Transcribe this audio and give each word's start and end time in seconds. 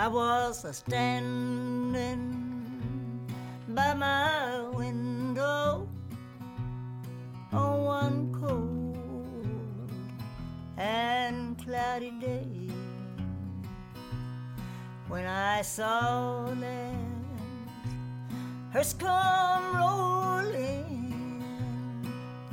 I 0.00 0.08
was 0.08 0.64
a 0.64 0.72
standing 0.72 1.92
by 3.68 3.92
my 3.92 4.62
window 4.72 5.86
on 7.52 7.84
one 7.84 8.32
cold 8.32 9.92
and 10.78 11.62
cloudy 11.62 12.12
day. 12.12 12.48
When 15.08 15.26
I 15.26 15.60
saw 15.60 16.46
land 16.46 17.68
hearse 18.72 18.94
come 18.94 19.76
rolling 19.76 21.44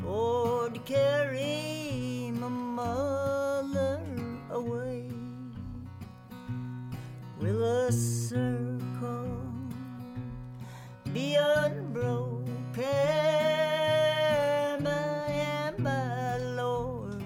for 0.03 0.69
to 0.69 0.79
carry 0.79 1.86
circle 7.57 9.41
be 11.11 11.35
unbroken 11.35 12.75
by 14.83 15.27
and 15.29 15.83
by, 15.83 16.37
Lord, 16.37 17.23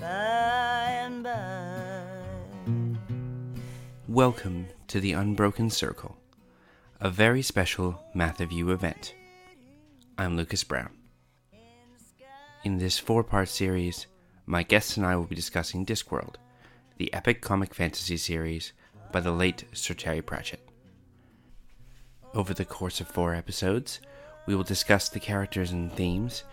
by 0.00 0.90
and 1.04 1.22
by. 1.22 2.02
Welcome 4.08 4.66
to 4.88 4.98
the 4.98 5.12
Unbroken 5.12 5.70
Circle, 5.70 6.16
a 7.00 7.08
very 7.08 7.42
special 7.42 8.02
Math 8.14 8.40
of 8.40 8.50
You 8.50 8.72
event. 8.72 9.14
I'm 10.16 10.36
Lucas 10.36 10.64
Brown. 10.64 10.90
In 12.64 12.78
this 12.78 12.98
four 12.98 13.22
part 13.22 13.48
series, 13.48 14.08
my 14.46 14.64
guests 14.64 14.96
and 14.96 15.06
I 15.06 15.14
will 15.14 15.26
be 15.26 15.36
discussing 15.36 15.86
Discworld, 15.86 16.34
the 16.96 17.14
epic 17.14 17.40
comic 17.40 17.72
fantasy 17.72 18.16
series 18.16 18.72
by 19.12 19.20
the 19.20 19.32
late 19.32 19.64
Sir 19.72 19.94
Terry 19.94 20.22
Pratchett. 20.22 20.60
Over 22.34 22.52
the 22.54 22.64
course 22.64 23.00
of 23.00 23.08
four 23.08 23.34
episodes, 23.34 24.00
we 24.46 24.54
will 24.54 24.64
discuss 24.64 25.08
the 25.08 25.20
characters 25.20 25.70
and 25.70 25.92
themes 25.92 26.44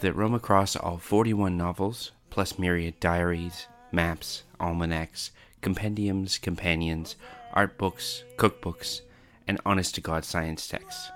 that 0.00 0.14
roam 0.14 0.34
across 0.34 0.76
all 0.76 0.98
41 0.98 1.56
novels, 1.56 2.12
plus 2.30 2.58
myriad 2.58 2.98
diaries, 3.00 3.66
maps, 3.90 4.42
almanacs, 4.60 5.30
compendiums, 5.60 6.38
companions, 6.38 7.16
art 7.52 7.78
books, 7.78 8.24
cookbooks, 8.36 9.00
and 9.46 9.60
honest 9.64 9.94
to 9.94 10.00
God 10.00 10.24
science 10.24 10.66
texts. 10.66 11.10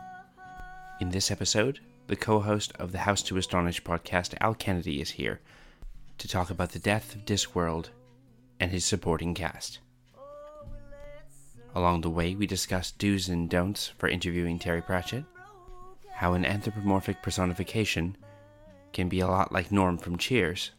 In 1.01 1.11
this 1.11 1.31
episode, 1.31 1.81
the 2.07 2.17
co 2.17 2.41
host 2.41 2.73
of 2.79 2.93
the 2.93 2.99
House 2.99 3.23
to 3.25 3.37
Astonish 3.37 3.83
podcast, 3.83 4.35
Al 4.41 4.55
Kennedy, 4.55 5.01
is 5.01 5.11
here 5.11 5.41
to 6.19 6.29
talk 6.29 6.51
about 6.51 6.71
the 6.71 6.79
death 6.79 7.15
of 7.15 7.25
Discworld 7.25 7.87
and 8.59 8.71
his 8.71 8.85
supporting 8.85 9.35
cast. 9.35 9.81
Along 11.77 12.01
the 12.01 12.09
way, 12.09 12.35
we 12.35 12.47
discuss 12.47 12.91
do's 12.91 13.29
and 13.29 13.51
don'ts 13.51 13.89
for 13.99 14.09
interviewing 14.09 14.59
Terry 14.59 14.81
Pratchett, 14.81 15.25
how 16.11 16.33
an 16.33 16.47
anthropomorphic 16.47 17.21
personification 17.21 18.17
can 18.95 19.11
be 19.11 19.21
a 19.21 19.27
lot 19.27 19.53
like 19.53 19.71
Norm 19.71 19.99
from 19.99 20.17
Cheers, 20.17 20.71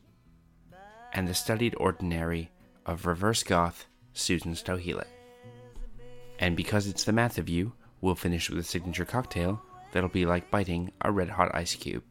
and 1.13 1.27
the 1.27 1.35
studied 1.35 1.75
ordinary 1.77 2.49
of 2.87 3.05
reverse 3.05 3.43
goth 3.43 3.85
Susan 4.13 4.55
Sto 4.55 4.75
Helit. 4.75 5.05
And 6.39 6.57
because 6.57 6.87
it's 6.87 7.03
the 7.03 7.13
math 7.13 7.37
of 7.37 7.47
you, 7.47 7.73
we'll 8.01 8.15
finish 8.15 8.49
with 8.49 8.57
a 8.57 8.63
signature 8.63 9.05
cocktail 9.05 9.61
that'll 9.91 10.09
be 10.09 10.25
like 10.25 10.49
biting 10.49 10.91
a 11.01 11.11
red 11.11 11.29
hot 11.29 11.53
ice 11.53 11.75
cube. 11.75 12.05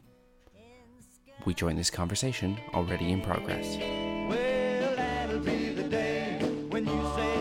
We 1.45 1.55
join 1.55 1.75
this 1.75 1.91
conversation 1.91 2.57
already 2.73 3.11
in 3.11 3.21
progress. 3.21 3.79
Well, 6.71 7.36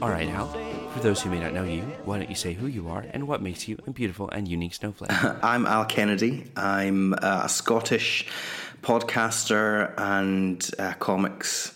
All 0.00 0.10
right, 0.10 0.28
Al. 0.28 0.46
For 0.92 1.00
those 1.00 1.20
who 1.20 1.28
may 1.28 1.40
not 1.40 1.52
know 1.52 1.64
you, 1.64 1.82
why 2.04 2.18
don't 2.18 2.30
you 2.30 2.34
say 2.34 2.54
who 2.54 2.66
you 2.66 2.88
are 2.88 3.04
and 3.10 3.28
what 3.28 3.42
makes 3.42 3.68
you 3.68 3.78
a 3.86 3.90
beautiful 3.90 4.30
and 4.30 4.48
unique 4.48 4.72
snowflake? 4.72 5.10
I'm 5.44 5.66
Al 5.66 5.84
Kennedy. 5.84 6.50
I'm 6.56 7.12
uh, 7.12 7.42
a 7.44 7.48
Scottish 7.50 8.26
podcaster 8.80 9.92
and 9.98 10.70
uh, 10.78 10.94
comics. 10.94 11.74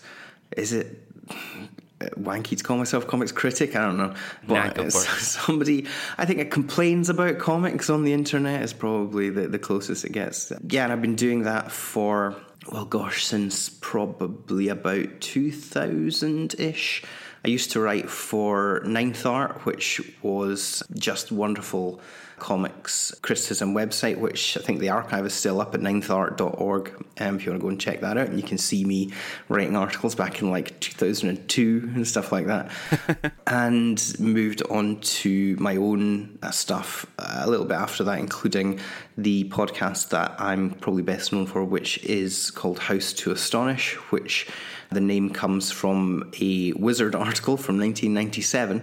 Is 0.57 0.73
it 0.73 1.05
wanky 2.17 2.57
to 2.57 2.63
call 2.63 2.77
myself 2.77 3.05
comics 3.05 3.31
critic? 3.31 3.75
I 3.75 3.85
don't 3.85 3.97
know. 3.97 4.15
Nah, 4.47 4.69
go 4.71 4.83
it's 4.83 5.05
for 5.05 5.15
it. 5.15 5.19
somebody 5.19 5.85
I 6.17 6.25
think 6.25 6.39
it 6.39 6.49
complains 6.49 7.09
about 7.09 7.37
comics 7.37 7.91
on 7.91 8.03
the 8.03 8.13
internet 8.13 8.63
is 8.63 8.73
probably 8.73 9.29
the, 9.29 9.47
the 9.47 9.59
closest 9.59 10.03
it 10.05 10.13
gets. 10.13 10.51
Yeah, 10.67 10.85
and 10.85 10.93
I've 10.93 11.01
been 11.01 11.15
doing 11.15 11.43
that 11.43 11.71
for 11.71 12.35
well, 12.67 12.85
gosh, 12.85 13.25
since 13.25 13.69
probably 13.69 14.67
about 14.67 15.21
2000 15.21 16.55
ish. 16.59 17.03
I 17.45 17.47
used 17.47 17.71
to 17.71 17.79
write 17.79 18.09
for 18.09 18.81
Ninth 18.85 19.25
Art, 19.25 19.65
which 19.65 20.01
was 20.21 20.83
just 20.93 21.31
wonderful 21.31 22.01
comics 22.39 23.13
criticism 23.21 23.73
website, 23.73 24.17
which 24.17 24.57
I 24.57 24.61
think 24.61 24.79
the 24.79 24.89
archive 24.89 25.25
is 25.25 25.33
still 25.33 25.61
up 25.61 25.73
at 25.75 25.81
ninthart.org. 25.81 27.05
Um, 27.19 27.35
if 27.35 27.45
you 27.45 27.51
want 27.51 27.61
to 27.61 27.63
go 27.63 27.69
and 27.69 27.79
check 27.79 28.01
that 28.01 28.17
out, 28.17 28.27
and 28.27 28.39
you 28.39 28.47
can 28.47 28.57
see 28.57 28.85
me 28.85 29.11
writing 29.47 29.75
articles 29.75 30.15
back 30.15 30.41
in 30.41 30.49
like 30.49 30.79
2002 30.79 31.91
and 31.95 32.07
stuff 32.07 32.31
like 32.31 32.47
that. 32.47 32.71
and 33.47 34.19
moved 34.19 34.61
on 34.69 34.99
to 35.01 35.55
my 35.57 35.75
own 35.75 36.39
uh, 36.41 36.51
stuff 36.51 37.05
uh, 37.19 37.41
a 37.41 37.49
little 37.49 37.65
bit 37.65 37.77
after 37.77 38.03
that, 38.03 38.19
including 38.19 38.79
the 39.17 39.43
podcast 39.49 40.09
that 40.09 40.35
I'm 40.39 40.71
probably 40.71 41.03
best 41.03 41.33
known 41.33 41.45
for, 41.45 41.63
which 41.63 42.03
is 42.03 42.51
called 42.51 42.79
House 42.79 43.13
to 43.13 43.31
Astonish, 43.31 43.95
which 44.11 44.47
the 44.91 45.01
name 45.01 45.29
comes 45.29 45.71
from 45.71 46.31
a 46.41 46.73
Wizard 46.73 47.15
article 47.15 47.57
from 47.57 47.77
1997, 47.77 48.81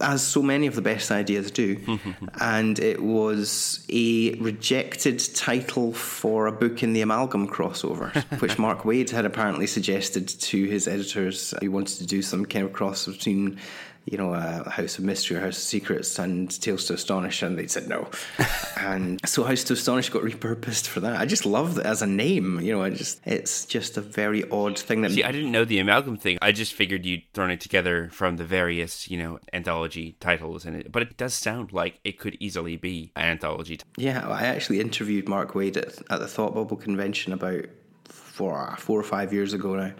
as 0.00 0.26
so 0.26 0.42
many 0.42 0.66
of 0.66 0.74
the 0.74 0.82
best 0.82 1.10
ideas 1.10 1.50
do. 1.50 1.78
and 2.40 2.78
it 2.78 3.02
was 3.02 3.84
a 3.90 4.34
rejected 4.34 5.18
title 5.34 5.92
for 5.92 6.46
a 6.46 6.52
book 6.52 6.82
in 6.82 6.94
the 6.94 7.02
Amalgam 7.02 7.48
crossover, 7.48 8.14
which 8.40 8.58
Mark 8.58 8.82
Waid 8.82 9.10
had 9.10 9.24
apparently 9.24 9.66
suggested 9.66 10.28
to 10.28 10.64
his 10.64 10.88
editors. 10.88 11.52
He 11.60 11.68
wanted 11.68 11.98
to 11.98 12.06
do 12.06 12.22
some 12.22 12.46
kind 12.46 12.64
of 12.64 12.72
cross 12.72 13.06
between. 13.06 13.58
You 14.04 14.18
know, 14.18 14.34
a 14.34 14.68
House 14.68 14.98
of 14.98 15.04
Mystery 15.04 15.36
or 15.36 15.40
House 15.40 15.56
of 15.56 15.62
Secrets 15.62 16.18
and 16.18 16.50
Tales 16.60 16.86
to 16.86 16.94
Astonish, 16.94 17.40
and 17.42 17.56
they 17.56 17.68
said 17.68 17.88
no. 17.88 18.10
and 18.76 19.20
so 19.24 19.44
House 19.44 19.62
to 19.64 19.74
Astonish 19.74 20.10
got 20.10 20.22
repurposed 20.22 20.88
for 20.88 20.98
that. 21.00 21.20
I 21.20 21.24
just 21.24 21.46
love 21.46 21.78
it 21.78 21.86
as 21.86 22.02
a 22.02 22.06
name. 22.06 22.60
You 22.60 22.72
know, 22.72 22.82
I 22.82 22.90
just 22.90 23.20
it's 23.24 23.64
just 23.64 23.96
a 23.96 24.00
very 24.00 24.48
odd 24.50 24.76
thing 24.78 25.02
that 25.02 25.12
See, 25.12 25.22
I 25.22 25.30
didn't 25.30 25.52
know 25.52 25.64
the 25.64 25.78
amalgam 25.78 26.16
thing. 26.16 26.36
I 26.42 26.50
just 26.50 26.72
figured 26.74 27.06
you'd 27.06 27.22
thrown 27.32 27.50
it 27.52 27.60
together 27.60 28.08
from 28.12 28.38
the 28.38 28.44
various, 28.44 29.08
you 29.08 29.18
know, 29.18 29.38
anthology 29.52 30.16
titles 30.18 30.66
in 30.66 30.74
it. 30.74 30.90
But 30.90 31.02
it 31.02 31.16
does 31.16 31.32
sound 31.34 31.72
like 31.72 32.00
it 32.02 32.18
could 32.18 32.36
easily 32.40 32.76
be 32.76 33.12
an 33.14 33.26
anthology. 33.26 33.76
t- 33.76 33.84
Yeah, 33.96 34.28
I 34.28 34.46
actually 34.46 34.80
interviewed 34.80 35.28
Mark 35.28 35.52
Waid 35.52 35.76
at, 35.76 35.98
at 36.10 36.18
the 36.18 36.26
Thought 36.26 36.54
Bubble 36.54 36.76
convention 36.76 37.32
about 37.32 37.66
four, 38.04 38.74
four 38.78 38.98
or 38.98 39.04
five 39.04 39.32
years 39.32 39.52
ago 39.52 39.76
now, 39.76 39.92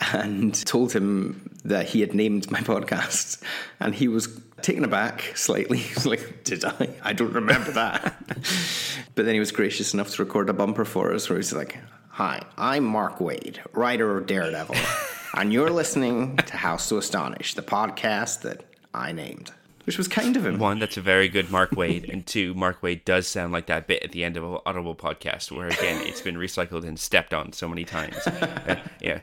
and 0.00 0.54
told 0.66 0.92
him 0.92 1.50
that 1.64 1.86
he 1.86 2.00
had 2.00 2.14
named 2.14 2.50
my 2.50 2.60
podcast, 2.60 3.42
and 3.78 3.94
he 3.94 4.08
was 4.08 4.28
taken 4.62 4.84
aback 4.84 5.36
slightly. 5.36 5.78
He 5.90 5.94
was 5.94 6.06
like, 6.06 6.44
"Did 6.44 6.64
I? 6.64 6.90
I 7.02 7.12
don't 7.12 7.32
remember 7.32 7.72
that." 7.72 8.16
but 9.14 9.24
then 9.24 9.34
he 9.34 9.40
was 9.40 9.52
gracious 9.52 9.94
enough 9.94 10.10
to 10.10 10.22
record 10.24 10.48
a 10.48 10.52
bumper 10.52 10.84
for 10.84 11.12
us, 11.12 11.28
where 11.28 11.38
he's 11.38 11.52
like, 11.52 11.78
"Hi, 12.10 12.42
I'm 12.56 12.84
Mark 12.84 13.18
Waid, 13.18 13.58
writer 13.72 14.16
of 14.16 14.26
Daredevil, 14.26 14.76
and 15.34 15.52
you're 15.52 15.70
listening 15.70 16.36
to 16.36 16.56
House 16.56 16.88
to 16.88 16.98
Astonish, 16.98 17.54
the 17.54 17.62
podcast 17.62 18.42
that 18.42 18.64
I 18.94 19.12
named." 19.12 19.52
Which 19.84 19.96
was 19.96 20.08
kind 20.08 20.36
of 20.36 20.44
him. 20.44 20.58
One, 20.58 20.78
that's 20.78 20.98
a 20.98 21.00
very 21.00 21.28
good 21.28 21.50
Mark 21.50 21.70
Waid, 21.70 22.12
and 22.12 22.24
two, 22.24 22.52
Mark 22.54 22.82
Waid 22.82 23.04
does 23.04 23.26
sound 23.26 23.52
like 23.52 23.66
that 23.66 23.86
bit 23.86 24.02
at 24.02 24.12
the 24.12 24.22
end 24.22 24.36
of 24.36 24.44
an 24.44 24.58
Audible 24.66 24.94
podcast, 24.94 25.50
where 25.50 25.68
again 25.68 26.06
it's 26.06 26.20
been 26.20 26.36
recycled 26.36 26.86
and 26.86 26.98
stepped 26.98 27.32
on 27.32 27.52
so 27.52 27.66
many 27.66 27.84
times. 27.84 28.14
Uh, 28.26 28.76
yeah, 29.00 29.20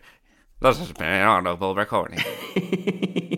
this 0.62 0.80
has 0.80 0.92
been 0.94 1.08
an 1.08 1.28
Audible 1.28 1.76
recording. 1.76 2.20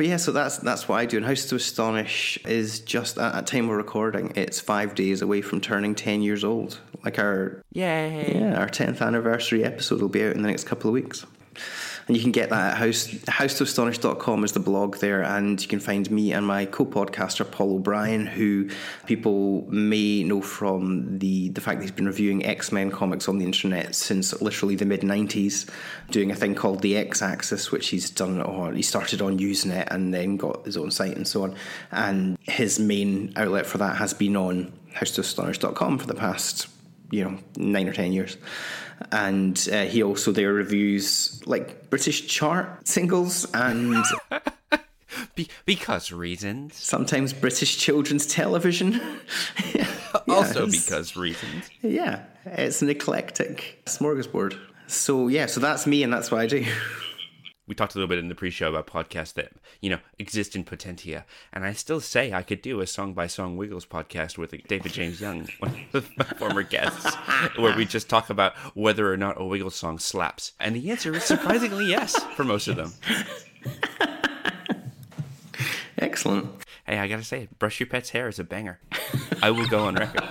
But 0.00 0.06
yeah, 0.06 0.16
so 0.16 0.32
that's 0.32 0.56
that's 0.56 0.88
what 0.88 0.98
I 0.98 1.04
do. 1.04 1.18
And 1.18 1.26
House 1.26 1.44
to 1.44 1.56
Astonish 1.56 2.38
is 2.46 2.80
just 2.80 3.18
at, 3.18 3.34
at 3.34 3.46
time 3.46 3.68
of 3.68 3.76
recording, 3.76 4.32
it's 4.34 4.58
five 4.58 4.94
days 4.94 5.20
away 5.20 5.42
from 5.42 5.60
turning 5.60 5.94
ten 5.94 6.22
years 6.22 6.42
old. 6.42 6.80
Like 7.04 7.18
our 7.18 7.62
Yay! 7.72 8.38
yeah, 8.40 8.58
our 8.58 8.68
tenth 8.70 9.02
anniversary 9.02 9.62
episode 9.62 10.00
will 10.00 10.08
be 10.08 10.24
out 10.24 10.34
in 10.34 10.40
the 10.40 10.48
next 10.48 10.64
couple 10.64 10.88
of 10.88 10.94
weeks. 10.94 11.26
And 12.10 12.16
you 12.16 12.24
can 12.24 12.32
get 12.32 12.50
that 12.50 12.72
at 12.72 12.78
house, 12.78 13.06
housetoastonish.com 13.06 14.42
is 14.42 14.50
the 14.50 14.58
blog 14.58 14.96
there. 14.96 15.22
And 15.22 15.62
you 15.62 15.68
can 15.68 15.78
find 15.78 16.10
me 16.10 16.32
and 16.32 16.44
my 16.44 16.66
co 16.66 16.84
podcaster, 16.84 17.48
Paul 17.48 17.76
O'Brien, 17.76 18.26
who 18.26 18.68
people 19.06 19.64
may 19.70 20.24
know 20.24 20.42
from 20.42 21.20
the, 21.20 21.50
the 21.50 21.60
fact 21.60 21.78
that 21.78 21.84
he's 21.84 21.92
been 21.92 22.06
reviewing 22.08 22.44
X 22.44 22.72
Men 22.72 22.90
comics 22.90 23.28
on 23.28 23.38
the 23.38 23.44
internet 23.44 23.94
since 23.94 24.42
literally 24.42 24.74
the 24.74 24.86
mid 24.86 25.02
90s, 25.02 25.70
doing 26.10 26.32
a 26.32 26.34
thing 26.34 26.56
called 26.56 26.82
the 26.82 26.96
X 26.96 27.22
Axis, 27.22 27.70
which 27.70 27.90
he's 27.90 28.10
done, 28.10 28.42
or 28.42 28.72
he 28.72 28.82
started 28.82 29.22
on 29.22 29.38
Usenet 29.38 29.86
and 29.92 30.12
then 30.12 30.36
got 30.36 30.64
his 30.64 30.76
own 30.76 30.90
site 30.90 31.14
and 31.14 31.28
so 31.28 31.44
on. 31.44 31.54
And 31.92 32.36
his 32.42 32.80
main 32.80 33.32
outlet 33.36 33.66
for 33.66 33.78
that 33.78 33.98
has 33.98 34.14
been 34.14 34.34
on 34.34 34.72
housetoastonish.com 34.96 35.98
for 36.00 36.08
the 36.08 36.14
past 36.14 36.66
you 37.10 37.24
know 37.24 37.38
nine 37.56 37.88
or 37.88 37.92
ten 37.92 38.12
years. 38.12 38.36
And 39.12 39.68
uh, 39.72 39.84
he 39.84 40.02
also 40.02 40.30
there 40.32 40.52
reviews 40.52 41.40
like 41.46 41.88
british 41.90 42.26
chart 42.26 42.86
singles 42.86 43.46
and 43.54 44.04
Be- 45.34 45.48
because 45.64 46.12
reasons. 46.12 46.76
sometimes 46.76 47.32
british 47.32 47.78
children's 47.78 48.26
television. 48.26 49.00
Also 50.28 50.66
because 50.66 51.16
reasons. 51.16 51.70
yeah 51.82 52.24
it's 52.44 52.82
an 52.82 52.90
eclectic 52.90 53.80
smorgasbord. 53.86 54.58
So 54.88 55.28
yeah 55.28 55.46
so 55.46 55.60
that's 55.60 55.86
me 55.86 56.02
and 56.02 56.12
that's 56.12 56.30
what 56.32 56.40
i 56.40 56.46
do 56.46 56.64
We 57.70 57.76
talked 57.76 57.94
a 57.94 57.98
little 57.98 58.08
bit 58.08 58.18
in 58.18 58.28
the 58.28 58.34
pre-show 58.34 58.68
about 58.68 58.88
podcasts 58.88 59.34
that 59.34 59.52
you 59.80 59.90
know 59.90 60.00
exist 60.18 60.56
in 60.56 60.64
potentia, 60.64 61.24
and 61.52 61.64
I 61.64 61.72
still 61.72 62.00
say 62.00 62.32
I 62.32 62.42
could 62.42 62.62
do 62.62 62.80
a 62.80 62.86
song 62.88 63.14
by 63.14 63.28
song 63.28 63.56
Wiggles 63.56 63.86
podcast 63.86 64.36
with 64.36 64.50
David 64.66 64.92
James 64.92 65.20
Young, 65.20 65.46
one 65.60 65.86
of 65.94 66.10
my 66.18 66.24
former 66.24 66.64
guests, 66.64 67.14
where 67.54 67.76
we 67.76 67.84
just 67.84 68.08
talk 68.08 68.28
about 68.28 68.56
whether 68.74 69.12
or 69.12 69.16
not 69.16 69.40
a 69.40 69.44
Wiggles 69.44 69.76
song 69.76 70.00
slaps, 70.00 70.50
and 70.58 70.74
the 70.74 70.90
answer 70.90 71.14
is 71.14 71.22
surprisingly 71.22 71.86
yes 71.86 72.20
for 72.34 72.42
most 72.42 72.66
of 72.66 72.74
them. 72.74 72.92
excellent 75.98 76.50
Hey, 76.84 76.98
I 76.98 77.06
gotta 77.06 77.22
say, 77.22 77.46
brush 77.60 77.78
your 77.78 77.86
pet's 77.86 78.10
hair 78.10 78.26
is 78.26 78.40
a 78.40 78.44
banger. 78.44 78.80
I 79.40 79.52
will 79.52 79.68
go 79.68 79.84
on 79.84 79.94
record. 79.94 80.28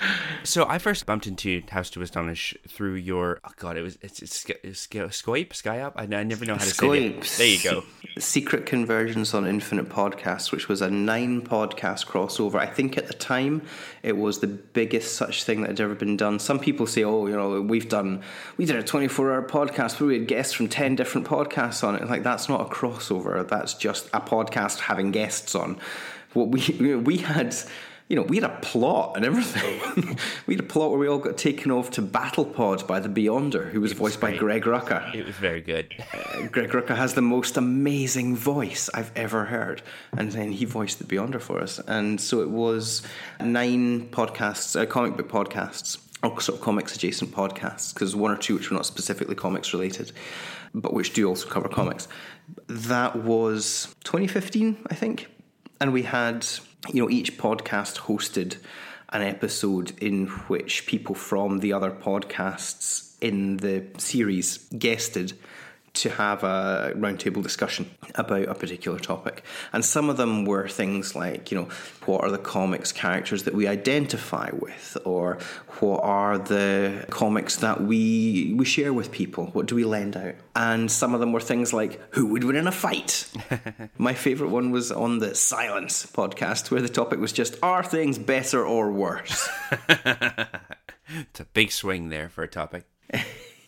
So 0.42 0.66
I 0.66 0.78
first 0.78 1.04
bumped 1.04 1.26
into 1.26 1.62
House 1.70 1.90
to 1.90 2.00
Astonish 2.00 2.56
through 2.66 2.94
your 2.94 3.40
oh 3.44 3.50
god 3.56 3.76
it 3.76 3.82
was 3.82 3.98
it's, 4.00 4.22
it's, 4.22 4.36
Sky- 4.36 4.54
it's 4.62 4.80
Sky- 4.80 5.00
Skype 5.00 5.50
Skype 5.50 5.92
I, 5.96 6.02
I 6.16 6.22
never 6.22 6.46
know 6.46 6.54
how 6.54 6.64
to 6.64 6.70
say 6.70 6.86
it. 7.06 7.20
Skype. 7.20 7.36
There 7.36 7.46
you 7.46 7.62
go. 7.62 7.84
Secret 8.18 8.64
Conversions 8.66 9.34
on 9.34 9.46
Infinite 9.46 9.88
Podcast, 9.90 10.50
which 10.50 10.66
was 10.68 10.80
a 10.80 10.90
nine 10.90 11.42
podcast 11.42 12.06
crossover. 12.06 12.56
I 12.56 12.66
think 12.66 12.96
at 12.96 13.06
the 13.06 13.14
time 13.14 13.62
it 14.02 14.16
was 14.16 14.40
the 14.40 14.46
biggest 14.46 15.14
such 15.14 15.44
thing 15.44 15.60
that 15.60 15.68
had 15.68 15.80
ever 15.80 15.94
been 15.94 16.16
done. 16.16 16.38
Some 16.38 16.58
people 16.58 16.86
say, 16.86 17.04
oh, 17.04 17.26
you 17.26 17.36
know, 17.36 17.60
we've 17.60 17.88
done, 17.88 18.22
we 18.56 18.64
did 18.64 18.76
a 18.76 18.82
24 18.82 19.32
hour 19.32 19.42
podcast 19.46 20.00
where 20.00 20.08
we 20.08 20.18
had 20.18 20.26
guests 20.26 20.54
from 20.54 20.68
10 20.68 20.96
different 20.96 21.26
podcasts 21.26 21.86
on 21.86 21.94
it. 21.94 22.08
Like, 22.08 22.22
that's 22.22 22.48
not 22.48 22.62
a 22.62 22.64
crossover. 22.64 23.46
That's 23.46 23.74
just 23.74 24.08
a 24.12 24.20
podcast 24.20 24.80
having 24.80 25.10
guests 25.10 25.54
on. 25.54 25.78
What 26.32 26.48
we, 26.48 26.60
we 26.96 27.18
had. 27.18 27.54
You 28.10 28.16
know, 28.16 28.22
we 28.22 28.36
had 28.36 28.44
a 28.44 28.58
plot 28.60 29.12
and 29.14 29.24
everything. 29.24 30.18
we 30.46 30.54
had 30.54 30.64
a 30.64 30.66
plot 30.66 30.90
where 30.90 30.98
we 30.98 31.08
all 31.08 31.18
got 31.18 31.38
taken 31.38 31.70
off 31.70 31.92
to 31.92 32.02
Battle 32.02 32.44
Pod 32.44 32.84
by 32.88 32.98
the 32.98 33.08
Beyonder, 33.08 33.70
who 33.70 33.80
was 33.80 33.92
voiced 33.92 34.20
by. 34.20 34.36
Greg 34.36 34.64
Rucka. 34.64 35.14
It 35.14 35.24
was 35.24 35.36
very 35.36 35.60
good. 35.60 35.94
Greg 36.50 36.70
Rucka 36.70 36.96
has 36.96 37.14
the 37.14 37.22
most 37.22 37.56
amazing 37.56 38.34
voice 38.34 38.90
I've 38.92 39.12
ever 39.14 39.44
heard. 39.44 39.82
And 40.12 40.32
then 40.32 40.50
he 40.50 40.64
voiced 40.64 40.98
the 40.98 41.04
Beyonder 41.04 41.40
for 41.40 41.60
us. 41.60 41.78
And 41.86 42.20
so 42.20 42.40
it 42.40 42.50
was 42.50 43.02
nine 43.40 44.08
podcasts, 44.08 44.80
uh, 44.80 44.86
comic 44.86 45.16
book 45.16 45.28
podcasts, 45.28 45.98
or 46.22 46.40
sort 46.40 46.58
of 46.58 46.64
comics 46.64 46.96
adjacent 46.96 47.30
podcasts, 47.30 47.94
because 47.94 48.16
one 48.16 48.32
or 48.32 48.36
two 48.36 48.54
which 48.56 48.70
were 48.70 48.76
not 48.76 48.86
specifically 48.86 49.36
comics 49.36 49.72
related, 49.72 50.10
but 50.74 50.92
which 50.92 51.12
do 51.12 51.28
also 51.28 51.48
cover 51.48 51.68
comics. 51.68 52.08
That 52.66 53.16
was 53.16 53.94
2015, 54.02 54.86
I 54.90 54.94
think. 54.94 55.28
And 55.80 55.92
we 55.92 56.02
had, 56.02 56.46
you 56.88 57.02
know, 57.02 57.10
each 57.10 57.36
podcast 57.38 57.98
hosted 57.98 58.56
an 59.10 59.22
episode 59.22 59.92
in 60.02 60.26
which 60.48 60.86
people 60.86 61.14
from 61.14 61.58
the 61.58 61.72
other 61.72 61.90
podcasts 61.90 63.14
in 63.20 63.58
the 63.58 63.84
series 63.98 64.58
guested 64.78 65.32
to 65.92 66.10
have 66.10 66.44
a 66.44 66.92
roundtable 66.96 67.42
discussion 67.42 67.90
about 68.14 68.48
a 68.48 68.54
particular 68.54 68.98
topic. 68.98 69.44
And 69.72 69.84
some 69.84 70.08
of 70.08 70.16
them 70.16 70.44
were 70.44 70.68
things 70.68 71.14
like, 71.14 71.50
you 71.50 71.58
know, 71.58 71.68
what 72.06 72.22
are 72.22 72.30
the 72.30 72.38
comics 72.38 72.92
characters 72.92 73.44
that 73.44 73.54
we 73.54 73.66
identify 73.66 74.50
with? 74.52 74.96
Or 75.04 75.38
what 75.80 76.00
are 76.02 76.38
the 76.38 77.06
comics 77.10 77.56
that 77.56 77.80
we 77.80 78.54
we 78.56 78.64
share 78.64 78.92
with 78.92 79.10
people? 79.10 79.46
What 79.46 79.66
do 79.66 79.74
we 79.74 79.84
lend 79.84 80.16
out? 80.16 80.34
And 80.54 80.90
some 80.90 81.14
of 81.14 81.20
them 81.20 81.32
were 81.32 81.40
things 81.40 81.72
like 81.72 82.00
who 82.14 82.26
would 82.26 82.44
win 82.44 82.56
in 82.56 82.66
a 82.66 82.72
fight? 82.72 83.30
My 83.98 84.14
favorite 84.14 84.50
one 84.50 84.70
was 84.70 84.92
on 84.92 85.18
the 85.18 85.34
Silence 85.34 86.06
podcast 86.06 86.70
where 86.70 86.82
the 86.82 86.88
topic 86.88 87.18
was 87.18 87.32
just 87.32 87.56
are 87.62 87.82
things 87.82 88.18
better 88.18 88.64
or 88.64 88.90
worse? 88.92 89.48
It's 91.12 91.40
a 91.40 91.44
big 91.44 91.72
swing 91.72 92.08
there 92.08 92.28
for 92.28 92.42
a 92.44 92.48
topic. 92.48 92.84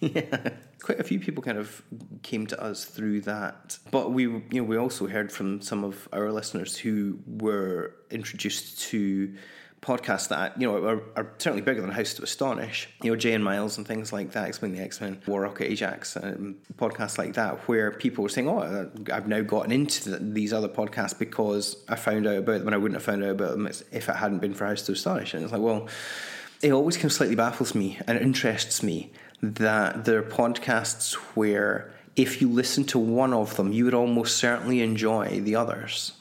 yeah, 0.03 0.51
quite 0.83 0.99
a 0.99 1.05
few 1.05 1.21
people 1.21 1.45
kind 1.45 1.59
of 1.59 1.81
came 2.23 2.47
to 2.49 2.61
us 2.61 2.85
through 2.85 3.21
that. 3.23 3.79
But 3.93 4.13
we, 4.13 4.25
you 4.25 4.45
know, 4.55 4.65
we 4.65 4.77
also 4.77 5.07
heard 5.07 5.31
from 5.31 5.63
some 5.63 5.85
of 5.85 6.09
our 6.13 6.33
listeners 6.33 6.77
who 6.77 7.21
were 7.25 7.95
introduced 8.11 8.81
to 8.89 9.33
podcasts 9.81 10.29
that 10.29 10.61
you 10.61 10.67
know 10.67 10.85
are, 10.85 11.03
are 11.17 11.35
certainly 11.39 11.63
bigger 11.63 11.81
than 11.81 11.91
House 11.91 12.15
to 12.15 12.23
Astonish. 12.25 12.89
You 13.01 13.13
know, 13.13 13.17
Jay 13.17 13.33
and 13.33 13.45
Miles 13.45 13.79
and 13.79 13.87
things 13.87 14.13
like 14.13 14.33
that, 14.33 14.49
Explain 14.49 14.73
the 14.73 14.81
X 14.81 15.01
Men, 15.01 15.23
War 15.29 15.43
Rocket 15.43 15.71
Ajax, 15.71 16.17
um, 16.17 16.57
podcasts 16.75 17.17
like 17.17 17.35
that, 17.35 17.69
where 17.69 17.93
people 17.93 18.25
were 18.25 18.29
saying, 18.29 18.49
"Oh, 18.49 18.91
I've 19.13 19.29
now 19.29 19.43
gotten 19.43 19.71
into 19.71 20.11
the, 20.11 20.17
these 20.17 20.53
other 20.53 20.69
podcasts 20.69 21.17
because 21.17 21.77
I 21.89 21.95
found 21.95 22.27
out 22.27 22.39
about 22.39 22.59
them, 22.59 22.67
and 22.67 22.75
I 22.75 22.79
wouldn't 22.79 22.97
have 22.97 23.05
found 23.05 23.23
out 23.23 23.31
about 23.31 23.53
them 23.53 23.69
if 23.69 24.09
it 24.09 24.17
hadn't 24.17 24.41
been 24.41 24.55
for 24.55 24.67
House 24.67 24.83
to 24.83 24.93
Astonish." 24.93 25.33
And 25.33 25.45
it's 25.45 25.53
like, 25.53 25.63
well 25.63 25.89
it 26.63 26.73
always 26.73 26.97
kind 26.97 27.07
of 27.07 27.13
slightly 27.13 27.35
baffles 27.35 27.75
me 27.75 27.99
and 28.07 28.19
interests 28.19 28.83
me 28.83 29.11
that 29.43 30.05
there 30.05 30.19
are 30.19 30.23
podcasts 30.23 31.15
where 31.35 31.93
if 32.15 32.41
you 32.41 32.49
listen 32.49 32.85
to 32.85 32.99
one 32.99 33.33
of 33.33 33.57
them, 33.57 33.73
you 33.73 33.85
would 33.85 33.95
almost 33.95 34.37
certainly 34.37 34.81
enjoy 34.81 35.41
the 35.41 35.57
others, 35.57 36.13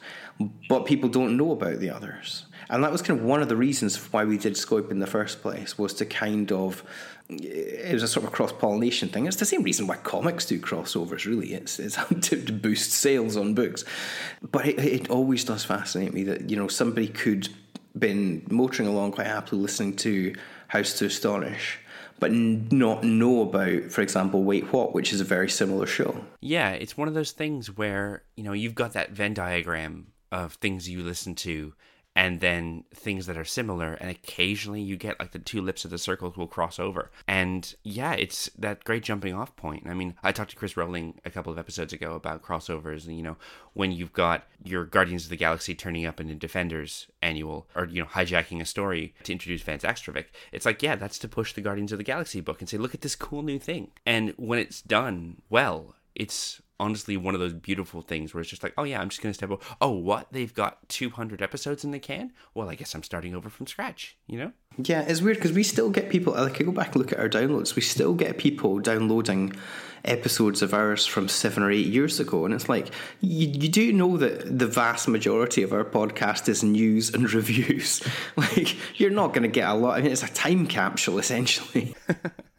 but 0.68 0.86
people 0.86 1.10
don't 1.10 1.38
know 1.38 1.52
about 1.52 1.80
the 1.80 1.90
others. 1.90 2.46
And 2.70 2.84
that 2.84 2.92
was 2.92 3.02
kind 3.02 3.20
of 3.20 3.26
one 3.26 3.42
of 3.42 3.50
the 3.50 3.58
reasons 3.58 3.98
why 4.14 4.24
we 4.24 4.38
did 4.38 4.56
Scope 4.56 4.92
in 4.92 5.00
the 5.00 5.08
first 5.08 5.42
place, 5.42 5.78
was 5.78 5.94
to 5.96 6.06
kind 6.06 6.52
of 6.52 6.84
it 7.30 7.94
was 7.94 8.04
a 8.04 8.08
sort 8.10 8.26
of 8.26 8.34
cross 8.34 8.52
pollination 8.52 9.08
thing. 9.08 9.26
It's 9.26 9.38
the 9.38 9.46
same 9.46 9.64
reason 9.64 9.88
why 9.88 9.96
comics 9.96 10.46
do 10.46 10.60
crossovers, 10.60 11.26
really. 11.26 11.54
It's, 11.54 11.80
it's 11.80 11.98
to 12.30 12.52
boost 12.52 12.92
sales 12.92 13.38
on 13.38 13.54
books. 13.54 13.86
But 14.42 14.68
it, 14.68 14.80
it 14.80 15.10
always 15.10 15.46
does 15.46 15.64
fascinate 15.64 16.14
me 16.14 16.24
that, 16.24 16.50
you 16.50 16.58
know, 16.58 16.68
somebody 16.68 17.08
could 17.08 17.48
been 17.98 18.46
motoring 18.50 18.88
along 18.88 19.12
quite 19.12 19.28
happily 19.28 19.62
listening 19.62 19.96
to 19.98 20.34
House 20.68 20.98
to 21.00 21.06
Astonish, 21.06 21.80
but 22.22 22.32
not 22.32 23.04
know 23.04 23.42
about, 23.42 23.92
for 23.92 24.02
example, 24.02 24.44
Wait 24.44 24.72
What, 24.72 24.94
which 24.94 25.12
is 25.12 25.20
a 25.20 25.26
very 25.26 25.50
similar 25.50 25.88
show. 25.88 26.16
Yeah, 26.40 26.70
it's 26.70 26.96
one 26.96 27.08
of 27.08 27.16
those 27.16 27.32
things 27.32 27.76
where, 27.76 28.24
you 28.38 28.44
know, 28.44 28.54
you've 28.54 28.76
got 28.76 28.94
that 28.94 29.10
Venn 29.10 29.34
diagram 29.34 30.14
of 30.32 30.54
things 30.54 30.88
you 30.88 31.02
listen 31.02 31.34
to 31.36 31.74
and 32.16 32.42
then 32.42 32.84
things 32.94 33.26
that 33.26 33.38
are 33.38 33.46
similar 33.46 33.94
and 33.94 34.10
occasionally 34.10 34.82
you 34.82 34.98
get 34.98 35.20
like 35.20 35.32
the 35.32 35.40
two 35.40 35.62
lips 35.62 35.86
of 35.86 35.92
the 35.92 35.98
circle 35.98 36.34
will 36.36 36.48
cross 36.48 36.80
over. 36.80 37.12
And 37.28 37.74
yeah 37.84 38.14
it's 38.14 38.50
that 38.58 38.84
great 38.84 39.04
jumping 39.04 39.34
off 39.34 39.56
point. 39.56 39.88
I 39.88 39.94
mean 39.94 40.16
i 40.24 40.32
talked 40.32 40.52
to 40.52 40.56
chris 40.56 40.78
rowling 40.78 41.20
a 41.26 41.30
couple 41.30 41.52
of 41.52 41.60
episodes 41.60 41.94
ago 41.94 42.14
about 42.14 42.44
crossovers 42.44 43.08
and 43.08 43.16
you 43.16 43.24
know 43.24 43.38
when 43.74 43.92
you've 43.92 44.14
got 44.14 44.44
your 44.64 44.86
guardians 44.86 45.24
of 45.24 45.30
the 45.30 45.38
galaxy 45.38 45.74
turning 45.74 46.06
up 46.06 46.20
in 46.20 46.30
a 46.30 46.36
defenders 46.36 47.08
annual 47.22 47.68
or 47.76 47.86
you 47.86 48.02
know 48.02 48.08
hijacking 48.08 48.62
a 48.62 48.66
story 48.66 49.14
to 49.24 49.32
introduce 49.32 49.62
Vance 49.62 49.84
Astrovik 49.84 50.26
it's 50.52 50.66
like 50.66 50.82
yeah 50.84 50.96
that's 50.96 51.20
to 51.20 51.28
push 51.28 51.54
the 51.54 51.62
guardians 51.62 51.92
of 51.92 51.98
the 51.98 52.04
galaxy 52.04 52.42
book 52.42 52.60
and 52.60 52.70
say 52.70 52.78
look 52.78 52.94
at 52.94 53.02
this 53.02 53.16
cool 53.16 53.42
new 53.42 53.60
thing. 53.60 53.92
And 54.06 54.34
when 54.38 54.60
it's 54.60 54.82
done 54.82 55.42
well 55.50 55.96
it's 56.16 56.62
honestly 56.82 57.16
one 57.16 57.36
of 57.36 57.40
those 57.40 57.54
beautiful 57.54 58.02
things 58.02 58.34
where 58.34 58.42
it's 58.42 58.50
just 58.50 58.64
like, 58.64 58.74
oh 58.78 58.84
yeah, 58.84 59.00
I'm 59.00 59.10
just 59.10 59.22
gonna 59.22 59.34
step 59.34 59.52
over. 59.52 59.64
Oh, 59.80 59.92
what? 59.92 60.28
They've 60.32 60.54
got 60.54 60.90
200 60.90 61.42
episodes 61.42 61.86
in 61.86 61.92
the 61.92 62.00
can? 62.00 62.34
Well, 62.56 62.70
I 62.70 62.76
guess 62.76 62.96
I'm 62.96 63.04
starting 63.04 63.36
over 63.36 63.50
from 63.50 63.68
scratch. 63.68 64.18
You 64.28 64.40
know? 64.40 64.52
Yeah, 64.78 65.02
it's 65.02 65.22
weird 65.22 65.38
because 65.38 65.52
we 65.52 65.64
still 65.64 65.90
get 65.90 66.10
people. 66.10 66.34
Like, 66.34 66.60
I 66.60 66.64
go 66.64 66.72
back 66.72 66.88
and 66.88 66.98
look 66.98 67.12
at 67.12 67.20
our 67.20 67.30
downloads. 67.30 67.76
We 67.76 67.82
still 67.82 68.14
get 68.14 68.38
people 68.38 68.80
downloading 68.80 69.54
episodes 70.06 70.62
of 70.62 70.74
ours 70.74 71.06
from 71.06 71.28
seven 71.28 71.62
or 71.62 71.70
eight 71.70 71.88
years 71.88 72.20
ago, 72.20 72.46
and 72.46 72.54
it's 72.54 72.70
like 72.70 72.90
you, 73.20 73.48
you 73.48 73.70
do 73.70 73.94
know 73.94 74.18
that 74.18 74.58
the 74.58 74.68
vast 74.68 75.08
majority 75.08 75.62
of 75.62 75.74
our 75.74 75.84
podcast 75.84 76.48
is 76.50 76.64
news 76.64 77.14
and 77.14 77.32
reviews. 77.34 78.02
like, 78.38 79.00
you're 79.00 79.12
not 79.12 79.34
going 79.34 79.44
to 79.44 79.50
get 79.50 79.70
a 79.70 79.74
lot. 79.74 79.98
I 79.98 80.02
mean, 80.02 80.12
it's 80.12 80.24
a 80.24 80.34
time 80.34 80.66
capsule 80.68 81.20
essentially. 81.20 81.96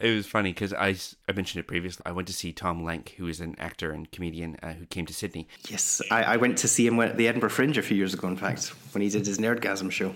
It 0.00 0.14
was 0.14 0.26
funny 0.26 0.52
because 0.52 0.72
I, 0.72 0.94
I 1.28 1.32
mentioned 1.32 1.60
it 1.60 1.66
previously. 1.66 2.02
I 2.06 2.12
went 2.12 2.28
to 2.28 2.34
see 2.34 2.52
Tom 2.52 2.84
Lenk, 2.84 3.10
who 3.16 3.26
is 3.26 3.40
an 3.40 3.56
actor 3.58 3.90
and 3.90 4.10
comedian 4.12 4.56
uh, 4.62 4.74
who 4.74 4.86
came 4.86 5.06
to 5.06 5.14
Sydney. 5.14 5.48
yes, 5.68 6.00
I, 6.10 6.22
I 6.22 6.36
went 6.36 6.58
to 6.58 6.68
see 6.68 6.86
him 6.86 7.00
at 7.00 7.16
the 7.16 7.26
Edinburgh 7.26 7.50
Fringe 7.50 7.76
a 7.76 7.82
few 7.82 7.96
years 7.96 8.14
ago. 8.14 8.28
In 8.28 8.36
fact, 8.36 8.68
when 8.94 9.02
he 9.02 9.08
did 9.08 9.26
his 9.26 9.38
Nerdgasm 9.38 9.90
show. 9.90 10.14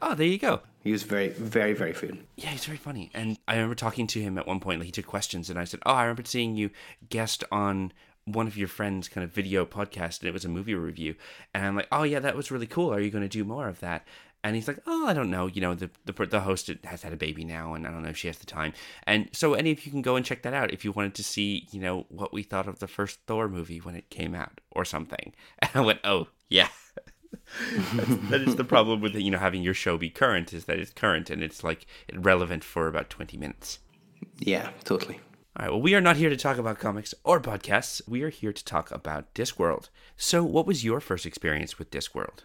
Oh, 0.00 0.14
there 0.14 0.26
you 0.26 0.38
go. 0.38 0.60
He 0.82 0.92
was 0.92 1.02
very, 1.02 1.28
very, 1.28 1.72
very 1.74 1.92
funny. 1.92 2.22
Yeah, 2.36 2.50
he's 2.50 2.64
very 2.64 2.78
funny. 2.78 3.10
And 3.12 3.38
I 3.46 3.54
remember 3.54 3.74
talking 3.74 4.06
to 4.08 4.20
him 4.20 4.38
at 4.38 4.46
one 4.46 4.60
point, 4.60 4.78
like 4.80 4.86
he 4.86 4.92
took 4.92 5.06
questions, 5.06 5.50
and 5.50 5.58
I 5.58 5.64
said, 5.64 5.80
Oh, 5.84 5.92
I 5.92 6.02
remember 6.04 6.22
seeing 6.24 6.56
you 6.56 6.70
guest 7.10 7.44
on 7.50 7.92
one 8.24 8.46
of 8.46 8.56
your 8.56 8.68
friends' 8.68 9.08
kind 9.08 9.24
of 9.24 9.30
video 9.30 9.64
podcast, 9.66 10.20
and 10.20 10.28
it 10.28 10.32
was 10.32 10.44
a 10.44 10.48
movie 10.48 10.74
review. 10.74 11.16
And 11.52 11.66
I'm 11.66 11.76
like, 11.76 11.88
Oh, 11.90 12.04
yeah, 12.04 12.20
that 12.20 12.36
was 12.36 12.50
really 12.50 12.66
cool. 12.66 12.92
Are 12.94 13.00
you 13.00 13.10
going 13.10 13.24
to 13.24 13.28
do 13.28 13.44
more 13.44 13.68
of 13.68 13.80
that? 13.80 14.06
And 14.44 14.54
he's 14.54 14.68
like, 14.68 14.78
"Oh, 14.86 15.06
I 15.06 15.14
don't 15.14 15.30
know. 15.30 15.46
You 15.46 15.60
know, 15.60 15.74
the 15.74 15.90
the, 16.04 16.12
the 16.26 16.40
host 16.40 16.70
has 16.84 17.02
had 17.02 17.12
a 17.12 17.16
baby 17.16 17.44
now, 17.44 17.74
and 17.74 17.86
I 17.86 17.90
don't 17.90 18.02
know 18.02 18.08
if 18.08 18.16
she 18.16 18.28
has 18.28 18.38
the 18.38 18.46
time. 18.46 18.72
And 19.04 19.28
so, 19.32 19.54
any 19.54 19.72
of 19.72 19.84
you 19.84 19.90
can 19.90 20.02
go 20.02 20.16
and 20.16 20.24
check 20.24 20.42
that 20.42 20.54
out 20.54 20.72
if 20.72 20.84
you 20.84 20.92
wanted 20.92 21.14
to 21.16 21.24
see, 21.24 21.66
you 21.72 21.80
know, 21.80 22.06
what 22.08 22.32
we 22.32 22.42
thought 22.42 22.68
of 22.68 22.78
the 22.78 22.86
first 22.86 23.20
Thor 23.26 23.48
movie 23.48 23.78
when 23.78 23.96
it 23.96 24.10
came 24.10 24.34
out, 24.34 24.60
or 24.70 24.84
something." 24.84 25.34
And 25.62 25.70
I 25.74 25.80
went, 25.80 26.00
"Oh, 26.04 26.28
yeah." 26.48 26.68
that 28.30 28.40
is 28.40 28.56
the 28.56 28.64
problem 28.64 29.00
with 29.00 29.14
you 29.14 29.30
know 29.30 29.38
having 29.38 29.62
your 29.62 29.74
show 29.74 29.98
be 29.98 30.08
current 30.08 30.52
is 30.54 30.64
that 30.64 30.78
it's 30.78 30.90
current 30.92 31.28
and 31.28 31.42
it's 31.42 31.62
like 31.62 31.84
relevant 32.14 32.64
for 32.64 32.88
about 32.88 33.10
20 33.10 33.36
minutes 33.36 33.80
Yeah, 34.38 34.70
totally. 34.84 35.20
All 35.58 35.64
right 35.64 35.70
well 35.72 35.80
we 35.80 35.94
are 35.94 36.00
not 36.00 36.16
here 36.16 36.30
to 36.30 36.36
talk 36.36 36.58
about 36.58 36.78
comics 36.78 37.14
or 37.24 37.40
podcasts 37.40 38.00
we 38.08 38.22
are 38.22 38.28
here 38.28 38.52
to 38.52 38.64
talk 38.64 38.90
about 38.90 39.32
discworld 39.34 39.88
so 40.16 40.42
what 40.44 40.66
was 40.66 40.84
your 40.84 41.00
first 41.00 41.26
experience 41.26 41.78
with 41.78 41.90
discworld 41.90 42.42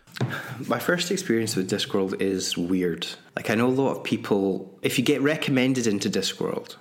My 0.68 0.80
first 0.80 1.12
experience 1.12 1.56
with 1.56 1.70
Discworld 1.70 2.22
is 2.22 2.58
weird. 2.58 3.08
Like 3.36 3.50
I 3.50 3.56
know 3.56 3.68
a 3.68 3.70
lot 3.70 3.98
of 3.98 4.04
people 4.04 4.78
if 4.82 4.98
you 4.98 5.04
get 5.04 5.22
recommended 5.22 5.88
into 5.88 6.10
Discworld, 6.10 6.76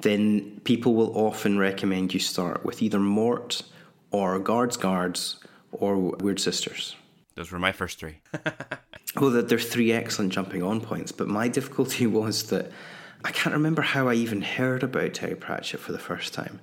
then 0.00 0.60
people 0.64 0.94
will 0.94 1.16
often 1.16 1.58
recommend 1.58 2.12
you 2.12 2.20
start 2.20 2.64
with 2.64 2.82
either 2.82 2.98
Mort 2.98 3.62
or 4.10 4.38
Guards 4.38 4.76
Guards 4.76 5.38
or 5.70 5.96
Weird 5.96 6.40
Sisters. 6.40 6.96
those 7.36 7.50
were 7.50 7.58
my 7.58 7.72
first 7.72 7.98
three 7.98 8.18
Well, 9.20 9.36
are 9.36 9.58
three 9.58 9.92
excellent 9.92 10.32
jumping 10.32 10.62
on 10.62 10.80
points, 10.80 11.12
but 11.12 11.28
my 11.28 11.46
difficulty 11.48 12.06
was 12.20 12.44
that 12.44 12.72
I 13.24 13.30
can't 13.30 13.54
remember 13.54 13.82
how 13.82 14.08
I 14.08 14.14
even 14.14 14.42
heard 14.42 14.82
about 14.82 15.14
Terry 15.14 15.34
Pratchett 15.36 15.80
for 15.80 15.92
the 15.92 15.98
first 15.98 16.34
time. 16.34 16.60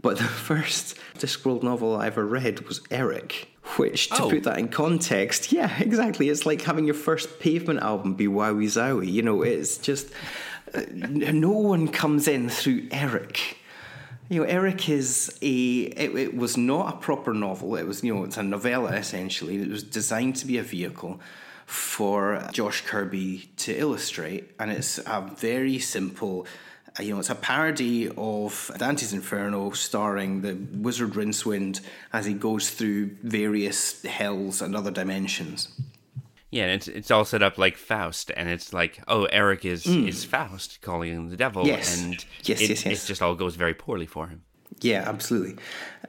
But 0.00 0.18
the 0.18 0.24
first 0.48 0.96
Discworld 1.18 1.62
novel 1.62 1.96
I 1.96 2.06
ever 2.08 2.26
read 2.26 2.60
was 2.66 2.80
Eric, 2.90 3.48
which, 3.76 4.08
to 4.08 4.24
Oh. 4.24 4.30
put 4.30 4.42
that 4.44 4.58
in 4.58 4.68
context, 4.68 5.52
yeah, 5.58 5.70
exactly. 5.80 6.28
It's 6.28 6.44
like 6.46 6.62
having 6.62 6.84
your 6.84 6.94
first 6.94 7.38
pavement 7.40 7.80
album 7.80 8.14
be 8.14 8.26
Wowee 8.26 8.64
Zowee. 8.66 9.10
You 9.10 9.22
know, 9.22 9.42
it's 9.42 9.78
just 9.78 10.08
uh, 10.74 10.82
no 10.92 11.50
one 11.50 11.88
comes 11.88 12.26
in 12.26 12.48
through 12.48 12.88
Eric. 12.90 13.58
You 14.28 14.40
know, 14.40 14.46
Eric 14.46 14.88
is 14.88 15.38
a. 15.42 15.52
It, 15.82 16.16
it 16.16 16.36
was 16.36 16.56
not 16.56 16.94
a 16.94 16.96
proper 16.96 17.34
novel. 17.34 17.76
It 17.76 17.86
was, 17.86 18.02
you 18.02 18.14
know, 18.14 18.24
it's 18.24 18.38
a 18.38 18.42
novella 18.42 18.92
essentially. 18.92 19.60
It 19.60 19.68
was 19.68 19.82
designed 19.82 20.36
to 20.36 20.46
be 20.46 20.56
a 20.58 20.62
vehicle 20.62 21.20
for 21.66 22.46
Josh 22.52 22.82
Kirby 22.82 23.50
to 23.58 23.72
illustrate, 23.76 24.52
and 24.58 24.70
it's 24.70 24.98
a 24.98 25.20
very 25.38 25.78
simple. 25.78 26.46
uh, 26.98 27.02
You 27.02 27.14
know, 27.14 27.20
it's 27.20 27.30
a 27.30 27.34
parody 27.34 28.08
of 28.16 28.70
Dante's 28.78 29.12
Inferno, 29.12 29.70
starring 29.70 30.42
the 30.42 30.54
wizard 30.78 31.12
Rincewind 31.14 31.80
as 32.12 32.26
he 32.26 32.34
goes 32.34 32.70
through 32.70 33.16
various 33.22 34.02
hells 34.02 34.60
and 34.62 34.76
other 34.76 34.90
dimensions. 34.90 35.68
yeah 36.50 36.64
and 36.64 36.72
it's, 36.72 36.88
it's 36.88 37.10
all 37.10 37.24
set 37.24 37.42
up 37.42 37.56
like 37.56 37.76
faust 37.78 38.30
and 38.36 38.46
it's 38.50 38.74
like 38.74 39.00
oh 39.08 39.24
eric 39.32 39.64
is 39.64 39.86
is 39.86 40.22
faust 40.26 40.80
calling 40.82 41.10
him 41.16 41.30
the 41.30 41.36
devil 41.36 41.66
Yes. 41.66 42.02
and 42.02 42.12
Yes, 42.44 42.60
it, 42.60 42.68
yes, 42.68 42.84
yes. 42.84 43.04
it 43.04 43.06
just 43.08 43.22
all 43.22 43.34
goes 43.34 43.56
very 43.56 43.72
poorly 43.74 44.04
for 44.06 44.26
him 44.28 44.42
Yeah, 44.82 45.04
absolutely. 45.06 45.56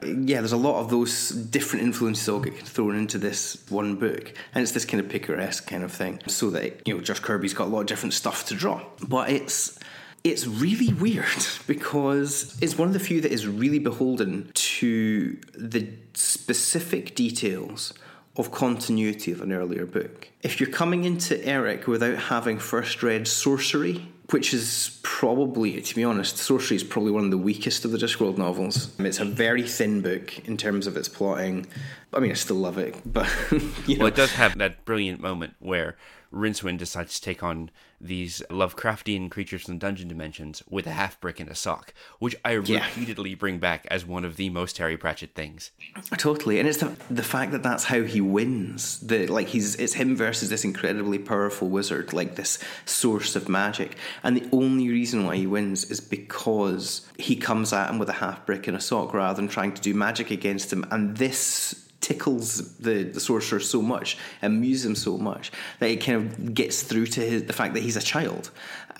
Yeah, 0.02 0.40
there's 0.40 0.52
a 0.52 0.56
lot 0.56 0.80
of 0.80 0.90
those 0.90 1.30
different 1.30 1.84
influences 1.84 2.28
all 2.28 2.40
get 2.40 2.56
thrown 2.58 2.96
into 2.96 3.18
this 3.18 3.64
one 3.70 3.96
book, 3.96 4.34
and 4.54 4.62
it's 4.62 4.72
this 4.72 4.84
kind 4.84 5.00
of 5.00 5.08
picaresque 5.08 5.66
kind 5.66 5.84
of 5.84 5.92
thing, 5.92 6.20
so 6.26 6.50
that 6.50 6.86
you 6.86 6.94
know 6.94 7.00
Josh 7.00 7.20
Kirby's 7.20 7.54
got 7.54 7.68
a 7.68 7.70
lot 7.70 7.80
of 7.80 7.86
different 7.86 8.12
stuff 8.12 8.46
to 8.46 8.54
draw. 8.54 8.84
But 9.06 9.30
it's 9.30 9.78
it's 10.24 10.46
really 10.46 10.92
weird 10.92 11.46
because 11.66 12.58
it's 12.60 12.76
one 12.76 12.88
of 12.88 12.94
the 12.94 13.00
few 13.00 13.20
that 13.20 13.32
is 13.32 13.46
really 13.46 13.78
beholden 13.78 14.50
to 14.54 15.38
the 15.56 15.88
specific 16.14 17.14
details 17.14 17.94
of 18.36 18.50
continuity 18.50 19.30
of 19.30 19.40
an 19.40 19.52
earlier 19.52 19.86
book. 19.86 20.28
If 20.42 20.58
you're 20.58 20.70
coming 20.70 21.04
into 21.04 21.42
Eric 21.46 21.86
without 21.86 22.16
having 22.16 22.58
first 22.58 23.02
read 23.02 23.22
Sourcery, 23.26 24.06
which 24.34 24.52
is 24.52 24.98
probably, 25.04 25.80
to 25.80 25.94
be 25.94 26.02
honest, 26.02 26.34
Sourcery 26.34 26.74
is 26.74 26.82
probably 26.82 27.12
one 27.12 27.24
of 27.24 27.30
the 27.30 27.38
weakest 27.38 27.84
of 27.84 27.92
the 27.92 27.98
Discworld 27.98 28.36
novels. 28.36 28.92
It's 28.98 29.20
a 29.20 29.24
very 29.24 29.62
thin 29.62 30.00
book 30.00 30.36
in 30.48 30.56
terms 30.56 30.88
of 30.88 30.96
its 30.96 31.08
plotting. 31.08 31.68
I 32.12 32.18
mean, 32.18 32.32
I 32.32 32.34
still 32.34 32.56
love 32.56 32.76
it, 32.76 32.96
but 33.06 33.30
you 33.86 33.96
know, 33.96 34.00
well 34.00 34.06
it 34.08 34.16
does 34.16 34.32
have 34.32 34.58
that 34.58 34.84
brilliant 34.84 35.20
moment 35.20 35.54
where 35.60 35.94
rincewind 36.34 36.78
decides 36.78 37.14
to 37.14 37.22
take 37.22 37.42
on 37.42 37.70
these 38.00 38.42
lovecraftian 38.50 39.30
creatures 39.30 39.62
from 39.62 39.78
dungeon 39.78 40.08
dimensions 40.08 40.62
with 40.68 40.86
a 40.86 40.90
half 40.92 41.18
brick 41.20 41.40
and 41.40 41.48
a 41.48 41.54
sock 41.54 41.94
which 42.18 42.34
i 42.44 42.50
Yeah. 42.52 42.84
repeatedly 42.86 43.34
bring 43.34 43.58
back 43.58 43.86
as 43.90 44.04
one 44.04 44.24
of 44.24 44.36
the 44.36 44.50
most 44.50 44.76
terry 44.76 44.96
pratchett 44.96 45.34
things 45.34 45.70
Totally, 46.18 46.58
and 46.58 46.68
it's 46.68 46.78
the 46.78 46.92
the 47.08 47.22
fact 47.22 47.52
that 47.52 47.62
that's 47.62 47.84
how 47.84 48.02
he 48.02 48.20
wins. 48.20 48.98
The 49.00 49.26
like 49.28 49.48
he's 49.48 49.76
it's 49.76 49.94
him 49.94 50.16
versus 50.16 50.48
this 50.50 50.64
incredibly 50.64 51.18
powerful 51.18 51.68
wizard, 51.68 52.12
like 52.12 52.34
this 52.34 52.58
source 52.84 53.36
of 53.36 53.48
magic, 53.48 53.96
and 54.22 54.36
the 54.36 54.48
only 54.52 54.88
reason 54.88 55.24
why 55.24 55.36
he 55.36 55.46
wins 55.46 55.84
is 55.90 56.00
because 56.00 57.06
he 57.18 57.36
comes 57.36 57.72
at 57.72 57.90
him 57.90 57.98
with 57.98 58.08
a 58.08 58.14
half 58.14 58.44
brick 58.46 58.66
and 58.66 58.76
a 58.76 58.80
sock 58.80 59.14
rather 59.14 59.36
than 59.36 59.48
trying 59.48 59.72
to 59.72 59.82
do 59.82 59.94
magic 59.94 60.30
against 60.30 60.72
him, 60.72 60.84
and 60.90 61.16
this 61.16 61.83
tickles 62.00 62.76
the, 62.78 63.04
the 63.04 63.20
sorcerer 63.20 63.60
so 63.60 63.80
much 63.80 64.18
amuses 64.42 64.84
him 64.84 64.94
so 64.94 65.16
much 65.16 65.50
that 65.78 65.90
it 65.90 66.04
kind 66.04 66.18
of 66.18 66.54
gets 66.54 66.82
through 66.82 67.06
to 67.06 67.20
his, 67.20 67.44
the 67.44 67.52
fact 67.52 67.74
that 67.74 67.82
he's 67.82 67.96
a 67.96 68.02
child. 68.02 68.50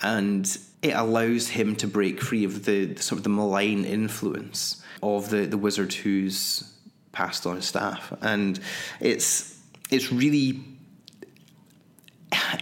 And 0.01 0.45
it 0.81 0.93
allows 0.93 1.47
him 1.49 1.75
to 1.77 1.87
break 1.87 2.21
free 2.21 2.43
of 2.43 2.65
the, 2.65 2.85
the 2.85 3.01
sort 3.01 3.17
of 3.19 3.23
the 3.23 3.29
malign 3.29 3.85
influence 3.85 4.83
of 5.01 5.29
the, 5.29 5.45
the 5.45 5.57
wizard 5.57 5.93
who's 5.93 6.73
passed 7.11 7.45
on 7.45 7.57
his 7.57 7.65
staff. 7.65 8.13
And 8.21 8.59
it's 8.99 9.59
it's 9.91 10.11
really 10.11 10.63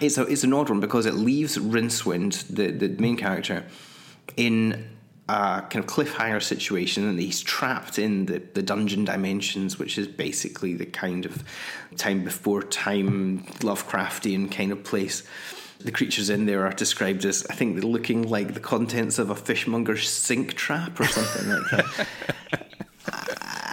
it's 0.01 0.17
a, 0.17 0.23
it's 0.23 0.43
an 0.43 0.53
odd 0.53 0.69
one 0.69 0.79
because 0.79 1.05
it 1.05 1.13
leaves 1.13 1.57
Rincewind, 1.57 2.47
the, 2.47 2.71
the 2.71 2.89
main 3.01 3.17
character, 3.17 3.65
in 4.37 4.92
a 5.29 5.61
kind 5.69 5.77
of 5.77 5.85
cliffhanger 5.85 6.41
situation 6.41 7.07
and 7.07 7.19
he's 7.19 7.41
trapped 7.41 7.97
in 7.97 8.25
the, 8.25 8.41
the 8.53 8.61
dungeon 8.61 9.05
dimensions, 9.05 9.79
which 9.79 9.97
is 9.97 10.07
basically 10.07 10.73
the 10.73 10.85
kind 10.85 11.25
of 11.25 11.43
time 11.95 12.23
before 12.23 12.61
time 12.63 13.43
Lovecraftian 13.59 14.51
kind 14.51 14.71
of 14.71 14.83
place. 14.83 15.23
The 15.79 15.91
creatures 15.91 16.29
in 16.29 16.45
there 16.45 16.65
are 16.65 16.71
described 16.71 17.25
as, 17.25 17.45
I 17.49 17.55
think, 17.55 17.83
looking 17.83 18.29
like 18.29 18.53
the 18.53 18.59
contents 18.59 19.19
of 19.19 19.29
a 19.29 19.35
fishmonger's 19.35 20.09
sink 20.09 20.53
trap 20.53 20.99
or 20.99 21.05
something 21.05 21.49
like 21.49 21.71
that 21.71 22.07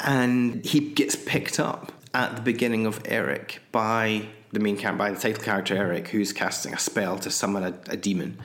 and 0.04 0.64
he 0.64 0.80
gets 0.80 1.14
picked 1.14 1.61
up 1.61 1.92
at 2.14 2.37
the 2.37 2.42
beginning 2.42 2.87
of 2.87 3.00
Eric 3.04 3.61
by 3.71 4.26
the 4.52 4.59
main 4.59 4.76
character, 4.76 4.99
by 4.99 5.11
the 5.11 5.21
title 5.21 5.42
character 5.42 5.76
Eric, 5.76 6.09
who's 6.09 6.33
casting 6.33 6.75
a 6.75 6.78
spell 6.78 7.19
to 7.19 7.30
summon 7.30 7.62
a, 7.62 7.92
a 7.92 7.97
demon, 7.97 8.38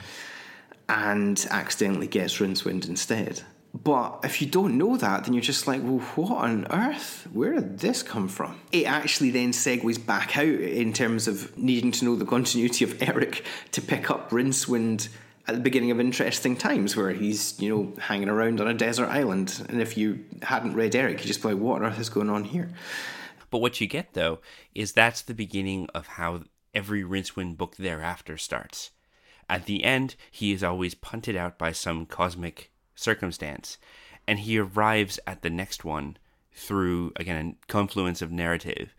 and 0.87 1.45
accidentally 1.49 2.07
gets 2.07 2.37
Rincewind 2.37 2.87
instead. 2.87 3.41
But 3.83 4.21
if 4.23 4.41
you 4.41 4.47
don't 4.47 4.77
know 4.77 4.95
that, 4.95 5.25
then 5.25 5.33
you're 5.33 5.41
just 5.41 5.67
like, 5.67 5.81
well, 5.83 5.99
what 6.15 6.43
on 6.43 6.65
earth? 6.71 7.27
Where 7.33 7.55
did 7.55 7.79
this 7.79 8.03
come 8.03 8.29
from? 8.29 8.57
It 8.71 8.85
actually 8.85 9.31
then 9.31 9.51
segues 9.51 10.03
back 10.03 10.37
out 10.37 10.45
in 10.45 10.93
terms 10.93 11.27
of 11.27 11.57
needing 11.57 11.91
to 11.91 12.05
know 12.05 12.15
the 12.15 12.25
continuity 12.25 12.85
of 12.85 13.01
Eric 13.01 13.43
to 13.73 13.81
pick 13.81 14.09
up 14.09 14.29
Rincewind 14.29 15.09
at 15.47 15.55
the 15.55 15.61
beginning 15.61 15.91
of 15.91 15.99
interesting 15.99 16.55
times 16.55 16.95
where 16.95 17.11
he's, 17.11 17.59
you 17.59 17.69
know, 17.69 17.93
hanging 17.99 18.29
around 18.29 18.61
on 18.61 18.67
a 18.67 18.73
desert 18.73 19.07
island. 19.07 19.65
And 19.67 19.81
if 19.81 19.97
you 19.97 20.23
hadn't 20.41 20.73
read 20.73 20.95
Eric, 20.95 21.19
you 21.19 21.27
just 21.27 21.41
be 21.41 21.49
like, 21.49 21.57
what 21.57 21.81
on 21.81 21.91
earth 21.91 21.99
is 21.99 22.09
going 22.09 22.29
on 22.29 22.45
here? 22.45 22.69
But 23.49 23.59
what 23.59 23.81
you 23.81 23.87
get 23.87 24.13
though 24.13 24.39
is 24.73 24.93
that's 24.93 25.21
the 25.21 25.33
beginning 25.33 25.87
of 25.93 26.07
how 26.07 26.43
every 26.73 27.03
Rincewind 27.03 27.57
book 27.57 27.75
thereafter 27.75 28.37
starts. 28.37 28.91
At 29.49 29.65
the 29.65 29.83
end, 29.83 30.15
he 30.31 30.51
is 30.51 30.63
always 30.63 30.95
punted 30.95 31.35
out 31.35 31.57
by 31.57 31.71
some 31.71 32.05
cosmic 32.05 32.71
circumstance, 32.95 33.77
and 34.27 34.39
he 34.39 34.57
arrives 34.57 35.19
at 35.27 35.41
the 35.41 35.49
next 35.49 35.85
one 35.85 36.17
through 36.55 37.11
again 37.17 37.57
a 37.61 37.65
confluence 37.67 38.21
of 38.21 38.31
narrative. 38.31 38.95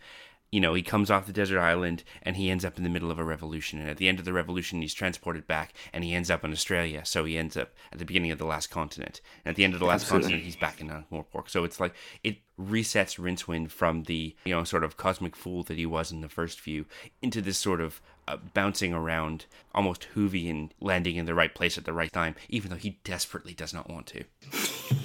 You 0.53 0.61
know, 0.61 0.75
he 0.75 0.83
comes 0.83 1.11
off 1.11 1.27
the 1.27 1.33
desert 1.33 1.59
island 1.59 2.05
and 2.23 2.37
he 2.37 2.51
ends 2.51 2.65
up 2.65 2.79
in 2.79 2.85
the 2.85 2.89
middle 2.89 3.11
of 3.11 3.19
a 3.19 3.25
revolution. 3.25 3.81
And 3.81 3.91
at 3.91 3.97
the 3.97 4.09
end 4.09 4.21
of 4.21 4.25
the 4.25 4.33
revolution, 4.33 4.81
he's 4.81 4.95
transported 4.95 5.47
back 5.47 5.75
and 5.93 6.05
he 6.05 6.15
ends 6.15 6.31
up 6.31 6.45
in 6.45 6.53
Australia. 6.53 7.05
So 7.05 7.25
he 7.25 7.37
ends 7.37 7.57
up 7.57 7.75
at 7.93 7.99
the 7.99 8.05
beginning 8.05 8.31
of 8.31 8.39
the 8.39 8.47
last 8.47 8.71
continent. 8.71 9.21
And 9.45 9.51
at 9.51 9.57
the 9.57 9.65
end 9.65 9.75
of 9.75 9.81
the 9.81 9.87
last 9.87 10.03
Absolutely. 10.03 10.23
continent, 10.23 10.45
he's 10.45 10.57
back 10.57 10.81
in 10.81 10.89
Ankh-Morpork. 10.89 11.51
So 11.51 11.65
it's 11.65 11.81
like 11.81 11.95
it 12.23 12.39
resets 12.59 13.19
Rincewind 13.19 13.71
from 13.71 14.05
the 14.05 14.37
you 14.45 14.55
know 14.55 14.63
sort 14.63 14.85
of 14.85 14.97
cosmic 14.97 15.35
fool 15.35 15.65
that 15.65 15.77
he 15.77 15.85
was 15.85 16.13
in 16.13 16.21
the 16.21 16.29
first 16.29 16.61
few 16.61 16.87
into 17.21 17.43
this 17.43 17.59
sort 17.59 17.81
of 17.81 18.01
uh, 18.29 18.37
bouncing 18.55 18.93
around, 18.93 19.47
almost 19.75 20.09
Hoovian, 20.15 20.71
landing 20.81 21.17
in 21.17 21.27
the 21.27 21.35
right 21.35 21.55
place 21.55 21.79
at 21.79 21.85
the 21.85 21.93
right 21.93 22.13
time, 22.13 22.35
even 22.49 22.71
though 22.71 22.77
he 22.77 22.99
desperately 23.05 23.55
does 23.55 23.73
not 23.73 23.89
want 23.91 24.07
to. 24.09 24.25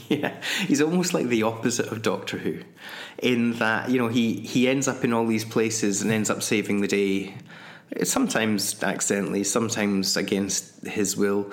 Yeah, 0.10 0.42
he's 0.68 0.82
almost 0.82 1.14
like 1.14 1.28
the 1.28 1.44
opposite 1.44 1.88
of 1.88 2.02
Doctor 2.02 2.38
Who, 2.38 2.64
in 3.20 3.54
that 3.54 3.90
you 3.90 3.98
know 3.98 4.10
he 4.10 4.42
he 4.42 4.68
ends 4.68 4.86
up 4.90 5.06
in 5.06 5.14
all 5.14 5.26
these 5.26 5.46
places 5.46 6.02
and 6.02 6.12
ends 6.12 6.30
up 6.30 6.44
saving 6.44 6.82
the 6.82 6.88
day, 6.88 7.34
Sometimes 8.04 8.82
accidentally, 8.82 9.44
sometimes 9.44 10.16
against 10.16 10.88
his 10.88 11.18
will, 11.18 11.52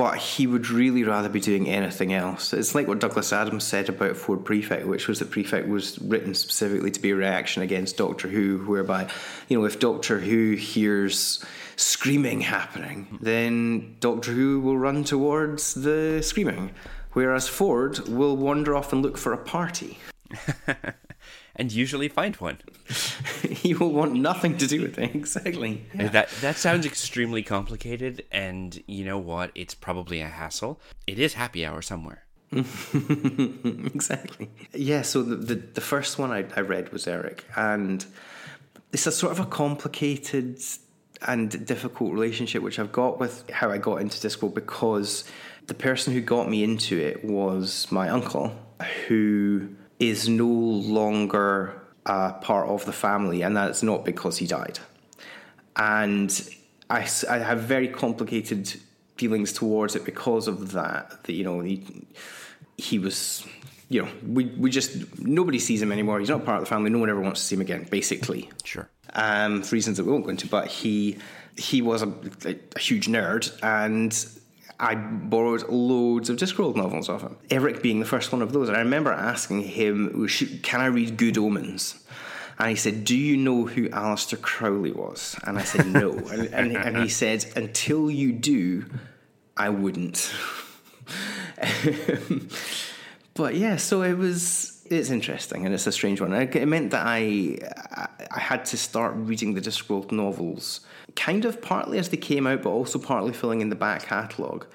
but 0.00 0.16
he 0.16 0.46
would 0.46 0.70
really 0.70 1.04
rather 1.04 1.28
be 1.28 1.40
doing 1.40 1.68
anything 1.68 2.14
else. 2.14 2.54
It's 2.54 2.74
like 2.74 2.88
what 2.88 3.00
Douglas 3.00 3.34
Adams 3.34 3.64
said 3.64 3.90
about 3.90 4.16
Ford 4.16 4.46
Prefect, 4.46 4.86
which 4.86 5.06
was 5.06 5.18
that 5.18 5.30
Prefect 5.30 5.68
was 5.68 5.98
written 5.98 6.34
specifically 6.34 6.90
to 6.90 7.00
be 7.00 7.10
a 7.10 7.14
reaction 7.14 7.62
against 7.62 7.98
Doctor 7.98 8.26
Who, 8.26 8.64
whereby, 8.64 9.10
you 9.48 9.58
know, 9.58 9.66
if 9.66 9.78
Doctor 9.78 10.18
Who 10.18 10.52
hears 10.52 11.44
screaming 11.76 12.40
happening, 12.40 13.08
hmm. 13.10 13.16
then 13.20 13.96
Doctor 14.00 14.32
Who 14.32 14.60
will 14.60 14.78
run 14.78 15.04
towards 15.04 15.74
the 15.74 16.22
screaming, 16.22 16.70
whereas 17.12 17.46
Ford 17.46 17.98
will 18.08 18.38
wander 18.38 18.74
off 18.74 18.94
and 18.94 19.02
look 19.02 19.18
for 19.18 19.34
a 19.34 19.38
party. 19.38 19.98
and 21.60 21.70
usually 21.70 22.08
find 22.08 22.34
one. 22.36 22.58
you 23.62 23.78
will 23.78 23.92
want 23.92 24.14
nothing 24.14 24.56
to 24.56 24.66
do 24.66 24.80
with 24.80 24.98
it. 24.98 25.14
Exactly. 25.20 25.84
Yeah. 25.94 26.08
That 26.08 26.30
that 26.40 26.56
sounds 26.56 26.86
extremely 26.86 27.42
complicated, 27.42 28.24
and 28.32 28.82
you 28.86 29.04
know 29.04 29.18
what? 29.18 29.50
It's 29.54 29.74
probably 29.74 30.22
a 30.22 30.28
hassle. 30.28 30.80
It 31.06 31.18
is 31.18 31.34
happy 31.34 31.66
hour 31.66 31.82
somewhere. 31.82 32.24
exactly. 32.52 34.50
Yeah. 34.72 35.02
So 35.02 35.22
the, 35.22 35.36
the 35.36 35.54
the 35.54 35.80
first 35.82 36.18
one 36.18 36.30
I, 36.30 36.46
I 36.56 36.60
read 36.60 36.90
was 36.92 37.06
Eric, 37.06 37.44
and 37.54 38.04
it's 38.92 39.06
a 39.06 39.12
sort 39.12 39.32
of 39.32 39.40
a 39.40 39.46
complicated 39.46 40.58
and 41.28 41.66
difficult 41.66 42.14
relationship 42.14 42.62
which 42.62 42.78
I've 42.78 42.92
got 42.92 43.20
with 43.20 43.48
how 43.50 43.70
I 43.70 43.76
got 43.76 44.00
into 44.00 44.18
disco 44.18 44.48
because 44.48 45.24
the 45.66 45.74
person 45.74 46.14
who 46.14 46.22
got 46.22 46.48
me 46.48 46.64
into 46.64 46.98
it 46.98 47.22
was 47.22 47.86
my 47.90 48.08
uncle, 48.08 48.56
who 49.06 49.68
is 50.00 50.28
no 50.28 50.46
longer 50.48 51.80
a 52.06 52.32
part 52.32 52.68
of 52.68 52.84
the 52.86 52.92
family, 52.92 53.42
and 53.42 53.56
that's 53.56 53.82
not 53.82 54.04
because 54.04 54.38
he 54.38 54.46
died. 54.46 54.80
And 55.76 56.48
I, 56.88 57.08
I 57.28 57.38
have 57.38 57.60
very 57.60 57.88
complicated 57.88 58.74
feelings 59.16 59.52
towards 59.52 59.94
it 59.94 60.04
because 60.04 60.48
of 60.48 60.72
that. 60.72 61.22
That 61.24 61.32
you 61.32 61.44
know 61.44 61.60
he 61.60 62.06
he 62.76 62.98
was. 62.98 63.46
You 63.92 64.02
know, 64.02 64.08
we, 64.24 64.44
we 64.56 64.70
just 64.70 65.18
nobody 65.18 65.58
sees 65.58 65.82
him 65.82 65.90
anymore. 65.90 66.20
He's 66.20 66.28
not 66.30 66.44
part 66.44 66.58
of 66.58 66.64
the 66.64 66.68
family. 66.68 66.90
No 66.90 67.00
one 67.00 67.10
ever 67.10 67.20
wants 67.20 67.40
to 67.40 67.46
see 67.46 67.56
him 67.56 67.60
again. 67.60 67.88
Basically, 67.90 68.48
Sure. 68.62 68.88
um, 69.14 69.62
for 69.64 69.74
reasons 69.74 69.96
that 69.96 70.06
we 70.06 70.12
won't 70.12 70.22
go 70.22 70.30
into. 70.30 70.46
But 70.46 70.68
he 70.68 71.18
he 71.58 71.82
was 71.82 72.02
a, 72.02 72.12
a 72.44 72.78
huge 72.78 73.08
nerd, 73.08 73.50
and 73.64 74.12
I 74.80 74.94
borrowed 74.94 75.68
loads 75.68 76.30
of 76.30 76.38
Discworld 76.38 76.74
novels 76.74 77.10
of 77.10 77.20
him. 77.20 77.36
Eric 77.50 77.82
being 77.82 78.00
the 78.00 78.06
first 78.06 78.32
one 78.32 78.40
of 78.40 78.54
those. 78.54 78.68
And 78.68 78.76
I 78.76 78.80
remember 78.80 79.12
asking 79.12 79.62
him, 79.62 80.26
"Can 80.62 80.80
I 80.80 80.86
read 80.86 81.18
Good 81.18 81.36
Omens?" 81.36 82.02
And 82.58 82.70
he 82.70 82.76
said, 82.76 83.04
"Do 83.04 83.16
you 83.16 83.36
know 83.36 83.66
who 83.66 83.90
Aleister 83.90 84.40
Crowley 84.40 84.92
was?" 84.92 85.36
And 85.44 85.58
I 85.58 85.64
said, 85.64 85.86
"No." 85.86 86.12
and, 86.32 86.46
and, 86.54 86.76
and 86.76 86.96
he 86.96 87.08
said, 87.08 87.44
"Until 87.56 88.10
you 88.10 88.32
do, 88.32 88.86
I 89.54 89.68
wouldn't." 89.68 90.32
but 93.34 93.54
yeah, 93.56 93.76
so 93.76 94.02
it 94.02 94.14
was. 94.14 94.78
It's 94.86 95.10
interesting 95.10 95.66
and 95.66 95.72
it's 95.72 95.86
a 95.86 95.92
strange 95.92 96.20
one. 96.20 96.32
It 96.32 96.66
meant 96.66 96.90
that 96.90 97.06
I 97.06 97.58
I 98.30 98.40
had 98.40 98.64
to 98.66 98.76
start 98.76 99.14
reading 99.16 99.54
the 99.54 99.60
Discworld 99.60 100.10
novels, 100.10 100.80
kind 101.16 101.44
of 101.44 101.60
partly 101.60 101.98
as 101.98 102.08
they 102.08 102.16
came 102.16 102.46
out, 102.46 102.62
but 102.62 102.70
also 102.70 102.98
partly 102.98 103.32
filling 103.32 103.60
in 103.60 103.70
the 103.70 103.76
back 103.76 104.04
catalogue. 104.04 104.66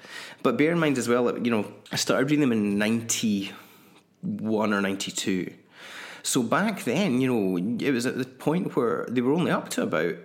But 0.42 0.56
bear 0.56 0.72
in 0.72 0.78
mind 0.78 0.98
as 0.98 1.08
well 1.08 1.24
that 1.24 1.44
you 1.44 1.50
know 1.50 1.70
I 1.92 1.96
started 1.96 2.30
reading 2.30 2.40
them 2.40 2.52
in 2.52 2.78
ninety 2.78 3.52
one 4.22 4.72
or 4.72 4.80
ninety 4.80 5.10
two. 5.10 5.52
So 6.22 6.42
back 6.42 6.82
then, 6.82 7.20
you 7.20 7.32
know, 7.32 7.56
it 7.56 7.92
was 7.92 8.04
at 8.04 8.18
the 8.18 8.24
point 8.24 8.74
where 8.74 9.06
they 9.08 9.20
were 9.20 9.32
only 9.32 9.52
up 9.52 9.68
to 9.70 9.82
about 9.82 10.16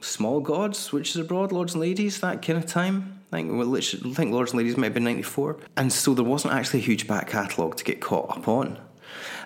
Small 0.00 0.38
Gods, 0.38 0.92
Witches 0.92 1.16
Abroad, 1.16 1.50
Lords 1.50 1.74
and 1.74 1.80
Ladies, 1.80 2.20
that 2.20 2.42
kind 2.42 2.56
of 2.58 2.66
time. 2.66 3.20
I 3.32 3.36
think, 3.36 3.58
well, 3.58 3.76
I 3.76 3.80
think 3.80 4.32
Lords 4.32 4.52
and 4.52 4.58
Ladies 4.58 4.76
might 4.76 4.86
have 4.86 4.94
been 4.94 5.04
94. 5.04 5.58
And 5.76 5.92
so 5.92 6.14
there 6.14 6.24
wasn't 6.24 6.54
actually 6.54 6.78
a 6.78 6.82
huge 6.82 7.08
back 7.08 7.28
catalogue 7.28 7.76
to 7.76 7.84
get 7.84 8.00
caught 8.00 8.36
up 8.36 8.46
on. 8.46 8.78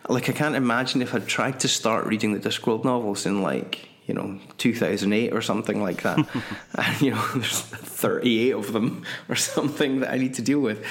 Like, 0.09 0.29
I 0.29 0.33
can't 0.33 0.55
imagine 0.55 1.01
if 1.01 1.14
I'd 1.14 1.27
tried 1.27 1.61
to 1.61 1.68
start 1.68 2.07
reading 2.07 2.35
the 2.35 2.40
Discworld 2.40 2.85
novels 2.85 3.25
in, 3.25 3.40
like, 3.40 3.88
you 4.12 4.18
know, 4.18 4.38
2008 4.59 5.33
or 5.33 5.40
something 5.40 5.81
like 5.81 6.03
that. 6.03 6.18
and, 6.75 7.01
you 7.01 7.12
know, 7.12 7.27
there's 7.35 7.61
38 7.61 8.51
of 8.51 8.75
them 8.75 9.05
or 9.31 9.37
something 9.37 10.01
that 10.01 10.12
I 10.12 10.18
need 10.18 10.35
to 10.35 10.42
deal 10.42 10.61
with. 10.61 10.85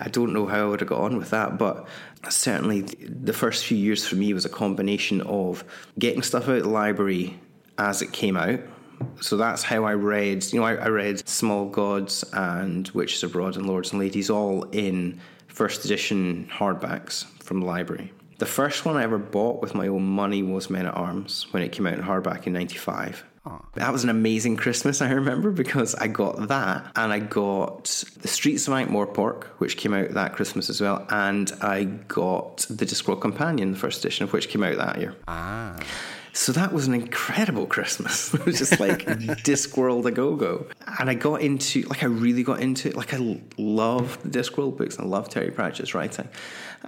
I 0.00 0.08
don't 0.08 0.32
know 0.32 0.46
how 0.46 0.66
I 0.66 0.68
would 0.68 0.78
have 0.78 0.88
got 0.88 1.00
on 1.00 1.16
with 1.16 1.30
that, 1.30 1.58
but 1.58 1.88
certainly 2.28 2.82
the 2.82 3.32
first 3.32 3.66
few 3.66 3.76
years 3.76 4.06
for 4.06 4.14
me 4.14 4.32
was 4.32 4.44
a 4.44 4.48
combination 4.48 5.22
of 5.22 5.64
getting 5.98 6.22
stuff 6.22 6.44
out 6.44 6.58
of 6.58 6.62
the 6.62 6.68
library 6.68 7.36
as 7.78 8.00
it 8.00 8.12
came 8.12 8.36
out. 8.36 8.60
So 9.20 9.36
that's 9.36 9.64
how 9.64 9.82
I 9.82 9.94
read, 9.94 10.44
you 10.52 10.60
know, 10.60 10.66
I, 10.66 10.74
I 10.74 10.86
read 10.86 11.26
Small 11.28 11.68
Gods 11.68 12.24
and 12.32 12.88
Witches 12.90 13.24
Abroad 13.24 13.56
and 13.56 13.66
Lords 13.66 13.90
and 13.90 13.98
Ladies 13.98 14.30
all 14.30 14.62
in 14.70 15.20
first 15.48 15.84
edition 15.84 16.48
hardbacks 16.48 17.24
from 17.42 17.58
the 17.58 17.66
library. 17.66 18.12
The 18.42 18.46
first 18.46 18.84
one 18.84 18.96
I 18.96 19.04
ever 19.04 19.18
bought 19.18 19.62
with 19.62 19.72
my 19.72 19.86
own 19.86 20.02
money 20.02 20.42
was 20.42 20.68
Men 20.68 20.86
at 20.86 20.94
Arms 20.96 21.46
when 21.52 21.62
it 21.62 21.70
came 21.70 21.86
out 21.86 21.94
in 21.94 22.02
hardback 22.02 22.48
in 22.48 22.52
95. 22.52 23.22
That 23.74 23.92
was 23.92 24.02
an 24.02 24.10
amazing 24.10 24.56
Christmas, 24.56 25.00
I 25.00 25.12
remember, 25.12 25.52
because 25.52 25.94
I 25.94 26.08
got 26.08 26.48
that 26.48 26.90
and 26.96 27.12
I 27.12 27.20
got 27.20 27.84
The 28.20 28.26
Streets 28.26 28.66
of 28.66 28.74
Ankh-Morpork, 28.74 29.44
which 29.58 29.76
came 29.76 29.94
out 29.94 30.10
that 30.14 30.32
Christmas 30.32 30.68
as 30.70 30.80
well, 30.80 31.06
and 31.10 31.52
I 31.60 31.84
got 31.84 32.66
The 32.68 32.84
Discworld 32.84 33.20
Companion, 33.20 33.70
the 33.70 33.78
first 33.78 34.04
edition 34.04 34.24
of 34.24 34.32
which 34.32 34.48
came 34.48 34.64
out 34.64 34.76
that 34.76 34.98
year. 34.98 35.14
Ah. 35.28 35.78
So 36.32 36.50
that 36.50 36.72
was 36.72 36.88
an 36.88 36.94
incredible 36.94 37.66
Christmas. 37.66 38.34
It 38.42 38.44
was 38.44 38.58
just 38.58 38.80
like 38.80 39.04
Discworld 39.44 40.04
a 40.06 40.10
go 40.10 40.34
go. 40.34 40.66
And 40.98 41.08
I 41.08 41.14
got 41.14 41.42
into, 41.42 41.82
like, 41.82 42.02
I 42.02 42.06
really 42.06 42.42
got 42.42 42.58
into 42.58 42.88
it. 42.88 42.96
Like, 42.96 43.14
I 43.14 43.40
love 43.56 44.20
the 44.24 44.36
Discworld 44.36 44.78
books 44.78 44.96
and 44.96 45.06
I 45.06 45.08
love 45.08 45.28
Terry 45.28 45.52
Pratchett's 45.52 45.94
writing. 45.94 46.28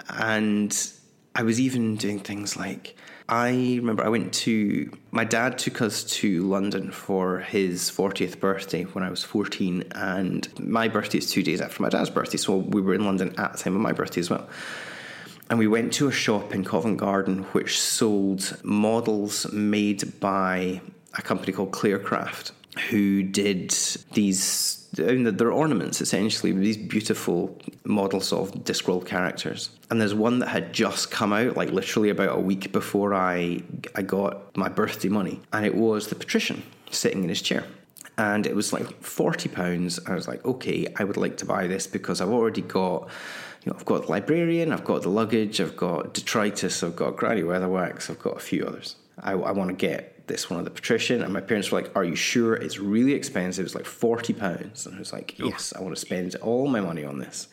And 0.09 0.77
I 1.35 1.43
was 1.43 1.61
even 1.61 1.97
doing 1.97 2.21
things 2.21 2.57
like, 2.57 2.97
I 3.29 3.51
remember 3.51 4.05
I 4.05 4.09
went 4.09 4.33
to, 4.35 4.91
my 5.11 5.25
dad 5.25 5.59
took 5.59 5.83
us 5.83 6.05
to 6.05 6.47
London 6.47 6.91
for 6.93 7.41
his 7.41 7.91
40th 7.91 8.39
birthday 8.39 8.85
when 8.85 9.03
I 9.03 9.11
was 9.11 9.25
14. 9.25 9.85
And 9.93 10.49
my 10.61 10.89
birthday 10.89 11.19
is 11.19 11.31
two 11.31 11.43
days 11.43 11.61
after 11.61 11.83
my 11.83 11.89
dad's 11.89 12.11
birthday. 12.11 12.37
So 12.37 12.57
we 12.57 12.81
were 12.81 12.95
in 12.95 13.05
London 13.05 13.35
at 13.39 13.53
the 13.53 13.59
time 13.59 13.75
of 13.75 13.81
my 13.81 13.93
birthday 13.93 14.21
as 14.21 14.31
well. 14.31 14.49
And 15.51 15.59
we 15.59 15.67
went 15.67 15.93
to 15.95 16.09
a 16.09 16.13
shop 16.13 16.55
in 16.55 16.65
Covent 16.65 16.99
Garden 16.99 17.45
which 17.53 17.81
sold 17.81 18.59
models 18.63 19.51
made 19.53 20.21
by 20.21 20.81
a 21.17 21.23
company 21.23 21.53
called 21.53 21.73
Clarecraft, 21.73 22.53
who 22.91 23.23
did 23.23 23.71
these. 24.13 24.74
I 24.99 25.03
mean, 25.03 25.37
they're 25.37 25.53
ornaments 25.53 26.01
essentially, 26.01 26.53
these 26.53 26.77
beautiful 26.77 27.59
models 27.85 28.33
of 28.33 28.53
Discworld 28.65 29.07
characters. 29.07 29.71
And 29.91 30.01
there's 30.01 30.15
one 30.15 30.39
that 30.41 30.49
had 30.49 30.73
just 30.73 31.11
come 31.11 31.33
out, 31.33 31.57
like 31.57 31.71
literally 31.71 32.11
about 32.11 32.37
a 32.37 32.41
week 32.41 32.73
before 32.73 33.15
I 33.15 33.63
I 33.95 34.03
got 34.03 34.57
my 34.57 34.69
birthday 34.69 35.09
money, 35.09 35.41
and 35.53 35.65
it 35.65 35.75
was 35.75 36.09
the 36.09 36.15
patrician 36.15 36.63
sitting 36.91 37.23
in 37.23 37.29
his 37.29 37.43
chair 37.43 37.65
and 38.17 38.47
it 38.47 38.55
was 38.55 38.73
like 38.73 39.03
forty 39.03 39.49
pounds. 39.49 39.99
I 40.07 40.15
was 40.15 40.29
like, 40.29 40.45
okay, 40.45 40.87
I 40.97 41.05
would 41.05 41.17
like 41.17 41.37
to 41.39 41.47
buy 41.47 41.67
this 41.67 41.87
because 41.87 42.21
I've 42.21 42.31
already 42.31 42.63
got, 42.63 43.09
you 43.65 43.73
know, 43.73 43.77
I've 43.79 43.85
got 43.85 44.03
the 44.05 44.11
librarian, 44.11 44.73
I've 44.73 44.85
got 44.85 45.03
the 45.03 45.09
luggage, 45.09 45.61
I've 45.61 45.77
got 45.77 46.15
detritus, 46.15 46.83
I've 46.83 46.97
got 46.97 47.17
Granny 47.17 47.43
Weatherwax, 47.43 48.11
I've 48.11 48.21
got 48.21 48.37
a 48.37 48.41
few 48.41 48.65
others. 48.65 48.97
I, 49.19 49.33
I 49.33 49.53
want 49.53 49.71
to 49.71 49.75
get 49.75 50.14
this 50.27 50.49
one 50.49 50.59
of 50.59 50.65
the 50.65 50.71
patrician, 50.71 51.23
and 51.23 51.33
my 51.33 51.41
parents 51.41 51.71
were 51.71 51.81
like, 51.81 51.95
"Are 51.97 52.05
you 52.05 52.17
sure? 52.17 52.55
It's 52.55 52.79
really 52.79 53.13
expensive. 53.13 53.65
It's 53.67 53.75
like 53.75 53.87
forty 53.87 54.33
pounds." 54.33 54.87
And 54.87 54.97
I 54.97 54.99
was 54.99 55.13
like, 55.13 55.39
"Yes, 55.39 55.73
I 55.77 55.83
want 55.83 55.95
to 55.95 56.01
spend 56.01 56.35
all 56.37 56.67
my 56.67 56.81
money 56.81 57.05
on 57.05 57.19
this." 57.19 57.49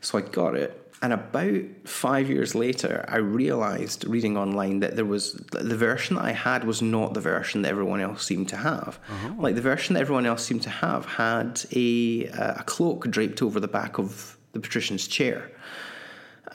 So 0.00 0.18
I 0.18 0.22
got 0.22 0.54
it. 0.54 0.82
And 1.02 1.12
about 1.12 1.62
five 1.84 2.30
years 2.30 2.54
later, 2.54 3.04
I 3.06 3.18
realized 3.18 4.06
reading 4.06 4.36
online 4.36 4.80
that 4.80 4.96
there 4.96 5.04
was 5.04 5.34
the 5.52 5.76
version 5.76 6.16
that 6.16 6.24
I 6.24 6.32
had 6.32 6.64
was 6.64 6.80
not 6.80 7.12
the 7.12 7.20
version 7.20 7.62
that 7.62 7.68
everyone 7.68 8.00
else 8.00 8.24
seemed 8.24 8.48
to 8.48 8.56
have. 8.56 8.98
Oh. 9.10 9.36
Like 9.38 9.56
the 9.56 9.60
version 9.60 9.94
that 9.94 10.00
everyone 10.00 10.24
else 10.24 10.42
seemed 10.44 10.62
to 10.62 10.70
have 10.70 11.04
had 11.04 11.62
a 11.72 12.24
a 12.24 12.62
cloak 12.64 13.10
draped 13.10 13.42
over 13.42 13.60
the 13.60 13.68
back 13.68 13.98
of 13.98 14.36
the 14.52 14.60
patrician's 14.60 15.06
chair, 15.06 15.50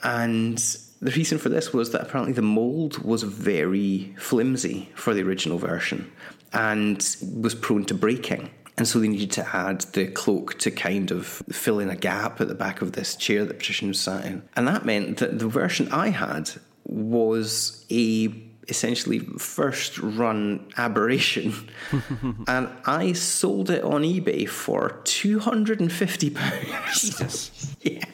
and 0.02 0.58
the 1.02 1.10
reason 1.10 1.36
for 1.36 1.48
this 1.48 1.72
was 1.72 1.90
that 1.90 2.00
apparently 2.00 2.32
the 2.32 2.42
mold 2.42 2.98
was 2.98 3.24
very 3.24 4.14
flimsy 4.16 4.88
for 4.94 5.12
the 5.12 5.22
original 5.22 5.58
version 5.58 6.10
and 6.52 7.16
was 7.34 7.56
prone 7.56 7.84
to 7.86 7.94
breaking. 7.94 8.50
And 8.78 8.86
so 8.86 9.00
they 9.00 9.08
needed 9.08 9.32
to 9.32 9.56
add 9.56 9.80
the 9.92 10.06
cloak 10.06 10.58
to 10.60 10.70
kind 10.70 11.10
of 11.10 11.26
fill 11.26 11.80
in 11.80 11.90
a 11.90 11.96
gap 11.96 12.40
at 12.40 12.46
the 12.48 12.54
back 12.54 12.80
of 12.82 12.92
this 12.92 13.16
chair 13.16 13.44
that 13.44 13.58
Patrician 13.58 13.88
was 13.88 14.00
sat 14.00 14.24
in. 14.24 14.42
And 14.54 14.66
that 14.68 14.86
meant 14.86 15.18
that 15.18 15.40
the 15.40 15.48
version 15.48 15.88
I 15.90 16.10
had 16.10 16.50
was 16.84 17.84
a 17.90 18.32
essentially 18.68 19.18
first 19.38 19.98
run 19.98 20.68
aberration. 20.76 21.68
and 22.46 22.68
I 22.86 23.12
sold 23.12 23.70
it 23.70 23.82
on 23.82 24.02
eBay 24.02 24.48
for 24.48 25.00
£250. 25.04 26.92
Jesus. 26.94 27.76
yeah. 27.82 28.04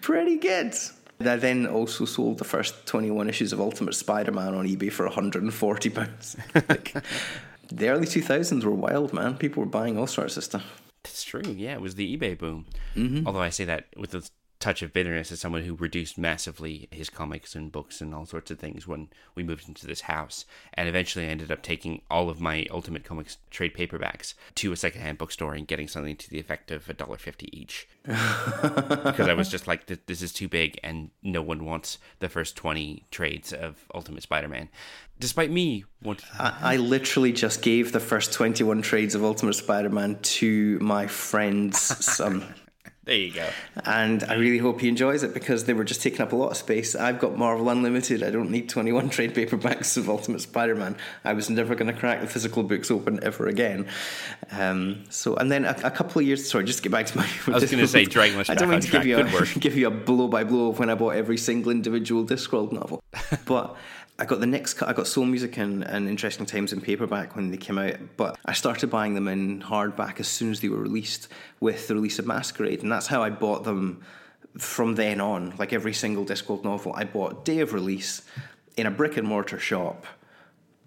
Pretty 0.00 0.36
good. 0.36 0.74
I 1.20 1.36
then 1.36 1.66
also 1.66 2.04
sold 2.04 2.38
the 2.38 2.44
first 2.44 2.86
21 2.86 3.28
issues 3.28 3.52
of 3.52 3.60
Ultimate 3.60 3.94
Spider 3.94 4.32
Man 4.32 4.54
on 4.54 4.66
eBay 4.66 4.92
for 4.92 5.08
£140. 5.08 6.36
like, 6.68 6.94
the 7.70 7.88
early 7.88 8.06
2000s 8.06 8.64
were 8.64 8.70
wild, 8.70 9.12
man. 9.12 9.36
People 9.36 9.62
were 9.62 9.68
buying 9.68 9.98
all 9.98 10.06
sorts 10.06 10.36
of 10.36 10.44
stuff. 10.44 10.82
That's 11.02 11.22
true. 11.22 11.42
Yeah, 11.44 11.74
it 11.74 11.80
was 11.80 11.94
the 11.94 12.16
eBay 12.16 12.36
boom. 12.36 12.66
Mm-hmm. 12.96 13.26
Although 13.26 13.42
I 13.42 13.50
say 13.50 13.64
that 13.64 13.86
with 13.96 14.14
a 14.14 14.28
touch 14.60 14.82
of 14.82 14.92
bitterness 14.92 15.30
as 15.30 15.40
someone 15.40 15.62
who 15.62 15.74
reduced 15.74 16.16
massively 16.16 16.88
his 16.90 17.10
comics 17.10 17.54
and 17.54 17.72
books 17.72 18.00
and 18.00 18.14
all 18.14 18.24
sorts 18.24 18.50
of 18.50 18.58
things 18.58 18.86
when 18.86 19.08
we 19.34 19.42
moved 19.42 19.68
into 19.68 19.86
this 19.86 20.02
house. 20.02 20.46
And 20.72 20.88
eventually 20.88 21.26
I 21.26 21.28
ended 21.28 21.50
up 21.50 21.62
taking 21.62 22.02
all 22.10 22.30
of 22.30 22.40
my 22.40 22.66
Ultimate 22.70 23.04
Comics 23.04 23.38
trade 23.50 23.74
paperbacks 23.74 24.34
to 24.56 24.72
a 24.72 24.76
secondhand 24.76 25.18
bookstore 25.18 25.54
and 25.54 25.66
getting 25.66 25.88
something 25.88 26.16
to 26.16 26.30
the 26.30 26.38
effect 26.38 26.70
of 26.70 26.86
$1.50 26.86 27.48
each. 27.52 27.88
because 28.04 29.28
I 29.28 29.34
was 29.34 29.48
just 29.48 29.66
like, 29.66 29.86
this 30.06 30.22
is 30.22 30.32
too 30.32 30.48
big 30.48 30.78
and 30.82 31.10
no 31.22 31.42
one 31.42 31.64
wants 31.64 31.98
the 32.20 32.28
first 32.28 32.56
20 32.56 33.04
trades 33.10 33.52
of 33.52 33.84
Ultimate 33.94 34.22
Spider 34.22 34.48
Man. 34.48 34.68
Despite 35.20 35.50
me 35.50 35.84
wanting. 36.02 36.26
I, 36.38 36.74
I 36.74 36.76
literally 36.76 37.32
just 37.32 37.62
gave 37.62 37.92
the 37.92 38.00
first 38.00 38.32
21 38.32 38.82
trades 38.82 39.14
of 39.14 39.24
Ultimate 39.24 39.54
Spider 39.54 39.90
Man 39.90 40.18
to 40.20 40.78
my 40.80 41.06
friend's 41.06 41.78
son. 42.04 42.54
There 43.04 43.16
you 43.16 43.32
go. 43.32 43.46
And 43.84 44.24
I 44.24 44.34
really 44.34 44.56
hope 44.56 44.80
he 44.80 44.88
enjoys 44.88 45.22
it 45.22 45.34
because 45.34 45.64
they 45.64 45.74
were 45.74 45.84
just 45.84 46.00
taking 46.00 46.22
up 46.22 46.32
a 46.32 46.36
lot 46.36 46.52
of 46.52 46.56
space. 46.56 46.94
I've 46.94 47.18
got 47.18 47.36
Marvel 47.36 47.68
Unlimited. 47.68 48.22
I 48.22 48.30
don't 48.30 48.50
need 48.50 48.70
21 48.70 49.10
trade 49.10 49.34
paperbacks 49.34 49.98
of 49.98 50.08
Ultimate 50.08 50.40
Spider 50.40 50.74
Man. 50.74 50.96
I 51.22 51.34
was 51.34 51.50
never 51.50 51.74
going 51.74 51.92
to 51.92 51.98
crack 51.98 52.22
the 52.22 52.26
physical 52.26 52.62
books 52.62 52.90
open 52.90 53.22
ever 53.22 53.46
again. 53.46 53.88
Um, 54.52 55.04
so, 55.10 55.36
and 55.36 55.52
then 55.52 55.66
a, 55.66 55.76
a 55.84 55.90
couple 55.90 56.20
of 56.20 56.26
years, 56.26 56.48
sorry, 56.48 56.64
just 56.64 56.78
to 56.78 56.82
get 56.84 56.92
back 56.92 57.04
to 57.06 57.18
my. 57.18 57.28
I 57.46 57.50
was 57.50 57.70
going 57.70 57.78
to 57.84 57.86
say, 57.86 58.06
dragging 58.06 58.40
us 58.40 58.48
I 58.48 58.54
don't 58.54 58.68
on 58.68 58.70
mean 58.70 58.80
to 58.80 58.90
give 58.90 59.04
you, 59.04 59.18
a, 59.18 59.46
give 59.58 59.76
you 59.76 59.86
a 59.86 59.90
blow 59.90 60.26
by 60.28 60.44
blow 60.44 60.70
of 60.70 60.78
when 60.78 60.88
I 60.88 60.94
bought 60.94 61.14
every 61.14 61.36
single 61.36 61.72
individual 61.72 62.24
Discworld 62.24 62.72
novel. 62.72 63.02
but 63.44 63.76
I 64.18 64.24
got 64.26 64.38
the 64.40 64.46
next 64.46 64.74
cut. 64.74 64.88
I 64.88 64.92
got 64.92 65.08
Soul 65.08 65.24
Music 65.24 65.56
and, 65.56 65.82
and 65.82 66.08
Interesting 66.08 66.46
Times 66.46 66.72
in 66.72 66.80
paperback 66.80 67.34
when 67.34 67.50
they 67.50 67.56
came 67.56 67.78
out, 67.78 67.96
but 68.16 68.38
I 68.44 68.52
started 68.52 68.88
buying 68.88 69.14
them 69.14 69.26
in 69.26 69.60
hardback 69.60 70.20
as 70.20 70.28
soon 70.28 70.52
as 70.52 70.60
they 70.60 70.68
were 70.68 70.78
released 70.78 71.28
with 71.58 71.88
the 71.88 71.94
release 71.94 72.20
of 72.20 72.26
Masquerade, 72.26 72.82
and 72.82 72.92
that's 72.92 73.08
how 73.08 73.22
I 73.22 73.30
bought 73.30 73.64
them 73.64 74.02
from 74.56 74.94
then 74.94 75.20
on. 75.20 75.54
Like 75.58 75.72
every 75.72 75.92
single 75.92 76.24
Discworld 76.24 76.62
novel, 76.62 76.92
I 76.94 77.04
bought 77.04 77.44
day 77.44 77.58
of 77.58 77.72
release 77.72 78.22
in 78.76 78.86
a 78.86 78.90
brick 78.90 79.16
and 79.16 79.26
mortar 79.26 79.58
shop 79.58 80.06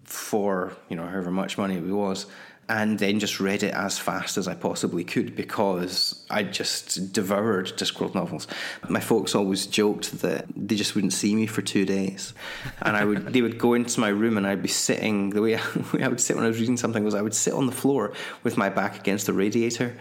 for 0.08 0.72
you 0.88 0.96
know 0.96 1.06
however 1.06 1.30
much 1.30 1.58
money 1.58 1.76
it 1.76 1.82
was 1.82 2.24
and 2.68 2.98
then 2.98 3.18
just 3.18 3.40
read 3.40 3.62
it 3.62 3.72
as 3.72 3.98
fast 3.98 4.36
as 4.36 4.46
I 4.46 4.54
possibly 4.54 5.02
could 5.02 5.34
because 5.34 6.22
I 6.28 6.42
just 6.42 7.12
devoured 7.12 7.68
Discworld 7.68 8.14
novels. 8.14 8.46
My 8.88 9.00
folks 9.00 9.34
always 9.34 9.66
joked 9.66 10.20
that 10.20 10.44
they 10.54 10.76
just 10.76 10.94
wouldn't 10.94 11.14
see 11.14 11.34
me 11.34 11.46
for 11.46 11.62
two 11.62 11.86
days, 11.86 12.34
and 12.82 12.96
I 12.96 13.04
would 13.04 13.32
they 13.32 13.40
would 13.40 13.58
go 13.58 13.74
into 13.74 14.00
my 14.00 14.08
room 14.08 14.36
and 14.36 14.46
I'd 14.46 14.62
be 14.62 14.68
sitting 14.68 15.30
the 15.30 15.40
way 15.40 15.56
I, 15.56 15.60
the 15.74 15.96
way 15.96 16.02
I 16.04 16.08
would 16.08 16.20
sit 16.20 16.36
when 16.36 16.44
I 16.44 16.48
was 16.48 16.60
reading 16.60 16.76
something 16.76 17.04
was 17.04 17.14
I 17.14 17.22
would 17.22 17.34
sit 17.34 17.54
on 17.54 17.66
the 17.66 17.72
floor 17.72 18.12
with 18.42 18.56
my 18.56 18.68
back 18.68 18.98
against 18.98 19.26
the 19.26 19.32
radiator 19.32 19.96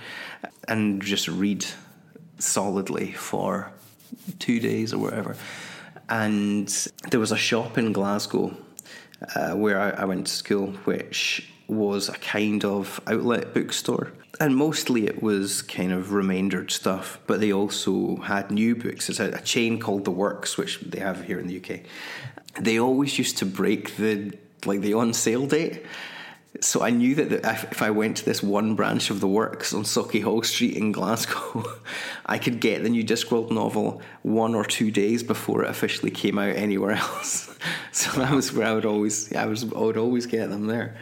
and 0.68 1.02
just 1.02 1.28
read 1.28 1.66
solidly 2.40 3.14
for 3.14 3.72
two 4.40 4.60
days 4.60 4.94
or 4.94 4.98
whatever. 5.00 5.36
And 6.10 6.68
there 7.10 7.20
was 7.20 7.32
a 7.32 7.38
shop 7.38 7.78
in 7.78 7.92
Glasgow 7.92 8.56
uh, 9.36 9.54
where 9.54 9.80
I, 9.80 10.02
I 10.02 10.06
went 10.06 10.28
to 10.28 10.34
school, 10.34 10.68
which 10.86 11.50
was 11.68 12.10
a 12.10 12.14
kind 12.14 12.64
of 12.64 13.00
outlet 13.08 13.54
bookstore. 13.54 14.14
And 14.40 14.56
mostly 14.56 15.08
it 15.08 15.22
was 15.22 15.62
kind 15.62 15.92
of 15.92 16.14
remaindered 16.14 16.72
stuff, 16.72 17.20
but 17.26 17.40
they 17.40 17.52
also 17.52 18.18
had 18.18 18.52
new 18.52 18.76
books. 18.76 19.10
It's 19.10 19.20
a, 19.20 19.32
a 19.32 19.42
chain 19.42 19.80
called 19.80 20.06
The 20.06 20.12
Works, 20.12 20.58
which 20.58 20.80
they 20.80 21.00
have 21.00 21.24
here 21.24 21.40
in 21.40 21.48
the 21.48 21.58
UK. 21.58 21.82
They 22.60 22.80
always 22.80 23.18
used 23.18 23.38
to 23.40 23.46
break 23.46 23.98
the 23.98 24.38
like 24.66 24.82
the 24.82 24.94
on 24.94 25.14
sale 25.14 25.48
date. 25.48 25.86
So 26.62 26.82
I 26.82 26.90
knew 26.90 27.14
that 27.16 27.32
if 27.46 27.82
I 27.82 27.92
went 27.92 28.18
to 28.18 28.26
this 28.26 28.42
one 28.42 28.76
branch 28.76 29.12
of 29.12 29.20
the 29.20 29.28
works 29.28 29.74
on 29.74 29.84
Sauchiehall 29.84 30.44
Street 30.44 30.76
in 30.76 30.92
Glasgow, 30.92 31.64
I 32.26 32.40
could 32.40 32.60
get 32.60 32.82
the 32.82 32.90
new 32.90 33.04
Discworld 33.04 33.52
novel 33.52 34.02
one 34.24 34.56
or 34.56 34.66
two 34.66 34.90
days 34.90 35.22
before 35.22 35.64
it 35.64 35.70
officially 35.70 36.10
came 36.10 36.40
out 36.40 36.56
anywhere 36.56 36.92
else. 36.96 37.56
So 37.92 38.12
that 38.20 38.32
was 38.34 38.54
where 38.54 38.68
I 38.68 38.74
would 38.74 38.86
always, 38.86 39.32
I 39.34 39.46
was, 39.46 39.64
I 39.64 39.80
would 39.80 39.98
always 39.98 40.26
get 40.26 40.50
them 40.50 40.68
there. 40.68 40.98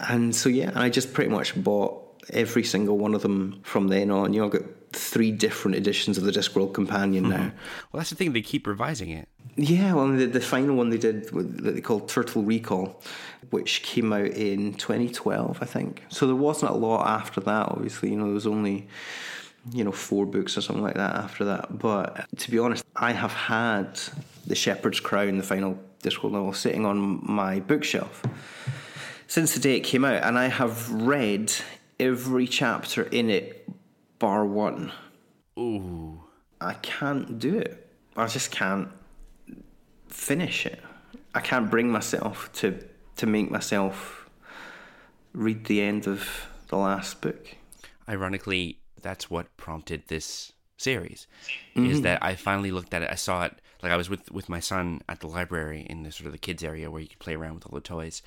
And 0.00 0.34
so 0.34 0.48
yeah, 0.48 0.72
I 0.74 0.88
just 0.88 1.12
pretty 1.12 1.30
much 1.30 1.54
bought 1.62 2.02
every 2.30 2.64
single 2.64 2.98
one 2.98 3.14
of 3.14 3.22
them 3.22 3.60
from 3.64 3.88
then 3.88 4.10
on. 4.10 4.32
You 4.32 4.40
know, 4.40 4.46
I've 4.46 4.52
got 4.52 4.62
three 4.92 5.32
different 5.32 5.76
editions 5.76 6.18
of 6.18 6.24
the 6.24 6.32
Discworld 6.32 6.74
Companion 6.74 7.24
mm-hmm. 7.24 7.32
now. 7.32 7.52
Well, 7.90 8.00
that's 8.00 8.10
the 8.10 8.16
thing. 8.16 8.32
They 8.32 8.42
keep 8.42 8.66
revising 8.66 9.10
it. 9.10 9.28
Yeah, 9.56 9.94
well, 9.94 10.08
the, 10.08 10.26
the 10.26 10.40
final 10.40 10.76
one 10.76 10.90
they 10.90 10.98
did 10.98 11.28
that 11.28 11.74
they 11.74 11.80
called 11.80 12.08
Turtle 12.08 12.42
Recall, 12.42 13.02
which 13.50 13.82
came 13.82 14.12
out 14.12 14.28
in 14.28 14.74
2012, 14.74 15.58
I 15.60 15.66
think. 15.66 16.04
So 16.08 16.26
there 16.26 16.36
wasn't 16.36 16.70
a 16.70 16.74
lot 16.74 17.06
after 17.06 17.40
that. 17.42 17.68
Obviously, 17.68 18.10
you 18.10 18.16
know, 18.16 18.24
there 18.24 18.34
was 18.34 18.46
only 18.46 18.88
you 19.70 19.84
know 19.84 19.92
four 19.92 20.26
books 20.26 20.56
or 20.56 20.60
something 20.60 20.82
like 20.82 20.94
that 20.94 21.14
after 21.16 21.44
that. 21.44 21.78
But 21.78 22.26
to 22.38 22.50
be 22.50 22.58
honest, 22.58 22.84
I 22.96 23.12
have 23.12 23.32
had 23.32 24.00
the 24.46 24.54
Shepherd's 24.54 25.00
Crown, 25.00 25.36
the 25.36 25.42
final 25.42 25.78
Discworld 26.02 26.32
novel, 26.32 26.52
sitting 26.54 26.86
on 26.86 27.20
my 27.22 27.60
bookshelf 27.60 28.22
since 29.32 29.54
the 29.54 29.60
day 29.60 29.76
it 29.76 29.80
came 29.80 30.04
out, 30.04 30.22
and 30.22 30.38
I 30.38 30.48
have 30.48 30.92
read 30.92 31.50
every 31.98 32.46
chapter 32.46 33.04
in 33.04 33.30
it, 33.30 33.66
bar 34.18 34.44
one. 34.44 34.92
Ooh. 35.58 36.20
I 36.60 36.74
can't 36.74 37.38
do 37.38 37.56
it. 37.56 37.88
I 38.14 38.26
just 38.26 38.50
can't 38.50 38.90
finish 40.06 40.66
it. 40.66 40.80
I 41.34 41.40
can't 41.40 41.70
bring 41.70 41.88
myself 41.90 42.52
to 42.60 42.78
to 43.16 43.26
make 43.26 43.50
myself 43.50 44.28
read 45.32 45.64
the 45.64 45.80
end 45.80 46.06
of 46.06 46.28
the 46.68 46.76
last 46.76 47.22
book. 47.22 47.56
Ironically, 48.06 48.80
that's 49.00 49.30
what 49.30 49.56
prompted 49.56 50.08
this 50.08 50.52
series. 50.76 51.26
Is 51.74 51.82
mm-hmm. 51.82 52.02
that 52.02 52.22
I 52.22 52.34
finally 52.34 52.70
looked 52.70 52.92
at 52.92 53.00
it. 53.00 53.08
I 53.10 53.14
saw 53.14 53.44
it 53.44 53.54
like 53.82 53.92
I 53.92 53.96
was 53.96 54.10
with 54.10 54.30
with 54.30 54.50
my 54.50 54.60
son 54.60 55.00
at 55.08 55.20
the 55.20 55.26
library 55.26 55.86
in 55.88 56.02
the 56.02 56.12
sort 56.12 56.26
of 56.26 56.32
the 56.32 56.38
kids 56.38 56.62
area 56.62 56.90
where 56.90 57.00
you 57.00 57.08
could 57.08 57.18
play 57.18 57.34
around 57.34 57.54
with 57.54 57.66
all 57.66 57.74
the 57.74 57.80
toys, 57.80 58.20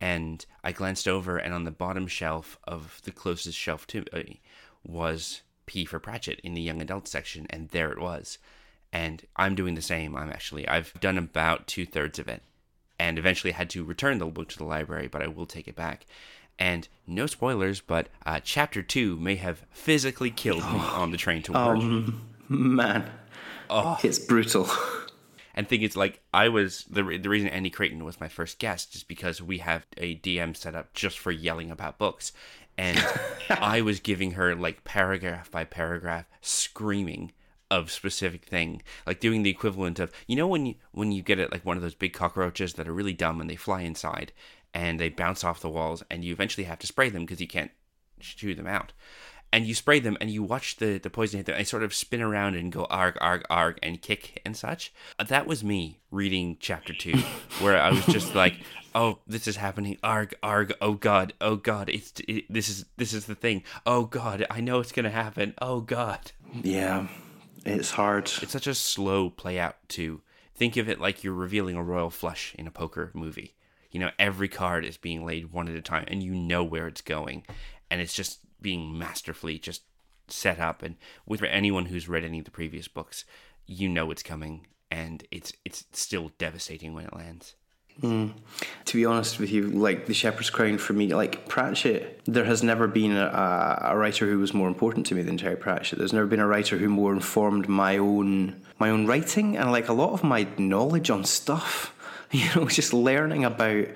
and 0.00 0.44
I 0.62 0.72
glanced 0.72 1.08
over, 1.08 1.38
and 1.38 1.54
on 1.54 1.64
the 1.64 1.70
bottom 1.70 2.06
shelf 2.06 2.58
of 2.64 3.00
the 3.04 3.10
closest 3.10 3.56
shelf 3.58 3.86
to 3.88 4.04
me 4.12 4.40
was 4.84 5.42
P 5.66 5.84
for 5.84 5.98
Pratchett 5.98 6.40
in 6.40 6.54
the 6.54 6.60
young 6.60 6.80
adult 6.80 7.08
section, 7.08 7.46
and 7.50 7.68
there 7.70 7.90
it 7.92 7.98
was. 8.00 8.38
And 8.92 9.26
I'm 9.36 9.54
doing 9.54 9.74
the 9.74 9.82
same. 9.82 10.14
I'm 10.16 10.30
actually 10.30 10.66
I've 10.68 10.92
done 11.00 11.18
about 11.18 11.66
two 11.66 11.84
thirds 11.86 12.18
of 12.18 12.28
it, 12.28 12.42
and 12.98 13.18
eventually 13.18 13.52
had 13.52 13.68
to 13.70 13.84
return 13.84 14.18
the 14.18 14.26
book 14.26 14.48
to 14.50 14.58
the 14.58 14.64
library, 14.64 15.08
but 15.08 15.22
I 15.22 15.26
will 15.26 15.46
take 15.46 15.68
it 15.68 15.76
back. 15.76 16.06
And 16.58 16.88
no 17.06 17.26
spoilers, 17.26 17.80
but 17.80 18.08
uh, 18.24 18.40
chapter 18.42 18.82
two 18.82 19.16
may 19.16 19.36
have 19.36 19.66
physically 19.70 20.30
killed 20.30 20.62
me 20.72 20.78
on 20.78 21.10
the 21.10 21.18
train 21.18 21.42
to 21.42 21.52
work. 21.52 21.78
Man, 22.48 23.10
it's 24.02 24.18
brutal. 24.18 24.68
And 25.56 25.66
think 25.66 25.82
it's 25.82 25.96
like 25.96 26.20
I 26.34 26.48
was 26.48 26.84
the 26.84 27.02
re- 27.02 27.18
the 27.18 27.30
reason 27.30 27.48
Andy 27.48 27.70
Creighton 27.70 28.04
was 28.04 28.20
my 28.20 28.28
first 28.28 28.58
guest 28.58 28.94
is 28.94 29.02
because 29.02 29.40
we 29.40 29.58
have 29.58 29.86
a 29.96 30.16
DM 30.16 30.56
set 30.56 30.74
up 30.74 30.92
just 30.92 31.18
for 31.18 31.32
yelling 31.32 31.70
about 31.70 31.98
books, 31.98 32.32
and 32.76 33.02
I 33.50 33.80
was 33.80 34.00
giving 34.00 34.32
her 34.32 34.54
like 34.54 34.84
paragraph 34.84 35.50
by 35.50 35.64
paragraph 35.64 36.26
screaming 36.42 37.32
of 37.70 37.90
specific 37.90 38.44
thing, 38.44 38.82
like 39.06 39.18
doing 39.18 39.42
the 39.42 39.50
equivalent 39.50 39.98
of 39.98 40.12
you 40.26 40.36
know 40.36 40.46
when 40.46 40.66
you 40.66 40.74
when 40.92 41.10
you 41.10 41.22
get 41.22 41.38
it 41.38 41.50
like 41.50 41.64
one 41.64 41.76
of 41.76 41.82
those 41.82 41.94
big 41.94 42.12
cockroaches 42.12 42.74
that 42.74 42.86
are 42.86 42.92
really 42.92 43.14
dumb 43.14 43.40
and 43.40 43.48
they 43.48 43.56
fly 43.56 43.80
inside 43.80 44.32
and 44.74 45.00
they 45.00 45.08
bounce 45.08 45.42
off 45.42 45.60
the 45.60 45.70
walls 45.70 46.02
and 46.10 46.22
you 46.22 46.32
eventually 46.32 46.64
have 46.64 46.78
to 46.78 46.86
spray 46.86 47.08
them 47.08 47.22
because 47.22 47.40
you 47.40 47.48
can't 47.48 47.70
chew 48.20 48.54
them 48.54 48.66
out. 48.66 48.92
And 49.52 49.66
you 49.66 49.74
spray 49.74 50.00
them, 50.00 50.18
and 50.20 50.30
you 50.30 50.42
watch 50.42 50.76
the 50.76 50.98
the 50.98 51.10
poison 51.10 51.38
hit 51.38 51.46
them. 51.46 51.56
And 51.56 51.66
sort 51.66 51.82
of 51.82 51.94
spin 51.94 52.20
around 52.20 52.56
and 52.56 52.70
go 52.70 52.84
arg 52.86 53.16
arg 53.20 53.44
arg 53.48 53.78
and 53.82 54.00
kick 54.02 54.40
and 54.44 54.56
such. 54.56 54.92
That 55.24 55.46
was 55.46 55.64
me 55.64 56.00
reading 56.10 56.56
chapter 56.60 56.92
two, 56.92 57.18
where 57.60 57.80
I 57.80 57.90
was 57.90 58.04
just 58.06 58.34
like, 58.34 58.54
"Oh, 58.94 59.20
this 59.26 59.46
is 59.46 59.56
happening! 59.56 59.98
Arg 60.02 60.34
arg! 60.42 60.72
Oh 60.80 60.94
God! 60.94 61.32
Oh 61.40 61.56
God! 61.56 61.88
It's 61.88 62.12
it, 62.28 62.44
this 62.52 62.68
is 62.68 62.84
this 62.96 63.12
is 63.12 63.26
the 63.26 63.34
thing! 63.34 63.62
Oh 63.86 64.04
God! 64.04 64.44
I 64.50 64.60
know 64.60 64.80
it's 64.80 64.92
gonna 64.92 65.10
happen! 65.10 65.54
Oh 65.60 65.80
God!" 65.80 66.32
Yeah, 66.62 67.08
it's 67.64 67.92
hard. 67.92 68.30
It's 68.42 68.52
such 68.52 68.66
a 68.66 68.74
slow 68.74 69.30
play 69.30 69.58
out 69.58 69.76
too. 69.88 70.22
Think 70.54 70.76
of 70.76 70.88
it 70.88 71.00
like 71.00 71.22
you're 71.22 71.34
revealing 71.34 71.76
a 71.76 71.82
royal 71.82 72.10
flush 72.10 72.54
in 72.58 72.66
a 72.66 72.70
poker 72.70 73.10
movie. 73.14 73.54
You 73.90 74.00
know, 74.00 74.10
every 74.18 74.48
card 74.48 74.84
is 74.84 74.96
being 74.96 75.24
laid 75.24 75.52
one 75.52 75.68
at 75.68 75.74
a 75.74 75.82
time, 75.82 76.04
and 76.08 76.22
you 76.22 76.34
know 76.34 76.64
where 76.64 76.86
it's 76.86 77.02
going, 77.02 77.44
and 77.90 78.00
it's 78.00 78.14
just 78.14 78.40
being 78.66 78.98
masterfully 78.98 79.60
just 79.60 79.82
set 80.26 80.58
up. 80.58 80.82
And 80.82 80.96
with 81.24 81.40
anyone 81.44 81.86
who's 81.86 82.08
read 82.08 82.24
any 82.24 82.40
of 82.40 82.44
the 82.46 82.50
previous 82.50 82.88
books, 82.88 83.24
you 83.64 83.88
know 83.88 84.10
it's 84.10 84.24
coming, 84.24 84.66
and 84.90 85.22
it's 85.30 85.52
it's 85.64 85.84
still 85.92 86.32
devastating 86.36 86.92
when 86.92 87.04
it 87.04 87.14
lands. 87.14 87.54
Mm. 88.02 88.32
To 88.86 88.96
be 88.96 89.04
honest 89.04 89.38
with 89.38 89.52
you, 89.52 89.68
like 89.68 90.06
the 90.06 90.14
Shepherd's 90.14 90.50
Crown 90.50 90.78
for 90.78 90.94
me, 90.94 91.14
like 91.14 91.46
Pratchett, 91.46 92.22
there 92.24 92.44
has 92.44 92.64
never 92.64 92.88
been 92.88 93.16
a, 93.16 93.78
a 93.82 93.96
writer 93.96 94.26
who 94.26 94.40
was 94.40 94.52
more 94.52 94.66
important 94.66 95.06
to 95.06 95.14
me 95.14 95.22
than 95.22 95.38
Terry 95.38 95.56
Pratchett. 95.56 96.00
There's 96.00 96.12
never 96.12 96.26
been 96.26 96.40
a 96.40 96.46
writer 96.48 96.76
who 96.76 96.88
more 96.88 97.12
informed 97.12 97.68
my 97.68 97.98
own 97.98 98.60
my 98.80 98.90
own 98.90 99.06
writing 99.06 99.56
and 99.56 99.70
like 99.70 99.88
a 99.88 99.92
lot 99.92 100.12
of 100.12 100.24
my 100.24 100.48
knowledge 100.58 101.08
on 101.08 101.22
stuff. 101.22 101.92
You 102.32 102.44
know, 102.56 102.66
just 102.66 102.92
learning 102.92 103.44
about, 103.44 103.86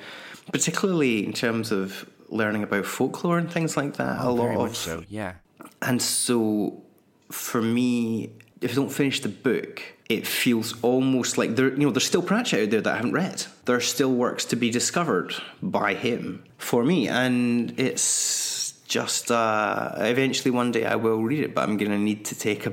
particularly 0.52 1.26
in 1.26 1.32
terms 1.32 1.72
of 1.72 2.08
learning 2.30 2.62
about 2.62 2.86
folklore 2.86 3.38
and 3.38 3.50
things 3.50 3.76
like 3.76 3.94
that. 3.96 4.20
a 4.20 4.30
lot 4.30 4.56
Oh, 4.56 4.64
of 4.66 4.76
so. 4.76 5.04
Yeah. 5.08 5.34
and 5.82 6.00
so, 6.00 6.82
for 7.30 7.60
me, 7.62 8.30
if 8.60 8.72
I 8.72 8.74
don't 8.74 8.92
finish 8.92 9.20
the 9.20 9.28
book, 9.28 9.82
it 10.08 10.26
feels 10.26 10.74
almost 10.82 11.38
like 11.38 11.54
there, 11.56 11.70
you 11.70 11.78
know, 11.86 11.90
there's 11.90 12.04
still 12.06 12.22
Pratchett 12.22 12.62
out 12.64 12.70
there 12.70 12.80
that 12.80 12.92
I 12.92 12.96
haven't 12.96 13.12
read. 13.12 13.44
There 13.64 13.76
are 13.76 13.80
still 13.80 14.12
works 14.12 14.44
to 14.46 14.56
be 14.56 14.70
discovered 14.70 15.34
by 15.62 15.94
him 15.94 16.42
for 16.58 16.82
me, 16.84 17.08
and 17.08 17.72
it's 17.78 18.72
just 18.88 19.30
uh, 19.30 19.92
eventually 19.98 20.50
one 20.50 20.72
day 20.72 20.84
I 20.84 20.96
will 20.96 21.22
read 21.22 21.44
it, 21.44 21.54
but 21.54 21.62
I'm 21.68 21.76
going 21.76 21.92
to 21.92 21.98
need 21.98 22.24
to 22.26 22.34
take 22.38 22.66
a 22.66 22.72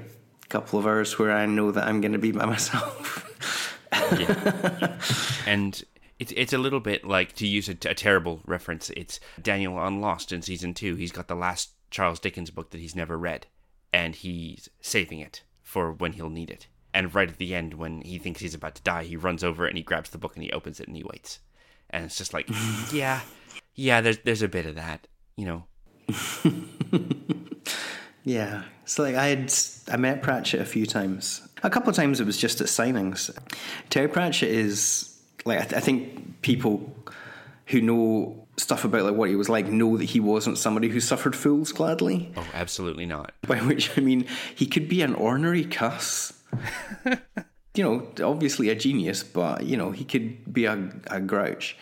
couple 0.50 0.80
of 0.80 0.88
hours 0.88 1.20
where 1.20 1.32
I 1.32 1.46
know 1.46 1.72
that 1.72 1.86
I'm 1.88 2.02
going 2.02 2.13
to 2.13 2.17
be 2.20 2.32
by 2.32 2.46
myself. 2.56 3.24
and 5.48 5.84
it's 6.20 6.34
it's 6.36 6.54
a 6.54 6.58
little 6.58 6.80
bit 6.80 7.06
like 7.06 7.34
to 7.36 7.48
use 7.48 7.70
a, 7.70 7.74
a 7.88 7.94
terrible 7.94 8.42
reference. 8.46 8.90
It's 8.92 9.20
Daniel 9.42 9.78
on 9.78 10.02
Lost 10.02 10.32
in 10.32 10.42
season 10.42 10.74
two. 10.74 10.96
He's 10.96 11.12
got 11.12 11.28
the 11.28 11.36
last 11.36 11.72
Charles 11.92 12.20
Dickens 12.20 12.52
book 12.52 12.72
that 12.72 12.80
he's 12.82 12.96
never 12.96 13.18
read, 13.18 13.48
and 13.94 14.16
he's 14.16 14.70
saving 14.82 15.20
it 15.20 15.44
for 15.62 15.92
when 15.92 16.14
he'll 16.14 16.30
need 16.30 16.50
it. 16.50 16.68
And 16.94 17.14
right 17.14 17.30
at 17.30 17.38
the 17.38 17.54
end, 17.54 17.76
when 17.76 18.02
he 18.02 18.18
thinks 18.18 18.42
he's 18.42 18.56
about 18.56 18.76
to 18.76 18.82
die, 18.82 19.04
he 19.04 19.16
runs 19.16 19.44
over 19.44 19.68
and 19.68 19.78
he 19.78 19.84
grabs 19.84 20.10
the 20.10 20.18
book 20.18 20.36
and 20.36 20.44
he 20.44 20.52
opens 20.52 20.80
it 20.80 20.88
and 20.88 20.96
he 20.96 21.04
waits. 21.04 21.40
And 21.90 22.06
it's 22.06 22.18
just 22.18 22.34
like, 22.34 22.50
yeah, 22.92 23.22
yeah. 23.76 24.02
There's 24.02 24.20
there's 24.20 24.42
a 24.42 24.48
bit 24.48 24.66
of 24.66 24.76
that, 24.76 25.08
you 25.36 25.46
know. 25.46 25.66
Yeah, 28.28 28.64
so 28.84 29.04
like 29.04 29.16
I 29.16 29.28
had 29.28 29.54
I 29.90 29.96
met 29.96 30.22
Pratchett 30.22 30.60
a 30.60 30.66
few 30.66 30.86
times. 30.86 31.48
A 31.64 31.70
couple 31.70 31.90
of 31.90 31.96
times 31.96 32.20
it 32.20 32.26
was 32.26 32.38
just 32.38 32.60
at 32.60 32.68
signings. 32.68 33.30
Terry 33.90 34.10
Pratchett 34.10 34.50
is 34.50 35.17
like 35.45 35.60
I, 35.60 35.62
th- 35.63 35.73
I 35.73 35.80
think 35.80 36.41
people 36.41 36.93
who 37.67 37.82
know 37.82 38.47
stuff 38.58 38.84
about 38.84 39.04
like 39.04 39.15
what 39.15 39.30
he 39.30 39.36
was 39.36 39.50
like 39.50 39.67
know 39.67 39.97
that 39.97 40.06
he 40.06 40.19
wasn't 40.19 40.58
somebody 40.58 40.89
who 40.89 41.00
suffered 41.00 41.36
fools 41.36 41.71
gladly. 41.71 42.32
Oh, 42.36 42.47
absolutely 42.54 43.06
not. 43.06 43.34
By 43.47 43.58
which 43.60 43.97
I 43.97 44.02
mean 44.02 44.26
he 44.56 44.65
could 44.65 44.89
be 44.89 45.02
an 45.02 45.13
ornery 45.13 45.63
cuss. 45.63 46.34
you 47.76 47.84
know, 47.84 48.08
obviously 48.23 48.69
a 48.69 48.76
genius, 48.76 49.23
but 49.23 49.63
you 49.63 49.78
know 49.78 49.91
he 49.91 50.04
could 50.04 50.52
be 50.52 50.65
a, 50.65 50.91
a 51.08 51.19
grouch. 51.19 51.78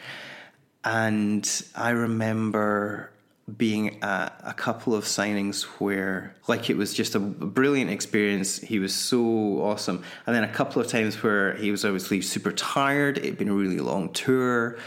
And 0.84 1.50
I 1.76 1.90
remember 1.92 3.12
being 3.58 4.02
at 4.02 4.34
a 4.44 4.54
couple 4.54 4.96
of 4.96 5.04
signings 5.04 5.64
where, 5.80 6.36
like, 6.48 6.70
it 6.70 6.78
was 6.78 6.94
just 6.94 7.14
a 7.14 7.20
brilliant 7.20 7.92
experience. 7.92 8.58
He 8.58 8.80
was 8.80 8.94
so 8.94 9.62
awesome. 9.62 10.04
And 10.26 10.36
then 10.36 10.44
a 10.44 10.52
couple 10.52 10.82
of 10.82 10.88
times 10.88 11.22
where 11.22 11.54
he 11.56 11.70
was 11.70 11.86
obviously 11.86 12.22
super 12.22 12.52
tired. 12.52 13.20
It'd 13.20 13.38
been 13.38 13.50
a 13.50 13.54
really 13.54 13.78
long 13.78 14.12
tour. 14.14 14.80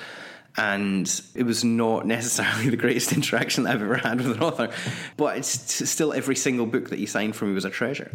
And 0.56 1.08
it 1.36 1.44
was 1.44 1.62
not 1.62 2.04
necessarily 2.04 2.68
the 2.70 2.76
greatest 2.76 3.12
interaction 3.12 3.64
I've 3.64 3.80
ever 3.80 3.96
had 3.96 4.18
with 4.18 4.32
an 4.32 4.42
author. 4.42 4.70
But 5.16 5.38
it's 5.38 5.88
still 5.88 6.12
every 6.12 6.34
single 6.34 6.66
book 6.66 6.90
that 6.90 6.98
he 6.98 7.06
signed 7.06 7.36
for 7.36 7.46
me 7.46 7.54
was 7.54 7.64
a 7.64 7.70
treasure. 7.70 8.10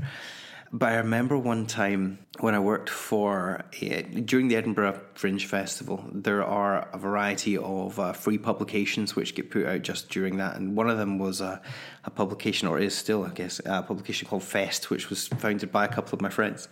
But 0.75 0.93
I 0.93 0.95
remember 0.95 1.38
one 1.38 1.67
time 1.67 2.17
when 2.39 2.55
I 2.55 2.59
worked 2.59 2.89
for 2.89 3.63
uh, 3.79 4.01
during 4.25 4.47
the 4.47 4.55
Edinburgh 4.55 5.01
Fringe 5.13 5.45
Festival, 5.45 6.03
there 6.12 6.43
are 6.43 6.89
a 6.91 6.97
variety 6.97 7.55
of 7.59 7.99
uh, 7.99 8.12
free 8.13 8.39
publications 8.39 9.15
which 9.15 9.36
get 9.36 9.51
put 9.51 9.67
out 9.67 9.83
just 9.83 10.09
during 10.09 10.38
that, 10.38 10.55
and 10.55 10.75
one 10.75 10.89
of 10.89 10.97
them 10.97 11.19
was 11.19 11.41
a, 11.41 11.62
a 12.05 12.09
publication, 12.09 12.67
or 12.67 12.79
is 12.79 12.95
still, 12.95 13.23
I 13.23 13.29
guess, 13.29 13.62
a 13.63 13.83
publication 13.83 14.27
called 14.27 14.41
Fest, 14.41 14.89
which 14.89 15.12
was 15.12 15.27
founded 15.27 15.71
by 15.71 15.86
a 15.86 15.88
couple 15.88 16.15
of 16.15 16.21
my 16.21 16.29
friends, 16.29 16.67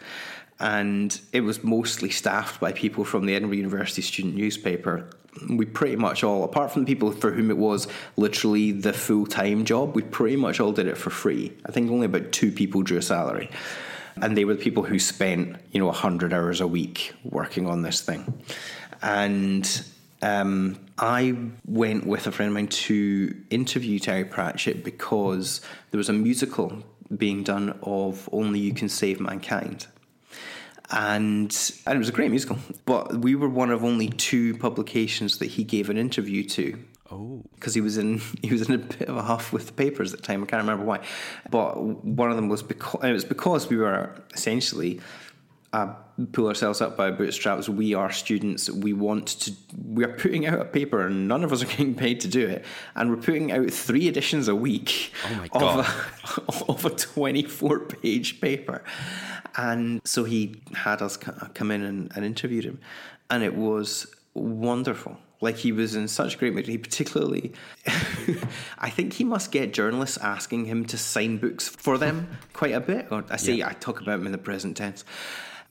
and 0.60 1.22
it 1.32 1.42
was 1.42 1.64
mostly 1.64 2.10
staffed 2.10 2.60
by 2.60 2.72
people 2.72 3.06
from 3.06 3.28
the 3.28 3.36
Edinburgh 3.36 3.58
University 3.58 4.02
student 4.02 4.34
newspaper. 4.34 5.12
We 5.48 5.66
pretty 5.66 5.96
much 5.96 6.24
all, 6.24 6.44
apart 6.44 6.72
from 6.72 6.86
the 6.86 6.92
people 6.92 7.12
for 7.12 7.32
whom 7.32 7.52
it 7.52 7.58
was 7.58 7.88
literally 8.18 8.72
the 8.72 8.94
full 8.94 9.28
time 9.28 9.64
job, 9.64 9.96
we 9.96 10.02
pretty 10.02 10.38
much 10.38 10.60
all 10.60 10.72
did 10.72 10.88
it 10.88 10.98
for 10.98 11.12
free. 11.12 11.54
I 11.68 11.72
think 11.72 11.92
only 11.92 12.08
about 12.08 12.32
two 12.32 12.52
people 12.52 12.82
drew 12.82 12.98
a 12.98 13.04
salary 13.04 13.52
and 14.22 14.38
they 14.38 14.46
were 14.46 14.54
the 14.54 14.64
people 14.64 14.84
who 14.84 15.00
spent 15.00 15.58
you 15.72 15.80
know 15.80 15.88
100 15.88 16.34
hours 16.34 16.62
a 16.62 16.68
week 16.68 17.14
working 17.24 17.68
on 17.68 17.82
this 17.82 18.02
thing 18.02 18.42
and 19.02 19.84
um, 20.22 20.80
I 20.98 21.36
went 21.66 22.06
with 22.06 22.28
a 22.28 22.32
friend 22.32 22.50
of 22.50 22.54
mine 22.54 22.68
to 22.68 23.36
interview 23.50 23.98
Terry 23.98 24.24
Pratchett 24.24 24.84
because 24.84 25.62
there 25.90 25.98
was 25.98 26.10
a 26.10 26.14
musical 26.14 26.84
being 27.18 27.44
done 27.44 27.78
of 27.82 28.30
Only 28.32 28.60
You 28.60 28.74
Can 28.74 28.88
Save 28.88 29.20
Mankind. 29.20 29.88
And, 30.92 31.56
and 31.86 31.96
it 31.96 31.98
was 31.98 32.10
a 32.10 32.12
great 32.12 32.30
musical, 32.30 32.58
but 32.86 33.16
we 33.16 33.34
were 33.34 33.50
one 33.50 33.72
of 33.72 33.84
only 33.84 34.10
two 34.10 34.58
publications 34.58 35.38
that 35.38 35.46
he 35.46 35.64
gave 35.64 35.90
an 35.90 35.98
interview 35.98 36.44
to 36.50 36.78
Oh, 37.12 37.44
because 37.56 37.74
he 37.74 37.82
was 37.82 37.98
in 37.98 38.22
he 38.42 38.52
was 38.52 38.68
in 38.68 38.76
a 38.76 38.78
bit 38.78 39.10
of 39.10 39.18
a 39.18 39.22
huff 39.22 39.52
with 39.52 39.68
the 39.68 39.74
papers 39.74 40.14
at 40.14 40.22
the 40.22 40.26
time. 40.26 40.44
I 40.44 40.46
can't 40.46 40.62
remember 40.62 40.86
why, 40.86 41.02
but 41.50 41.82
one 41.82 42.30
of 42.30 42.36
them 42.36 42.48
was 42.48 42.64
because 42.64 43.04
it 43.04 43.12
was 43.12 43.26
because 43.26 43.70
we 43.70 43.78
were 43.78 44.16
essentially 44.34 45.02
uh, 45.74 45.94
pull 46.34 46.48
ourselves 46.48 46.82
up 46.82 46.98
by 46.98 47.12
bootstraps. 47.12 47.70
We 47.70 47.94
are 47.94 48.12
students. 48.12 48.70
We 48.70 48.94
want 48.94 49.28
to. 49.28 49.54
We 49.86 50.04
are 50.04 50.14
putting 50.14 50.46
out 50.46 50.60
a 50.60 50.66
paper, 50.66 51.06
and 51.06 51.28
none 51.28 51.44
of 51.44 51.52
us 51.52 51.62
are 51.62 51.68
getting 51.68 51.96
paid 51.96 52.22
to 52.22 52.28
do 52.28 52.48
it. 52.48 52.66
And 52.96 53.10
we're 53.10 53.18
putting 53.18 53.52
out 53.52 53.70
three 53.72 54.08
editions 54.08 54.48
a 54.48 54.56
week 54.56 55.14
Oh 55.54 55.80
of 55.80 55.88
a, 56.60 56.72
of 56.72 56.86
a 56.86 56.90
twenty-four 56.90 57.80
page 57.82 58.42
paper. 58.42 58.84
And 59.58 60.02
so 60.06 60.24
he 60.24 60.62
had 60.74 61.02
us 61.02 61.18
come 61.18 61.72
in 61.72 61.84
and, 61.84 62.12
and 62.16 62.24
interviewed 62.24 62.64
him, 62.64 62.80
and 63.30 63.44
it 63.44 63.56
was 63.56 64.08
wonderful. 64.34 65.18
Like 65.42 65.58
he 65.58 65.72
was 65.72 65.96
in 65.96 66.08
such 66.08 66.38
great 66.38 66.54
mood. 66.54 66.68
He 66.68 66.78
particularly, 66.78 67.52
I 68.78 68.90
think 68.90 69.14
he 69.14 69.24
must 69.24 69.52
get 69.52 69.74
journalists 69.74 70.18
asking 70.18 70.66
him 70.66 70.86
to 70.86 70.98
sign 70.98 71.38
books 71.38 71.68
for 71.68 71.98
them 71.98 72.38
quite 72.54 72.74
a 72.74 72.80
bit. 72.80 73.08
Or 73.12 73.26
I 73.30 73.38
say 73.38 73.64
I 73.64 73.74
talk 73.74 74.02
about 74.02 74.20
him 74.20 74.28
in 74.28 74.32
the 74.32 74.38
present 74.38 74.78
tense. 74.78 75.04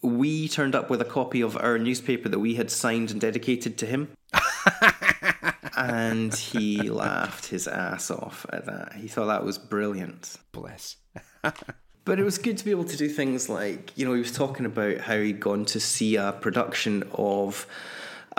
We 0.02 0.48
turned 0.48 0.74
up 0.74 0.90
with 0.90 1.00
a 1.00 1.04
copy 1.04 1.40
of 1.42 1.56
our 1.56 1.78
newspaper 1.78 2.28
that 2.28 2.38
we 2.38 2.54
had 2.54 2.70
signed 2.70 3.11
and 3.11 3.20
dedicated 3.20 3.78
to 3.78 3.87
him. 3.87 4.11
and 5.76 6.35
he 6.35 6.90
laughed 6.90 7.46
his 7.46 7.68
ass 7.68 8.11
off 8.11 8.46
at 8.50 8.66
that. 8.66 8.94
He 8.94 9.09
thought 9.09 9.26
that 9.26 9.44
was 9.44 9.59
brilliant. 9.59 10.37
bless. 10.52 10.96
But 12.04 12.18
it 12.18 12.24
was 12.24 12.38
good 12.38 12.59
to 12.59 12.64
be 12.64 12.70
able 12.70 12.87
to 12.87 12.96
do 12.96 13.09
things 13.09 13.48
like, 13.48 13.96
you 13.96 14.06
know, 14.06 14.14
he 14.14 14.20
was 14.20 14.33
talking 14.33 14.66
about 14.66 14.98
how 14.98 15.18
he'd 15.18 15.38
gone 15.38 15.64
to 15.66 15.80
see 15.80 16.16
a 16.16 16.33
production 16.33 17.04
of 17.12 17.66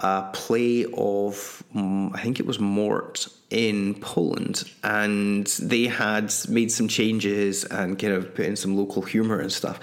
a 0.01 0.29
play 0.33 0.85
of, 0.85 1.63
mm, 1.75 2.11
I 2.13 2.21
think 2.21 2.39
it 2.39 2.45
was 2.45 2.59
Mort 2.59 3.27
in 3.49 3.95
Poland, 3.95 4.63
and 4.83 5.45
they 5.61 5.85
had 5.85 6.33
made 6.49 6.71
some 6.71 6.87
changes 6.87 7.65
and 7.65 7.99
kind 7.99 8.13
of 8.13 8.33
put 8.33 8.45
in 8.45 8.55
some 8.55 8.75
local 8.75 9.01
humour 9.01 9.39
and 9.39 9.51
stuff. 9.51 9.79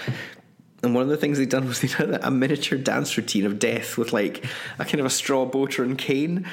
And 0.82 0.94
one 0.94 1.02
of 1.02 1.08
the 1.08 1.16
things 1.16 1.38
they'd 1.38 1.48
done 1.48 1.66
was 1.66 1.80
they'd 1.80 1.90
had 1.90 2.24
a 2.24 2.30
miniature 2.30 2.78
dance 2.78 3.16
routine 3.16 3.46
of 3.46 3.58
death 3.58 3.98
with 3.98 4.12
like 4.12 4.44
a 4.78 4.84
kind 4.84 5.00
of 5.00 5.06
a 5.06 5.10
straw 5.10 5.44
boater 5.44 5.82
and 5.82 5.98
cane. 5.98 6.46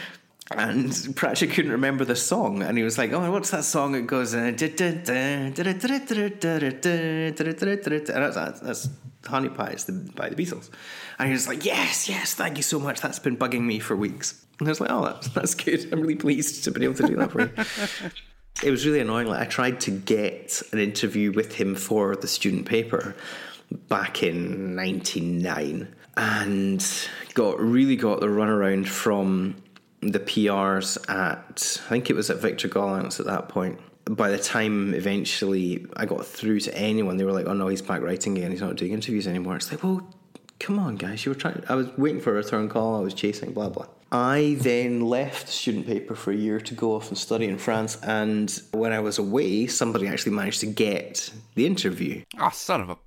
And 0.51 1.15
Pratchett 1.15 1.51
couldn't 1.51 1.71
remember 1.71 2.05
the 2.05 2.15
song, 2.15 2.61
and 2.61 2.77
he 2.77 2.83
was 2.83 2.99
like, 2.99 3.11
"Oh, 3.11 3.31
what's 3.31 3.49
that 3.49 3.63
song? 3.63 3.95
It 3.95 4.05
goes, 4.05 4.35
uh, 4.35 4.51
that's, 8.61 8.89
Honey 9.25 9.49
Pie 9.49 9.75
by 10.13 10.29
the 10.29 10.35
Beatles." 10.35 10.69
And 11.17 11.29
he 11.29 11.33
was 11.33 11.47
like, 11.47 11.65
"Yes, 11.65 12.07
yes, 12.07 12.35
thank 12.35 12.57
you 12.57 12.63
so 12.63 12.79
much. 12.79 13.01
That's 13.01 13.17
been 13.17 13.37
bugging 13.37 13.63
me 13.63 13.79
for 13.79 13.95
weeks." 13.95 14.45
And 14.59 14.67
I 14.67 14.71
was 14.71 14.79
like, 14.79 14.91
"Oh, 14.91 15.05
that's, 15.05 15.29
that's 15.29 15.55
good. 15.55 15.91
I'm 15.91 16.01
really 16.01 16.15
pleased 16.15 16.63
to 16.65 16.71
be 16.71 16.83
able 16.83 16.93
to 16.95 17.07
do 17.07 17.15
that 17.15 17.31
for 17.31 17.41
you." 17.41 17.51
it 18.63 18.69
was 18.69 18.85
really 18.85 18.99
annoying. 18.99 19.27
Like 19.27 19.41
I 19.41 19.45
tried 19.45 19.79
to 19.81 19.91
get 19.91 20.61
an 20.71 20.77
interview 20.77 21.31
with 21.31 21.55
him 21.55 21.73
for 21.73 22.15
the 22.15 22.27
student 22.27 22.67
paper 22.67 23.15
back 23.89 24.21
in 24.21 24.75
'99, 24.75 25.87
and 26.17 27.09
got 27.33 27.59
really 27.59 27.95
got 27.95 28.19
the 28.19 28.27
runaround 28.27 28.87
from 28.87 29.55
the 30.11 30.19
PRs 30.19 30.97
at 31.09 31.81
I 31.85 31.89
think 31.89 32.09
it 32.09 32.15
was 32.15 32.29
at 32.29 32.37
Victor 32.37 32.67
Gollancz 32.67 33.19
at 33.19 33.25
that 33.25 33.49
point. 33.49 33.79
By 34.05 34.29
the 34.29 34.37
time 34.37 34.93
eventually 34.93 35.85
I 35.95 36.05
got 36.05 36.25
through 36.25 36.59
to 36.61 36.77
anyone, 36.77 37.17
they 37.17 37.23
were 37.23 37.31
like, 37.31 37.47
"Oh 37.47 37.53
no, 37.53 37.67
he's 37.67 37.81
back 37.81 38.01
writing 38.01 38.37
again. 38.37 38.51
He's 38.51 38.61
not 38.61 38.75
doing 38.75 38.93
interviews 38.93 39.27
anymore." 39.27 39.55
It's 39.55 39.71
like, 39.71 39.83
well, 39.83 40.07
come 40.59 40.79
on, 40.79 40.95
guys, 40.95 41.25
you 41.25 41.31
were 41.31 41.35
trying. 41.35 41.63
I 41.67 41.75
was 41.75 41.87
waiting 41.97 42.21
for 42.21 42.31
a 42.31 42.35
return 42.35 42.69
call. 42.69 42.95
I 42.95 42.99
was 43.01 43.13
chasing, 43.13 43.53
blah 43.53 43.69
blah. 43.69 43.87
I 44.11 44.57
then 44.59 45.01
left 45.01 45.49
student 45.49 45.87
paper 45.87 46.15
for 46.15 46.31
a 46.31 46.35
year 46.35 46.61
to 46.61 46.73
go 46.73 46.95
off 46.95 47.09
and 47.09 47.17
study 47.17 47.47
in 47.47 47.57
France. 47.57 47.97
And 48.03 48.61
when 48.71 48.93
I 48.93 48.99
was 48.99 49.17
away, 49.17 49.67
somebody 49.67 50.07
actually 50.07 50.33
managed 50.33 50.59
to 50.61 50.67
get 50.67 51.31
the 51.55 51.65
interview. 51.65 52.23
Oh, 52.39 52.51
son 52.53 52.81
of 52.81 52.89
a. 52.91 52.97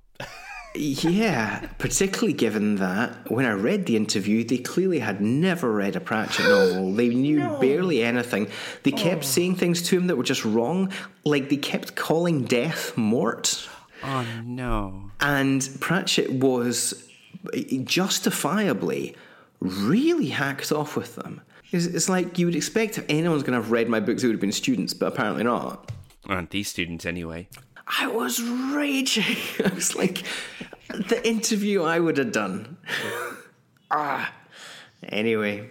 Yeah, 0.75 1.67
particularly 1.79 2.33
given 2.33 2.75
that 2.75 3.29
when 3.29 3.45
I 3.45 3.51
read 3.51 3.85
the 3.85 3.95
interview, 3.95 4.43
they 4.43 4.59
clearly 4.59 4.99
had 4.99 5.19
never 5.19 5.71
read 5.71 5.95
a 5.95 5.99
Pratchett 5.99 6.47
novel. 6.47 6.93
They 6.93 7.09
knew 7.15 7.39
barely 7.59 8.03
anything. 8.03 8.47
They 8.83 8.91
kept 8.91 9.23
oh. 9.23 9.27
saying 9.27 9.55
things 9.55 9.81
to 9.83 9.97
him 9.97 10.07
that 10.07 10.15
were 10.15 10.23
just 10.23 10.45
wrong. 10.45 10.91
Like 11.25 11.49
they 11.49 11.57
kept 11.57 11.95
calling 11.95 12.45
death 12.45 12.95
Mort. 12.95 13.67
Oh 14.03 14.25
no. 14.43 15.11
And 15.19 15.67
Pratchett 15.79 16.31
was 16.31 17.09
eh, 17.53 17.79
justifiably 17.83 19.15
really 19.59 20.29
hacked 20.29 20.71
off 20.71 20.95
with 20.95 21.15
them. 21.15 21.41
It's, 21.71 21.85
it's 21.85 22.09
like 22.09 22.37
you 22.39 22.45
would 22.45 22.55
expect 22.55 22.97
if 22.97 23.05
anyone's 23.09 23.43
going 23.43 23.53
to 23.53 23.61
have 23.61 23.71
read 23.71 23.89
my 23.89 23.99
books, 23.99 24.23
it 24.23 24.27
would 24.27 24.33
have 24.33 24.41
been 24.41 24.51
students, 24.51 24.93
but 24.93 25.07
apparently 25.07 25.43
not. 25.43 25.91
Aren't 26.27 26.51
these 26.51 26.67
students 26.67 27.05
anyway? 27.05 27.47
I 27.97 28.07
was 28.07 28.41
raging. 28.41 29.37
I 29.65 29.73
was 29.73 29.95
like, 29.95 30.23
the 30.89 31.21
interview 31.27 31.83
I 31.83 31.99
would 31.99 32.17
have 32.17 32.31
done. 32.31 32.77
ah. 33.91 34.33
Anyway, 35.03 35.69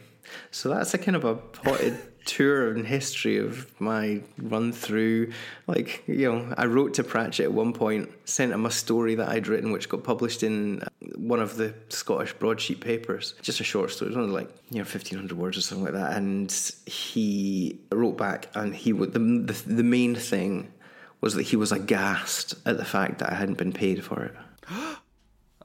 so 0.50 0.70
that's 0.70 0.94
a 0.94 0.98
kind 0.98 1.16
of 1.16 1.24
a 1.24 1.34
potted 1.34 1.98
tour 2.24 2.72
and 2.72 2.86
history 2.86 3.38
of 3.38 3.68
my 3.80 4.22
run 4.38 4.72
through. 4.72 5.32
Like, 5.66 6.02
you 6.06 6.30
know, 6.30 6.54
I 6.56 6.66
wrote 6.66 6.94
to 6.94 7.04
Pratchett 7.04 7.44
at 7.44 7.52
one 7.52 7.72
point, 7.72 8.10
sent 8.24 8.52
him 8.52 8.66
a 8.66 8.70
story 8.70 9.14
that 9.16 9.28
I'd 9.28 9.48
written, 9.48 9.72
which 9.72 9.88
got 9.88 10.04
published 10.04 10.42
in 10.42 10.82
uh, 10.82 10.88
one 11.16 11.40
of 11.40 11.56
the 11.56 11.74
Scottish 11.88 12.34
broadsheet 12.34 12.80
papers. 12.80 13.34
Just 13.42 13.60
a 13.60 13.64
short 13.64 13.90
story, 13.90 14.10
it 14.10 14.16
was 14.16 14.24
only 14.24 14.34
like, 14.34 14.50
you 14.70 14.76
know, 14.76 14.84
1500 14.84 15.36
words 15.36 15.56
or 15.56 15.62
something 15.62 15.84
like 15.84 15.94
that. 15.94 16.16
And 16.16 16.50
he 16.86 17.80
wrote 17.92 18.18
back, 18.18 18.48
and 18.54 18.74
he 18.74 18.92
would, 18.92 19.12
the, 19.12 19.18
the, 19.18 19.74
the 19.74 19.84
main 19.84 20.14
thing 20.14 20.72
was 21.20 21.34
that 21.34 21.42
he 21.42 21.56
was 21.56 21.72
aghast 21.72 22.54
at 22.66 22.76
the 22.76 22.84
fact 22.84 23.18
that 23.18 23.32
I 23.32 23.34
hadn't 23.34 23.58
been 23.58 23.72
paid 23.72 24.04
for 24.04 24.24
it. 24.24 24.34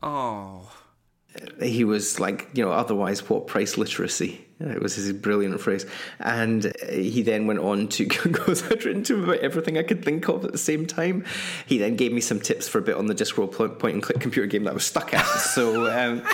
Oh. 0.06 0.70
He 1.62 1.86
was 1.86 2.20
like, 2.20 2.50
you 2.54 2.62
know, 2.62 2.74
otherwise, 2.74 3.30
what 3.30 3.48
price 3.48 3.78
literacy? 3.78 4.46
It 4.60 4.82
was 4.82 4.96
his 4.96 5.14
brilliant 5.14 5.60
phrase. 5.62 5.86
And 6.20 6.74
he 6.90 7.22
then 7.22 7.48
went 7.48 7.60
on 7.60 7.88
to 7.88 8.06
go, 8.08 8.44
I'd 8.52 8.86
written 8.86 9.04
to 9.04 9.16
him 9.16 9.24
about 9.24 9.40
everything 9.40 9.78
I 9.78 9.84
could 9.84 10.04
think 10.04 10.28
of 10.28 10.44
at 10.44 10.52
the 10.52 10.58
same 10.58 10.86
time. 10.86 11.24
He 11.66 11.78
then 11.78 11.96
gave 11.96 12.12
me 12.12 12.20
some 12.20 12.42
tips 12.42 12.68
for 12.68 12.80
a 12.80 12.82
bit 12.82 12.98
on 12.98 13.08
the 13.08 13.16
Discworld 13.16 13.54
point, 13.54 13.94
and 13.94 14.04
click 14.04 14.20
computer 14.20 14.48
game 14.48 14.66
that 14.66 14.72
I 14.72 14.74
was 14.74 14.86
stuck 14.86 15.14
at. 15.14 15.26
So, 15.26 15.90
um, 15.90 16.24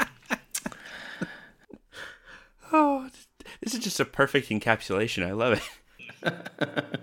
Oh, 2.72 3.08
this 3.60 3.74
is 3.74 3.80
just 3.80 4.00
a 4.00 4.04
perfect 4.04 4.48
encapsulation. 4.48 5.26
I 5.26 5.32
love 5.32 5.60
it. 6.22 7.00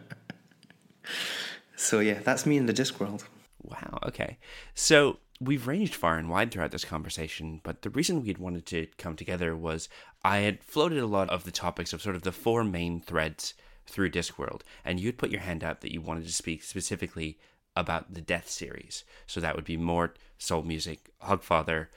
So 1.83 1.99
yeah, 1.99 2.19
that's 2.23 2.45
me 2.45 2.57
in 2.57 2.65
the 2.65 2.73
Discworld. 2.73 3.23
Wow. 3.61 3.99
Okay. 4.07 4.37
So 4.73 5.19
we've 5.39 5.67
ranged 5.67 5.95
far 5.95 6.17
and 6.17 6.29
wide 6.29 6.51
throughout 6.51 6.71
this 6.71 6.85
conversation, 6.85 7.61
but 7.63 7.81
the 7.81 7.89
reason 7.89 8.21
we 8.21 8.27
had 8.27 8.37
wanted 8.37 8.65
to 8.67 8.87
come 8.97 9.15
together 9.15 9.55
was 9.55 9.89
I 10.23 10.39
had 10.39 10.63
floated 10.63 10.99
a 10.99 11.07
lot 11.07 11.29
of 11.29 11.43
the 11.43 11.51
topics 11.51 11.93
of 11.93 12.01
sort 12.01 12.15
of 12.15 12.23
the 12.23 12.31
four 12.31 12.63
main 12.63 13.01
threads 13.01 13.53
through 13.85 14.11
Discworld, 14.11 14.61
and 14.85 14.99
you'd 14.99 15.17
put 15.17 15.29
your 15.29 15.41
hand 15.41 15.63
out 15.63 15.81
that 15.81 15.91
you 15.91 16.01
wanted 16.01 16.25
to 16.25 16.33
speak 16.33 16.63
specifically 16.63 17.37
about 17.75 18.13
the 18.13 18.21
Death 18.21 18.49
series. 18.49 19.03
So 19.27 19.39
that 19.39 19.55
would 19.55 19.65
be 19.65 19.77
Mort, 19.77 20.17
Soul 20.37 20.63
Music, 20.63 21.09
Hogfather, 21.23 21.87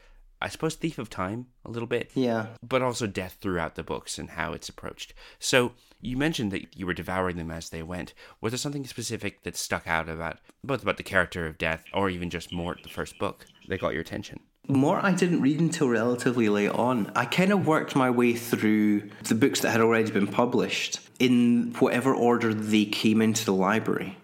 I 0.41 0.49
suppose 0.49 0.75
Thief 0.75 0.99
of 0.99 1.11
Time 1.11 1.47
a 1.65 1.71
little 1.71 1.87
bit. 1.87 2.11
Yeah. 2.15 2.47
But 2.63 2.83
also 2.83 3.07
death 3.07 3.39
throughout 3.41 3.75
the 3.75 3.83
books 3.83 4.19
and 4.19 4.31
how 4.31 4.53
it's 4.53 4.69
approached. 4.69 5.15
So 5.39 5.73
you 6.01 6.17
mentioned 6.17 6.53
that 6.53 6.77
you 6.77 6.87
were 6.87 6.95
devouring 6.95 7.37
them 7.37 7.51
as 7.51 7.71
they 7.71 7.83
went. 7.83 8.13
Was 8.41 8.53
there 8.53 8.59
something 8.59 8.87
specific 8.87 9.43
that 9.45 9.57
stuck 9.57 9.87
out 9.87 10.09
about 10.09 10.39
both 10.63 10.83
about 10.83 10.99
the 10.99 11.03
character 11.03 11.47
of 11.47 11.59
death 11.59 11.85
or 11.93 12.11
even 12.11 12.31
just 12.31 12.53
Mort, 12.53 12.83
the 12.83 12.89
first 12.89 13.19
book, 13.19 13.47
that 13.69 13.81
got 13.81 13.93
your 13.93 14.03
attention? 14.03 14.41
Mort 14.69 15.05
I 15.05 15.13
didn't 15.13 15.43
read 15.43 15.61
until 15.61 15.89
relatively 15.89 16.49
late 16.49 16.71
on. 16.71 17.13
I 17.15 17.25
kind 17.25 17.53
of 17.53 17.67
worked 17.67 17.95
my 17.95 18.11
way 18.11 18.35
through 18.35 19.09
the 19.23 19.35
books 19.35 19.61
that 19.61 19.71
had 19.71 19.81
already 19.81 20.11
been 20.11 20.27
published 20.27 21.01
in 21.19 21.75
whatever 21.79 22.15
order 22.15 22.53
they 22.53 22.85
came 22.85 23.23
into 23.23 23.45
the 23.45 23.55
library. 23.55 24.19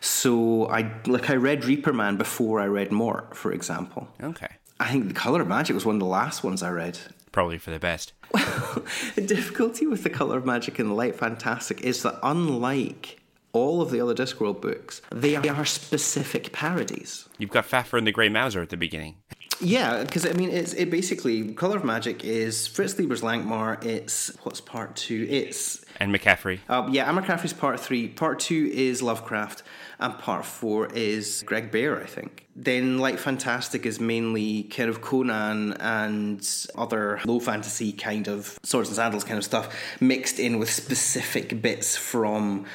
So 0.00 0.68
I 0.68 0.92
like 1.06 1.30
I 1.30 1.36
read 1.36 1.64
Reaper 1.64 1.92
Man 1.92 2.16
before 2.16 2.60
I 2.60 2.66
read 2.66 2.92
Mort, 2.92 3.36
for 3.36 3.52
example. 3.52 4.08
Okay. 4.22 4.48
I 4.80 4.90
think 4.90 5.08
The 5.08 5.14
Color 5.14 5.42
of 5.42 5.48
Magic 5.48 5.74
was 5.74 5.84
one 5.84 5.96
of 5.96 6.00
the 6.00 6.06
last 6.06 6.44
ones 6.44 6.62
I 6.62 6.70
read. 6.70 6.98
Probably 7.32 7.58
for 7.58 7.70
the 7.70 7.78
best. 7.78 8.12
Well, 8.32 8.84
the 9.14 9.22
difficulty 9.22 9.86
with 9.86 10.02
The 10.02 10.10
Color 10.10 10.38
of 10.38 10.46
Magic 10.46 10.78
and 10.78 10.90
The 10.90 10.94
Light 10.94 11.16
Fantastic 11.16 11.80
is 11.82 12.02
that 12.02 12.18
unlike 12.22 13.20
all 13.52 13.82
of 13.82 13.90
the 13.90 14.00
other 14.00 14.14
Discworld 14.14 14.60
books, 14.60 15.02
they 15.10 15.36
are 15.36 15.64
specific 15.64 16.52
parodies. 16.52 17.28
You've 17.38 17.50
got 17.50 17.66
Fafhrd 17.66 17.98
and 17.98 18.06
the 18.06 18.12
Grey 18.12 18.28
Mouser 18.28 18.62
at 18.62 18.68
the 18.68 18.76
beginning. 18.76 19.16
Yeah, 19.60 20.04
because 20.04 20.24
I 20.26 20.32
mean, 20.32 20.50
it's 20.50 20.72
it 20.74 20.90
basically 20.90 21.52
Color 21.52 21.76
of 21.78 21.84
Magic 21.84 22.24
is 22.24 22.66
Fritz 22.66 22.94
Leiber's 22.94 23.22
Lankhmar. 23.22 23.84
It's 23.84 24.28
what's 24.44 24.60
part 24.60 24.94
two? 24.96 25.26
It's 25.28 25.84
Anne 25.98 26.12
McCaffrey. 26.12 26.60
uh, 26.68 26.88
yeah, 26.90 27.08
Anne 27.08 27.16
McCaffrey's 27.16 27.52
part 27.52 27.80
three. 27.80 28.08
Part 28.08 28.38
two 28.38 28.70
is 28.72 29.02
Lovecraft, 29.02 29.62
and 29.98 30.16
part 30.18 30.44
four 30.44 30.86
is 30.94 31.42
Greg 31.44 31.70
Bear, 31.70 32.00
I 32.00 32.06
think. 32.06 32.46
Then 32.54 32.98
Light 32.98 33.18
Fantastic 33.20 33.86
is 33.86 34.00
mainly 34.00 34.64
kind 34.64 34.90
of 34.90 35.00
Conan 35.00 35.74
and 35.74 36.48
other 36.74 37.20
low 37.24 37.40
fantasy 37.40 37.92
kind 37.92 38.28
of 38.28 38.58
swords 38.62 38.88
and 38.88 38.96
sandals 38.96 39.24
kind 39.24 39.38
of 39.38 39.44
stuff 39.44 39.76
mixed 40.00 40.38
in 40.38 40.58
with 40.58 40.70
specific 40.70 41.62
bits 41.62 41.96
from 41.96 42.66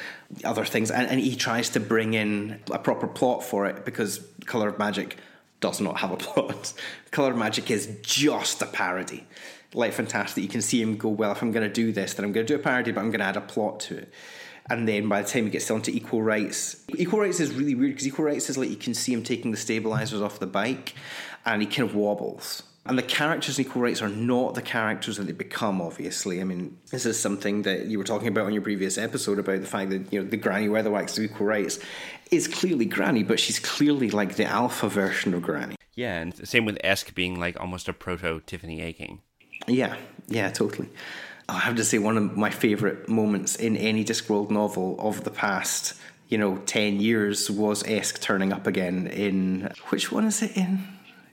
other 0.44 0.64
things, 0.64 0.90
and, 0.90 1.08
and 1.08 1.20
he 1.20 1.36
tries 1.36 1.70
to 1.70 1.80
bring 1.80 2.14
in 2.14 2.60
a 2.70 2.78
proper 2.78 3.06
plot 3.06 3.42
for 3.42 3.66
it 3.66 3.84
because 3.84 4.26
Color 4.44 4.68
of 4.68 4.78
Magic 4.78 5.16
does 5.64 5.80
not 5.80 5.96
have 6.00 6.10
a 6.10 6.16
plot. 6.18 6.74
Color 7.10 7.32
Magic 7.32 7.70
is 7.70 7.96
just 8.02 8.60
a 8.60 8.66
parody. 8.66 9.26
Like 9.72 9.94
Fantastic, 9.94 10.44
you 10.44 10.50
can 10.50 10.60
see 10.60 10.82
him 10.82 10.98
go, 10.98 11.08
well, 11.08 11.32
if 11.32 11.40
I'm 11.40 11.52
going 11.52 11.66
to 11.66 11.72
do 11.72 11.90
this, 11.90 12.12
then 12.12 12.26
I'm 12.26 12.32
going 12.32 12.46
to 12.46 12.52
do 12.52 12.60
a 12.60 12.62
parody, 12.62 12.92
but 12.92 13.00
I'm 13.00 13.08
going 13.08 13.20
to 13.20 13.24
add 13.24 13.38
a 13.38 13.40
plot 13.40 13.80
to 13.80 13.96
it. 13.96 14.12
And 14.68 14.86
then 14.86 15.08
by 15.08 15.22
the 15.22 15.28
time 15.28 15.44
he 15.44 15.50
gets 15.50 15.66
down 15.66 15.80
to 15.82 15.96
Equal 15.96 16.22
Rites, 16.22 16.84
Equal 16.88 17.20
Rites 17.20 17.40
is 17.40 17.54
really 17.54 17.74
weird 17.74 17.92
because 17.92 18.06
Equal 18.06 18.26
Rites 18.26 18.50
is 18.50 18.58
like 18.58 18.68
you 18.68 18.76
can 18.76 18.92
see 18.92 19.14
him 19.14 19.22
taking 19.22 19.52
the 19.52 19.56
stabilizers 19.56 20.20
off 20.20 20.38
the 20.38 20.46
bike 20.46 20.94
and 21.46 21.62
he 21.62 21.66
kind 21.66 21.88
of 21.88 21.94
wobbles. 21.94 22.62
And 22.86 22.98
the 22.98 23.02
characters 23.02 23.58
in 23.58 23.64
Equal 23.64 23.80
Rites 23.80 24.02
are 24.02 24.10
not 24.10 24.54
the 24.54 24.60
characters 24.60 25.16
that 25.16 25.24
they 25.24 25.32
become, 25.32 25.80
obviously. 25.80 26.42
I 26.42 26.44
mean, 26.44 26.76
this 26.90 27.06
is 27.06 27.18
something 27.18 27.62
that 27.62 27.86
you 27.86 27.96
were 27.96 28.04
talking 28.04 28.28
about 28.28 28.44
on 28.44 28.52
your 28.52 28.60
previous 28.60 28.98
episode 28.98 29.38
about 29.38 29.62
the 29.62 29.66
fact 29.66 29.88
that, 29.88 30.12
you 30.12 30.22
know, 30.22 30.28
the 30.28 30.36
Granny 30.36 30.68
Weatherwax 30.68 31.16
of 31.16 31.24
Equal 31.24 31.46
Rites 31.46 31.78
is 32.30 32.48
clearly 32.48 32.84
Granny, 32.84 33.22
but 33.22 33.40
she's 33.40 33.58
clearly 33.58 34.10
like 34.10 34.36
the 34.36 34.44
alpha 34.44 34.88
version 34.88 35.34
of 35.34 35.42
Granny. 35.42 35.76
Yeah, 35.94 36.20
and 36.20 36.48
same 36.48 36.64
with 36.64 36.78
Esk 36.82 37.14
being 37.14 37.38
like 37.38 37.60
almost 37.60 37.88
a 37.88 37.92
proto 37.92 38.40
Tiffany 38.46 38.82
Aching. 38.82 39.20
Yeah, 39.66 39.96
yeah, 40.28 40.50
totally. 40.50 40.88
I 41.48 41.58
have 41.60 41.76
to 41.76 41.84
say, 41.84 41.98
one 41.98 42.16
of 42.16 42.36
my 42.36 42.50
favourite 42.50 43.08
moments 43.08 43.56
in 43.56 43.76
any 43.76 44.04
Discworld 44.04 44.50
novel 44.50 44.96
of 44.98 45.24
the 45.24 45.30
past, 45.30 45.94
you 46.28 46.38
know, 46.38 46.56
10 46.58 47.00
years 47.00 47.50
was 47.50 47.86
Esk 47.86 48.20
turning 48.20 48.52
up 48.52 48.66
again 48.66 49.06
in. 49.06 49.70
Which 49.90 50.10
one 50.10 50.24
is 50.24 50.42
it 50.42 50.56
in? 50.56 50.82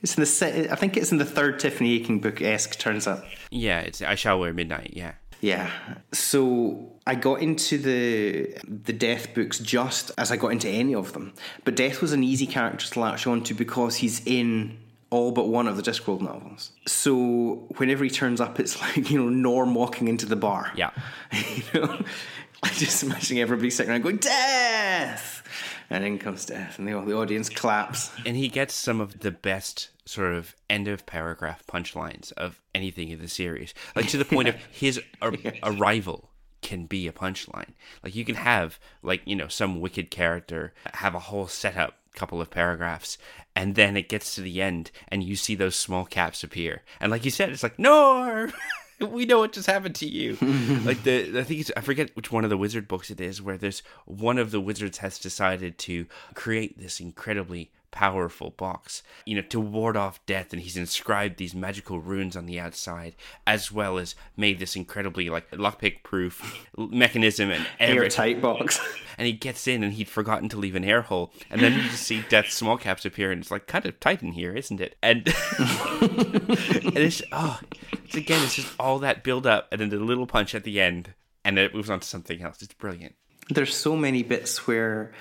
It's 0.02 0.16
in 0.16 0.24
the 0.24 0.72
I 0.72 0.76
think 0.76 0.96
it's 0.96 1.12
in 1.12 1.18
the 1.18 1.24
third 1.24 1.60
Tiffany 1.60 1.94
Aching 1.94 2.20
book. 2.20 2.42
Esk 2.42 2.78
turns 2.78 3.06
up. 3.06 3.24
Yeah, 3.50 3.80
it's 3.80 4.02
I 4.02 4.16
Shall 4.16 4.38
Wear 4.38 4.52
Midnight, 4.52 4.92
yeah. 4.94 5.12
Yeah. 5.42 5.70
So 6.12 6.92
I 7.04 7.16
got 7.16 7.42
into 7.42 7.76
the 7.76 8.56
the 8.66 8.92
Death 8.92 9.34
books 9.34 9.58
just 9.58 10.12
as 10.16 10.30
I 10.30 10.36
got 10.36 10.48
into 10.48 10.68
any 10.68 10.94
of 10.94 11.12
them. 11.12 11.34
But 11.64 11.74
Death 11.74 12.00
was 12.00 12.12
an 12.12 12.22
easy 12.22 12.46
character 12.46 12.86
to 12.86 13.00
latch 13.00 13.26
onto 13.26 13.52
because 13.54 13.96
he's 13.96 14.24
in 14.24 14.78
all 15.10 15.32
but 15.32 15.48
one 15.48 15.66
of 15.66 15.76
the 15.76 15.82
Discworld 15.82 16.22
novels. 16.22 16.70
So 16.86 17.66
whenever 17.76 18.04
he 18.04 18.08
turns 18.08 18.40
up, 18.40 18.60
it's 18.60 18.80
like 18.80 19.10
you 19.10 19.18
know 19.18 19.28
Norm 19.28 19.74
walking 19.74 20.06
into 20.08 20.26
the 20.26 20.36
bar. 20.36 20.72
Yeah. 20.76 20.90
you 21.32 21.62
know, 21.74 22.02
I 22.62 22.68
just 22.68 23.02
imagine 23.02 23.38
everybody 23.38 23.70
sitting 23.70 23.90
around 23.90 24.02
going 24.02 24.18
Death, 24.18 25.42
and 25.90 26.04
in 26.04 26.20
comes 26.20 26.46
Death, 26.46 26.78
and 26.78 26.86
the, 26.86 27.00
the 27.00 27.16
audience 27.16 27.48
claps. 27.48 28.12
And 28.24 28.36
he 28.36 28.48
gets 28.48 28.74
some 28.74 29.00
of 29.00 29.18
the 29.18 29.32
best 29.32 29.88
sort 30.04 30.34
of 30.34 30.54
end 30.68 30.88
of 30.88 31.06
paragraph 31.06 31.64
punchlines 31.66 32.32
of 32.32 32.60
anything 32.74 33.08
in 33.08 33.20
the 33.20 33.28
series. 33.28 33.74
Like 33.94 34.08
to 34.08 34.18
the 34.18 34.24
point 34.24 34.48
of 34.48 34.54
his 34.72 35.00
ar- 35.20 35.34
arrival 35.62 36.30
can 36.60 36.86
be 36.86 37.06
a 37.06 37.12
punchline. 37.12 37.72
Like 38.02 38.14
you 38.14 38.24
can 38.24 38.36
have 38.36 38.78
like, 39.02 39.22
you 39.24 39.36
know, 39.36 39.48
some 39.48 39.80
wicked 39.80 40.10
character 40.10 40.72
have 40.94 41.14
a 41.14 41.20
whole 41.20 41.46
setup 41.46 41.98
couple 42.14 42.42
of 42.42 42.50
paragraphs 42.50 43.16
and 43.56 43.74
then 43.74 43.96
it 43.96 44.08
gets 44.08 44.34
to 44.34 44.42
the 44.42 44.60
end 44.60 44.90
and 45.08 45.24
you 45.24 45.34
see 45.34 45.54
those 45.54 45.74
small 45.74 46.04
caps 46.04 46.44
appear. 46.44 46.82
And 47.00 47.10
like 47.10 47.24
you 47.24 47.30
said, 47.30 47.48
it's 47.50 47.62
like, 47.62 47.78
Norm 47.78 48.52
we 49.00 49.24
know 49.24 49.40
what 49.40 49.52
just 49.52 49.68
happened 49.68 49.94
to 49.96 50.06
you. 50.06 50.36
like 50.84 51.02
the, 51.02 51.38
I 51.38 51.42
think 51.42 51.60
it's, 51.60 51.72
I 51.76 51.80
forget 51.80 52.14
which 52.14 52.30
one 52.30 52.44
of 52.44 52.50
the 52.50 52.56
wizard 52.56 52.88
books 52.88 53.10
it 53.10 53.20
is, 53.20 53.42
where 53.42 53.56
there's 53.56 53.82
one 54.04 54.38
of 54.38 54.50
the 54.50 54.60
wizards 54.60 54.98
has 54.98 55.18
decided 55.18 55.78
to 55.78 56.06
create 56.34 56.78
this 56.78 57.00
incredibly 57.00 57.72
powerful 57.92 58.50
box, 58.50 59.04
you 59.24 59.36
know, 59.36 59.42
to 59.42 59.60
ward 59.60 59.96
off 59.96 60.24
death, 60.26 60.52
and 60.52 60.62
he's 60.62 60.76
inscribed 60.76 61.36
these 61.36 61.54
magical 61.54 62.00
runes 62.00 62.36
on 62.36 62.46
the 62.46 62.58
outside, 62.58 63.14
as 63.46 63.70
well 63.70 63.98
as 63.98 64.16
made 64.36 64.58
this 64.58 64.74
incredibly 64.74 65.30
like 65.30 65.48
lockpick 65.52 66.02
proof 66.02 66.66
mechanism 66.76 67.50
and. 67.50 67.64
Airtight 67.78 68.40
box. 68.42 68.80
And 69.18 69.26
he 69.26 69.34
gets 69.34 69.68
in, 69.68 69.84
and 69.84 69.92
he'd 69.92 70.08
forgotten 70.08 70.48
to 70.48 70.56
leave 70.56 70.74
an 70.74 70.84
air 70.84 71.02
hole, 71.02 71.34
and 71.50 71.60
then 71.60 71.74
you 71.74 71.82
just 71.82 72.02
see 72.04 72.24
Death's 72.30 72.54
small 72.54 72.78
caps 72.78 73.04
appear, 73.04 73.30
and 73.30 73.42
it's 73.42 73.50
like 73.50 73.66
kind 73.66 73.84
of 73.84 74.00
tight 74.00 74.22
in 74.22 74.32
here, 74.32 74.54
isn't 74.56 74.80
it? 74.80 74.96
And 75.02 75.18
and 75.60 76.96
it's 76.96 77.20
oh, 77.30 77.60
it's 78.04 78.14
again, 78.14 78.42
it's 78.42 78.54
just 78.54 78.72
all 78.80 78.98
that 79.00 79.22
build 79.22 79.46
up, 79.46 79.68
and 79.70 79.82
then 79.82 79.90
the 79.90 79.98
little 79.98 80.26
punch 80.26 80.54
at 80.54 80.64
the 80.64 80.80
end, 80.80 81.12
and 81.44 81.58
then 81.58 81.66
it 81.66 81.74
moves 81.74 81.90
on 81.90 82.00
to 82.00 82.08
something 82.08 82.40
else. 82.40 82.62
It's 82.62 82.72
brilliant. 82.72 83.14
There's 83.50 83.76
so 83.76 83.96
many 83.96 84.22
bits 84.22 84.66
where 84.66 85.12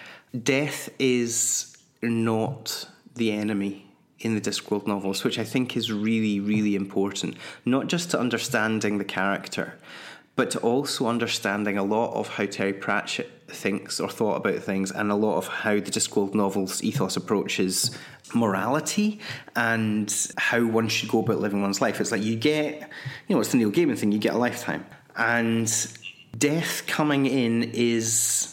death 0.42 0.90
is 0.98 1.71
not 2.02 2.88
the 3.16 3.32
enemy. 3.32 3.88
in 4.24 4.36
the 4.36 4.42
Discworld 4.42 4.88
novels, 4.88 5.24
which 5.24 5.40
I 5.40 5.44
think 5.44 5.76
is 5.76 5.92
really, 5.92 6.40
really 6.40 6.76
important, 6.76 7.36
not 7.66 7.88
just 7.88 8.12
to 8.12 8.20
understanding 8.20 8.98
the 8.98 9.04
character, 9.04 9.78
but 10.36 10.52
to 10.52 10.60
also 10.60 11.08
understanding 11.08 11.78
a 11.78 11.84
lot 11.84 12.14
of 12.14 12.28
how 12.30 12.46
Terry 12.46 12.74
Pratchett 12.74 13.30
thinks 13.48 14.00
or 14.00 14.10
thought 14.10 14.36
about 14.36 14.60
things, 14.64 14.92
and 14.92 15.12
a 15.12 15.16
lot 15.16 15.38
of 15.38 15.48
how 15.48 15.76
the 15.76 15.92
Discworld 15.92 16.34
novels 16.34 16.84
ethos 16.84 17.18
approaches 17.18 17.98
morality 18.34 19.20
and 19.56 20.32
how 20.38 20.64
one 20.66 20.88
should 20.88 21.10
go 21.10 21.20
about 21.20 21.42
living 21.42 21.62
one's 21.62 21.82
life. 21.82 22.00
It's 22.00 22.12
like 22.12 22.24
you 22.24 22.36
get, 22.36 22.90
you 23.28 23.36
know, 23.36 23.42
it's 23.42 23.52
the 23.52 23.58
Neil 23.58 23.72
Gaiman 23.72 23.98
thing, 23.98 24.12
you 24.12 24.20
get 24.20 24.36
a 24.36 24.38
lifetime. 24.38 24.86
And 25.18 25.70
death 26.38 26.88
coming 26.88 27.26
in 27.26 27.64
is. 27.74 28.51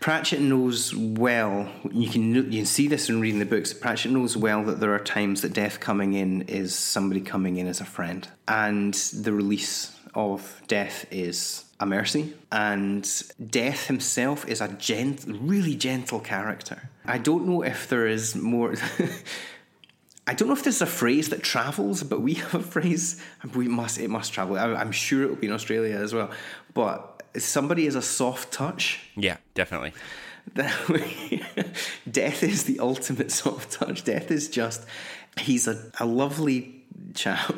Pratchett 0.00 0.40
knows 0.40 0.94
well. 0.94 1.68
You 1.90 2.08
can 2.08 2.34
you 2.34 2.42
can 2.60 2.66
see 2.66 2.88
this 2.88 3.08
in 3.08 3.20
reading 3.20 3.38
the 3.40 3.44
books. 3.46 3.72
Pratchett 3.72 4.12
knows 4.12 4.36
well 4.36 4.62
that 4.64 4.80
there 4.80 4.94
are 4.94 4.98
times 5.00 5.42
that 5.42 5.52
death 5.52 5.80
coming 5.80 6.12
in 6.14 6.42
is 6.42 6.74
somebody 6.74 7.20
coming 7.20 7.56
in 7.56 7.66
as 7.66 7.80
a 7.80 7.84
friend, 7.84 8.28
and 8.46 8.94
the 8.94 9.32
release 9.32 9.94
of 10.14 10.62
death 10.68 11.06
is 11.10 11.64
a 11.80 11.86
mercy, 11.86 12.34
and 12.50 13.08
death 13.50 13.86
himself 13.86 14.46
is 14.48 14.60
a 14.60 14.68
gent, 14.68 15.24
really 15.28 15.74
gentle 15.76 16.20
character. 16.20 16.90
I 17.04 17.18
don't 17.18 17.46
know 17.46 17.62
if 17.62 17.88
there 17.88 18.06
is 18.06 18.34
more. 18.34 18.74
I 20.26 20.34
don't 20.34 20.48
know 20.48 20.54
if 20.54 20.62
there's 20.62 20.82
a 20.82 20.86
phrase 20.86 21.30
that 21.30 21.42
travels, 21.42 22.02
but 22.02 22.20
we 22.20 22.34
have 22.34 22.54
a 22.54 22.60
phrase. 22.62 23.20
We 23.54 23.66
must. 23.66 23.98
It 23.98 24.10
must 24.10 24.32
travel. 24.32 24.58
I- 24.58 24.74
I'm 24.74 24.92
sure 24.92 25.22
it 25.24 25.28
will 25.30 25.36
be 25.36 25.46
in 25.46 25.52
Australia 25.52 25.96
as 25.96 26.12
well. 26.12 26.30
But 26.74 27.17
somebody 27.44 27.86
is 27.86 27.94
a 27.94 28.02
soft 28.02 28.52
touch. 28.52 29.00
Yeah, 29.16 29.36
definitely. 29.54 29.92
Death 32.10 32.42
is 32.42 32.64
the 32.64 32.78
ultimate 32.80 33.30
soft 33.30 33.72
touch. 33.72 34.04
Death 34.04 34.30
is 34.30 34.48
just. 34.48 34.84
He's 35.38 35.68
a, 35.68 35.90
a 36.00 36.06
lovely 36.06 36.84
chap, 37.14 37.54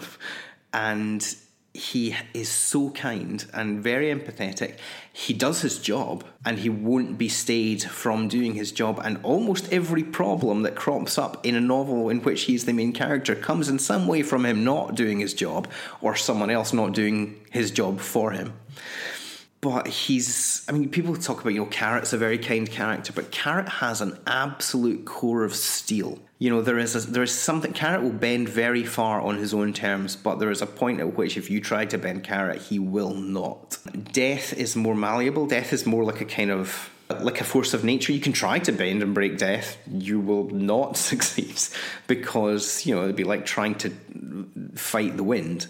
and 0.73 1.25
he 1.73 2.17
is 2.35 2.49
so 2.49 2.91
kind 2.91 3.45
and 3.55 3.81
very 3.81 4.13
empathetic. 4.13 4.77
He 5.13 5.33
does 5.33 5.63
his 5.63 5.79
job 5.79 6.25
and 6.45 6.59
he 6.59 6.69
won't 6.69 7.17
be 7.17 7.29
stayed 7.29 7.83
from 7.83 8.27
doing 8.27 8.55
his 8.55 8.73
job. 8.73 9.01
And 9.05 9.21
almost 9.23 9.73
every 9.73 10.03
problem 10.03 10.63
that 10.63 10.75
crops 10.75 11.17
up 11.17 11.47
in 11.47 11.55
a 11.55 11.61
novel 11.61 12.09
in 12.09 12.21
which 12.23 12.43
he's 12.43 12.65
the 12.65 12.73
main 12.73 12.93
character 12.93 13.37
comes 13.37 13.69
in 13.69 13.79
some 13.79 14.09
way 14.09 14.23
from 14.23 14.45
him 14.45 14.65
not 14.65 14.97
doing 14.97 15.21
his 15.21 15.33
job 15.33 15.69
or 16.01 16.17
someone 16.17 16.51
else 16.51 16.73
not 16.73 16.93
doing 16.93 17.41
his 17.51 17.71
job 17.71 18.01
for 18.01 18.33
him. 18.33 18.53
But 19.63 19.89
he's, 19.89 20.65
I 20.69 20.73
mean, 20.73 20.89
people 20.89 21.15
talk 21.17 21.43
about, 21.43 21.53
you 21.53 21.61
know, 21.61 21.67
Carrot's 21.67 22.15
a 22.15 22.19
very 22.19 22.39
kind 22.39 22.71
character, 22.71 23.13
but 23.13 23.31
Carrot 23.31 23.69
has 23.69 24.01
an 24.01 24.19
absolute 24.27 25.05
core 25.05 25.45
of 25.45 25.55
steel. 25.55 26.19
You 26.39 26.49
know, 26.49 26.63
there 26.63 26.79
is 26.79 26.97
a, 26.97 27.11
there 27.11 27.23
is 27.23 27.35
something, 27.35 27.75
Carrot 27.75 28.03
will 28.03 28.11
bend 28.11 28.49
very 28.49 28.85
far 28.85 29.21
on 29.21 29.37
his 29.37 29.53
own 29.53 29.75
terms, 29.75 30.17
but 30.17 30.39
there 30.39 30.51
is 30.51 30.63
a 30.63 30.67
point 30.67 31.01
at 31.01 31.15
which 31.15 31.37
if 31.37 31.51
you 31.51 31.61
try 31.61 31.85
to 31.85 31.99
bend 31.99 32.25
Carrot, 32.25 32.63
he 32.63 32.79
will 32.79 33.13
not. 33.13 33.77
Death 34.13 34.55
is 34.55 34.77
more 34.77 34.95
malleable. 34.95 35.47
Death 35.47 35.75
is 35.75 35.85
more 35.85 36.05
like 36.05 36.23
a 36.23 36.25
kind 36.25 36.51
of, 36.51 36.89
like 37.21 37.43
a 37.43 37.45
force 37.45 37.75
of 37.75 37.85
nature. 37.85 38.15
You 38.15 38.21
can 38.21 38.33
try 38.33 38.61
to 38.61 38.73
bend 38.73 39.03
and 39.03 39.13
break 39.13 39.37
death, 39.37 39.77
you 39.87 40.21
will 40.21 40.49
not 40.49 40.97
succeed 41.11 41.61
because, 42.07 42.87
you 42.87 42.95
know, 42.95 43.03
it'd 43.03 43.17
be 43.17 43.25
like 43.25 43.45
trying 43.45 43.75
to 43.75 43.91
fight 44.75 45.19
the 45.19 45.25
wind. 45.25 45.67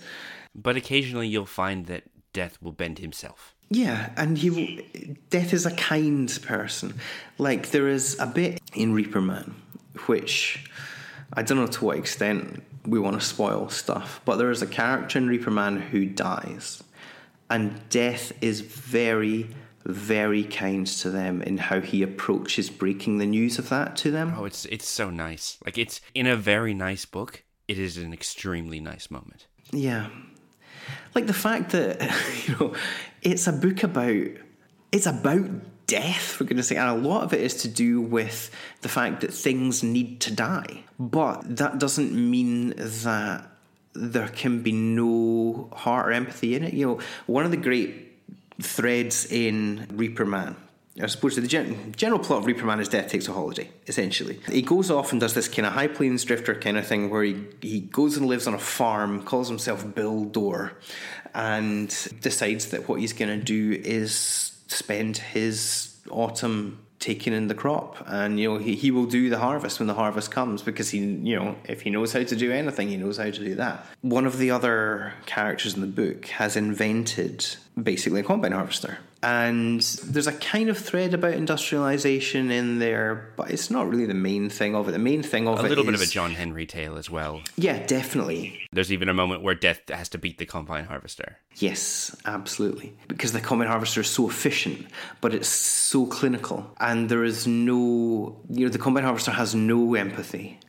But 0.54 0.76
occasionally 0.76 1.26
you'll 1.26 1.46
find 1.46 1.86
that 1.86 2.04
death 2.32 2.56
will 2.62 2.72
bend 2.72 3.00
himself. 3.00 3.56
Yeah, 3.70 4.10
and 4.16 4.36
he 4.36 5.16
Death 5.30 5.52
is 5.52 5.64
a 5.64 5.74
kind 5.76 6.38
person. 6.42 6.94
Like 7.38 7.70
there 7.70 7.88
is 7.88 8.18
a 8.18 8.26
bit 8.26 8.60
in 8.74 8.92
Reaper 8.92 9.20
Man, 9.20 9.54
which 10.06 10.68
I 11.32 11.42
don't 11.42 11.56
know 11.56 11.68
to 11.68 11.84
what 11.84 11.96
extent 11.96 12.64
we 12.84 12.98
want 12.98 13.20
to 13.20 13.24
spoil 13.24 13.68
stuff, 13.68 14.20
but 14.24 14.36
there 14.36 14.50
is 14.50 14.60
a 14.60 14.66
character 14.66 15.18
in 15.18 15.28
Reaper 15.28 15.52
Man 15.52 15.80
who 15.80 16.04
dies, 16.04 16.82
and 17.48 17.80
Death 17.90 18.32
is 18.40 18.60
very, 18.60 19.48
very 19.84 20.42
kind 20.42 20.86
to 20.86 21.10
them 21.10 21.40
in 21.42 21.58
how 21.58 21.80
he 21.80 22.02
approaches 22.02 22.70
breaking 22.70 23.18
the 23.18 23.26
news 23.26 23.58
of 23.58 23.68
that 23.68 23.94
to 23.98 24.10
them. 24.10 24.34
Oh, 24.36 24.46
it's 24.46 24.64
it's 24.66 24.88
so 24.88 25.10
nice. 25.10 25.58
Like 25.64 25.78
it's 25.78 26.00
in 26.12 26.26
a 26.26 26.36
very 26.36 26.74
nice 26.74 27.04
book. 27.04 27.44
It 27.68 27.78
is 27.78 27.96
an 27.98 28.12
extremely 28.12 28.80
nice 28.80 29.12
moment. 29.12 29.46
Yeah. 29.70 30.08
Like 31.14 31.26
the 31.26 31.34
fact 31.34 31.70
that, 31.72 32.00
you 32.46 32.56
know, 32.56 32.74
it's 33.22 33.46
a 33.46 33.52
book 33.52 33.82
about 33.82 34.26
it's 34.92 35.06
about 35.06 35.48
death, 35.86 36.22
for 36.22 36.44
goodness 36.44 36.68
sake, 36.68 36.78
and 36.78 36.88
a 36.88 37.08
lot 37.08 37.24
of 37.24 37.32
it 37.32 37.40
is 37.40 37.62
to 37.62 37.68
do 37.68 38.00
with 38.00 38.50
the 38.82 38.88
fact 38.88 39.20
that 39.20 39.32
things 39.32 39.82
need 39.82 40.20
to 40.20 40.32
die. 40.32 40.84
But 40.98 41.56
that 41.56 41.78
doesn't 41.78 42.12
mean 42.12 42.74
that 42.76 43.46
there 43.92 44.28
can 44.28 44.62
be 44.62 44.72
no 44.72 45.68
heart 45.72 46.08
or 46.08 46.12
empathy 46.12 46.54
in 46.54 46.62
it. 46.62 46.74
You 46.74 46.86
know, 46.86 47.00
one 47.26 47.44
of 47.44 47.50
the 47.50 47.56
great 47.56 48.12
threads 48.62 49.30
in 49.30 49.86
Reaper 49.92 50.24
Man. 50.24 50.56
I 51.02 51.06
suppose 51.06 51.36
the 51.36 51.46
gen- 51.46 51.92
general 51.96 52.20
plot 52.20 52.40
of 52.40 52.46
Reaper 52.46 52.66
Death 52.84 53.08
Takes 53.08 53.28
a 53.28 53.32
Holiday, 53.32 53.70
essentially. 53.86 54.40
He 54.50 54.62
goes 54.62 54.90
off 54.90 55.12
and 55.12 55.20
does 55.20 55.34
this 55.34 55.48
kind 55.48 55.66
of 55.66 55.72
high 55.72 55.88
plains 55.88 56.24
drifter 56.24 56.54
kind 56.54 56.76
of 56.76 56.86
thing 56.86 57.10
where 57.10 57.22
he, 57.22 57.44
he 57.60 57.80
goes 57.80 58.16
and 58.16 58.26
lives 58.26 58.46
on 58.46 58.54
a 58.54 58.58
farm, 58.58 59.22
calls 59.22 59.48
himself 59.48 59.94
Bill 59.94 60.24
Door, 60.24 60.72
and 61.34 61.88
decides 62.20 62.70
that 62.70 62.88
what 62.88 63.00
he's 63.00 63.12
going 63.12 63.38
to 63.38 63.44
do 63.44 63.80
is 63.84 64.52
spend 64.68 65.18
his 65.18 65.96
autumn 66.10 66.78
taking 67.00 67.32
in 67.32 67.48
the 67.48 67.54
crop. 67.54 67.96
And 68.06 68.38
you 68.38 68.52
know 68.52 68.58
he, 68.58 68.76
he 68.76 68.90
will 68.90 69.06
do 69.06 69.30
the 69.30 69.38
harvest 69.38 69.80
when 69.80 69.88
the 69.88 69.94
harvest 69.94 70.30
comes 70.30 70.62
because 70.62 70.90
he 70.90 70.98
you 70.98 71.34
know 71.34 71.56
if 71.64 71.80
he 71.80 71.90
knows 71.90 72.12
how 72.12 72.22
to 72.22 72.36
do 72.36 72.52
anything 72.52 72.88
he 72.88 72.96
knows 72.96 73.16
how 73.16 73.24
to 73.24 73.32
do 73.32 73.54
that. 73.56 73.86
One 74.02 74.26
of 74.26 74.38
the 74.38 74.50
other 74.50 75.14
characters 75.26 75.74
in 75.74 75.80
the 75.80 75.86
book 75.86 76.26
has 76.26 76.56
invented 76.56 77.46
basically 77.82 78.20
a 78.20 78.22
combine 78.22 78.52
harvester 78.52 78.98
and 79.22 79.80
there's 79.82 80.26
a 80.26 80.32
kind 80.32 80.68
of 80.68 80.78
thread 80.78 81.12
about 81.12 81.34
industrialization 81.34 82.50
in 82.50 82.78
there 82.78 83.32
but 83.36 83.50
it's 83.50 83.70
not 83.70 83.88
really 83.88 84.06
the 84.06 84.14
main 84.14 84.48
thing 84.48 84.74
of 84.74 84.88
it 84.88 84.92
the 84.92 84.98
main 84.98 85.22
thing 85.22 85.46
of 85.46 85.58
A 85.58 85.62
it 85.62 85.66
a 85.66 85.68
little 85.68 85.84
bit 85.84 85.94
of 85.94 86.00
a 86.00 86.06
John 86.06 86.32
Henry 86.32 86.66
tale 86.66 86.96
as 86.96 87.10
well. 87.10 87.42
yeah 87.56 87.84
definitely 87.86 88.66
There's 88.72 88.92
even 88.92 89.08
a 89.08 89.14
moment 89.14 89.42
where 89.42 89.54
death 89.54 89.80
has 89.88 90.08
to 90.10 90.18
beat 90.18 90.38
the 90.38 90.46
combine 90.46 90.84
harvester. 90.84 91.38
Yes, 91.56 92.16
absolutely. 92.24 92.94
Because 93.08 93.32
the 93.32 93.40
combine 93.40 93.66
harvester 93.68 94.00
is 94.00 94.08
so 94.08 94.28
efficient, 94.28 94.86
but 95.20 95.34
it's 95.34 95.48
so 95.48 96.06
clinical. 96.06 96.72
And 96.78 97.08
there 97.08 97.24
is 97.24 97.46
no, 97.46 98.40
you 98.48 98.64
know, 98.66 98.70
the 98.70 98.78
combine 98.78 99.02
harvester 99.04 99.32
has 99.32 99.54
no 99.54 99.94
empathy 99.96 100.60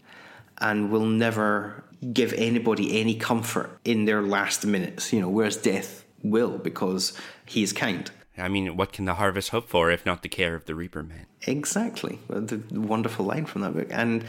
and 0.58 0.90
will 0.92 1.06
never 1.06 1.84
give 2.12 2.34
anybody 2.34 3.00
any 3.00 3.16
comfort 3.16 3.70
in 3.86 4.06
their 4.06 4.22
last 4.24 4.66
minutes, 4.66 5.14
you 5.14 5.22
know, 5.22 5.30
whereas 5.30 5.56
death 5.58 6.04
will 6.24 6.58
because 6.58 7.14
he 7.46 7.62
is 7.62 7.72
kind. 7.72 8.10
I 8.38 8.48
mean, 8.48 8.78
what 8.78 8.94
can 8.94 9.06
the 9.06 9.16
harvest 9.16 9.50
hope 9.50 9.68
for 9.70 9.92
if 9.92 10.06
not 10.06 10.24
the 10.24 10.30
care 10.30 10.56
of 10.56 10.66
the 10.66 10.76
Reaper 10.76 11.04
Man? 11.04 11.26
Exactly. 11.48 12.20
Well, 12.28 12.42
The 12.42 12.62
wonderful 12.80 13.26
line 13.26 13.46
from 13.46 13.62
that 13.62 13.74
book. 13.74 13.88
And 13.92 14.24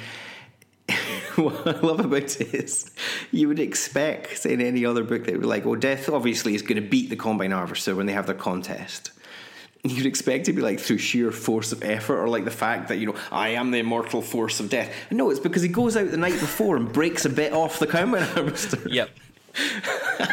what 1.37 1.67
I 1.67 1.81
love 1.81 2.01
about 2.01 2.41
it 2.41 2.55
is 2.55 2.91
you 3.31 3.49
would 3.49 3.61
expect 3.61 4.45
in 4.45 4.61
any 4.61 4.85
other 4.85 5.05
book 5.05 5.25
that 5.25 5.33
would 5.33 5.41
be 5.41 5.47
like, 5.47 5.65
oh, 5.65 5.77
Death 5.77 6.09
obviously 6.09 6.55
is 6.55 6.63
going 6.63 6.83
to 6.83 6.89
beat 6.89 7.11
the 7.11 7.17
Combine 7.17 7.53
Harvester 7.53 7.95
when 7.95 8.07
they 8.07 8.13
have 8.13 8.27
their 8.27 8.35
contest. 8.35 9.13
You'd 9.85 10.07
expect 10.07 10.43
it 10.43 10.45
to 10.45 10.53
be 10.53 10.63
like 10.63 10.79
through 10.79 10.99
sheer 10.99 11.33
force 11.33 11.73
of 11.73 11.83
effort 11.83 12.19
or 12.21 12.29
like 12.29 12.45
the 12.45 12.53
fact 12.53 12.89
that, 12.89 12.99
you 12.99 13.07
know, 13.07 13.17
I 13.33 13.51
am 13.51 13.71
the 13.73 13.79
immortal 13.79 14.23
force 14.23 14.61
of 14.61 14.69
death. 14.71 14.93
No, 15.11 15.31
it's 15.31 15.41
because 15.41 15.63
he 15.63 15.69
goes 15.69 15.97
out 15.97 16.11
the 16.11 16.17
night 16.17 16.39
before 16.39 16.77
and 16.77 16.93
breaks 16.93 17.25
a 17.25 17.31
bit 17.31 17.53
off 17.53 17.79
the 17.79 17.87
Combine 17.87 18.23
Harvester. 18.23 18.79
Yep. 18.89 19.11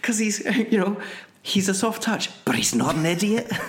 Because 0.00 0.18
he's, 0.18 0.44
you 0.70 0.78
know, 0.78 1.00
he's 1.46 1.68
a 1.68 1.74
soft 1.74 2.02
touch, 2.02 2.28
but 2.44 2.56
he's 2.56 2.74
not 2.74 2.96
an 2.96 3.06
idiot. 3.06 3.50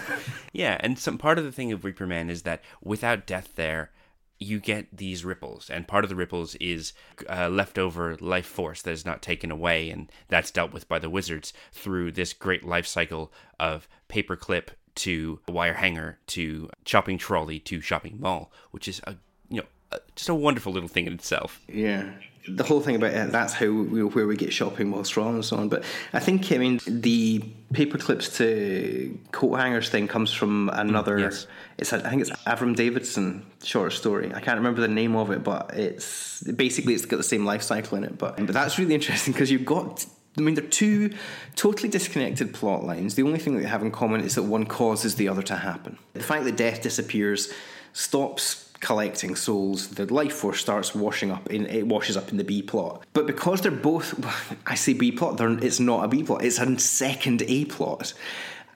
Yeah, 0.54 0.78
and 0.80 0.98
some 0.98 1.20
part 1.20 1.38
of 1.38 1.44
the 1.44 1.52
thing 1.52 1.72
of 1.72 1.86
Reaper 1.86 2.08
Man 2.08 2.32
is 2.32 2.42
that 2.42 2.64
without 2.82 3.28
death 3.28 3.52
there, 3.56 3.92
you 4.40 4.60
get 4.60 4.88
these 4.96 5.24
ripples, 5.24 5.70
and 5.70 5.88
part 5.88 6.04
of 6.04 6.10
the 6.10 6.16
ripples 6.16 6.56
is 6.56 6.94
uh, 7.30 7.48
leftover 7.50 8.18
life 8.20 8.48
force 8.48 8.82
that 8.82 8.92
is 8.92 9.06
not 9.06 9.22
taken 9.22 9.52
away, 9.52 9.92
and 9.92 10.12
that's 10.30 10.50
dealt 10.50 10.74
with 10.74 10.88
by 10.88 10.98
the 10.98 11.12
wizards 11.12 11.54
through 11.72 12.12
this 12.12 12.34
great 12.34 12.64
life 12.64 12.88
cycle 12.88 13.32
of 13.60 13.88
paperclip 14.10 14.70
to 14.96 15.42
wire 15.48 15.76
hanger 15.76 16.18
to 16.28 16.72
shopping 16.86 17.20
trolley 17.20 17.60
to 17.60 17.80
shopping 17.80 18.18
mall, 18.20 18.52
which 18.72 18.88
is 18.88 19.00
a 19.04 19.16
you 19.50 19.62
know 19.62 20.00
just 20.16 20.30
a 20.30 20.34
wonderful 20.34 20.74
little 20.74 20.90
thing 20.90 21.06
in 21.06 21.14
itself. 21.14 21.62
Yeah. 21.68 22.14
The 22.48 22.64
whole 22.64 22.80
thing 22.80 22.96
about 22.96 23.14
it, 23.14 23.32
that's 23.32 23.54
how 23.54 23.66
we, 23.66 24.04
where 24.04 24.26
we 24.26 24.38
get 24.38 24.54
shopping 24.54 24.90
malls 24.90 25.10
from 25.10 25.36
and 25.36 25.46
so 25.46 25.58
on. 25.58 25.70
But 25.70 25.84
I 26.14 26.20
think, 26.20 26.52
I 26.52 26.58
mean, 26.58 26.80
the 26.88 27.44
paper 27.74 27.98
clips 27.98 28.38
to 28.38 29.20
coat 29.32 29.56
hangers 29.56 29.90
thing 29.90 30.08
comes 30.08 30.32
from 30.32 30.70
another. 30.74 31.18
Mm, 31.18 31.22
yes. 31.24 31.48
It's 31.78 31.94
a, 31.94 31.98
I 32.06 32.10
think 32.10 32.22
it's 32.22 32.32
Avram 32.46 32.76
Davidson 32.76 33.46
short 33.64 33.94
story. 33.94 34.34
I 34.34 34.40
can't 34.40 34.58
remember 34.58 34.82
the 34.82 34.88
name 34.88 35.16
of 35.16 35.32
it, 35.32 35.44
but 35.44 35.72
it's 35.74 36.42
basically 36.44 36.94
it's 36.94 37.06
got 37.06 37.18
the 37.18 37.24
same 37.24 37.46
life 37.46 37.62
cycle 37.62 37.98
in 37.98 38.04
it. 38.04 38.18
But 38.18 38.38
but 38.38 38.54
that's 38.54 38.80
really 38.80 38.96
interesting 38.96 39.34
because 39.34 39.52
you've 39.52 39.66
got. 39.66 40.06
I 40.38 40.42
mean, 40.42 40.54
they're 40.54 40.64
two 40.64 41.14
totally 41.56 41.90
disconnected 41.90 42.54
plot 42.54 42.84
lines. 42.84 43.16
The 43.16 43.24
only 43.24 43.40
thing 43.40 43.56
that 43.56 43.64
they 43.64 43.68
have 43.68 43.82
in 43.82 43.92
common 43.92 44.22
is 44.22 44.36
that 44.36 44.44
one 44.44 44.68
causes 44.68 45.16
the 45.16 45.28
other 45.30 45.42
to 45.42 45.56
happen. 45.56 45.98
The 46.14 46.22
fact 46.22 46.46
that 46.46 46.56
death 46.56 46.84
disappears 46.84 47.52
stops 47.94 48.67
collecting 48.80 49.36
souls, 49.36 49.90
the 49.90 50.12
life 50.14 50.34
force 50.34 50.60
starts 50.60 50.94
washing 50.94 51.32
up 51.32 51.50
in 51.50 51.66
it 51.66 51.88
washes 51.88 52.18
up 52.18 52.30
in 52.32 52.38
the 52.38 52.44
B 52.44 52.62
plot. 52.62 53.06
But 53.14 53.26
because 53.28 53.62
they're 53.62 53.72
both, 53.72 54.14
I 54.68 54.76
say 54.76 54.94
B 54.94 55.12
plot, 55.12 55.38
they're, 55.38 55.58
it's 55.64 55.80
not 55.80 56.06
a 56.06 56.08
B 56.08 56.24
plot. 56.24 56.44
It's 56.44 56.60
a 56.60 56.80
second 56.80 57.44
A 57.48 57.66
plot. 57.66 58.14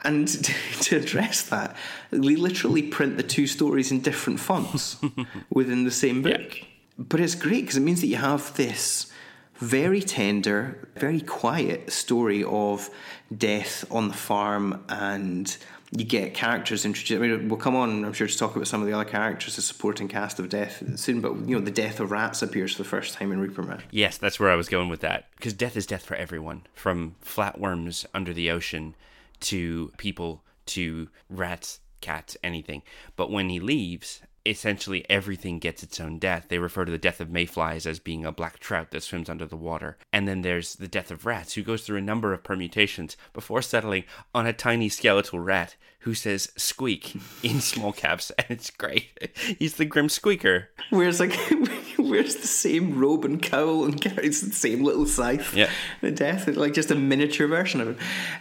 And 0.04 0.28
to, 0.44 0.54
to 0.82 0.98
address 0.98 1.44
that, 1.44 1.76
they 2.10 2.36
literally 2.36 2.84
print 2.84 3.18
the 3.18 3.24
two 3.24 3.48
stories 3.48 3.92
in 3.92 4.02
different 4.02 4.40
fonts 4.40 4.98
within 5.50 5.84
the 5.84 5.92
same 5.92 6.22
book. 6.22 6.60
But 6.98 7.20
it's 7.20 7.36
great 7.36 7.62
because 7.62 7.78
it 7.78 7.82
means 7.82 8.02
that 8.02 8.08
you 8.08 8.18
have 8.18 8.56
this 8.58 9.12
very 9.56 10.02
tender, 10.02 10.90
very 10.96 11.22
quiet 11.22 11.92
story 11.92 12.44
of 12.44 12.90
death 13.36 13.86
on 13.92 14.08
the 14.08 14.14
farm 14.14 14.84
and 14.90 15.56
you 15.92 16.06
get 16.06 16.34
characters 16.34 16.86
introduced. 16.86 17.22
I 17.22 17.28
mean, 17.28 17.50
we'll 17.50 17.60
come 17.60 17.76
on, 17.76 18.06
I'm 18.06 18.14
sure, 18.14 18.28
to 18.28 18.38
talk 18.38 18.56
about 18.56 18.68
some 18.68 18.82
of 18.82 18.88
the 18.88 18.94
other 18.94 19.06
characters, 19.06 19.58
the 19.58 19.62
supporting 19.62 20.08
cast 20.08 20.40
of 20.40 20.48
Death 20.48 20.82
soon. 20.96 21.20
But 21.20 21.36
you 21.48 21.58
know, 21.58 21.62
the 21.62 21.72
death 21.72 22.00
of 22.00 22.12
rats 22.12 22.42
appears 22.42 22.74
for 22.76 22.84
the 22.84 22.90
first 22.90 23.14
time 23.14 23.32
in 23.32 23.40
Reaper 23.40 23.62
Man. 23.62 23.84
Yes, 23.92 24.18
that's 24.18 24.40
where 24.40 24.50
I 24.50 24.56
was 24.56 24.70
going 24.70 24.88
with 24.88 25.02
that. 25.02 25.26
Because 25.36 25.54
death 25.54 25.76
is 25.76 25.86
death 25.86 26.04
for 26.04 26.16
everyone, 26.16 26.64
from 26.74 27.16
flatworms 27.24 28.06
under 28.14 28.34
the 28.34 28.50
ocean 28.50 28.96
to 29.42 29.92
people 29.98 30.44
to 30.68 31.10
rats, 31.30 31.82
cats, 32.00 32.38
anything. 32.42 32.84
But 33.18 33.30
when 33.30 33.50
he 33.50 33.60
leaves, 33.60 34.22
essentially 34.46 35.06
everything 35.10 35.60
gets 35.60 35.84
its 35.84 36.00
own 36.00 36.20
death. 36.20 36.48
They 36.50 36.60
refer 36.60 36.86
to 36.86 36.92
the 36.92 36.98
death 36.98 37.20
of 37.20 37.30
mayflies 37.30 37.86
as 37.86 38.00
being 38.00 38.26
a 38.26 38.32
black 38.32 38.60
trout 38.60 38.92
that 38.92 39.04
swims 39.04 39.30
under 39.30 39.46
the 39.46 39.56
water. 39.56 39.98
And 40.12 40.28
then 40.28 40.42
there's 40.42 40.76
the 40.76 40.88
death 40.88 41.12
of 41.12 41.26
rats, 41.26 41.54
who 41.54 41.64
goes 41.64 41.84
through 41.84 41.98
a 41.98 42.02
number 42.02 42.34
of 42.34 42.44
permutations 42.44 43.18
before 43.34 43.62
settling 43.62 44.04
on 44.34 44.48
a 44.48 44.54
tiny 44.54 44.90
skeletal 44.90 45.40
rat 45.40 45.76
who 46.00 46.14
says 46.14 46.52
squeak 46.58 47.16
in 47.44 47.62
small 47.62 47.94
caps. 47.94 48.32
And 48.32 48.48
it's 48.50 48.72
great. 48.72 49.32
He's 49.60 49.76
the 49.76 49.86
grim 49.86 50.10
squeaker. 50.10 50.70
Wears 50.92 51.20
like 51.20 51.38
wears 51.98 52.36
the 52.36 52.48
same 52.48 52.98
robe 53.00 53.26
and 53.26 53.42
cowl 53.42 53.86
and 53.86 54.02
carries 54.02 54.42
the 54.42 54.54
same 54.54 54.84
little 54.84 55.06
scythe. 55.06 55.54
Yeah. 55.56 55.70
The 56.02 56.12
death, 56.12 56.48
is 56.48 56.58
like 56.58 56.74
just 56.74 56.92
a 56.92 56.96
miniature 56.96 57.48
version 57.48 57.82
of 57.82 57.88
him. 57.90 57.98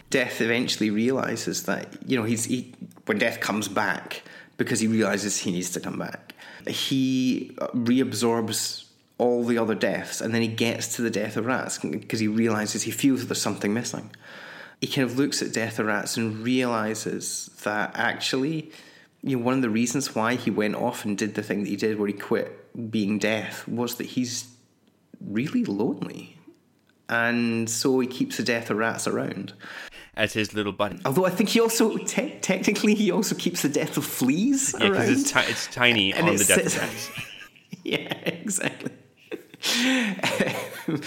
Death 0.09 0.41
eventually 0.41 0.89
realizes 0.89 1.63
that 1.63 1.95
you 2.09 2.17
know 2.17 2.23
he's 2.23 2.45
he, 2.45 2.73
when 3.05 3.19
Death 3.19 3.39
comes 3.39 3.67
back 3.67 4.23
because 4.63 4.79
he 4.79 4.87
realizes 4.87 5.37
he 5.37 5.51
needs 5.51 5.71
to 5.71 5.79
come 5.79 5.97
back. 5.97 6.35
He 6.67 7.57
reabsorbs 7.73 8.85
all 9.17 9.43
the 9.43 9.57
other 9.57 9.73
deaths 9.73 10.21
and 10.21 10.33
then 10.33 10.41
he 10.41 10.47
gets 10.47 10.95
to 10.95 11.01
the 11.01 11.09
death 11.09 11.35
of 11.35 11.45
rats 11.47 11.79
because 11.79 12.19
he 12.19 12.27
realizes 12.27 12.83
he 12.83 12.91
feels 12.91 13.25
there's 13.25 13.41
something 13.41 13.73
missing. 13.73 14.11
He 14.79 14.87
kind 14.87 15.09
of 15.09 15.17
looks 15.17 15.41
at 15.41 15.51
death 15.51 15.79
of 15.79 15.87
rats 15.87 16.15
and 16.17 16.43
realizes 16.43 17.49
that 17.63 17.91
actually, 17.95 18.71
you 19.23 19.37
know, 19.37 19.43
one 19.43 19.55
of 19.55 19.61
the 19.63 19.69
reasons 19.69 20.13
why 20.13 20.35
he 20.35 20.51
went 20.51 20.75
off 20.75 21.05
and 21.05 21.17
did 21.17 21.33
the 21.33 21.43
thing 21.43 21.63
that 21.63 21.69
he 21.69 21.75
did 21.75 21.97
where 21.97 22.07
he 22.07 22.13
quit 22.13 22.91
being 22.91 23.17
death 23.17 23.67
was 23.67 23.95
that 23.95 24.05
he's 24.05 24.47
really 25.19 25.65
lonely. 25.65 26.37
And 27.09 27.69
so 27.69 27.99
he 27.99 28.07
keeps 28.07 28.37
the 28.37 28.43
death 28.43 28.69
of 28.69 28.77
rats 28.77 29.07
around. 29.07 29.53
As 30.15 30.33
his 30.33 30.53
little 30.53 30.73
buddy. 30.73 30.99
Although 31.05 31.25
I 31.25 31.29
think 31.29 31.49
he 31.49 31.61
also, 31.61 31.97
te- 31.97 32.37
technically, 32.41 32.95
he 32.95 33.11
also 33.11 33.33
keeps 33.35 33.61
the 33.61 33.69
death 33.69 33.95
of 33.97 34.05
fleas 34.05 34.75
Yeah, 34.77 34.89
because 34.89 35.09
it's, 35.09 35.31
ti- 35.31 35.39
it's 35.49 35.67
tiny 35.67 36.13
And 36.13 36.27
on 36.27 36.35
it 36.35 36.39
the 36.39 36.43
death 36.45 36.83
of 36.83 37.27
yeah, 37.83 38.13
exactly. 38.25 38.91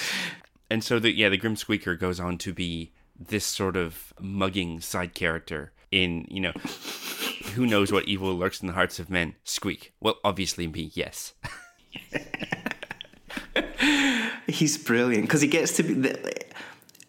And 0.70 0.82
so 0.82 0.98
the 0.98 1.12
yeah, 1.14 1.28
the 1.28 1.36
Grim 1.36 1.56
Squeaker 1.56 1.94
goes 1.94 2.18
on 2.18 2.38
to 2.38 2.52
be 2.52 2.92
this 3.18 3.44
sort 3.44 3.76
of 3.76 4.12
mugging 4.18 4.80
side 4.80 5.14
character 5.14 5.72
in, 5.92 6.26
you 6.28 6.40
know, 6.40 6.52
who 7.54 7.66
knows 7.66 7.92
what 7.92 8.08
evil 8.08 8.34
lurks 8.34 8.60
in 8.60 8.66
the 8.66 8.72
hearts 8.72 8.98
of 8.98 9.08
men. 9.10 9.34
Squeak. 9.44 9.92
Well, 10.00 10.16
obviously 10.24 10.66
me, 10.66 10.90
yes. 10.94 11.34
He's 14.48 14.76
brilliant 14.78 15.24
because 15.26 15.42
he 15.42 15.48
gets 15.48 15.76
to 15.76 15.82
be 15.82 15.94
the 15.94 16.40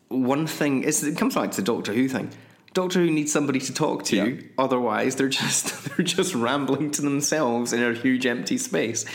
one 0.09 0.47
thing. 0.47 0.83
Is 0.83 1.03
it 1.03 1.17
comes 1.17 1.35
back 1.35 1.51
to 1.51 1.57
the 1.57 1.63
Doctor 1.63 1.93
Who 1.93 2.07
thing. 2.07 2.31
Doctor 2.73 2.99
Who 2.99 3.09
needs 3.09 3.31
somebody 3.31 3.59
to 3.59 3.73
talk 3.73 4.03
to. 4.05 4.15
Yeah. 4.15 4.41
Otherwise, 4.57 5.15
they're 5.15 5.29
just 5.29 5.85
they're 5.97 6.05
just 6.05 6.35
rambling 6.35 6.91
to 6.91 7.01
themselves 7.01 7.73
in 7.73 7.83
a 7.83 7.93
huge 7.93 8.25
empty 8.25 8.57
space. 8.57 9.05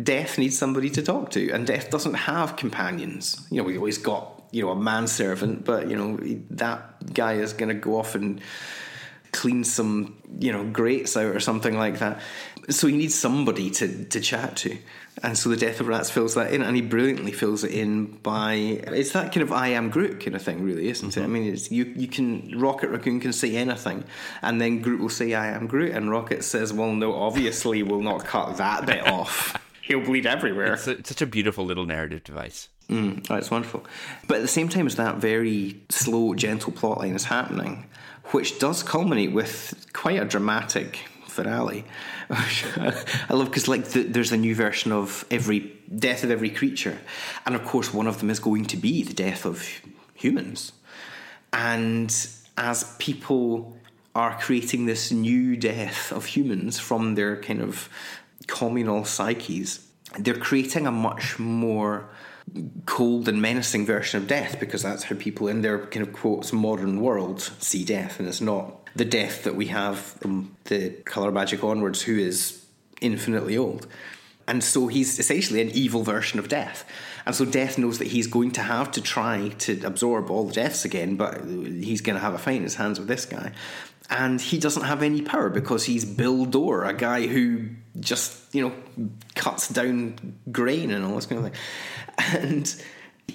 Death 0.00 0.38
needs 0.38 0.56
somebody 0.56 0.88
to 0.90 1.02
talk 1.02 1.30
to, 1.32 1.50
and 1.50 1.66
Death 1.66 1.90
doesn't 1.90 2.14
have 2.14 2.56
companions. 2.56 3.46
You 3.50 3.58
know, 3.58 3.64
we 3.64 3.76
always 3.76 3.98
got 3.98 4.42
you 4.52 4.62
know 4.62 4.70
a 4.70 4.76
manservant, 4.76 5.64
but 5.64 5.88
you 5.88 5.96
know 5.96 6.18
that 6.50 7.12
guy 7.12 7.34
is 7.34 7.52
going 7.52 7.68
to 7.68 7.74
go 7.74 7.98
off 7.98 8.14
and 8.14 8.40
clean 9.32 9.64
some 9.64 10.18
you 10.38 10.52
know 10.52 10.64
grates 10.64 11.16
out 11.16 11.34
or 11.34 11.40
something 11.40 11.76
like 11.76 11.98
that. 11.98 12.20
So 12.70 12.86
he 12.86 12.96
needs 12.96 13.14
somebody 13.14 13.70
to 13.70 14.04
to 14.04 14.20
chat 14.20 14.56
to, 14.58 14.78
and 15.22 15.36
so 15.36 15.48
the 15.48 15.56
Death 15.56 15.80
of 15.80 15.88
Rats 15.88 16.10
fills 16.10 16.34
that 16.34 16.52
in, 16.52 16.62
and 16.62 16.76
he 16.76 16.82
brilliantly 16.82 17.32
fills 17.32 17.64
it 17.64 17.72
in 17.72 18.06
by 18.18 18.54
it's 18.54 19.12
that 19.12 19.32
kind 19.32 19.42
of 19.42 19.52
I 19.52 19.68
am 19.68 19.90
Groot 19.90 20.20
kind 20.20 20.34
of 20.36 20.42
thing, 20.42 20.62
really, 20.62 20.88
isn't 20.88 21.16
it? 21.16 21.22
I 21.22 21.26
mean, 21.26 21.52
it's, 21.52 21.70
you 21.70 21.84
you 21.96 22.08
can 22.08 22.58
Rocket 22.58 22.90
Raccoon 22.90 23.20
can 23.20 23.32
say 23.32 23.56
anything, 23.56 24.04
and 24.42 24.60
then 24.60 24.80
Groot 24.80 25.00
will 25.00 25.08
say 25.08 25.34
I 25.34 25.48
am 25.48 25.66
Groot, 25.66 25.92
and 25.92 26.10
Rocket 26.10 26.44
says, 26.44 26.72
well, 26.72 26.92
no, 26.92 27.14
obviously 27.14 27.82
we'll 27.82 28.02
not 28.02 28.24
cut 28.24 28.56
that 28.56 28.86
bit 28.86 29.06
off. 29.06 29.56
He'll 29.82 30.00
bleed 30.00 30.26
everywhere. 30.26 30.74
It's, 30.74 30.86
a, 30.86 30.92
it's 30.92 31.08
such 31.08 31.22
a 31.22 31.26
beautiful 31.26 31.64
little 31.64 31.84
narrative 31.84 32.22
device. 32.22 32.68
Mm, 32.88 33.26
oh, 33.30 33.36
it's 33.36 33.50
wonderful. 33.50 33.84
But 34.28 34.38
at 34.38 34.42
the 34.42 34.48
same 34.48 34.68
time 34.68 34.86
as 34.86 34.96
that 34.96 35.16
very 35.16 35.80
slow, 35.88 36.34
gentle 36.34 36.72
plotline 36.72 37.14
is 37.14 37.24
happening, 37.24 37.86
which 38.26 38.58
does 38.58 38.82
culminate 38.82 39.32
with 39.32 39.86
quite 39.92 40.22
a 40.22 40.24
dramatic 40.24 41.00
finale. 41.32 41.84
I 42.30 42.94
love 43.30 43.46
because 43.46 43.68
like 43.68 43.84
the, 43.88 44.02
there's 44.02 44.32
a 44.32 44.36
new 44.36 44.54
version 44.54 44.92
of 44.92 45.24
every 45.30 45.72
death 45.94 46.24
of 46.24 46.30
every 46.30 46.50
creature, 46.50 46.98
and 47.46 47.54
of 47.54 47.64
course 47.64 47.92
one 47.92 48.06
of 48.06 48.20
them 48.20 48.30
is 48.30 48.38
going 48.38 48.66
to 48.66 48.76
be 48.76 49.02
the 49.02 49.14
death 49.14 49.44
of 49.44 49.66
humans. 50.14 50.72
And 51.52 52.14
as 52.56 52.94
people 52.98 53.76
are 54.14 54.38
creating 54.38 54.86
this 54.86 55.10
new 55.10 55.56
death 55.56 56.12
of 56.12 56.26
humans 56.26 56.78
from 56.78 57.14
their 57.14 57.40
kind 57.40 57.60
of 57.60 57.88
communal 58.46 59.04
psyches, 59.04 59.86
they're 60.18 60.34
creating 60.34 60.86
a 60.86 60.92
much 60.92 61.38
more 61.38 62.08
cold 62.86 63.28
and 63.28 63.40
menacing 63.40 63.86
version 63.86 64.20
of 64.20 64.28
death 64.28 64.58
because 64.60 64.82
that's 64.82 65.04
how 65.04 65.16
people 65.16 65.48
in 65.48 65.62
their 65.62 65.86
kind 65.86 66.06
of 66.06 66.12
quotes 66.12 66.52
modern 66.52 67.00
world 67.00 67.40
see 67.40 67.84
death, 67.84 68.18
and 68.18 68.28
it's 68.28 68.40
not 68.40 68.88
the 68.94 69.04
death 69.04 69.44
that 69.44 69.54
we 69.54 69.66
have 69.66 69.98
from 69.98 70.54
the 70.64 70.90
colour 71.04 71.32
magic 71.32 71.64
onwards, 71.64 72.02
who 72.02 72.18
is 72.18 72.66
infinitely 73.00 73.56
old. 73.56 73.86
And 74.46 74.62
so 74.62 74.88
he's 74.88 75.18
essentially 75.18 75.60
an 75.60 75.70
evil 75.70 76.02
version 76.02 76.38
of 76.38 76.48
death. 76.48 76.84
And 77.24 77.34
so 77.34 77.44
death 77.44 77.78
knows 77.78 77.98
that 77.98 78.08
he's 78.08 78.26
going 78.26 78.50
to 78.52 78.62
have 78.62 78.90
to 78.92 79.00
try 79.00 79.50
to 79.60 79.80
absorb 79.84 80.30
all 80.30 80.44
the 80.44 80.52
deaths 80.52 80.84
again, 80.84 81.16
but 81.16 81.44
he's 81.44 82.00
going 82.00 82.16
to 82.16 82.20
have 82.20 82.34
a 82.34 82.38
fight 82.38 82.56
in 82.56 82.64
his 82.64 82.74
hands 82.74 82.98
with 82.98 83.08
this 83.08 83.24
guy. 83.24 83.52
And 84.14 84.38
he 84.38 84.58
doesn't 84.58 84.82
have 84.82 85.02
any 85.02 85.22
power 85.22 85.48
because 85.48 85.84
he's 85.84 86.04
Bill 86.04 86.44
Door, 86.44 86.84
a 86.84 86.92
guy 86.92 87.26
who 87.26 87.68
just, 87.98 88.54
you 88.54 88.68
know, 88.68 89.10
cuts 89.34 89.68
down 89.68 90.38
grain 90.52 90.90
and 90.90 91.02
all 91.02 91.14
this 91.14 91.24
kind 91.24 91.46
of 91.46 91.50
thing. 91.50 91.60
And 92.18 92.82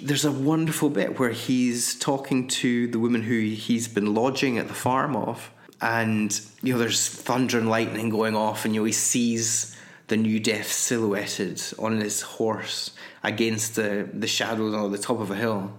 there's 0.00 0.24
a 0.24 0.30
wonderful 0.30 0.88
bit 0.88 1.18
where 1.18 1.30
he's 1.30 1.98
talking 1.98 2.46
to 2.48 2.86
the 2.86 3.00
woman 3.00 3.22
who 3.22 3.40
he's 3.40 3.88
been 3.88 4.14
lodging 4.14 4.56
at 4.56 4.68
the 4.68 4.74
farm 4.74 5.16
of. 5.16 5.50
And, 5.80 6.40
you 6.62 6.74
know, 6.74 6.78
there's 6.78 7.08
thunder 7.08 7.58
and 7.58 7.68
lightning 7.68 8.08
going 8.08 8.36
off, 8.36 8.64
and, 8.64 8.72
you 8.72 8.80
know, 8.80 8.84
he 8.84 8.92
sees 8.92 9.76
the 10.06 10.16
new 10.16 10.38
death 10.38 10.70
silhouetted 10.70 11.60
on 11.78 12.00
his 12.00 12.22
horse 12.22 12.92
against 13.24 13.74
the, 13.74 14.08
the 14.12 14.28
shadows 14.28 14.74
on 14.74 14.92
the 14.92 14.98
top 14.98 15.18
of 15.18 15.32
a 15.32 15.36
hill. 15.36 15.72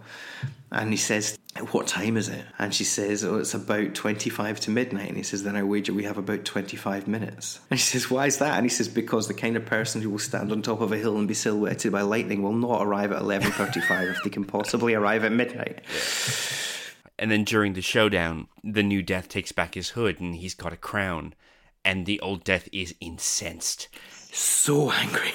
And 0.72 0.91
he 0.91 0.97
says, 0.97 1.38
What 1.72 1.88
time 1.88 2.15
is 2.15 2.30
it? 2.30 2.45
And 2.59 2.74
she 2.74 2.84
says, 2.84 3.24
Oh, 3.24 3.39
it's 3.39 3.53
about 3.53 3.95
25 3.95 4.59
to 4.61 4.72
midnight. 4.72 5.07
And 5.07 5.17
he 5.17 5.24
says, 5.24 5.43
Then 5.43 5.55
I 5.55 5.63
wager 5.63 5.93
we 5.93 6.03
have 6.03 6.17
about 6.17 6.45
25 6.45 7.07
minutes. 7.07 7.59
And 7.72 7.80
she 7.80 7.86
says, 7.86 8.09
Why 8.09 8.28
is 8.28 8.38
that? 8.38 8.55
And 8.55 8.65
he 8.65 8.70
says, 8.70 8.88
Because 8.88 9.28
the 9.28 9.34
kind 9.34 9.55
of 9.55 9.65
person 9.65 10.01
who 10.01 10.09
will 10.11 10.20
stand 10.20 10.51
on 10.51 10.61
top 10.61 10.82
of 10.82 10.91
a 10.91 10.97
hill 10.97 11.17
and 11.17 11.28
be 11.28 11.34
silhouetted 11.34 11.91
by 11.91 12.01
lightning 12.01 12.43
will 12.43 12.53
not 12.53 12.86
arrive 12.86 13.11
at 13.11 13.22
11.35 13.22 14.11
if 14.11 14.24
they 14.24 14.30
can 14.30 14.45
possibly 14.45 14.93
arrive 14.93 15.24
at 15.24 15.32
midnight. 15.32 15.82
And 17.17 17.30
then 17.30 17.43
during 17.43 17.74
the 17.74 17.82
showdown, 17.82 18.47
the 18.63 18.84
new 18.84 19.03
death 19.03 19.28
takes 19.28 19.51
back 19.51 19.76
his 19.76 19.89
hood 19.89 20.22
and 20.22 20.36
he's 20.36 20.53
got 20.53 20.72
a 20.72 20.78
crown. 20.78 21.34
And 21.84 22.05
the 22.05 22.20
old 22.20 22.43
death 22.43 22.70
is 22.72 22.95
incensed. 23.01 23.89
So 24.32 24.91
angry. 24.91 25.34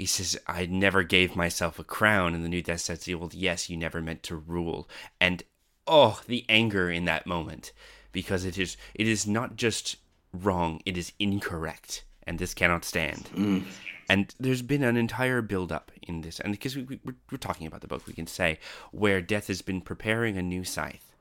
He 0.00 0.06
says, 0.06 0.34
I 0.46 0.64
never 0.64 1.02
gave 1.02 1.36
myself 1.36 1.78
a 1.78 1.84
crown. 1.84 2.34
And 2.34 2.42
the 2.42 2.48
new 2.48 2.62
death 2.62 2.80
says, 2.80 3.06
Well, 3.06 3.28
yes, 3.34 3.68
you 3.68 3.76
never 3.76 4.00
meant 4.00 4.22
to 4.22 4.34
rule. 4.34 4.88
And 5.20 5.42
oh, 5.86 6.22
the 6.26 6.46
anger 6.48 6.90
in 6.90 7.04
that 7.04 7.26
moment. 7.26 7.72
Because 8.10 8.46
it 8.46 8.56
is 8.56 8.78
it 8.94 9.06
is 9.06 9.26
not 9.26 9.56
just 9.56 9.96
wrong, 10.32 10.80
it 10.86 10.96
is 10.96 11.12
incorrect. 11.18 12.04
And 12.22 12.38
this 12.38 12.54
cannot 12.54 12.86
stand. 12.86 13.28
Mm. 13.34 13.64
And 14.08 14.34
there's 14.40 14.62
been 14.62 14.82
an 14.84 14.96
entire 14.96 15.42
build 15.42 15.70
up 15.70 15.92
in 16.00 16.22
this. 16.22 16.40
And 16.40 16.52
because 16.52 16.76
we, 16.76 16.84
we, 16.84 16.98
we're, 17.04 17.16
we're 17.30 17.36
talking 17.36 17.66
about 17.66 17.82
the 17.82 17.86
book, 17.86 18.06
we 18.06 18.14
can 18.14 18.26
say, 18.26 18.58
where 18.92 19.20
Death 19.20 19.48
has 19.48 19.60
been 19.60 19.82
preparing 19.82 20.38
a 20.38 20.42
new 20.42 20.64
scythe 20.64 21.14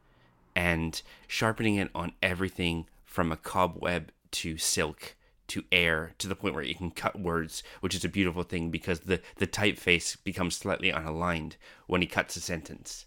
and 0.55 1.01
sharpening 1.27 1.75
it 1.75 1.89
on 1.93 2.13
everything 2.23 2.87
from 3.03 3.29
a 3.29 3.35
cobweb 3.35 4.11
to 4.31 4.57
silk 4.57 5.15
to 5.49 5.63
air 5.71 6.13
to 6.17 6.27
the 6.27 6.35
point 6.35 6.53
where 6.53 6.63
you 6.63 6.75
can 6.75 6.91
cut 6.91 7.19
words, 7.19 7.63
which 7.81 7.95
is 7.95 8.05
a 8.05 8.09
beautiful 8.09 8.43
thing 8.43 8.69
because 8.69 9.01
the, 9.01 9.21
the 9.37 9.47
typeface 9.47 10.17
becomes 10.23 10.55
slightly 10.55 10.91
unaligned 10.91 11.53
when 11.87 12.01
he 12.01 12.07
cuts 12.07 12.35
a 12.35 12.41
sentence. 12.41 13.05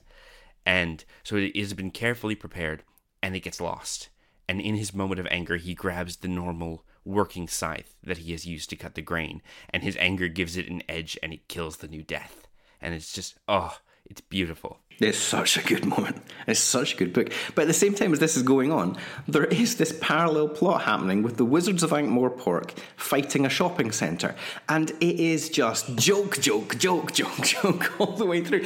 And 0.65 1.05
so 1.23 1.37
it 1.37 1.57
has 1.57 1.75
been 1.75 1.91
carefully 1.91 2.35
prepared 2.35 2.83
and 3.23 3.35
it 3.35 3.41
gets 3.41 3.61
lost. 3.61 4.09
And 4.49 4.61
in 4.61 4.75
his 4.75 4.95
moment 4.95 5.21
of 5.21 5.27
anger, 5.31 5.57
he 5.57 5.75
grabs 5.75 6.17
the 6.17 6.29
normal 6.29 6.85
working 7.05 7.49
scythe 7.49 7.95
that 8.03 8.19
he 8.19 8.33
has 8.33 8.47
used 8.47 8.71
to 8.71 8.77
cut 8.77 8.95
the 8.95 9.03
grain, 9.03 9.43
and 9.71 9.83
his 9.83 9.97
anger 9.99 10.29
gives 10.29 10.57
it 10.57 10.69
an 10.69 10.83
edge 10.89 11.19
and 11.23 11.33
it 11.33 11.49
kills 11.49 11.79
the 11.79 11.89
new 11.89 12.03
death. 12.03 12.49
And 12.81 12.95
it's 12.95 13.13
just, 13.13 13.39
oh, 13.49 13.79
it's 14.05 14.21
beautiful. 14.21 14.81
It's 15.03 15.19
such 15.19 15.57
a 15.57 15.63
good 15.63 15.85
moment. 15.87 16.23
It's 16.47 16.61
such 16.61 16.95
a 16.95 16.97
good 16.97 17.13
book. 17.13 17.33
But 17.55 17.63
at 17.63 17.69
the 17.69 17.75
same 17.75 17.95
time 17.95 18.13
as 18.13 18.19
this 18.19 18.37
is 18.37 18.43
going 18.43 18.71
on, 18.73 18.97
there 19.27 19.45
is 19.45 19.77
this 19.77 19.97
parallel 20.01 20.49
plot 20.49 20.83
happening 20.83 21.23
with 21.23 21.37
the 21.37 21.45
Wizards 21.45 21.83
of 21.83 21.93
Ankh-Morpork 21.93 22.71
fighting 22.97 23.45
a 23.45 23.49
shopping 23.49 23.93
centre. 23.93 24.35
And 24.69 24.91
it 25.01 25.21
is 25.21 25.49
just 25.49 25.97
joke, 25.97 26.41
joke, 26.41 26.79
joke, 26.79 27.13
joke, 27.15 27.43
joke 27.43 28.01
all 28.01 28.13
the 28.17 28.27
way 28.27 28.43
through. 28.43 28.65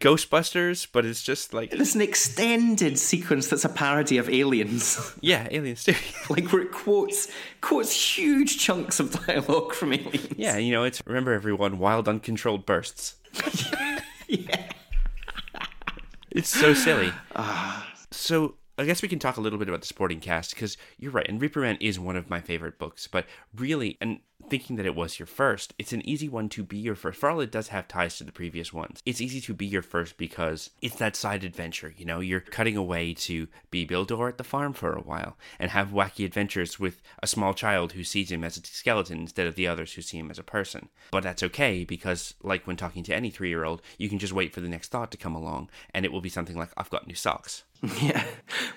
Ghostbusters, 0.00 0.86
but 0.90 1.06
it's 1.06 1.22
just 1.22 1.54
like, 1.54 1.72
It's 1.72 1.94
an 1.94 2.02
extended 2.02 2.98
sequence 2.98 3.48
that's 3.48 3.64
a 3.64 3.68
parody 3.68 4.18
of 4.18 4.28
Aliens. 4.28 5.14
yeah, 5.20 5.48
Aliens 5.50 5.84
too. 5.84 5.94
like 6.28 6.52
where 6.52 6.62
it 6.62 6.72
quotes 6.72 7.28
quotes 7.60 7.92
huge 8.16 8.58
chunks 8.58 9.00
of 9.00 9.12
dialogue 9.26 9.72
from 9.72 9.92
Aliens. 9.94 10.28
yeah, 10.36 10.56
you 10.58 10.72
know, 10.72 10.84
it's 10.84 11.02
remember 11.06 11.32
everyone, 11.32 11.78
wild 11.78 12.08
uncontrolled 12.08 12.66
bursts. 12.66 13.16
yeah. 14.28 14.63
It's 16.34 16.48
so 16.48 16.74
silly. 16.74 17.12
Ah. 17.36 17.86
so 18.10 18.56
I 18.76 18.84
guess 18.84 19.02
we 19.02 19.08
can 19.08 19.20
talk 19.20 19.36
a 19.36 19.40
little 19.40 19.58
bit 19.58 19.68
about 19.68 19.82
the 19.82 19.86
sporting 19.86 20.18
cast 20.18 20.54
because 20.54 20.76
you're 20.98 21.12
right, 21.12 21.28
and 21.28 21.40
Reaper 21.40 21.60
Man 21.60 21.78
is 21.80 22.00
one 22.00 22.16
of 22.16 22.28
my 22.28 22.40
favorite 22.40 22.76
books. 22.76 23.06
But 23.06 23.26
really, 23.54 23.96
and 24.00 24.18
thinking 24.48 24.74
that 24.76 24.86
it 24.86 24.96
was 24.96 25.18
your 25.18 25.26
first, 25.26 25.72
it's 25.78 25.92
an 25.92 26.06
easy 26.06 26.28
one 26.28 26.48
to 26.50 26.64
be 26.64 26.76
your 26.76 26.96
first. 26.96 27.20
For 27.20 27.30
all 27.30 27.40
it 27.40 27.52
does 27.52 27.68
have 27.68 27.86
ties 27.86 28.18
to 28.18 28.24
the 28.24 28.32
previous 28.32 28.72
ones, 28.72 29.00
it's 29.06 29.20
easy 29.20 29.40
to 29.42 29.54
be 29.54 29.64
your 29.64 29.80
first 29.80 30.16
because 30.16 30.70
it's 30.82 30.96
that 30.96 31.14
side 31.14 31.44
adventure. 31.44 31.94
You 31.96 32.04
know, 32.04 32.18
you're 32.18 32.40
cutting 32.40 32.76
away 32.76 33.14
to 33.14 33.46
be 33.70 33.84
Bill 33.84 34.04
Door 34.04 34.30
at 34.30 34.38
the 34.38 34.44
farm 34.44 34.72
for 34.72 34.92
a 34.92 35.00
while 35.00 35.36
and 35.60 35.70
have 35.70 35.90
wacky 35.90 36.24
adventures 36.24 36.80
with 36.80 37.00
a 37.22 37.28
small 37.28 37.54
child 37.54 37.92
who 37.92 38.02
sees 38.02 38.32
him 38.32 38.42
as 38.42 38.56
a 38.56 38.62
skeleton 38.64 39.20
instead 39.20 39.46
of 39.46 39.54
the 39.54 39.68
others 39.68 39.92
who 39.92 40.02
see 40.02 40.18
him 40.18 40.32
as 40.32 40.38
a 40.38 40.42
person. 40.42 40.88
But 41.12 41.22
that's 41.22 41.44
okay 41.44 41.84
because, 41.84 42.34
like 42.42 42.66
when 42.66 42.76
talking 42.76 43.04
to 43.04 43.14
any 43.14 43.30
three 43.30 43.50
year 43.50 43.64
old, 43.64 43.82
you 43.98 44.08
can 44.08 44.18
just 44.18 44.32
wait 44.32 44.52
for 44.52 44.60
the 44.60 44.68
next 44.68 44.88
thought 44.88 45.12
to 45.12 45.16
come 45.16 45.36
along 45.36 45.70
and 45.92 46.04
it 46.04 46.12
will 46.12 46.20
be 46.20 46.28
something 46.28 46.56
like, 46.56 46.70
I've 46.76 46.90
got 46.90 47.06
new 47.06 47.14
socks. 47.14 47.62
Yeah. 48.02 48.24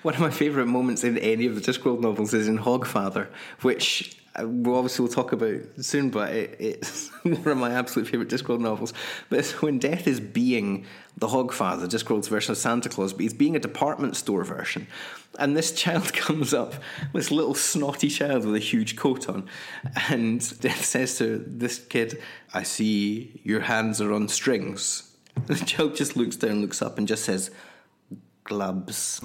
One 0.02 0.14
of 0.14 0.20
my 0.20 0.30
favourite 0.30 0.68
moments 0.68 1.02
in 1.02 1.18
any 1.18 1.46
of 1.46 1.54
the 1.54 1.60
Discworld 1.60 2.00
novels 2.00 2.32
is 2.32 2.46
in 2.46 2.58
Hogfather, 2.58 3.28
which 3.62 4.16
uh, 4.38 4.46
we 4.46 4.72
obviously 4.72 5.02
will 5.02 5.12
talk 5.12 5.32
about 5.32 5.60
soon, 5.80 6.10
but 6.10 6.32
it, 6.32 6.56
it's 6.58 7.08
one 7.22 7.48
of 7.48 7.56
my 7.56 7.72
absolute 7.72 8.06
favourite 8.06 8.30
Discworld 8.30 8.60
novels. 8.60 8.92
But 9.28 9.40
it's 9.40 9.60
when 9.60 9.78
Death 9.78 10.06
is 10.06 10.20
being 10.20 10.86
the 11.16 11.28
Hogfather, 11.28 11.88
Discworld's 11.88 12.28
version 12.28 12.52
of 12.52 12.58
Santa 12.58 12.88
Claus, 12.88 13.12
but 13.12 13.22
he's 13.22 13.34
being 13.34 13.56
a 13.56 13.60
department 13.60 14.16
store 14.16 14.44
version. 14.44 14.86
And 15.38 15.56
this 15.56 15.72
child 15.72 16.12
comes 16.12 16.54
up, 16.54 16.74
this 17.12 17.30
little 17.30 17.54
snotty 17.54 18.08
child 18.08 18.44
with 18.44 18.54
a 18.54 18.60
huge 18.60 18.96
coat 18.96 19.28
on, 19.28 19.48
and 20.08 20.60
Death 20.60 20.84
says 20.84 21.18
to 21.18 21.44
this 21.46 21.78
kid, 21.78 22.22
I 22.54 22.62
see 22.62 23.40
your 23.42 23.60
hands 23.60 24.00
are 24.00 24.12
on 24.12 24.28
strings. 24.28 25.04
The 25.46 25.56
child 25.56 25.96
just 25.96 26.16
looks 26.16 26.36
down, 26.36 26.60
looks 26.60 26.82
up, 26.82 26.98
and 26.98 27.06
just 27.06 27.24
says, 27.24 27.50
gloves. 28.48 29.20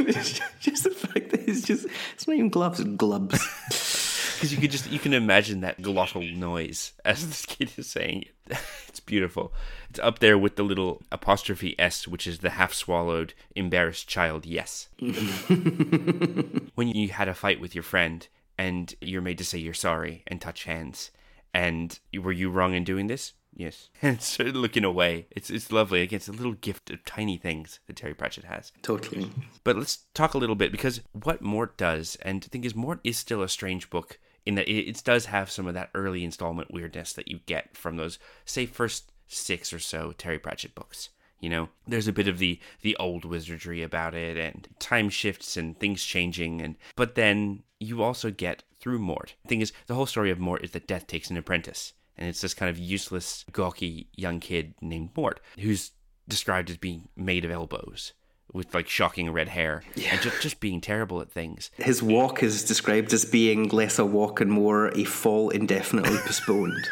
it's 0.00 0.40
just 0.60 0.84
the 0.84 0.90
fact 0.90 1.30
that 1.30 1.48
it's 1.48 1.62
just 1.62 1.86
it's 2.14 2.28
not 2.28 2.34
even 2.36 2.50
gloves, 2.50 2.78
it's 2.80 2.90
glubs. 2.96 3.38
because 4.34 4.52
you 4.52 4.60
could 4.60 4.70
just 4.70 4.90
you 4.90 4.98
can 4.98 5.14
imagine 5.14 5.60
that 5.62 5.80
glottal 5.80 6.36
noise 6.36 6.92
as 7.04 7.26
this 7.26 7.46
kid 7.46 7.72
is 7.76 7.88
saying 7.88 8.22
it. 8.22 8.58
It's 8.88 9.00
beautiful. 9.00 9.52
It's 9.90 9.98
up 9.98 10.20
there 10.20 10.38
with 10.38 10.54
the 10.54 10.62
little 10.62 11.02
apostrophe 11.10 11.74
s, 11.80 12.06
which 12.06 12.28
is 12.28 12.38
the 12.38 12.50
half 12.50 12.72
swallowed, 12.72 13.34
embarrassed 13.56 14.06
child. 14.06 14.46
Yes. 14.46 14.88
when 15.00 16.88
you 16.88 17.08
had 17.08 17.26
a 17.26 17.34
fight 17.34 17.60
with 17.60 17.74
your 17.74 17.82
friend 17.82 18.28
and 18.56 18.94
you're 19.00 19.20
made 19.20 19.38
to 19.38 19.44
say 19.44 19.58
you're 19.58 19.74
sorry 19.74 20.22
and 20.28 20.40
touch 20.40 20.62
hands, 20.62 21.10
and 21.52 21.98
were 22.16 22.30
you 22.30 22.50
wrong 22.50 22.74
in 22.74 22.84
doing 22.84 23.08
this? 23.08 23.32
Yes. 23.56 23.88
And 24.02 24.20
so 24.20 24.44
looking 24.44 24.84
away, 24.84 25.26
it's 25.30 25.48
it's 25.50 25.72
lovely. 25.72 26.02
Again, 26.02 26.16
it's 26.18 26.28
a 26.28 26.32
little 26.32 26.52
gift 26.52 26.90
of 26.90 27.04
tiny 27.04 27.38
things 27.38 27.80
that 27.86 27.96
Terry 27.96 28.14
Pratchett 28.14 28.44
has. 28.44 28.72
totally. 28.82 29.30
But 29.62 29.76
let's 29.76 30.04
talk 30.12 30.34
a 30.34 30.38
little 30.38 30.56
bit 30.56 30.72
because 30.72 31.00
what 31.12 31.40
Mort 31.40 31.76
does, 31.76 32.16
and 32.22 32.42
the 32.42 32.48
thing 32.48 32.64
is, 32.64 32.74
Mort 32.74 33.00
is 33.04 33.16
still 33.16 33.42
a 33.42 33.48
strange 33.48 33.88
book 33.90 34.18
in 34.44 34.56
that 34.56 34.68
it, 34.68 34.88
it 34.88 35.02
does 35.04 35.26
have 35.26 35.50
some 35.50 35.66
of 35.66 35.74
that 35.74 35.90
early 35.94 36.24
installment 36.24 36.72
weirdness 36.72 37.12
that 37.14 37.28
you 37.28 37.40
get 37.46 37.76
from 37.76 37.96
those, 37.96 38.18
say, 38.44 38.66
first 38.66 39.10
six 39.26 39.72
or 39.72 39.78
so 39.78 40.12
Terry 40.18 40.38
Pratchett 40.38 40.74
books. 40.74 41.08
You 41.40 41.50
know, 41.50 41.68
there's 41.86 42.08
a 42.08 42.12
bit 42.12 42.28
of 42.28 42.38
the 42.38 42.58
the 42.82 42.96
old 42.96 43.24
wizardry 43.24 43.82
about 43.82 44.14
it, 44.14 44.36
and 44.36 44.68
time 44.78 45.08
shifts 45.10 45.56
and 45.56 45.78
things 45.78 46.02
changing, 46.04 46.60
and 46.60 46.76
but 46.96 47.14
then 47.14 47.62
you 47.80 48.02
also 48.02 48.30
get 48.30 48.62
through 48.80 48.98
Mort. 48.98 49.34
The 49.44 49.48
thing 49.48 49.60
is, 49.60 49.72
the 49.86 49.94
whole 49.94 50.06
story 50.06 50.30
of 50.30 50.38
Mort 50.38 50.64
is 50.64 50.70
that 50.72 50.86
Death 50.86 51.06
takes 51.06 51.30
an 51.30 51.36
apprentice, 51.36 51.92
and 52.16 52.28
it's 52.28 52.40
this 52.40 52.54
kind 52.54 52.70
of 52.70 52.78
useless, 52.78 53.44
gawky 53.52 54.08
young 54.14 54.40
kid 54.40 54.74
named 54.80 55.10
Mort 55.16 55.40
who's 55.58 55.92
described 56.28 56.70
as 56.70 56.76
being 56.76 57.08
made 57.16 57.44
of 57.44 57.50
elbows 57.50 58.12
with 58.52 58.72
like 58.74 58.88
shocking 58.88 59.30
red 59.30 59.48
hair 59.48 59.82
and 60.10 60.20
just, 60.20 60.40
just 60.40 60.60
being 60.60 60.80
terrible 60.80 61.20
at 61.20 61.30
things. 61.30 61.70
His 61.76 62.02
walk 62.02 62.42
is 62.42 62.64
described 62.64 63.12
as 63.12 63.24
being 63.24 63.68
less 63.68 63.98
a 63.98 64.04
walk 64.04 64.40
and 64.40 64.50
more 64.50 64.88
a 64.88 65.04
fall 65.04 65.50
indefinitely 65.50 66.18
postponed. 66.18 66.88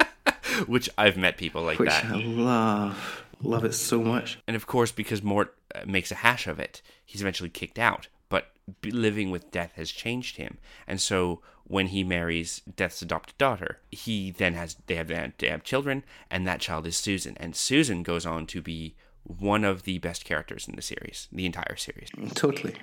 Which 0.66 0.88
I've 0.96 1.16
met 1.16 1.36
people 1.36 1.62
like 1.62 1.78
Which 1.78 1.90
that. 1.90 2.04
I 2.06 2.16
love. 2.16 3.24
Love 3.42 3.64
it 3.64 3.74
so 3.74 4.02
much. 4.02 4.38
And 4.46 4.56
of 4.56 4.66
course, 4.66 4.92
because 4.92 5.22
Mort 5.22 5.54
uh, 5.74 5.80
makes 5.86 6.12
a 6.12 6.16
hash 6.16 6.46
of 6.46 6.60
it, 6.60 6.80
he's 7.04 7.20
eventually 7.20 7.50
kicked 7.50 7.78
out. 7.78 8.08
But 8.28 8.52
living 8.84 9.30
with 9.30 9.50
Death 9.50 9.72
has 9.76 9.90
changed 9.90 10.36
him, 10.36 10.58
and 10.86 11.00
so 11.00 11.42
when 11.64 11.88
he 11.88 12.04
marries 12.04 12.62
Death's 12.76 13.02
adopted 13.02 13.36
daughter, 13.38 13.78
he 13.90 14.30
then 14.30 14.54
has 14.54 14.76
they 14.86 14.96
have 14.96 15.08
they 15.08 15.48
have 15.48 15.62
children, 15.64 16.04
and 16.30 16.46
that 16.46 16.60
child 16.60 16.86
is 16.86 16.96
Susan, 16.96 17.36
and 17.38 17.56
Susan 17.56 18.02
goes 18.02 18.26
on 18.26 18.46
to 18.46 18.60
be 18.60 18.94
one 19.24 19.64
of 19.64 19.84
the 19.84 19.98
best 19.98 20.24
characters 20.24 20.66
in 20.66 20.74
the 20.74 20.82
series, 20.82 21.28
the 21.30 21.46
entire 21.46 21.76
series. 21.76 22.08
Totally. 22.34 22.74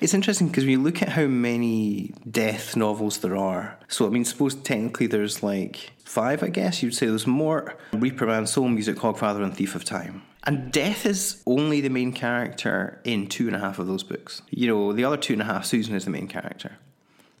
It's 0.00 0.14
interesting 0.14 0.48
because 0.48 0.64
you 0.64 0.82
look 0.82 1.00
at 1.00 1.10
how 1.10 1.26
many 1.26 2.12
death 2.28 2.76
novels 2.76 3.18
there 3.18 3.36
are, 3.36 3.78
so 3.88 4.06
I 4.06 4.10
mean, 4.10 4.24
suppose 4.24 4.54
technically 4.54 5.06
there's 5.06 5.42
like 5.42 5.92
five, 6.04 6.42
I 6.42 6.48
guess 6.48 6.82
you'd 6.82 6.94
say. 6.94 7.06
There's 7.06 7.26
Mort 7.26 7.78
Reaper 7.92 8.26
Man, 8.26 8.46
Soul 8.46 8.68
Music, 8.68 8.96
Hogfather, 8.96 9.42
and 9.42 9.56
Thief 9.56 9.74
of 9.74 9.84
Time. 9.84 10.22
And 10.44 10.72
Death 10.72 11.04
is 11.04 11.42
only 11.46 11.80
the 11.80 11.90
main 11.90 12.12
character 12.12 13.00
in 13.04 13.28
two 13.28 13.46
and 13.46 13.54
a 13.54 13.58
half 13.58 13.78
of 13.78 13.86
those 13.86 14.02
books. 14.02 14.42
You 14.50 14.68
know, 14.68 14.92
the 14.92 15.04
other 15.04 15.18
two 15.18 15.34
and 15.34 15.42
a 15.42 15.44
half, 15.44 15.66
Susan 15.66 15.94
is 15.94 16.06
the 16.06 16.10
main 16.10 16.28
character. 16.28 16.78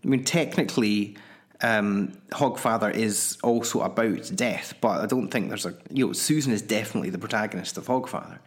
I 0.04 0.08
mean, 0.08 0.24
technically, 0.24 1.16
um, 1.62 2.12
Hogfather 2.30 2.92
is 2.94 3.36
also 3.42 3.82
about 3.82 4.30
death, 4.34 4.74
but 4.80 5.00
I 5.02 5.06
don't 5.06 5.28
think 5.28 5.48
there's 5.48 5.66
a 5.66 5.74
you 5.90 6.06
know 6.06 6.12
Susan 6.12 6.52
is 6.52 6.62
definitely 6.62 7.10
the 7.10 7.18
protagonist 7.18 7.76
of 7.76 7.86
Hogfather. 7.86 8.38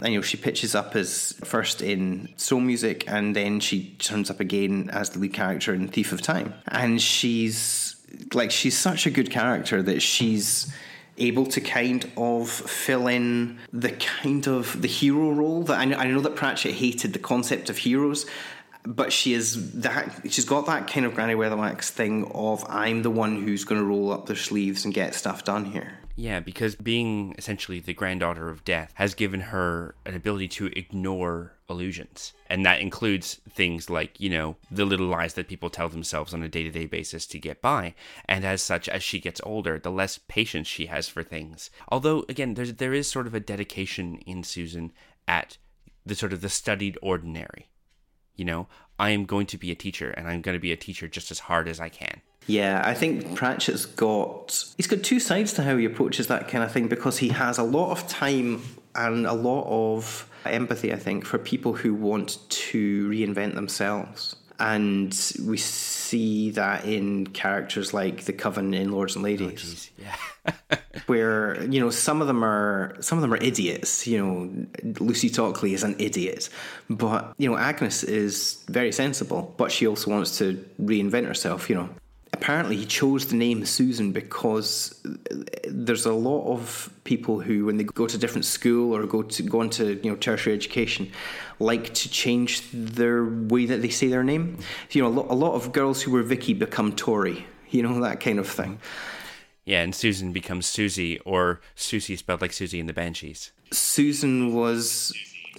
And 0.00 0.12
you 0.12 0.18
know 0.18 0.22
she 0.22 0.36
pitches 0.36 0.74
up 0.74 0.96
as 0.96 1.34
first 1.44 1.82
in 1.82 2.28
Soul 2.36 2.60
Music, 2.60 3.04
and 3.06 3.34
then 3.34 3.60
she 3.60 3.94
turns 3.98 4.30
up 4.30 4.40
again 4.40 4.90
as 4.92 5.10
the 5.10 5.20
lead 5.20 5.32
character 5.32 5.72
in 5.74 5.88
Thief 5.88 6.12
of 6.12 6.22
Time, 6.22 6.54
and 6.66 7.00
she's 7.00 7.96
like 8.34 8.50
she's 8.50 8.76
such 8.76 9.06
a 9.06 9.10
good 9.10 9.30
character 9.30 9.82
that 9.82 10.00
she's 10.00 10.72
able 11.18 11.46
to 11.46 11.60
kind 11.60 12.10
of 12.16 12.48
fill 12.48 13.08
in 13.08 13.58
the 13.72 13.90
kind 13.90 14.46
of 14.46 14.80
the 14.80 14.88
hero 14.88 15.30
role 15.30 15.64
that 15.64 15.78
I 15.78 15.84
know, 15.84 15.96
I 15.96 16.06
know 16.06 16.20
that 16.20 16.36
Pratchett 16.36 16.74
hated 16.74 17.12
the 17.12 17.18
concept 17.18 17.70
of 17.70 17.78
heroes 17.78 18.24
but 18.84 19.12
she 19.12 19.34
is 19.34 19.80
that 19.80 20.20
she's 20.28 20.44
got 20.44 20.66
that 20.66 20.86
kind 20.86 21.06
of 21.06 21.14
Granny 21.14 21.34
Weatherwax 21.34 21.88
thing 21.90 22.30
of 22.32 22.64
I'm 22.68 23.02
the 23.02 23.10
one 23.10 23.42
who's 23.42 23.64
going 23.64 23.80
to 23.80 23.86
roll 23.86 24.12
up 24.12 24.26
their 24.26 24.36
sleeves 24.36 24.84
and 24.84 24.94
get 24.94 25.14
stuff 25.14 25.44
done 25.44 25.64
here. 25.66 25.98
Yeah, 26.16 26.40
because 26.40 26.74
being 26.74 27.36
essentially 27.38 27.78
the 27.78 27.94
granddaughter 27.94 28.48
of 28.48 28.64
death 28.64 28.92
has 28.94 29.14
given 29.14 29.40
her 29.40 29.94
an 30.04 30.16
ability 30.16 30.48
to 30.48 30.66
ignore 30.76 31.52
illusions. 31.70 32.32
And 32.50 32.66
that 32.66 32.80
includes 32.80 33.40
things 33.48 33.88
like, 33.88 34.18
you 34.18 34.28
know, 34.28 34.56
the 34.68 34.84
little 34.84 35.06
lies 35.06 35.34
that 35.34 35.46
people 35.46 35.70
tell 35.70 35.88
themselves 35.88 36.34
on 36.34 36.42
a 36.42 36.48
day 36.48 36.64
to 36.64 36.70
day 36.70 36.86
basis 36.86 37.24
to 37.26 37.38
get 37.38 37.62
by. 37.62 37.94
And 38.24 38.44
as 38.44 38.62
such, 38.62 38.88
as 38.88 39.04
she 39.04 39.20
gets 39.20 39.40
older, 39.44 39.78
the 39.78 39.92
less 39.92 40.18
patience 40.18 40.66
she 40.66 40.86
has 40.86 41.08
for 41.08 41.22
things. 41.22 41.70
Although, 41.88 42.24
again, 42.28 42.54
there's, 42.54 42.74
there 42.74 42.94
is 42.94 43.08
sort 43.08 43.28
of 43.28 43.34
a 43.34 43.40
dedication 43.40 44.18
in 44.26 44.42
Susan 44.42 44.90
at 45.28 45.56
the 46.04 46.16
sort 46.16 46.32
of 46.32 46.40
the 46.40 46.48
studied 46.48 46.98
ordinary. 47.00 47.68
You 48.38 48.46
know, 48.46 48.68
I 48.98 49.10
am 49.10 49.26
going 49.26 49.46
to 49.48 49.58
be 49.58 49.70
a 49.70 49.74
teacher 49.74 50.10
and 50.10 50.26
I'm 50.26 50.40
going 50.40 50.56
to 50.56 50.60
be 50.60 50.72
a 50.72 50.76
teacher 50.76 51.06
just 51.06 51.30
as 51.30 51.40
hard 51.40 51.68
as 51.68 51.78
I 51.78 51.90
can. 51.90 52.22
Yeah, 52.46 52.80
I 52.82 52.94
think 52.94 53.36
Pratchett's 53.36 53.84
got 53.84 54.64
he's 54.78 54.86
got 54.86 55.02
two 55.02 55.20
sides 55.20 55.52
to 55.54 55.62
how 55.62 55.76
he 55.76 55.84
approaches 55.84 56.28
that 56.28 56.48
kind 56.48 56.64
of 56.64 56.72
thing 56.72 56.88
because 56.88 57.18
he 57.18 57.28
has 57.28 57.58
a 57.58 57.62
lot 57.62 57.90
of 57.90 58.08
time 58.08 58.62
and 58.94 59.26
a 59.26 59.34
lot 59.34 59.66
of 59.68 60.28
empathy, 60.46 60.92
I 60.92 60.96
think, 60.96 61.26
for 61.26 61.38
people 61.38 61.74
who 61.74 61.92
want 61.92 62.38
to 62.48 63.08
reinvent 63.10 63.54
themselves. 63.54 64.34
And 64.60 65.14
we 65.44 65.56
see 65.56 66.50
that 66.52 66.84
in 66.84 67.28
characters 67.28 67.94
like 67.94 68.24
the 68.24 68.32
Coven 68.32 68.74
in 68.74 68.90
Lords 68.90 69.14
and 69.14 69.24
Ladies 69.24 69.90
oh, 69.98 70.02
Jeez, 70.02 70.16
yeah. 70.70 70.78
where 71.06 71.62
you 71.64 71.80
know 71.80 71.90
some 71.90 72.20
of 72.20 72.26
them 72.26 72.44
are 72.44 72.96
some 73.00 73.18
of 73.18 73.22
them 73.22 73.32
are 73.32 73.42
idiots. 73.42 74.06
You 74.06 74.18
know, 74.18 74.94
Lucy 75.00 75.30
Tockley 75.30 75.74
is 75.74 75.84
an 75.84 75.94
idiot, 75.98 76.48
but 76.90 77.34
you 77.38 77.48
know 77.48 77.56
Agnes 77.56 78.02
is 78.02 78.64
very 78.68 78.90
sensible, 78.90 79.54
but 79.56 79.70
she 79.70 79.86
also 79.86 80.10
wants 80.10 80.38
to 80.38 80.64
reinvent 80.80 81.26
herself. 81.26 81.70
You 81.70 81.76
know, 81.76 81.88
apparently 82.40 82.76
he 82.76 82.86
chose 82.86 83.26
the 83.26 83.36
name 83.36 83.64
Susan 83.64 84.12
because 84.12 85.00
there's 85.64 86.06
a 86.06 86.12
lot 86.12 86.46
of 86.52 86.90
people 87.04 87.40
who, 87.40 87.66
when 87.66 87.76
they 87.76 87.84
go 87.84 88.06
to 88.06 88.16
different 88.16 88.44
school 88.44 88.94
or 88.94 89.06
go 89.06 89.22
to 89.22 89.42
go 89.42 89.60
into 89.62 89.94
you 90.02 90.10
know 90.10 90.16
tertiary 90.16 90.54
education, 90.54 91.10
like 91.58 91.92
to 91.94 92.08
change 92.08 92.62
their 92.72 93.24
way 93.24 93.66
that 93.66 93.82
they 93.82 93.88
say 93.88 94.08
their 94.08 94.22
name. 94.22 94.58
You 94.90 95.02
know, 95.02 95.08
a 95.08 95.14
lot, 95.18 95.26
a 95.30 95.34
lot 95.34 95.54
of 95.54 95.72
girls 95.72 96.02
who 96.02 96.12
were 96.12 96.22
Vicky 96.22 96.54
become 96.54 96.92
Tori. 96.92 97.46
You 97.70 97.82
know 97.82 98.00
that 98.06 98.20
kind 98.20 98.38
of 98.38 98.48
thing. 98.48 98.78
Yeah, 99.64 99.82
and 99.82 99.94
Susan 99.94 100.32
becomes 100.32 100.64
Susie, 100.64 101.18
or 101.20 101.60
Susie 101.74 102.16
spelled 102.16 102.40
like 102.40 102.52
Siouxsie 102.52 102.78
in 102.78 102.86
the 102.86 102.94
Banshees. 102.94 103.52
Susan 103.72 104.54
was. 104.54 105.12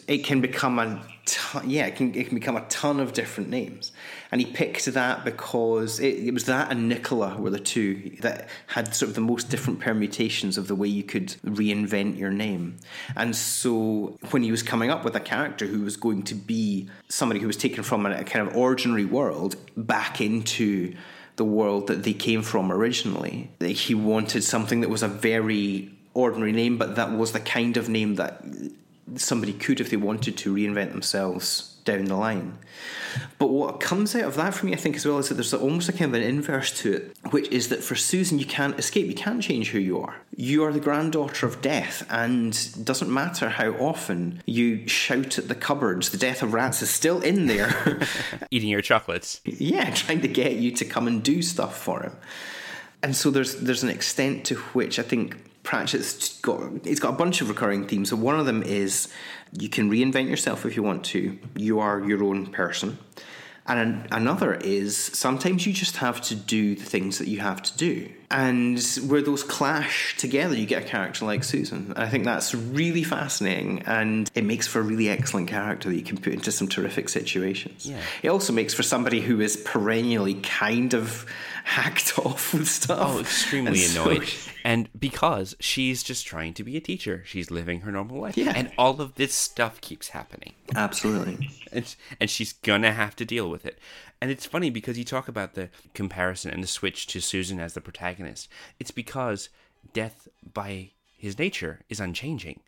It 0.07 0.23
can 0.23 0.41
become 0.41 0.79
a 0.79 1.05
ton, 1.25 1.69
yeah, 1.69 1.85
it 1.85 1.95
can 1.95 2.15
it 2.15 2.27
can 2.27 2.35
become 2.35 2.55
a 2.55 2.65
ton 2.69 2.99
of 2.99 3.13
different 3.13 3.49
names, 3.49 3.91
and 4.31 4.41
he 4.41 4.47
picked 4.47 4.85
that 4.85 5.25
because 5.25 5.99
it, 5.99 6.27
it 6.27 6.33
was 6.33 6.45
that 6.45 6.71
and 6.71 6.87
Nicola 6.87 7.35
were 7.37 7.49
the 7.49 7.59
two 7.59 8.17
that 8.21 8.47
had 8.67 8.93
sort 8.95 9.09
of 9.09 9.15
the 9.15 9.21
most 9.21 9.49
different 9.49 9.79
permutations 9.79 10.57
of 10.57 10.67
the 10.67 10.75
way 10.75 10.87
you 10.87 11.03
could 11.03 11.27
reinvent 11.45 12.17
your 12.17 12.31
name, 12.31 12.77
and 13.15 13.35
so 13.35 14.17
when 14.31 14.43
he 14.43 14.51
was 14.51 14.63
coming 14.63 14.89
up 14.89 15.03
with 15.03 15.15
a 15.15 15.19
character 15.19 15.65
who 15.65 15.81
was 15.81 15.97
going 15.97 16.23
to 16.23 16.35
be 16.35 16.89
somebody 17.07 17.39
who 17.39 17.47
was 17.47 17.57
taken 17.57 17.83
from 17.83 18.05
a, 18.05 18.11
a 18.11 18.23
kind 18.23 18.47
of 18.47 18.55
ordinary 18.55 19.05
world 19.05 19.55
back 19.75 20.21
into 20.21 20.93
the 21.39 21.45
world 21.45 21.87
that 21.87 22.03
they 22.03 22.13
came 22.13 22.43
from 22.43 22.71
originally. 22.71 23.49
He 23.59 23.95
wanted 23.95 24.43
something 24.43 24.81
that 24.81 24.89
was 24.89 25.01
a 25.01 25.07
very 25.07 25.89
ordinary 26.13 26.51
name, 26.51 26.77
but 26.77 26.97
that 26.97 27.13
was 27.13 27.31
the 27.31 27.39
kind 27.39 27.77
of 27.77 27.89
name 27.89 28.15
that 28.15 28.43
somebody 29.15 29.53
could, 29.53 29.79
if 29.79 29.89
they 29.89 29.97
wanted 29.97 30.37
to, 30.37 30.53
reinvent 30.53 30.91
themselves 30.91 31.77
down 31.89 32.05
the 32.05 32.15
line. 32.15 32.57
But 33.37 33.49
what 33.49 33.79
comes 33.79 34.15
out 34.15 34.23
of 34.23 34.35
that 34.35 34.53
for 34.53 34.65
me, 34.65 34.73
I 34.73 34.75
think, 34.75 34.95
as 34.95 35.05
well, 35.05 35.17
is 35.17 35.29
that 35.29 35.35
there's 35.35 35.53
almost 35.53 35.89
a 35.89 35.91
kind 35.91 36.13
of 36.13 36.21
an 36.21 36.27
inverse 36.27 36.77
to 36.81 36.93
it, 36.93 37.17
which 37.31 37.47
is 37.49 37.69
that 37.69 37.83
for 37.83 37.95
Susan, 37.95 38.37
you 38.37 38.45
can't 38.45 38.77
escape, 38.77 39.07
you 39.07 39.15
can't 39.15 39.41
change 39.41 39.71
who 39.71 39.79
you 39.79 39.99
are. 39.99 40.15
You 40.35 40.63
are 40.63 40.71
the 40.71 40.79
granddaughter 40.79 41.45
of 41.45 41.61
death, 41.61 42.05
and 42.09 42.85
doesn't 42.85 43.11
matter 43.11 43.49
how 43.49 43.71
often 43.71 44.41
you 44.45 44.87
shout 44.87 45.37
at 45.37 45.47
the 45.47 45.55
cupboards, 45.55 46.09
the 46.09 46.17
death 46.17 46.43
of 46.43 46.53
rats 46.53 46.81
is 46.81 46.89
still 46.89 47.21
in 47.21 47.47
there. 47.47 47.99
Eating 48.51 48.69
your 48.69 48.81
chocolates. 48.81 49.41
yeah, 49.43 49.89
trying 49.91 50.21
to 50.21 50.27
get 50.27 50.53
you 50.55 50.71
to 50.71 50.85
come 50.85 51.07
and 51.07 51.23
do 51.23 51.41
stuff 51.41 51.77
for 51.77 52.03
him. 52.03 52.15
And 53.01 53.15
so 53.15 53.31
there's 53.31 53.55
there's 53.55 53.83
an 53.83 53.89
extent 53.89 54.45
to 54.45 54.55
which 54.55 54.99
I 54.99 55.03
think 55.03 55.37
Pratchett's 55.63 56.39
got 56.41 56.61
it's 56.85 56.99
got 56.99 57.13
a 57.13 57.17
bunch 57.17 57.41
of 57.41 57.49
recurring 57.49 57.87
themes. 57.87 58.09
So 58.09 58.15
one 58.15 58.39
of 58.39 58.45
them 58.45 58.63
is 58.63 59.07
you 59.57 59.69
can 59.69 59.89
reinvent 59.89 60.29
yourself 60.29 60.65
if 60.65 60.75
you 60.75 60.83
want 60.83 61.03
to. 61.05 61.37
You 61.55 61.79
are 61.79 61.99
your 62.03 62.23
own 62.23 62.47
person. 62.47 62.97
And 63.69 63.79
an, 63.79 64.07
another 64.11 64.55
is 64.55 64.97
sometimes 64.97 65.67
you 65.67 65.73
just 65.73 65.97
have 65.97 66.21
to 66.21 66.35
do 66.35 66.75
the 66.75 66.83
things 66.83 67.19
that 67.19 67.27
you 67.27 67.39
have 67.39 67.61
to 67.61 67.77
do. 67.77 68.09
And 68.31 68.79
where 69.07 69.21
those 69.21 69.43
clash 69.43 70.17
together, 70.17 70.55
you 70.55 70.65
get 70.65 70.83
a 70.83 70.85
character 70.85 71.25
like 71.25 71.43
Susan. 71.43 71.93
And 71.95 72.03
I 72.03 72.09
think 72.09 72.25
that's 72.25 72.53
really 72.55 73.03
fascinating 73.03 73.83
and 73.83 74.29
it 74.33 74.43
makes 74.43 74.65
for 74.65 74.79
a 74.79 74.83
really 74.83 75.07
excellent 75.07 75.49
character 75.49 75.89
that 75.89 75.95
you 75.95 76.01
can 76.01 76.17
put 76.17 76.33
into 76.33 76.51
some 76.51 76.67
terrific 76.67 77.09
situations. 77.09 77.85
Yeah. 77.85 78.01
It 78.23 78.29
also 78.29 78.53
makes 78.53 78.73
for 78.73 78.83
somebody 78.83 79.21
who 79.21 79.39
is 79.39 79.55
perennially 79.55 80.35
kind 80.35 80.95
of 80.95 81.27
hacked 81.69 82.17
off 82.25 82.53
with 82.53 82.67
stuff. 82.67 82.99
Oh, 83.01 83.19
extremely 83.19 83.71
And 83.83 83.91
so- 83.91 84.09
annoyed. 84.09 84.29
And 84.63 84.89
because 84.99 85.55
she's 85.59 86.03
just 86.03 86.25
trying 86.27 86.53
to 86.55 86.63
be 86.63 86.75
a 86.75 86.81
teacher, 86.81 87.23
she's 87.25 87.49
living 87.51 87.81
her 87.81 87.91
normal 87.91 88.19
life. 88.19 88.35
Yeah. 88.37 88.53
And 88.55 88.71
all 88.77 88.99
of 89.01 89.15
this 89.15 89.33
stuff 89.33 89.79
keeps 89.81 90.09
happening. 90.09 90.53
Absolutely. 90.75 91.49
and, 91.71 91.95
and 92.19 92.29
she's 92.29 92.53
gonna 92.53 92.91
have 92.91 93.15
to 93.17 93.25
deal 93.25 93.49
with 93.49 93.65
it. 93.65 93.79
And 94.21 94.29
it's 94.31 94.45
funny 94.45 94.69
because 94.69 94.97
you 94.97 95.05
talk 95.05 95.27
about 95.27 95.53
the 95.53 95.69
comparison 95.93 96.51
and 96.51 96.61
the 96.61 96.67
switch 96.67 97.07
to 97.07 97.21
Susan 97.21 97.59
as 97.59 97.73
the 97.73 97.81
protagonist. 97.81 98.49
It's 98.79 98.91
because 98.91 99.49
death, 99.93 100.27
by 100.53 100.91
his 101.17 101.39
nature, 101.39 101.81
is 101.87 101.99
unchanging. 101.99 102.59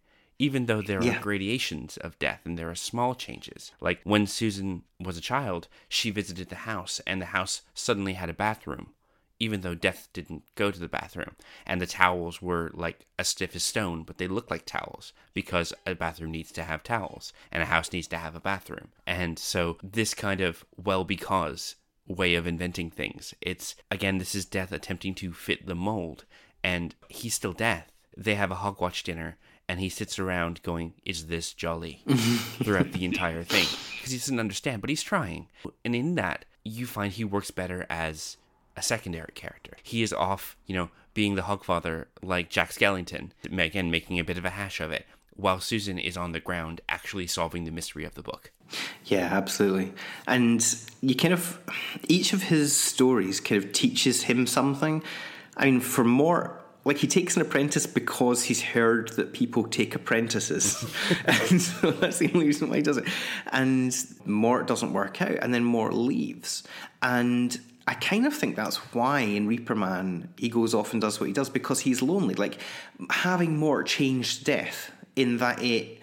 Even 0.47 0.65
though 0.65 0.81
there 0.81 1.03
Yeah. 1.03 1.19
are 1.19 1.21
gradations 1.21 1.97
of 1.97 2.17
death 2.17 2.41
and 2.45 2.57
there 2.57 2.71
are 2.71 2.75
small 2.89 3.13
changes. 3.13 3.71
Like 3.79 4.01
when 4.03 4.25
Susan 4.25 4.83
was 4.99 5.15
a 5.15 5.21
child, 5.21 5.67
she 5.87 6.09
visited 6.09 6.49
the 6.49 6.65
house 6.71 6.99
and 7.05 7.21
the 7.21 7.27
house 7.37 7.61
suddenly 7.75 8.13
had 8.13 8.27
a 8.27 8.33
bathroom, 8.45 8.85
even 9.37 9.61
though 9.61 9.75
death 9.75 10.07
didn't 10.13 10.43
go 10.55 10.71
to 10.71 10.79
the 10.79 10.87
bathroom. 10.99 11.35
And 11.67 11.79
the 11.79 11.85
towels 11.85 12.41
were 12.41 12.71
like 12.73 13.05
as 13.19 13.27
stiff 13.27 13.55
as 13.55 13.63
stone, 13.63 14.01
but 14.01 14.17
they 14.17 14.27
looked 14.27 14.49
like 14.49 14.65
towels 14.65 15.13
because 15.35 15.73
a 15.85 15.93
bathroom 15.93 16.31
needs 16.31 16.51
to 16.53 16.63
have 16.63 16.81
towels 16.81 17.33
and 17.51 17.61
a 17.61 17.67
house 17.67 17.93
needs 17.93 18.07
to 18.07 18.17
have 18.17 18.35
a 18.35 18.39
bathroom. 18.39 18.89
And 19.05 19.37
so 19.37 19.77
this 19.83 20.15
kind 20.15 20.41
of 20.41 20.65
well 20.75 21.03
because 21.03 21.75
way 22.07 22.33
of 22.33 22.47
inventing 22.47 22.89
things. 22.89 23.35
It's 23.41 23.75
again 23.91 24.17
this 24.17 24.33
is 24.33 24.45
death 24.45 24.71
attempting 24.71 25.13
to 25.21 25.33
fit 25.33 25.67
the 25.67 25.75
mold 25.75 26.25
and 26.63 26.95
he's 27.09 27.35
still 27.35 27.53
death. 27.53 27.91
They 28.17 28.35
have 28.35 28.51
a 28.51 28.55
Hogswatch 28.55 29.03
dinner 29.03 29.37
and 29.71 29.79
he 29.79 29.87
sits 29.87 30.19
around 30.19 30.61
going, 30.63 30.93
Is 31.05 31.27
this 31.27 31.53
jolly? 31.53 32.03
throughout 32.61 32.91
the 32.91 33.05
entire 33.05 33.41
thing. 33.41 33.65
Because 33.95 34.11
he 34.11 34.17
doesn't 34.17 34.37
understand, 34.37 34.81
but 34.81 34.89
he's 34.89 35.01
trying. 35.01 35.47
And 35.85 35.95
in 35.95 36.15
that, 36.15 36.43
you 36.65 36.85
find 36.85 37.13
he 37.13 37.23
works 37.23 37.51
better 37.51 37.85
as 37.89 38.35
a 38.75 38.81
secondary 38.81 39.31
character. 39.33 39.77
He 39.81 40.03
is 40.03 40.11
off, 40.11 40.57
you 40.67 40.75
know, 40.75 40.89
being 41.13 41.35
the 41.35 41.43
Hogfather 41.43 42.07
like 42.21 42.49
Jack 42.49 42.71
Skellington, 42.71 43.29
again, 43.49 43.89
making 43.89 44.19
a 44.19 44.25
bit 44.25 44.37
of 44.37 44.43
a 44.43 44.49
hash 44.49 44.81
of 44.81 44.91
it, 44.91 45.05
while 45.37 45.61
Susan 45.61 45.97
is 45.97 46.17
on 46.17 46.33
the 46.33 46.41
ground 46.41 46.81
actually 46.89 47.27
solving 47.27 47.63
the 47.63 47.71
mystery 47.71 48.03
of 48.03 48.15
the 48.15 48.21
book. 48.21 48.51
Yeah, 49.05 49.29
absolutely. 49.31 49.93
And 50.27 50.65
you 50.99 51.15
kind 51.15 51.33
of, 51.33 51.61
each 52.09 52.33
of 52.33 52.43
his 52.43 52.75
stories 52.75 53.39
kind 53.39 53.63
of 53.63 53.71
teaches 53.71 54.23
him 54.23 54.47
something. 54.47 55.01
I 55.55 55.63
mean, 55.63 55.79
for 55.79 56.03
Mort, 56.03 56.60
like 56.83 56.97
he 56.97 57.07
takes 57.07 57.35
an 57.35 57.41
apprentice 57.41 57.85
because 57.85 58.43
he's 58.43 58.61
heard 58.61 59.09
that 59.09 59.33
people 59.33 59.63
take 59.65 59.93
apprentices. 59.93 60.83
and 61.25 61.61
so 61.61 61.91
that's 61.91 62.17
the 62.17 62.31
only 62.33 62.47
reason 62.47 62.69
why 62.69 62.77
he 62.77 62.81
does 62.81 62.97
it. 62.97 63.05
And 63.51 63.95
Mort 64.25 64.67
doesn't 64.67 64.91
work 64.91 65.21
out, 65.21 65.37
and 65.41 65.53
then 65.53 65.63
Mort 65.63 65.93
leaves. 65.93 66.63
And 67.01 67.59
I 67.87 67.93
kind 67.95 68.25
of 68.25 68.33
think 68.33 68.55
that's 68.55 68.77
why 68.93 69.19
in 69.19 69.47
Reaper 69.47 69.75
Man 69.75 70.33
he 70.37 70.49
goes 70.49 70.73
off 70.73 70.93
and 70.93 71.01
does 71.01 71.19
what 71.19 71.27
he 71.27 71.33
does 71.33 71.49
because 71.49 71.81
he's 71.81 72.01
lonely. 72.01 72.35
Like 72.35 72.57
having 73.09 73.57
Mort 73.57 73.87
changed 73.87 74.43
death 74.43 74.91
in 75.15 75.37
that 75.37 75.61
it 75.61 75.99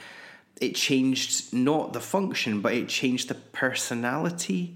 it 0.61 0.75
changed 0.75 1.53
not 1.55 1.93
the 1.93 2.01
function, 2.01 2.61
but 2.61 2.75
it 2.75 2.89
changed 2.89 3.29
the 3.29 3.35
personality 3.35 4.75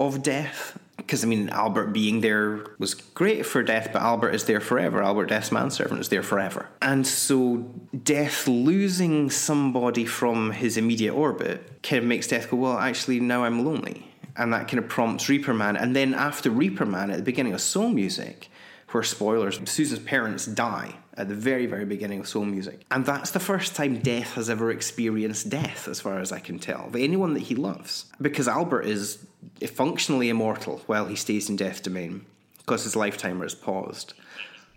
of 0.00 0.22
death. 0.22 0.78
Because 1.06 1.22
I 1.22 1.26
mean, 1.26 1.48
Albert 1.50 1.88
being 1.88 2.20
there 2.20 2.64
was 2.78 2.94
great 2.94 3.44
for 3.44 3.62
death, 3.62 3.90
but 3.92 4.02
Albert 4.02 4.30
is 4.30 4.44
there 4.44 4.60
forever. 4.60 5.02
Albert 5.02 5.26
Death's 5.26 5.52
manservant 5.52 6.00
is 6.00 6.08
there 6.08 6.22
forever. 6.22 6.68
And 6.80 7.06
so, 7.06 7.58
death 8.02 8.48
losing 8.48 9.30
somebody 9.30 10.06
from 10.06 10.52
his 10.52 10.76
immediate 10.76 11.12
orbit 11.14 11.82
kind 11.82 12.02
of 12.02 12.08
makes 12.08 12.28
death 12.28 12.50
go, 12.50 12.56
well, 12.56 12.78
actually, 12.78 13.20
now 13.20 13.44
I'm 13.44 13.64
lonely. 13.64 14.10
And 14.36 14.52
that 14.52 14.66
kind 14.68 14.82
of 14.82 14.88
prompts 14.88 15.28
Reaper 15.28 15.54
Man. 15.54 15.76
And 15.76 15.94
then 15.94 16.14
after 16.14 16.50
Reaper 16.50 16.86
Man, 16.86 17.10
at 17.10 17.18
the 17.18 17.22
beginning 17.22 17.52
of 17.52 17.60
Soul 17.60 17.90
Music, 17.90 18.48
where 18.90 19.02
spoilers, 19.02 19.60
Susan's 19.68 20.00
parents 20.00 20.46
die 20.46 20.96
at 21.16 21.28
the 21.28 21.34
very, 21.34 21.66
very 21.66 21.84
beginning 21.84 22.20
of 22.20 22.28
Soul 22.28 22.44
Music. 22.44 22.84
And 22.90 23.06
that's 23.06 23.30
the 23.30 23.40
first 23.40 23.76
time 23.76 23.98
Death 23.98 24.34
has 24.34 24.50
ever 24.50 24.70
experienced 24.70 25.48
death, 25.48 25.88
as 25.88 26.00
far 26.00 26.18
as 26.18 26.32
I 26.32 26.40
can 26.40 26.58
tell, 26.58 26.90
anyone 26.94 27.34
that 27.34 27.44
he 27.44 27.54
loves. 27.54 28.06
Because 28.20 28.48
Albert 28.48 28.82
is 28.82 29.24
functionally 29.72 30.28
immortal 30.28 30.82
while 30.86 31.06
he 31.06 31.16
stays 31.16 31.48
in 31.48 31.56
Death 31.56 31.82
Domain, 31.82 32.24
because 32.58 32.84
his 32.84 32.96
lifetimer 32.96 33.44
is 33.44 33.54
paused. 33.54 34.14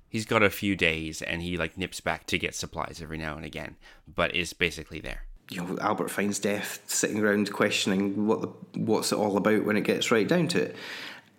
He's 0.10 0.26
got 0.26 0.44
a 0.44 0.50
few 0.50 0.76
days 0.76 1.22
and 1.22 1.42
he 1.42 1.58
like 1.58 1.78
nips 1.78 2.00
back 2.00 2.28
to 2.28 2.38
get 2.38 2.56
supplies 2.56 3.02
every 3.02 3.18
now 3.18 3.36
and 3.36 3.46
again, 3.46 3.76
but 4.14 4.36
is 4.36 4.54
basically 4.54 5.00
there. 5.00 5.24
You 5.50 5.64
know, 5.64 5.78
Albert 5.80 6.12
finds 6.12 6.40
Death 6.40 6.82
sitting 6.88 7.20
around 7.20 7.52
questioning 7.52 8.28
what 8.28 8.42
the, 8.42 8.48
what's 8.80 9.12
it 9.12 9.18
all 9.18 9.38
about 9.38 9.66
when 9.66 9.78
it 9.78 9.82
gets 9.82 10.12
right 10.12 10.28
down 10.28 10.48
to 10.50 10.62
it. 10.62 10.76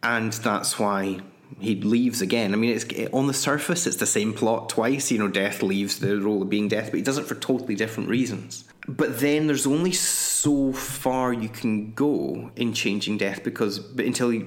And 0.03 0.33
that's 0.33 0.79
why 0.79 1.21
he 1.61 1.77
leaves 1.77 2.21
again. 2.21 2.53
I 2.53 2.57
mean, 2.57 2.71
it's 2.71 3.13
on 3.13 3.27
the 3.27 3.35
surface, 3.35 3.87
it's 3.87 3.97
the 3.97 4.07
same 4.07 4.33
plot 4.33 4.69
twice. 4.69 5.11
You 5.11 5.19
know, 5.19 5.29
Death 5.29 5.63
leaves 5.63 5.99
the 5.99 6.21
role 6.21 6.43
of 6.43 6.51
being 6.51 6.69
Death, 6.69 6.87
but 6.87 6.97
he 6.97 7.03
does 7.03 7.19
it 7.19 7.27
for 7.27 7.35
totally 7.35 7.75
different 7.75 8.09
reasons. 8.09 8.65
But 8.87 9.21
then 9.21 9.47
there's 9.47 9.67
only 9.67 9.93
so 9.93 10.73
far 10.73 11.33
you 11.33 11.49
can 11.49 11.93
go 11.93 12.51
in 12.57 12.73
changing 12.73 13.19
Death 13.19 13.45
because 13.45 13.79
but 13.79 14.05
until 14.05 14.31
he 14.31 14.45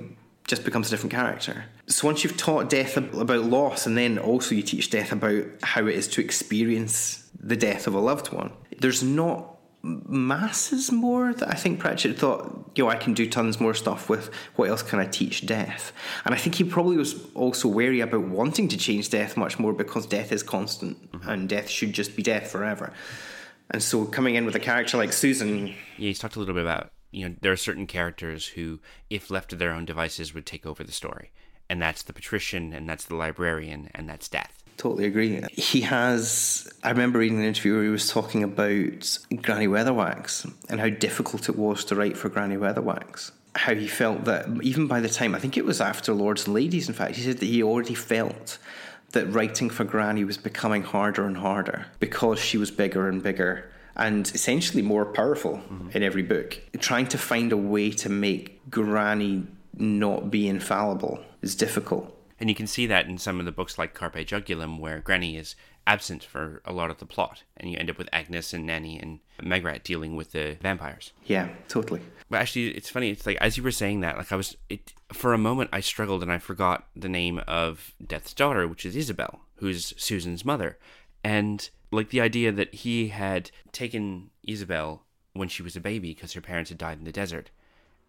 just 0.48 0.66
becomes 0.66 0.88
a 0.88 0.90
different 0.90 1.14
character. 1.14 1.66
So 1.88 2.08
once 2.08 2.24
you've 2.24 2.38
taught 2.38 2.70
Death 2.70 2.98
about 2.98 3.44
loss, 3.44 3.86
and 3.86 3.98
then 3.98 4.18
also 4.18 4.56
you 4.56 4.64
teach 4.64 4.90
Death 4.90 5.12
about 5.12 5.46
how 5.64 5.86
it 5.88 5.96
is 5.96 6.08
to 6.10 6.22
experience 6.22 7.30
the 7.40 7.56
death 7.56 7.88
of 7.88 7.94
a 7.94 8.00
loved 8.00 8.32
one, 8.32 8.52
there's 8.80 9.04
not 9.04 9.58
masses 9.84 10.92
more 10.92 11.34
that 11.34 11.50
I 11.50 11.56
think 11.56 11.80
Pratchett 11.80 12.18
thought, 12.18 12.72
you 12.76 12.84
know, 12.84 12.90
I 12.90 12.96
can 12.96 13.14
do 13.14 13.28
tons 13.28 13.60
more 13.60 13.74
stuff 13.74 14.10
with 14.10 14.34
what 14.56 14.70
else 14.70 14.84
can 14.84 15.00
I 15.00 15.06
teach 15.06 15.46
death? 15.46 15.92
And 16.26 16.36
I 16.36 16.38
think 16.38 16.56
he 16.56 16.64
probably 16.64 16.98
was 16.98 17.26
also 17.34 17.68
wary 17.68 18.00
about 18.00 18.24
wanting 18.24 18.68
to 18.70 18.78
change 18.78 19.10
death 19.10 19.36
much 19.36 19.58
more 19.58 19.74
because 19.74 20.06
death 20.06 20.32
is 20.32 20.44
constant 20.44 21.12
mm-hmm. 21.12 21.30
and 21.30 21.50
death 21.50 21.70
should 21.70 21.94
just 21.94 22.16
be 22.16 22.22
death 22.22 22.52
forever. 22.52 22.94
And 23.72 23.82
so 23.82 24.06
coming 24.06 24.36
in 24.36 24.46
with 24.46 24.56
a 24.56 24.60
character 24.60 24.98
like 24.98 25.14
Susan, 25.14 25.68
Yeah, 25.68 25.74
he's 25.98 26.20
talked 26.20 26.36
a 26.36 26.40
little 26.40 26.54
bit 26.54 26.64
about 26.64 26.92
you 27.12 27.28
know 27.28 27.36
there 27.42 27.52
are 27.52 27.58
certain 27.58 27.88
characters 27.88 28.48
who, 28.48 28.80
if 29.10 29.32
left 29.32 29.50
to 29.50 29.56
their 29.56 29.72
own 29.72 29.86
devices, 29.86 30.34
would 30.34 30.46
take 30.46 30.66
over 30.66 30.84
the 30.84 30.92
story, 30.92 31.32
and 31.70 31.82
that's 31.82 32.04
the 32.04 32.14
patrician, 32.14 32.74
and 32.74 32.88
that's 32.88 33.06
the 33.06 33.16
librarian, 33.16 33.90
and 33.96 34.10
that's 34.10 34.28
death. 34.28 34.61
Totally 34.82 35.06
agree. 35.06 35.40
He 35.52 35.82
has. 35.82 36.68
I 36.84 36.90
remember 36.90 37.20
reading 37.20 37.38
an 37.38 37.46
interview 37.46 37.76
where 37.76 37.84
he 37.84 37.90
was 37.90 38.10
talking 38.10 38.42
about 38.42 39.20
Granny 39.44 39.68
Weatherwax 39.68 40.52
and 40.70 40.80
how 40.80 40.90
difficult 40.90 41.50
it 41.50 41.56
was 41.56 41.86
to 41.86 41.96
write 41.96 42.18
for 42.18 42.30
Granny 42.30 42.58
Weatherwax. 42.58 43.30
How 43.54 43.76
he 43.76 43.88
felt 43.88 44.26
that 44.26 44.48
even 44.64 44.88
by 44.88 45.00
the 45.00 45.08
time, 45.08 45.36
I 45.36 45.40
think 45.40 45.56
it 45.56 45.66
was 45.66 45.82
after 45.82 46.14
Lords 46.14 46.48
and 46.48 46.56
Ladies, 46.56 46.88
in 46.88 46.96
fact, 46.96 47.16
he 47.16 47.22
said 47.22 47.38
that 47.38 47.46
he 47.46 47.62
already 47.62 47.94
felt 47.94 48.58
that 49.12 49.28
writing 49.28 49.70
for 49.70 49.84
Granny 49.84 50.24
was 50.24 50.40
becoming 50.40 50.82
harder 50.82 51.28
and 51.28 51.38
harder 51.38 51.86
because 52.00 52.40
she 52.40 52.58
was 52.58 52.72
bigger 52.72 53.08
and 53.08 53.22
bigger 53.22 53.70
and 53.96 54.32
essentially 54.34 54.82
more 54.82 55.06
powerful 55.06 55.58
mm-hmm. 55.58 55.92
in 55.92 56.02
every 56.02 56.24
book. 56.24 56.60
Trying 56.80 57.06
to 57.10 57.20
find 57.20 57.52
a 57.52 57.58
way 57.58 57.92
to 57.92 58.10
make 58.10 58.68
Granny 58.72 59.46
not 59.78 60.32
be 60.32 60.48
infallible 60.48 61.24
is 61.44 61.54
difficult. 61.54 62.18
And 62.42 62.50
you 62.50 62.56
can 62.56 62.66
see 62.66 62.88
that 62.88 63.06
in 63.06 63.20
some 63.20 63.40
of 63.40 63.46
the 63.46 63.52
books 63.52 63.78
like 63.78 63.94
Carpe 63.94 64.16
Jugulum, 64.16 64.80
where 64.80 65.00
Granny 65.00 65.38
is 65.38 65.56
absent 65.86 66.24
for 66.24 66.62
a 66.66 66.74
lot 66.74 66.90
of 66.90 66.98
the 66.98 67.06
plot, 67.06 67.44
and 67.56 67.70
you 67.70 67.78
end 67.78 67.92
up 67.92 68.00
with 68.00 68.10
Agnes 68.12 68.52
and 68.52 68.66
Nanny 68.66 69.00
and 69.00 69.20
Magrat 69.42 69.84
dealing 69.84 70.16
with 70.16 70.32
the 70.32 70.58
vampires. 70.60 71.14
Yeah, 71.26 71.50
totally. 71.68 72.02
But 72.32 72.42
actually, 72.42 72.70
it's 72.70 72.90
funny. 72.90 73.12
It's 73.12 73.28
like 73.28 73.38
as 73.38 73.58
you 73.58 73.64
were 73.64 73.72
saying 73.72 74.00
that, 74.00 74.18
like 74.18 74.32
I 74.32 74.36
was, 74.36 74.58
it 74.70 74.92
for 75.14 75.34
a 75.34 75.38
moment 75.38 75.70
I 75.72 75.82
struggled 75.82 76.24
and 76.24 76.32
I 76.32 76.40
forgot 76.40 76.88
the 76.96 77.10
name 77.10 77.42
of 77.48 77.94
Death's 78.06 78.34
daughter, 78.34 78.68
which 78.68 78.88
is 78.88 78.96
Isabel, 78.96 79.42
who's 79.58 79.94
Susan's 79.98 80.44
mother, 80.44 80.80
and 81.24 81.70
like 81.92 82.10
the 82.10 82.22
idea 82.22 82.52
that 82.52 82.74
he 82.74 83.10
had 83.10 83.52
taken 83.72 84.32
Isabel 84.44 85.04
when 85.34 85.48
she 85.48 85.62
was 85.62 85.76
a 85.76 85.82
baby 85.82 86.14
because 86.14 86.34
her 86.34 86.42
parents 86.42 86.72
had 86.72 86.80
died 86.80 86.98
in 86.98 87.04
the 87.04 87.12
desert, 87.12 87.52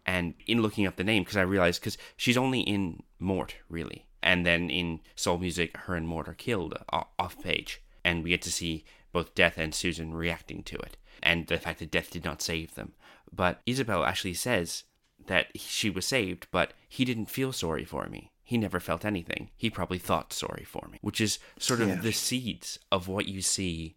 and 0.07 0.33
in 0.47 0.63
looking 0.63 0.87
up 0.87 0.95
the 0.95 1.03
name, 1.03 1.21
because 1.21 1.37
I 1.37 1.41
realized 1.41 1.81
because 1.81 1.99
she's 2.17 2.37
only 2.37 2.61
in 2.61 3.03
Mort 3.19 3.55
really, 3.69 4.05
and 4.23 4.45
then 4.45 4.69
in 4.69 5.01
Soul 5.15 5.37
Music, 5.37 5.75
her 5.77 5.95
and 5.95 6.07
Mort 6.07 6.27
are 6.27 6.33
killed 6.33 6.77
off 6.89 7.41
page, 7.41 7.81
and 8.03 8.23
we 8.23 8.31
get 8.31 8.41
to 8.43 8.51
see 8.51 8.85
both 9.11 9.35
Death 9.35 9.57
and 9.57 9.75
Susan 9.75 10.13
reacting 10.13 10.63
to 10.63 10.77
it, 10.77 10.97
and 11.21 11.47
the 11.47 11.57
fact 11.57 11.79
that 11.79 11.91
Death 11.91 12.09
did 12.09 12.23
not 12.25 12.41
save 12.41 12.75
them. 12.75 12.93
But 13.31 13.61
Isabel 13.65 14.03
actually 14.05 14.33
says 14.35 14.83
that 15.27 15.47
she 15.55 15.89
was 15.89 16.05
saved, 16.05 16.47
but 16.51 16.73
he 16.89 17.05
didn't 17.05 17.29
feel 17.29 17.51
sorry 17.51 17.85
for 17.85 18.07
me. 18.07 18.31
He 18.43 18.57
never 18.57 18.79
felt 18.79 19.05
anything. 19.05 19.49
He 19.55 19.69
probably 19.69 19.97
thought 19.99 20.33
sorry 20.33 20.65
for 20.65 20.87
me, 20.91 20.97
which 21.01 21.21
is 21.21 21.39
sort 21.57 21.81
of 21.81 21.87
Yeah. 21.87 21.95
the 21.95 22.11
seeds 22.11 22.77
of 22.91 23.07
what 23.07 23.27
you 23.27 23.41
see 23.41 23.95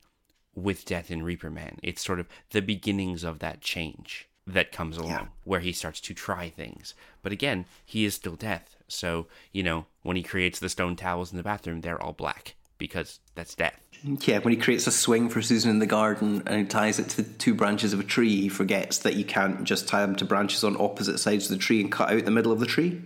with 0.55 0.85
Death 0.85 1.11
in 1.11 1.23
Reaper 1.23 1.51
Man. 1.51 1.79
It's 1.83 2.05
sort 2.05 2.21
of 2.21 2.29
the 2.51 2.63
beginnings 2.63 3.25
of 3.25 3.41
that 3.41 3.61
change 3.61 4.29
that 4.47 4.73
comes 4.73 4.97
along 4.97 5.31
where 5.45 5.61
he 5.61 5.73
starts 5.73 6.01
to 6.01 6.15
try 6.15 6.49
things. 6.49 6.95
But 7.23 7.33
again, 7.33 7.67
he 7.85 8.05
is 8.05 8.15
still 8.15 8.37
Death. 8.37 8.77
So, 8.89 9.27
you 9.53 9.63
know, 9.63 9.87
when 10.03 10.17
he 10.17 10.23
creates 10.23 10.61
the 10.61 10.69
stone 10.69 10.95
towels 10.95 11.33
in 11.33 11.37
the 11.37 11.43
bathroom, 11.43 11.81
they're 11.81 12.01
all 12.01 12.13
black 12.13 12.55
because 12.79 13.19
that's 13.35 13.55
Death. 13.55 13.81
Yeah, 14.05 14.39
when 14.39 14.53
he 14.55 14.61
creates 14.61 14.87
a 14.87 14.93
swing 14.93 15.29
for 15.29 15.43
Susan 15.43 15.71
in 15.71 15.79
the 15.81 15.87
garden 15.87 16.43
and 16.47 16.61
he 16.61 16.65
ties 16.65 16.99
it 16.99 17.09
to 17.11 17.25
two 17.25 17.55
branches 17.55 17.93
of 17.93 18.01
a 18.01 18.05
tree, 18.05 18.43
he 18.43 18.49
forgets 18.49 18.99
that 18.99 19.15
you 19.15 19.25
can't 19.25 19.65
just 19.65 19.89
tie 19.89 20.03
them 20.03 20.15
to 20.17 20.25
branches 20.25 20.63
on 20.63 20.77
opposite 20.81 21.19
sides 21.19 21.51
of 21.51 21.59
the 21.59 21.63
tree 21.63 21.81
and 21.81 21.91
cut 21.91 22.13
out 22.13 22.25
the 22.25 22.31
middle 22.31 22.53
of 22.53 22.61
the 22.61 22.67
tree. 22.67 23.03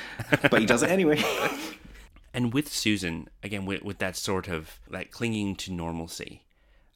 but 0.50 0.60
he 0.60 0.66
does 0.66 0.82
it 0.82 0.90
anyway. 0.90 1.22
And 2.34 2.52
with 2.52 2.68
Susan, 2.68 3.28
again, 3.42 3.66
with, 3.66 3.82
with 3.82 3.98
that 3.98 4.16
sort 4.16 4.48
of 4.48 4.80
like 4.90 5.10
clinging 5.10 5.56
to 5.56 5.72
normalcy, 5.72 6.42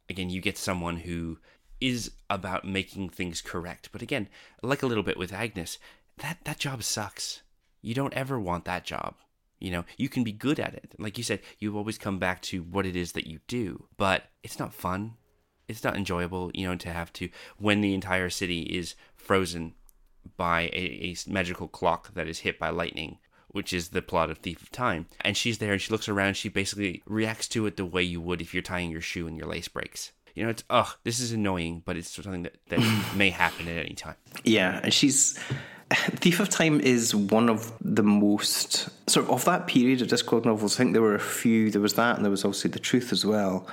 again, 0.09 0.31
you 0.31 0.41
get 0.41 0.59
someone 0.59 0.99
who 0.99 1.39
is 1.81 2.13
about 2.31 2.65
making 2.65 3.11
things 3.11 3.41
correct. 3.41 3.91
But 3.93 4.03
again, 4.03 4.29
like 4.63 4.83
a 4.83 4.87
little 4.87 5.03
bit 5.03 5.19
with 5.19 5.33
Agnes, 5.33 5.79
that, 6.19 6.39
that 6.45 6.59
job 6.59 6.83
sucks. 6.83 7.43
You 7.83 7.95
don't 7.95 8.15
ever 8.15 8.41
want 8.41 8.65
that 8.65 8.85
job. 8.85 9.15
You 9.59 9.71
know, 9.71 9.85
you 9.97 10.09
can 10.09 10.25
be 10.25 10.33
good 10.33 10.61
at 10.61 10.75
it. 10.75 10.95
Like 10.99 11.17
you 11.17 11.25
said, 11.25 11.41
you 11.59 11.77
always 11.77 11.99
come 11.99 12.19
back 12.19 12.43
to 12.43 12.63
what 12.63 12.87
it 12.87 12.95
is 12.97 13.13
that 13.13 13.27
you 13.27 13.41
do, 13.47 13.87
but 13.97 14.25
it's 14.43 14.59
not 14.59 14.75
fun. 14.75 15.15
It's 15.69 15.83
not 15.83 15.97
enjoyable, 15.97 16.51
you 16.55 16.67
know, 16.69 16.77
to 16.77 16.93
have 16.93 17.13
to, 17.15 17.29
when 17.59 17.81
the 17.81 17.95
entire 17.95 18.31
city 18.31 18.63
is 18.63 18.95
frozen 19.15 19.75
by 20.37 20.63
a, 20.73 21.15
a 21.15 21.17
magical 21.27 21.69
clock 21.69 22.15
that 22.15 22.29
is 22.29 22.41
hit 22.41 22.59
by 22.59 22.69
lightning, 22.69 23.19
which 23.49 23.73
is 23.73 23.89
the 23.89 24.03
plot 24.03 24.31
of 24.31 24.39
Thief 24.39 24.63
of 24.63 24.71
Time. 24.71 25.07
And 25.23 25.37
she's 25.37 25.59
there 25.59 25.73
and 25.73 25.81
she 25.81 25.91
looks 25.91 26.09
around. 26.09 26.37
She 26.37 26.49
basically 26.49 27.03
reacts 27.07 27.49
to 27.49 27.67
it 27.67 27.77
the 27.77 27.85
way 27.85 28.03
you 28.03 28.21
would 28.21 28.41
if 28.41 28.53
you're 28.53 28.63
tying 28.63 28.91
your 28.91 29.01
shoe 29.01 29.27
and 29.27 29.39
your 29.39 29.49
lace 29.49 29.69
breaks. 29.69 30.13
You 30.37 30.45
know, 30.45 30.51
it's, 30.51 30.63
ugh, 30.69 30.89
this 31.03 31.19
is 31.19 31.33
annoying, 31.33 31.83
but 31.85 31.97
it's 31.97 32.11
something 32.11 32.43
that, 32.43 32.57
that 32.69 33.13
may 33.17 33.31
happen 33.31 33.67
at 33.67 33.79
any 33.85 33.95
time. 33.95 34.15
yeah, 34.45 34.81
and 34.83 34.93
she's. 34.93 35.39
Thief 35.93 36.41
of 36.41 36.49
Time 36.49 36.81
is 36.81 37.15
one 37.15 37.49
of 37.49 37.73
the 37.81 38.03
most 38.03 38.89
sort 39.09 39.27
of 39.27 39.31
of 39.31 39.45
that 39.45 39.69
period 39.69 40.03
of 40.03 40.09
Discworld 40.09 40.45
novels. 40.45 40.75
I 40.75 40.79
think 40.79 40.95
there 40.95 41.03
were 41.03 41.15
a 41.15 41.21
few. 41.21 41.71
There 41.71 41.81
was 41.81 41.95
that, 41.95 42.17
and 42.17 42.25
there 42.25 42.31
was 42.31 42.45
also 42.45 42.69
The 42.69 42.81
Truth 42.81 43.13
as 43.13 43.25
well, 43.25 43.69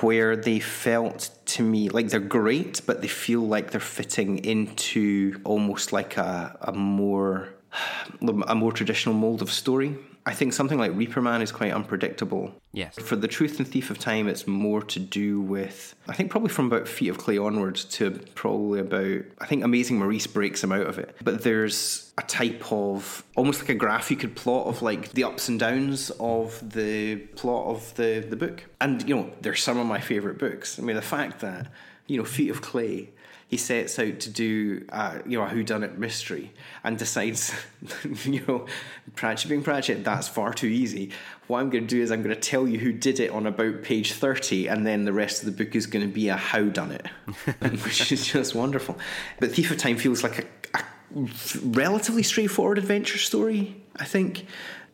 where 0.00 0.34
they 0.34 0.58
felt 0.58 1.30
to 1.46 1.62
me 1.62 1.90
like 1.90 2.08
they're 2.08 2.18
great, 2.18 2.80
but 2.86 3.02
they 3.02 3.08
feel 3.08 3.40
like 3.40 3.70
they're 3.70 3.80
fitting 3.80 4.44
into 4.44 5.40
almost 5.44 5.92
like 5.92 6.16
a, 6.16 6.58
a 6.60 6.72
more 6.72 7.54
a 8.48 8.54
more 8.54 8.72
traditional 8.72 9.14
mold 9.14 9.40
of 9.40 9.50
story. 9.50 9.96
I 10.26 10.32
think 10.32 10.54
something 10.54 10.78
like 10.78 10.94
Reaper 10.94 11.20
Man 11.20 11.42
is 11.42 11.52
quite 11.52 11.72
unpredictable. 11.72 12.54
Yes. 12.72 12.98
For 12.98 13.14
the 13.14 13.28
Truth 13.28 13.58
and 13.58 13.68
Thief 13.68 13.90
of 13.90 13.98
Time, 13.98 14.26
it's 14.26 14.46
more 14.46 14.82
to 14.82 14.98
do 14.98 15.40
with, 15.40 15.94
I 16.08 16.14
think, 16.14 16.30
probably 16.30 16.48
from 16.48 16.66
about 16.66 16.88
Feet 16.88 17.08
of 17.08 17.18
Clay 17.18 17.36
onwards 17.36 17.84
to 17.96 18.10
probably 18.34 18.80
about, 18.80 19.22
I 19.38 19.46
think 19.46 19.64
Amazing 19.64 19.98
Maurice 19.98 20.26
breaks 20.26 20.64
him 20.64 20.72
out 20.72 20.86
of 20.86 20.98
it. 20.98 21.14
But 21.22 21.42
there's 21.42 22.12
a 22.16 22.22
type 22.22 22.64
of, 22.72 23.22
almost 23.36 23.60
like 23.60 23.68
a 23.68 23.74
graph 23.74 24.10
you 24.10 24.16
could 24.16 24.34
plot 24.34 24.66
of 24.66 24.80
like 24.80 25.12
the 25.12 25.24
ups 25.24 25.48
and 25.48 25.60
downs 25.60 26.10
of 26.18 26.72
the 26.72 27.16
plot 27.16 27.66
of 27.66 27.94
the, 27.96 28.24
the 28.26 28.36
book. 28.36 28.64
And, 28.80 29.06
you 29.06 29.14
know, 29.14 29.30
they're 29.42 29.54
some 29.54 29.78
of 29.78 29.86
my 29.86 30.00
favourite 30.00 30.38
books. 30.38 30.78
I 30.78 30.82
mean, 30.82 30.96
the 30.96 31.02
fact 31.02 31.40
that, 31.40 31.66
you 32.06 32.16
know, 32.16 32.24
Feet 32.24 32.50
of 32.50 32.62
Clay, 32.62 33.10
he 33.54 33.58
sets 33.58 34.00
out 34.00 34.18
to 34.18 34.30
do 34.30 34.84
uh, 34.88 35.20
you 35.24 35.38
know 35.38 35.44
a 35.44 35.48
whodunit 35.48 35.96
mystery. 35.96 36.52
And 36.82 36.98
decides 36.98 37.54
you 38.24 38.44
know 38.46 38.66
Pratchett 39.14 39.48
being 39.48 39.62
Pratchett 39.62 40.02
that's 40.02 40.26
far 40.26 40.52
too 40.52 40.66
easy. 40.66 41.12
What 41.46 41.60
I'm 41.60 41.70
going 41.70 41.86
to 41.86 41.94
do 41.94 42.02
is 42.02 42.10
I'm 42.10 42.22
going 42.22 42.34
to 42.34 42.40
tell 42.40 42.66
you 42.66 42.80
who 42.80 42.92
did 42.92 43.20
it 43.20 43.30
on 43.30 43.46
about 43.46 43.82
page 43.82 44.12
30 44.12 44.66
and 44.66 44.84
then 44.84 45.04
the 45.04 45.12
rest 45.12 45.42
of 45.42 45.46
the 45.46 45.64
book 45.64 45.76
is 45.76 45.86
going 45.86 46.04
to 46.04 46.12
be 46.12 46.28
a 46.28 46.36
how 46.36 46.62
done 46.62 46.90
it 46.90 47.06
which 47.84 48.10
is 48.10 48.26
just 48.26 48.56
wonderful. 48.56 48.98
But 49.38 49.52
Thief 49.52 49.70
of 49.70 49.76
Time 49.76 49.98
feels 49.98 50.24
like 50.24 50.48
a, 50.74 50.78
a 50.78 51.28
relatively 51.62 52.24
straightforward 52.24 52.78
adventure 52.78 53.18
story 53.18 53.76
I 53.96 54.04
think 54.04 54.46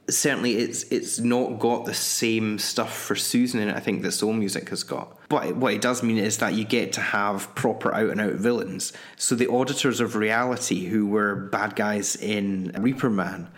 certainly 0.09 0.57
it's 0.57 0.85
it's 0.85 1.19
not 1.19 1.59
got 1.59 1.85
the 1.85 1.95
same 1.95 2.59
stuff 2.59 2.97
for 2.97 3.15
Susan 3.15 3.61
in 3.61 3.69
it 3.69 3.77
I 3.77 3.81
think 3.81 4.03
that 4.03 4.13
Soul 4.13 4.33
Music 4.33 4.69
has 4.71 4.83
got 4.83 5.17
but 5.29 5.57
what 5.57 5.75
it 5.75 5.81
does 5.81 6.03
mean 6.03 6.19
is 6.19 6.39
that 6.39 6.55
you 6.55 6.65
get 6.65 6.93
to 6.95 7.01
have 7.01 7.55
proper 7.55 7.95
out 7.95 8.11
and 8.11 8.21
out 8.21 8.35
villains 8.35 8.93
so 9.17 9.35
the 9.35 9.51
auditors 9.51 10.01
of 10.01 10.17
reality 10.17 10.87
who 10.87 11.07
were 11.07 11.35
bad 11.35 11.77
guys 11.77 12.17
in 12.17 12.73
Reaper 12.79 13.11
Man 13.11 13.49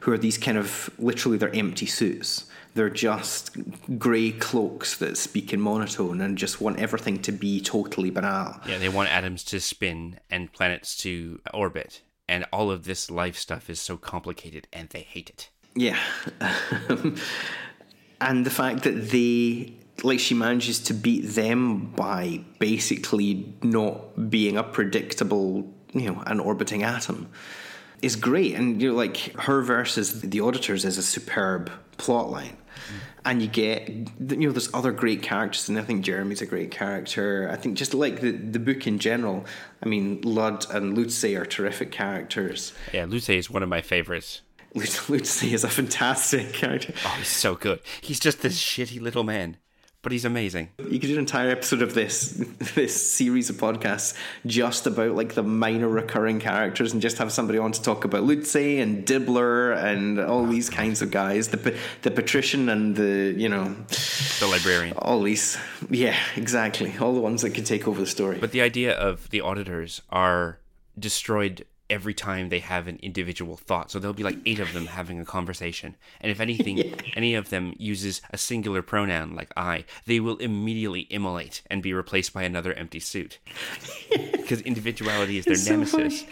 who 0.00 0.12
are 0.12 0.18
these 0.18 0.38
kind 0.38 0.58
of 0.58 0.90
literally 0.98 1.38
they're 1.38 1.54
empty 1.54 1.86
suits 1.86 2.46
they're 2.74 2.90
just 2.90 3.56
grey 3.98 4.30
cloaks 4.32 4.96
that 4.98 5.16
speak 5.16 5.52
in 5.52 5.60
monotone 5.60 6.20
and 6.20 6.38
just 6.38 6.60
want 6.60 6.78
everything 6.78 7.20
to 7.22 7.32
be 7.32 7.60
totally 7.60 8.10
banal 8.10 8.60
Yeah, 8.66 8.78
they 8.78 8.88
want 8.88 9.10
atoms 9.10 9.44
to 9.44 9.60
spin 9.60 10.20
and 10.30 10.52
planets 10.52 10.96
to 10.98 11.40
orbit. 11.52 12.02
And 12.28 12.46
all 12.52 12.70
of 12.70 12.84
this 12.84 13.10
life 13.10 13.36
stuff 13.36 13.68
is 13.68 13.80
so 13.80 13.96
complicated 13.96 14.68
and 14.72 14.88
they 14.90 15.00
hate 15.00 15.30
it. 15.30 15.50
Yeah. 15.74 15.98
and 18.20 18.44
the 18.44 18.50
fact 18.50 18.82
that 18.84 19.10
they, 19.10 19.72
like, 20.02 20.20
she 20.20 20.34
manages 20.34 20.80
to 20.80 20.94
beat 20.94 21.20
them 21.20 21.86
by 21.92 22.42
basically 22.58 23.54
not 23.62 24.30
being 24.30 24.56
a 24.56 24.62
predictable, 24.62 25.72
you 25.92 26.10
know, 26.10 26.22
an 26.26 26.40
orbiting 26.40 26.82
atom 26.82 27.28
is 28.02 28.16
great. 28.16 28.54
And, 28.54 28.80
you 28.80 28.90
know, 28.90 28.96
like, 28.96 29.16
her 29.40 29.62
versus 29.62 30.22
the 30.22 30.40
auditors 30.40 30.84
is 30.84 30.98
a 30.98 31.02
superb 31.02 31.70
plot 31.98 32.30
line. 32.30 32.56
Mm-hmm. 32.56 32.96
And 33.22 33.42
you 33.42 33.48
get, 33.48 33.88
you 33.88 34.36
know, 34.48 34.52
there's 34.52 34.72
other 34.72 34.92
great 34.92 35.20
characters, 35.20 35.68
and 35.68 35.78
I 35.78 35.82
think 35.82 36.02
Jeremy's 36.02 36.40
a 36.40 36.46
great 36.46 36.70
character. 36.70 37.50
I 37.52 37.56
think 37.56 37.76
just 37.76 37.92
like 37.92 38.22
the, 38.22 38.30
the 38.30 38.58
book 38.58 38.86
in 38.86 38.98
general, 38.98 39.44
I 39.82 39.88
mean, 39.88 40.22
Lud 40.22 40.64
and 40.70 40.96
Lutze 40.96 41.38
are 41.38 41.44
terrific 41.44 41.92
characters. 41.92 42.72
Yeah, 42.94 43.04
Lutze 43.04 43.36
is 43.36 43.50
one 43.50 43.62
of 43.62 43.68
my 43.68 43.82
favorites. 43.82 44.40
Lutze 44.74 45.52
is 45.52 45.64
a 45.64 45.68
fantastic 45.68 46.52
character. 46.52 46.92
Oh, 47.04 47.14
he's 47.18 47.28
so 47.28 47.54
good. 47.54 47.80
He's 48.00 48.20
just 48.20 48.42
this 48.42 48.60
shitty 48.62 49.00
little 49.00 49.24
man. 49.24 49.56
but 50.02 50.12
he's 50.12 50.24
amazing. 50.24 50.68
You 50.78 50.98
could 50.98 51.08
do 51.08 51.12
an 51.14 51.18
entire 51.18 51.50
episode 51.50 51.82
of 51.82 51.92
this 51.92 52.30
this 52.74 53.12
series 53.12 53.50
of 53.50 53.56
podcasts 53.56 54.14
just 54.46 54.86
about 54.86 55.14
like 55.14 55.34
the 55.34 55.42
minor 55.42 55.88
recurring 55.88 56.38
characters, 56.40 56.92
and 56.92 57.02
just 57.02 57.18
have 57.18 57.30
somebody 57.32 57.58
on 57.58 57.72
to 57.72 57.82
talk 57.82 58.04
about 58.04 58.22
Lutze 58.24 58.80
and 58.80 59.04
Dibbler 59.04 59.76
and 59.76 60.18
all 60.18 60.46
these 60.46 60.70
kinds 60.70 61.02
of 61.02 61.10
guys, 61.10 61.48
the 61.48 61.76
the 62.02 62.10
patrician 62.10 62.68
and 62.70 62.96
the 62.96 63.34
you 63.36 63.48
know 63.48 63.74
The 64.38 64.46
librarian. 64.46 64.96
all 64.96 65.20
these. 65.22 65.58
Yeah, 65.90 66.16
exactly. 66.36 66.94
All 66.98 67.12
the 67.12 67.20
ones 67.20 67.42
that 67.42 67.50
could 67.50 67.66
take 67.66 67.86
over 67.88 68.00
the 68.00 68.06
story. 68.06 68.38
But 68.38 68.52
the 68.52 68.62
idea 68.62 68.92
of 68.96 69.28
the 69.30 69.40
auditors 69.42 70.00
are 70.10 70.60
destroyed 70.98 71.66
every 71.90 72.14
time 72.14 72.48
they 72.48 72.60
have 72.60 72.86
an 72.88 72.98
individual 73.02 73.56
thought. 73.56 73.90
So 73.90 73.98
there'll 73.98 74.14
be 74.14 74.22
like 74.22 74.38
eight 74.46 74.60
of 74.60 74.72
them 74.72 74.86
having 74.86 75.20
a 75.20 75.24
conversation. 75.24 75.96
And 76.20 76.30
if 76.30 76.40
anything, 76.40 76.94
any 77.16 77.34
of 77.34 77.50
them 77.50 77.74
uses 77.76 78.22
a 78.30 78.38
singular 78.38 78.80
pronoun 78.80 79.34
like 79.34 79.52
I, 79.56 79.84
they 80.06 80.20
will 80.20 80.36
immediately 80.36 81.06
immolate 81.10 81.62
and 81.68 81.82
be 81.82 81.92
replaced 81.92 82.32
by 82.32 82.44
another 82.44 82.72
empty 82.72 83.00
suit. 83.00 83.38
Because 84.40 84.62
individuality 84.62 85.38
is 85.38 85.44
their 85.44 85.52
It's 85.54 85.64
so 85.66 85.70
nemesis. 85.98 86.24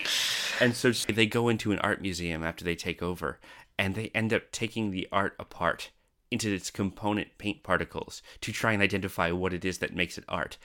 and 0.60 0.74
so 0.74 0.90
they 0.90 1.26
go 1.26 1.48
into 1.48 1.70
an 1.70 1.78
art 1.78 2.02
museum 2.02 2.42
after 2.42 2.64
they 2.64 2.74
take 2.74 3.00
over 3.00 3.38
and 3.78 3.94
they 3.94 4.10
end 4.12 4.32
up 4.32 4.50
taking 4.50 4.90
the 4.90 5.06
art 5.12 5.36
apart 5.38 5.90
into 6.30 6.52
its 6.52 6.70
component 6.70 7.38
paint 7.38 7.62
particles 7.62 8.20
to 8.40 8.50
try 8.52 8.72
and 8.72 8.82
identify 8.82 9.30
what 9.30 9.52
it 9.52 9.64
is 9.64 9.78
that 9.78 9.94
makes 9.94 10.18
it 10.18 10.24
art. 10.28 10.58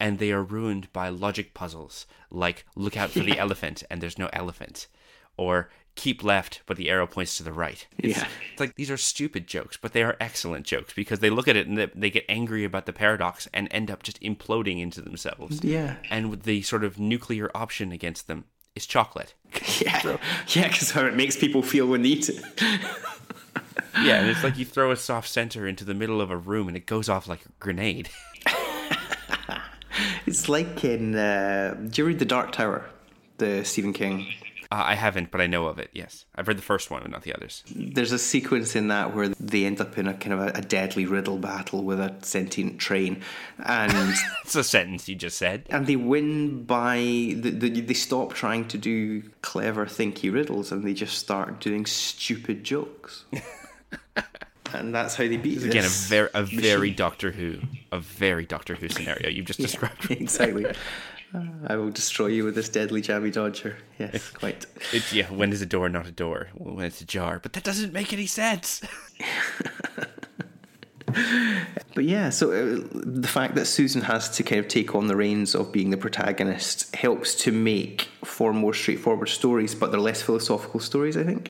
And 0.00 0.18
they 0.18 0.32
are 0.32 0.42
ruined 0.42 0.92
by 0.92 1.10
logic 1.10 1.54
puzzles 1.54 2.06
like 2.30 2.64
look 2.74 2.96
out 2.96 3.10
for 3.10 3.20
the 3.20 3.38
elephant 3.44 3.82
and 3.90 4.00
there's 4.00 4.18
no 4.18 4.30
elephant, 4.32 4.86
or 5.36 5.68
keep 5.96 6.24
left 6.24 6.62
but 6.66 6.76
the 6.78 6.88
arrow 6.88 7.06
points 7.06 7.36
to 7.36 7.42
the 7.42 7.52
right. 7.52 7.86
It's, 7.98 8.16
Yeah. 8.16 8.26
it's 8.52 8.60
like 8.60 8.76
these 8.76 8.90
are 8.90 8.96
stupid 8.96 9.46
jokes, 9.46 9.76
but 9.76 9.92
they 9.92 10.02
are 10.02 10.16
excellent 10.18 10.64
jokes 10.64 10.94
because 10.94 11.18
they 11.18 11.28
look 11.30 11.46
at 11.48 11.56
it 11.56 11.66
and 11.66 11.76
they, 11.76 11.86
they 11.94 12.10
get 12.10 12.24
angry 12.28 12.64
about 12.64 12.86
the 12.86 12.92
paradox 12.92 13.46
and 13.52 13.68
end 13.70 13.90
up 13.90 14.02
just 14.02 14.20
imploding 14.22 14.80
into 14.80 15.02
themselves. 15.02 15.62
Yeah. 15.62 15.96
And 16.10 16.30
with 16.30 16.44
the 16.44 16.62
sort 16.62 16.82
of 16.84 16.98
nuclear 16.98 17.50
option 17.54 17.92
against 17.92 18.26
them 18.28 18.44
is 18.74 18.86
chocolate. 18.86 19.34
yeah, 19.80 20.16
yeah, 20.48 20.68
because 20.68 20.92
how 20.92 21.04
it 21.04 21.14
makes 21.16 21.36
people 21.36 21.62
feel 21.62 21.86
when 21.86 22.02
they 22.02 22.08
eat 22.10 22.28
it. 22.30 22.42
Yeah, 24.02 24.20
and 24.20 24.30
it's 24.30 24.44
like 24.44 24.56
you 24.56 24.64
throw 24.64 24.92
a 24.92 24.96
soft 24.96 25.28
center 25.28 25.66
into 25.66 25.84
the 25.84 25.94
middle 25.94 26.20
of 26.20 26.30
a 26.30 26.36
room 26.36 26.68
and 26.68 26.76
it 26.76 26.86
goes 26.86 27.08
off 27.08 27.26
like 27.28 27.44
a 27.44 27.48
grenade. 27.58 28.08
It's 30.26 30.48
like 30.48 30.84
in. 30.84 31.14
Uh, 31.16 31.76
do 31.88 32.02
you 32.02 32.06
read 32.06 32.18
The 32.18 32.24
Dark 32.24 32.52
Tower, 32.52 32.84
the 33.38 33.64
Stephen 33.64 33.92
King? 33.92 34.26
Uh, 34.72 34.84
I 34.86 34.94
haven't, 34.94 35.32
but 35.32 35.40
I 35.40 35.48
know 35.48 35.66
of 35.66 35.80
it. 35.80 35.90
Yes, 35.92 36.26
I've 36.36 36.46
read 36.46 36.56
the 36.56 36.62
first 36.62 36.92
one, 36.92 37.02
but 37.02 37.10
not 37.10 37.22
the 37.22 37.34
others. 37.34 37.64
There's 37.74 38.12
a 38.12 38.20
sequence 38.20 38.76
in 38.76 38.86
that 38.86 39.12
where 39.16 39.30
they 39.30 39.64
end 39.64 39.80
up 39.80 39.98
in 39.98 40.06
a 40.06 40.14
kind 40.14 40.32
of 40.32 40.40
a, 40.40 40.58
a 40.58 40.60
deadly 40.60 41.06
riddle 41.06 41.38
battle 41.38 41.82
with 41.82 41.98
a 41.98 42.14
sentient 42.22 42.78
train, 42.78 43.20
and 43.58 43.92
It's 44.44 44.54
a 44.54 44.62
sentence 44.62 45.08
you 45.08 45.16
just 45.16 45.38
said. 45.38 45.64
and 45.70 45.88
they 45.88 45.96
win 45.96 46.62
by 46.64 46.98
the, 46.98 47.50
the, 47.50 47.80
they 47.80 47.94
stop 47.94 48.32
trying 48.34 48.68
to 48.68 48.78
do 48.78 49.22
clever, 49.42 49.86
thinky 49.86 50.32
riddles, 50.32 50.70
and 50.70 50.84
they 50.84 50.94
just 50.94 51.18
start 51.18 51.58
doing 51.60 51.84
stupid 51.84 52.62
jokes. 52.62 53.24
and 54.74 54.94
that's 54.94 55.14
how 55.14 55.24
they 55.24 55.36
beat 55.36 55.62
Again, 55.62 55.78
a 55.78 55.82
this 55.82 56.06
very, 56.06 56.28
a 56.34 56.42
very. 56.42 56.90
Doctor 56.90 57.30
Who, 57.30 57.58
a 57.92 58.00
very 58.00 58.46
Doctor 58.46 58.74
Who 58.74 58.88
scenario 58.88 59.28
you've 59.28 59.46
just 59.46 59.60
described. 59.60 60.10
exactly. 60.10 60.66
Uh, 60.66 60.72
I 61.66 61.76
will 61.76 61.90
destroy 61.90 62.26
you 62.26 62.44
with 62.44 62.54
this 62.54 62.68
deadly 62.68 63.00
jammy 63.00 63.30
dodger. 63.30 63.76
Yes, 63.98 64.30
quite. 64.30 64.66
It's, 64.92 65.12
yeah, 65.12 65.30
when 65.30 65.52
is 65.52 65.62
a 65.62 65.66
door 65.66 65.88
not 65.88 66.06
a 66.06 66.12
door? 66.12 66.48
When 66.54 66.84
it's 66.84 67.00
a 67.00 67.06
jar. 67.06 67.38
But 67.40 67.52
that 67.52 67.64
doesn't 67.64 67.92
make 67.92 68.12
any 68.12 68.26
sense. 68.26 68.82
But 71.94 72.04
yeah, 72.04 72.30
so 72.30 72.52
uh, 72.52 72.78
the 72.92 73.26
fact 73.26 73.56
that 73.56 73.66
Susan 73.66 74.02
has 74.02 74.30
to 74.36 74.44
kind 74.44 74.60
of 74.60 74.68
take 74.68 74.94
on 74.94 75.08
the 75.08 75.16
reins 75.16 75.56
of 75.56 75.72
being 75.72 75.90
the 75.90 75.96
protagonist 75.96 76.94
helps 76.94 77.34
to 77.42 77.50
make 77.52 78.08
for 78.24 78.52
more 78.52 78.72
straightforward 78.72 79.28
stories, 79.28 79.74
but 79.74 79.90
they're 79.90 80.00
less 80.00 80.22
philosophical 80.22 80.78
stories, 80.78 81.16
I 81.16 81.24
think. 81.24 81.48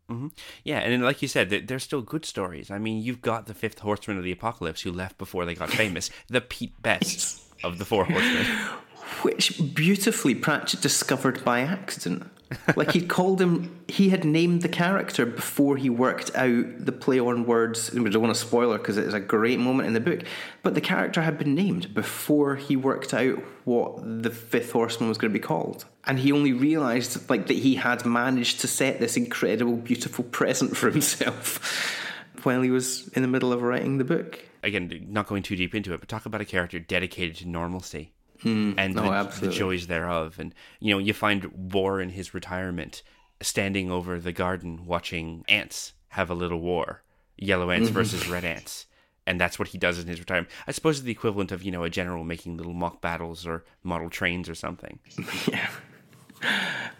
Yeah, 0.65 0.79
and 0.79 1.03
like 1.05 1.21
you 1.21 1.29
said, 1.29 1.51
they- 1.51 1.61
they're 1.61 1.79
still 1.79 2.01
good 2.01 2.25
stories. 2.25 2.71
I 2.71 2.79
mean, 2.79 3.03
you've 3.03 3.21
got 3.21 3.47
the 3.47 3.55
fifth 3.55 3.81
horseman 3.81 4.17
of 4.17 4.25
the 4.25 4.33
apocalypse 4.33 4.81
who 4.81 4.93
left 4.93 5.19
before 5.19 5.45
they 5.45 5.55
got 5.55 5.69
famous, 5.85 6.09
the 6.29 6.41
Pete 6.41 6.81
Best 6.83 7.43
of 7.63 7.77
the 7.79 7.85
four 7.85 8.05
horsemen. 8.07 8.47
Which 9.23 9.61
beautifully 9.75 10.35
Pratchett 10.35 10.81
discovered 10.81 11.45
by 11.45 11.61
accident. 11.61 12.31
Like 12.75 12.91
he 12.91 13.07
called 13.07 13.41
him, 13.41 13.81
he 13.87 14.09
had 14.09 14.25
named 14.25 14.63
the 14.63 14.69
character 14.69 15.25
before 15.25 15.77
he 15.77 15.89
worked 15.89 16.35
out 16.35 16.65
the 16.85 16.93
play 16.93 17.21
on 17.21 17.47
words. 17.47 17.93
We 17.93 18.11
don't 18.11 18.23
want 18.23 18.35
to 18.35 18.41
spoiler 18.41 18.79
because 18.79 18.97
it's 18.97 19.15
a 19.15 19.21
great 19.21 19.61
moment 19.61 19.87
in 19.87 19.93
the 19.95 20.01
book. 20.01 20.23
But 20.63 20.75
the 20.75 20.81
character 20.81 21.23
had 21.23 21.39
been 21.39 21.55
named 21.55 21.95
before 21.95 22.57
he 22.57 22.75
worked 22.75 23.15
out 23.15 23.39
what 23.65 24.23
the 24.23 24.31
fifth 24.31 24.73
horseman 24.73 25.09
was 25.09 25.19
going 25.19 25.33
to 25.33 25.39
be 25.39 25.43
called. 25.43 25.85
And 26.05 26.19
he 26.19 26.33
only 26.33 26.53
realised 26.53 27.31
like 27.31 27.47
that 27.47 27.55
he 27.55 27.77
had 27.77 28.05
managed 28.05 28.61
to 28.61 28.67
set 28.67 28.99
this 28.99 29.17
incredible, 29.17 29.77
beautiful 29.77 30.25
present 30.25 30.77
for 30.77 30.91
himself 30.91 31.95
while 32.43 32.63
he 32.63 32.71
was 32.71 33.09
in 33.09 33.23
the 33.23 33.29
middle 33.29 33.53
of 33.53 33.63
writing 33.63 33.99
the 33.99 34.05
book. 34.05 34.41
Again, 34.63 35.07
not 35.09 35.29
going 35.29 35.43
too 35.43 35.57
deep 35.57 35.75
into 35.75 35.95
it, 35.95 36.01
but 36.01 36.09
talk 36.09 36.27
about 36.27 36.41
a 36.41 36.45
character 36.45 36.81
dedicated 36.81 37.37
to 37.37 37.49
normalcy 37.49 38.13
and 38.45 38.99
Oh, 38.99 39.25
the, 39.25 39.47
the 39.47 39.53
joys 39.53 39.87
thereof. 39.87 40.37
And, 40.39 40.55
you 40.81 40.93
know, 40.95 40.99
you 40.99 41.13
find 41.13 41.73
War 41.73 42.01
in 42.01 42.11
his 42.11 42.33
retirement 42.35 43.03
standing 43.43 43.91
over 43.91 44.19
the 44.21 44.33
garden 44.33 44.85
watching 44.87 45.45
ants 45.49 45.93
have 46.09 46.31
a 46.31 46.35
little 46.35 46.61
war 46.61 47.03
yellow 47.37 47.71
ants 47.71 47.89
Mm-hmm. 47.89 47.95
versus 47.99 48.29
red 48.29 48.45
ants. 48.45 48.87
And 49.27 49.41
that's 49.41 49.59
what 49.59 49.69
he 49.69 49.79
does 49.79 49.99
in 49.99 50.07
his 50.09 50.19
retirement. 50.19 50.51
I 50.67 50.73
suppose 50.73 50.97
it's 50.99 51.05
the 51.05 51.13
equivalent 51.13 51.53
of, 51.53 51.63
you 51.63 51.71
know, 51.71 51.85
a 51.85 51.91
general 51.91 52.25
making 52.25 52.57
little 52.57 52.73
mock 52.73 53.01
battles 53.01 53.47
or 53.47 53.65
model 53.83 54.11
trains 54.11 54.49
or 54.49 54.55
something. 54.55 54.99
Yeah. 55.51 55.69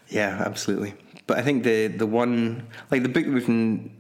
Yeah, 0.09 0.43
absolutely. 0.45 0.95
But 1.27 1.39
I 1.39 1.43
think 1.43 1.63
the 1.63 1.87
the 1.87 2.07
one 2.07 2.67
like 2.91 3.03
the 3.03 3.09
book 3.09 3.25
that 3.25 3.33
we've 3.33 3.49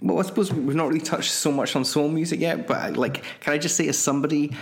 well, 0.02 0.18
I 0.18 0.22
suppose 0.22 0.52
we've 0.52 0.74
not 0.76 0.88
really 0.88 1.00
touched 1.00 1.30
so 1.30 1.52
much 1.52 1.76
on 1.76 1.84
soul 1.84 2.08
music 2.08 2.40
yet. 2.40 2.66
But 2.66 2.76
I, 2.78 2.88
like, 2.90 3.22
can 3.40 3.52
I 3.54 3.58
just 3.58 3.76
say, 3.76 3.86
as 3.88 3.98
somebody 3.98 4.54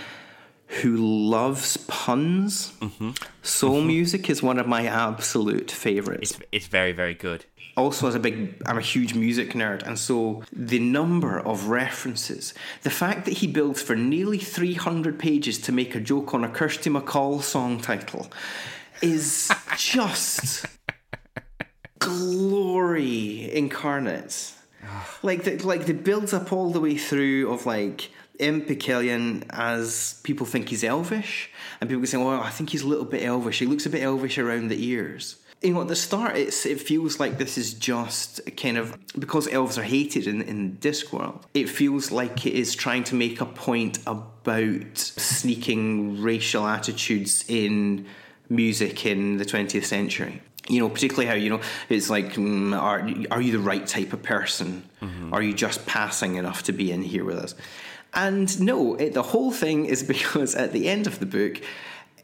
who 0.81 0.95
loves 0.95 1.77
puns, 1.77 2.73
mm-hmm. 2.79 3.11
soul 3.41 3.77
mm-hmm. 3.77 3.87
music 3.87 4.29
is 4.29 4.43
one 4.43 4.59
of 4.59 4.67
my 4.67 4.85
absolute 4.85 5.71
favorites. 5.71 6.31
It's, 6.31 6.41
it's 6.51 6.67
very, 6.67 6.91
very 6.91 7.15
good. 7.15 7.45
also 7.77 8.07
as 8.07 8.15
a 8.15 8.19
big 8.19 8.61
i'm 8.65 8.77
a 8.77 8.81
huge 8.81 9.13
music 9.13 9.53
nerd 9.53 9.81
and 9.87 9.97
so 9.97 10.43
the 10.51 10.79
number 10.79 11.39
of 11.39 11.67
references 11.67 12.53
the 12.81 12.89
fact 12.89 13.23
that 13.25 13.35
he 13.41 13.47
builds 13.47 13.81
for 13.81 13.95
nearly 13.95 14.37
300 14.37 15.17
pages 15.17 15.57
to 15.59 15.71
make 15.71 15.95
a 15.95 16.01
joke 16.01 16.33
on 16.33 16.43
a 16.43 16.49
Kirsty 16.49 16.89
MacColl 16.89 17.41
song 17.41 17.79
title 17.79 18.27
is 19.01 19.49
just 19.77 20.65
glory 21.99 23.51
incarnate. 23.53 24.53
Ah. 24.83 25.17
Like 25.21 25.43
the, 25.43 25.57
like 25.57 25.85
the 25.85 25.93
builds 25.93 26.33
up 26.33 26.51
all 26.51 26.71
the 26.71 26.79
way 26.79 26.97
through 26.97 27.51
of 27.51 27.65
like 27.65 28.09
Imp 28.39 28.69
y 28.69 28.75
Celyn 28.75 29.43
as 29.49 30.19
people 30.23 30.45
think 30.45 30.69
he's 30.69 30.83
elvish, 30.83 31.51
and 31.79 31.89
people 31.89 32.01
can 32.01 32.07
say, 32.07 32.17
"Well, 32.17 32.41
I 32.41 32.49
think 32.49 32.69
he's 32.69 32.83
a 32.83 32.87
little 32.87 33.05
bit 33.05 33.23
elvish. 33.23 33.59
He 33.59 33.65
looks 33.65 33.85
a 33.85 33.89
bit 33.89 34.01
elvish 34.01 34.37
around 34.37 34.69
the 34.69 34.83
ears." 34.83 35.37
You 35.61 35.73
know, 35.73 35.81
at 35.81 35.89
the 35.89 35.95
start, 35.95 36.37
it's 36.37 36.65
it 36.65 36.79
feels 36.79 37.19
like 37.19 37.37
this 37.37 37.57
is 37.57 37.73
just 37.73 38.39
kind 38.55 38.77
of 38.77 38.97
because 39.19 39.47
elves 39.49 39.77
are 39.77 39.83
hated 39.83 40.25
in 40.25 40.41
in 40.41 40.77
Discworld. 40.77 41.43
It 41.53 41.69
feels 41.69 42.11
like 42.11 42.45
it 42.45 42.53
is 42.53 42.75
trying 42.75 43.03
to 43.05 43.15
make 43.15 43.41
a 43.41 43.45
point 43.45 43.99
about 44.07 44.97
sneaking 44.97 46.21
racial 46.21 46.65
attitudes 46.65 47.43
in 47.47 48.05
music 48.49 49.05
in 49.05 49.37
the 49.37 49.45
20th 49.45 49.85
century 49.85 50.41
you 50.67 50.79
know 50.79 50.89
particularly 50.89 51.25
how 51.25 51.33
you 51.33 51.49
know 51.49 51.59
it's 51.89 52.09
like 52.09 52.33
mm, 52.33 52.79
are, 52.79 53.07
are 53.31 53.41
you 53.41 53.51
the 53.51 53.59
right 53.59 53.85
type 53.85 54.13
of 54.13 54.23
person 54.23 54.87
are 55.31 55.41
you 55.41 55.53
just 55.53 55.85
passing 55.85 56.35
enough 56.35 56.63
to 56.63 56.71
be 56.71 56.91
in 56.91 57.01
here 57.01 57.25
with 57.25 57.37
us 57.37 57.55
and 58.13 58.59
no 58.59 58.95
it, 58.95 59.13
the 59.13 59.23
whole 59.23 59.51
thing 59.51 59.85
is 59.85 60.03
because 60.15 60.55
at 60.55 60.73
the 60.73 60.87
end 60.87 61.07
of 61.07 61.19
the 61.19 61.25
book 61.25 61.61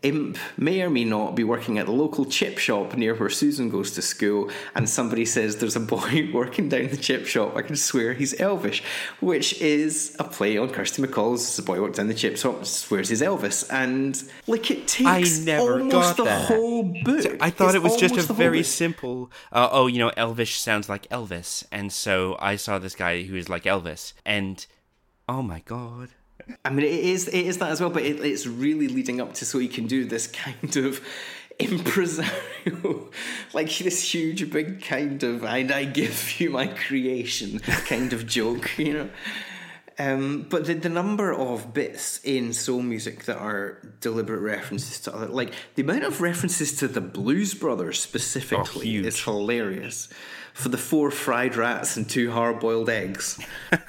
Imp 0.05 0.37
may 0.55 0.83
or 0.83 0.89
may 0.91 1.03
not 1.03 1.35
be 1.35 1.43
working 1.43 1.79
at 1.79 1.87
the 1.87 1.91
local 1.91 2.25
chip 2.25 2.59
shop 2.59 2.95
near 2.95 3.15
where 3.15 3.29
Susan 3.29 3.69
goes 3.69 3.89
to 3.91 4.03
school, 4.03 4.51
and 4.75 4.87
somebody 4.87 5.25
says 5.25 5.57
there's 5.57 5.75
a 5.75 5.79
boy 5.79 6.29
working 6.33 6.69
down 6.69 6.89
the 6.89 6.97
chip 6.97 7.25
shop. 7.25 7.55
I 7.55 7.63
can 7.63 7.75
swear 7.75 8.13
he's 8.13 8.39
Elvish, 8.39 8.83
which 9.19 9.59
is 9.59 10.15
a 10.19 10.23
play 10.23 10.57
on 10.59 10.69
Kirsty 10.69 11.01
MacColl's 11.01 11.55
"The 11.55 11.63
boy 11.63 11.81
worked 11.81 11.95
down 11.95 12.07
the 12.07 12.13
chip 12.13 12.37
shop, 12.37 12.65
swears 12.65 13.09
he's 13.09 13.21
Elvis," 13.21 13.67
and 13.71 14.21
like 14.45 14.69
it 14.69 14.87
takes 14.87 15.39
never 15.39 15.79
almost 15.79 15.91
got 15.91 16.17
the 16.17 16.23
that. 16.25 16.45
whole 16.45 16.83
book. 16.83 17.37
I 17.41 17.49
thought 17.49 17.69
It's 17.69 17.75
it 17.75 17.81
was 17.83 17.95
just 17.97 18.13
a 18.13 18.13
almost 18.13 18.27
the 18.27 18.33
whole 18.35 18.43
very 18.43 18.61
simple. 18.63 19.31
Uh, 19.51 19.69
oh, 19.71 19.87
you 19.87 19.97
know, 19.97 20.11
Elvish 20.15 20.59
sounds 20.59 20.87
like 20.87 21.09
Elvis, 21.09 21.65
and 21.71 21.91
so 21.91 22.37
I 22.39 22.57
saw 22.57 22.77
this 22.77 22.93
guy 22.95 23.23
who 23.23 23.35
is 23.35 23.49
like 23.49 23.63
Elvis, 23.63 24.13
and 24.23 24.63
oh 25.27 25.41
my 25.41 25.61
god, 25.65 26.09
I 26.63 26.69
mean, 26.69 26.85
it 26.85 26.91
is 26.91 27.27
it 27.27 27.45
is 27.45 27.57
that 27.59 27.71
as 27.71 27.81
well, 27.81 27.89
but 27.89 28.03
it, 28.03 28.19
it's 28.23 28.45
really 28.45 28.87
leading 28.87 29.19
up 29.19 29.33
to 29.35 29.45
so 29.45 29.59
he 29.59 29.67
can 29.67 29.87
do 29.87 30.05
this 30.05 30.27
kind 30.27 30.75
of 30.75 31.01
impresario, 31.59 33.09
like 33.53 33.75
this 33.77 34.13
huge, 34.13 34.51
big 34.51 34.83
kind 34.83 35.23
of 35.23 35.43
"and 35.43 35.71
I 35.71 35.85
give 35.85 36.39
you 36.39 36.51
my 36.51 36.67
creation" 36.67 37.59
kind 37.87 38.13
of 38.13 38.27
joke, 38.27 38.77
you 38.77 38.93
know. 38.93 39.09
Um, 39.97 40.45
but 40.49 40.65
the, 40.65 40.73
the 40.73 40.89
number 40.89 41.33
of 41.33 41.73
bits 41.73 42.19
in 42.25 42.51
soul 42.51 42.81
music 42.81 43.23
that 43.25 43.37
are 43.37 43.79
deliberate 44.01 44.41
references 44.41 44.99
to 45.01 45.15
other, 45.15 45.27
like 45.27 45.53
the 45.75 45.83
amount 45.83 46.03
of 46.03 46.19
references 46.19 46.75
to 46.79 46.89
the 46.89 46.99
Blues 46.99 47.53
Brothers 47.53 48.01
specifically 48.01 48.87
huge. 48.87 49.05
is 49.05 49.23
hilarious. 49.23 50.09
For 50.55 50.69
the 50.69 50.77
four 50.77 51.11
fried 51.11 51.57
rats 51.57 51.97
and 51.97 52.09
two 52.09 52.31
hard 52.31 52.61
boiled 52.61 52.89
eggs. 52.89 53.37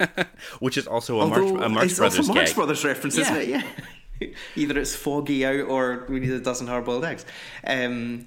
Which 0.59 0.77
is 0.77 0.85
also 0.85 1.21
a 1.21 1.25
Marx, 1.27 1.41
Although 1.41 1.63
a 1.63 1.69
Marx 1.69 1.91
it's 1.91 1.97
Brothers 1.99 2.19
also 2.29 2.33
gag. 2.33 2.55
Brothers 2.55 2.83
reference, 2.83 3.17
isn't 3.17 3.33
Yeah. 3.49 3.61
it? 3.61 3.65
Yeah. 4.19 4.27
Either 4.57 4.77
it's 4.77 4.93
foggy 4.93 5.45
out 5.45 5.61
or 5.69 6.05
we 6.09 6.19
need 6.19 6.31
a 6.31 6.39
dozen 6.41 6.67
hard 6.67 6.83
boiled 6.83 7.05
eggs. 7.05 7.25
Um, 7.65 8.25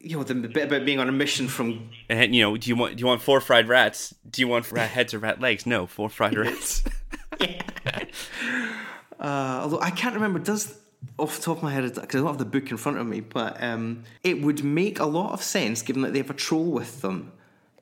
you 0.00 0.16
know, 0.16 0.24
the 0.24 0.34
bit 0.34 0.64
about 0.66 0.84
being 0.86 0.98
on 0.98 1.08
a 1.08 1.12
mission 1.12 1.46
from 1.46 1.90
And 2.08 2.34
you 2.34 2.42
know, 2.42 2.56
do 2.56 2.68
you 2.68 2.74
want 2.74 2.96
do 2.96 3.00
you 3.00 3.06
want 3.06 3.22
four 3.22 3.40
fried 3.40 3.68
rats? 3.68 4.12
Do 4.28 4.42
you 4.42 4.48
want 4.48 4.70
rat 4.72 4.90
heads 4.90 5.14
or 5.14 5.20
rat 5.20 5.40
legs? 5.40 5.64
No, 5.64 5.86
four 5.86 6.08
fried 6.08 6.36
rats. 6.36 6.82
Uh, 9.20 9.60
although 9.62 9.80
I 9.80 9.90
can't 9.90 10.14
remember, 10.14 10.38
does 10.40 10.76
off 11.18 11.36
the 11.36 11.42
top 11.42 11.58
of 11.58 11.62
my 11.62 11.72
head, 11.72 11.84
because 11.94 12.02
I 12.16 12.18
don't 12.18 12.26
have 12.26 12.38
the 12.38 12.44
book 12.44 12.70
in 12.70 12.76
front 12.76 12.98
of 12.98 13.06
me, 13.06 13.20
but 13.20 13.62
um, 13.62 14.04
it 14.24 14.42
would 14.42 14.64
make 14.64 14.98
a 14.98 15.06
lot 15.06 15.32
of 15.32 15.42
sense 15.42 15.82
given 15.82 16.02
that 16.02 16.12
they 16.12 16.18
have 16.18 16.30
a 16.30 16.34
troll 16.34 16.70
with 16.72 17.02
them 17.02 17.32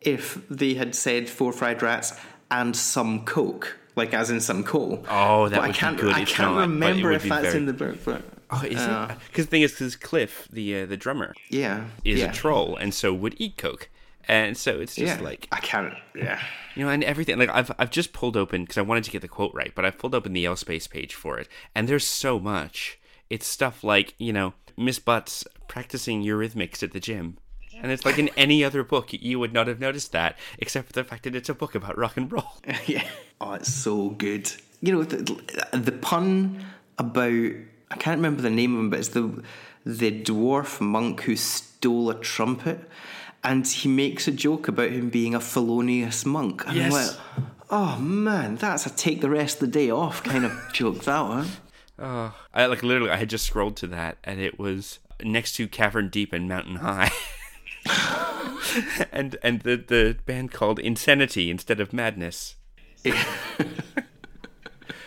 if 0.07 0.39
they 0.49 0.75
had 0.75 0.95
said 0.95 1.29
four 1.29 1.53
fried 1.53 1.83
rats 1.83 2.13
and 2.51 2.77
some 2.77 3.25
coke, 3.25 3.77
like 3.97 4.15
as 4.15 4.31
in 4.31 4.41
some 4.41 4.63
coal. 4.65 5.05
Oh, 5.09 5.49
that 5.49 5.57
But 5.57 5.63
I 5.63 5.67
would 5.69 5.73
be 5.75 5.79
can't, 5.79 5.99
good. 5.99 6.15
I 6.15 6.21
It's 6.21 6.33
can't 6.33 6.55
not, 6.55 6.61
remember 6.61 7.13
if 7.13 7.25
that's 7.25 7.43
very- 7.47 7.57
in 7.57 7.67
the 7.67 7.73
book, 7.73 7.99
but 8.05 8.23
Oh, 8.49 8.63
is 8.65 8.79
Uh, 8.79 9.09
it? 9.11 9.19
Because 9.27 9.47
the 9.47 9.51
thing 9.51 9.63
is, 9.63 9.73
because 9.73 9.97
Cliff, 9.97 10.47
the 10.53 10.83
uh, 10.83 10.87
the 10.87 10.97
drummer, 10.97 11.35
yeah, 11.49 11.87
is 12.05 12.21
yeah. 12.21 12.31
a 12.31 12.33
troll, 12.33 12.77
and 12.77 12.95
so 12.95 13.13
would 13.13 13.35
eat 13.39 13.57
coke, 13.57 13.89
and 14.29 14.57
so 14.57 14.79
it's 14.79 14.95
just 14.95 15.19
Yeah, 15.19 15.25
like 15.25 15.49
I 15.51 15.59
can't. 15.59 15.95
Yeah, 16.15 16.41
you 16.77 16.85
know, 16.85 16.91
and 16.91 17.03
everything. 17.03 17.39
Like 17.41 17.51
I've 17.51 17.73
I've 17.77 17.91
just 17.91 18.13
pulled 18.13 18.37
open 18.37 18.63
because 18.63 18.79
I 18.79 18.83
wanted 18.83 19.03
to 19.03 19.11
get 19.11 19.23
the 19.23 19.27
quote 19.29 19.53
right, 19.53 19.73
but 19.75 19.85
I've 19.85 19.99
pulled 19.99 20.15
open 20.15 20.33
the 20.33 20.47
L 20.47 20.55
space 20.55 20.87
page 20.87 21.13
for 21.13 21.41
it, 21.41 21.49
and 21.75 21.89
there's 21.89 22.07
so 22.07 22.39
much. 22.39 23.01
It's 23.29 23.49
stuff 23.49 23.83
like 23.83 24.15
you 24.19 24.33
know 24.33 24.55
Miss 24.77 25.01
Butts 25.01 25.45
practicing 25.67 26.23
Eurythmics 26.23 26.85
at 26.85 26.93
the 26.93 27.01
gym. 27.01 27.39
And 27.83 27.93
it's 27.93 28.05
like 28.05 28.18
in 28.18 28.31
any 28.37 28.64
other 28.64 28.83
book, 28.83 29.12
you 29.12 29.39
would 29.39 29.53
not 29.53 29.66
have 29.66 29.79
noticed 29.81 30.12
that, 30.12 30.37
except 30.59 30.87
for 30.89 30.93
the 30.93 31.05
fact 31.05 31.24
that 31.24 31.35
it's 31.37 31.49
a 31.49 31.55
book 31.55 31.74
about 31.74 31.97
rock 31.99 32.16
and 32.16 32.31
roll. 32.33 32.53
yeah. 32.87 33.07
Oh, 33.41 33.53
it's 33.53 33.72
so 33.72 34.11
good. 34.11 34.51
You 34.81 34.93
know 34.93 35.03
the, 35.05 35.18
the 35.72 35.93
pun 35.93 36.64
about 36.99 37.33
I 37.91 37.97
can't 37.99 38.18
remember 38.18 38.43
the 38.43 38.51
name 38.51 38.74
of 38.74 38.81
him, 38.81 38.91
but 38.91 38.99
it's 39.01 39.09
the 39.11 39.43
the 39.85 40.11
dwarf 40.22 40.81
monk 40.81 41.22
who 41.22 41.37
stole 41.37 42.11
a 42.11 42.14
trumpet, 42.18 42.81
and 43.45 43.66
he 43.66 43.89
makes 43.89 44.27
a 44.27 44.33
joke 44.33 44.68
about 44.68 44.91
him 44.91 45.09
being 45.11 45.35
a 45.35 45.41
felonious 45.41 46.27
monk. 46.27 46.62
And 46.66 46.70
I'm 46.70 46.91
Yes. 46.91 46.93
like, 47.37 47.45
oh 47.70 47.99
man, 47.99 48.57
that's 48.57 48.87
a 48.87 48.91
take 48.91 49.20
the 49.20 49.31
rest 49.31 49.57
of 49.57 49.61
the 49.72 49.79
day 49.79 49.91
off 49.91 50.22
kind 50.24 50.45
of 50.45 50.53
joke. 50.72 51.05
That 51.05 51.20
one. 51.20 51.47
Oh, 51.99 52.35
I 52.53 52.66
like 52.66 52.83
literally, 52.83 53.11
I 53.11 53.16
had 53.16 53.31
just 53.31 53.47
scrolled 53.47 53.77
to 53.79 53.87
that, 53.89 54.18
and 54.24 54.41
it 54.41 54.59
was 54.59 54.99
next 55.22 55.53
to 55.57 55.66
Cavern 55.68 56.09
Deep 56.11 56.33
and 56.35 56.47
Mountain 56.49 56.77
High, 56.77 57.11
and 59.12 59.37
and 59.43 59.61
the 59.62 59.76
the 59.76 60.16
band 60.26 60.53
called 60.53 60.78
Insanity 60.78 61.51
instead 61.51 61.80
of 61.80 61.93
Madness. 61.93 62.57
and 63.05 63.14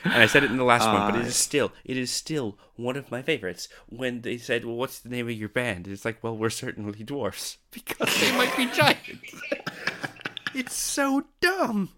I 0.03 0.25
said 0.25 0.43
it 0.43 0.51
in 0.51 0.57
the 0.57 0.63
last 0.63 0.88
one, 0.88 1.11
but 1.11 1.19
it 1.19 1.25
is 1.27 1.36
still 1.36 1.71
it 1.84 1.97
is 1.97 2.09
still 2.11 2.57
one 2.75 2.95
of 2.95 3.11
my 3.11 3.21
favorites. 3.21 3.67
When 3.88 4.21
they 4.21 4.38
said, 4.38 4.65
"Well, 4.65 4.75
what's 4.75 4.99
the 4.99 5.09
name 5.09 5.27
of 5.27 5.34
your 5.34 5.49
band?" 5.49 5.88
It's 5.88 6.05
like, 6.05 6.23
"Well, 6.23 6.38
we're 6.38 6.49
certainly 6.49 7.03
dwarfs 7.03 7.57
because 7.71 8.19
they 8.19 8.32
might 8.38 8.55
be 8.55 8.67
giants." 8.67 9.41
it's 10.55 10.75
so 10.75 11.25
dumb, 11.41 11.89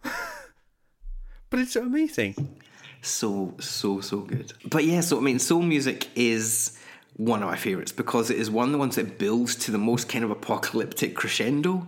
but 1.50 1.60
it's 1.60 1.76
amazing. 1.76 2.60
so 3.04 3.56
so 3.60 4.00
so 4.00 4.20
good 4.20 4.54
but 4.70 4.86
yeah 4.86 5.02
so 5.02 5.18
i 5.18 5.22
mean 5.22 5.40
soul 5.40 5.64
music 5.64 6.08
is 6.14 6.78
one 7.18 7.44
of 7.44 7.50
my 7.50 7.58
favorites 7.58 7.92
because 7.92 8.30
it 8.30 8.38
is 8.38 8.50
one 8.50 8.68
of 8.68 8.72
the 8.72 8.78
ones 8.78 8.96
that 8.96 9.18
builds 9.18 9.56
to 9.56 9.72
the 9.72 9.78
most 9.78 10.10
kind 10.10 10.24
of 10.24 10.32
apocalyptic 10.32 11.16
crescendo. 11.16 11.88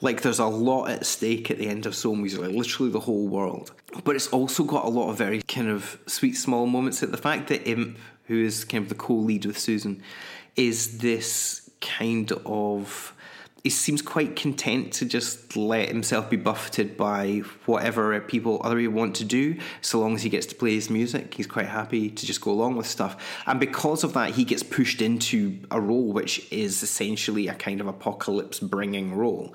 Like 0.00 0.22
there's 0.22 0.38
a 0.38 0.46
lot 0.46 0.86
at 0.86 1.04
stake 1.04 1.50
at 1.50 1.58
the 1.58 1.68
end 1.68 1.84
of 1.84 1.94
soul 1.94 2.16
music 2.16 2.40
like 2.40 2.52
literally 2.52 2.90
the 2.90 3.00
whole 3.00 3.28
world. 3.28 3.72
But 4.04 4.16
it's 4.16 4.28
also 4.28 4.64
got 4.64 4.84
a 4.84 4.88
lot 4.88 5.10
of 5.10 5.18
very 5.18 5.42
kind 5.42 5.68
of 5.68 5.98
sweet 6.06 6.34
small 6.34 6.66
moments 6.66 7.02
at 7.02 7.10
the 7.10 7.18
fact 7.18 7.48
that 7.48 7.68
imp 7.68 7.98
who 8.24 8.42
is 8.42 8.64
kind 8.64 8.82
of 8.82 8.88
the 8.88 8.94
co-lead 8.94 9.44
with 9.44 9.58
susan 9.58 10.00
is 10.54 10.98
this 10.98 11.68
kind 11.80 12.30
of 12.46 13.12
he 13.62 13.70
seems 13.70 14.00
quite 14.00 14.36
content 14.36 14.92
to 14.94 15.04
just 15.04 15.56
let 15.56 15.88
himself 15.88 16.30
be 16.30 16.36
buffeted 16.36 16.96
by 16.96 17.42
whatever 17.66 18.18
people 18.20 18.60
other 18.64 18.76
people 18.76 18.94
want 18.94 19.16
to 19.16 19.24
do. 19.24 19.58
So 19.80 20.00
long 20.00 20.14
as 20.14 20.22
he 20.22 20.28
gets 20.28 20.46
to 20.46 20.54
play 20.54 20.74
his 20.74 20.90
music 20.90 21.34
he's 21.34 21.46
quite 21.46 21.66
happy 21.66 22.10
to 22.10 22.26
just 22.26 22.40
go 22.40 22.50
along 22.50 22.76
with 22.76 22.86
stuff. 22.86 23.16
And 23.46 23.60
because 23.60 24.04
of 24.04 24.14
that 24.14 24.30
he 24.30 24.44
gets 24.44 24.62
pushed 24.62 25.02
into 25.02 25.58
a 25.70 25.80
role 25.80 26.12
which 26.12 26.50
is 26.52 26.82
essentially 26.82 27.48
a 27.48 27.54
kind 27.54 27.80
of 27.80 27.86
apocalypse 27.86 28.60
bringing 28.60 29.14
role. 29.14 29.54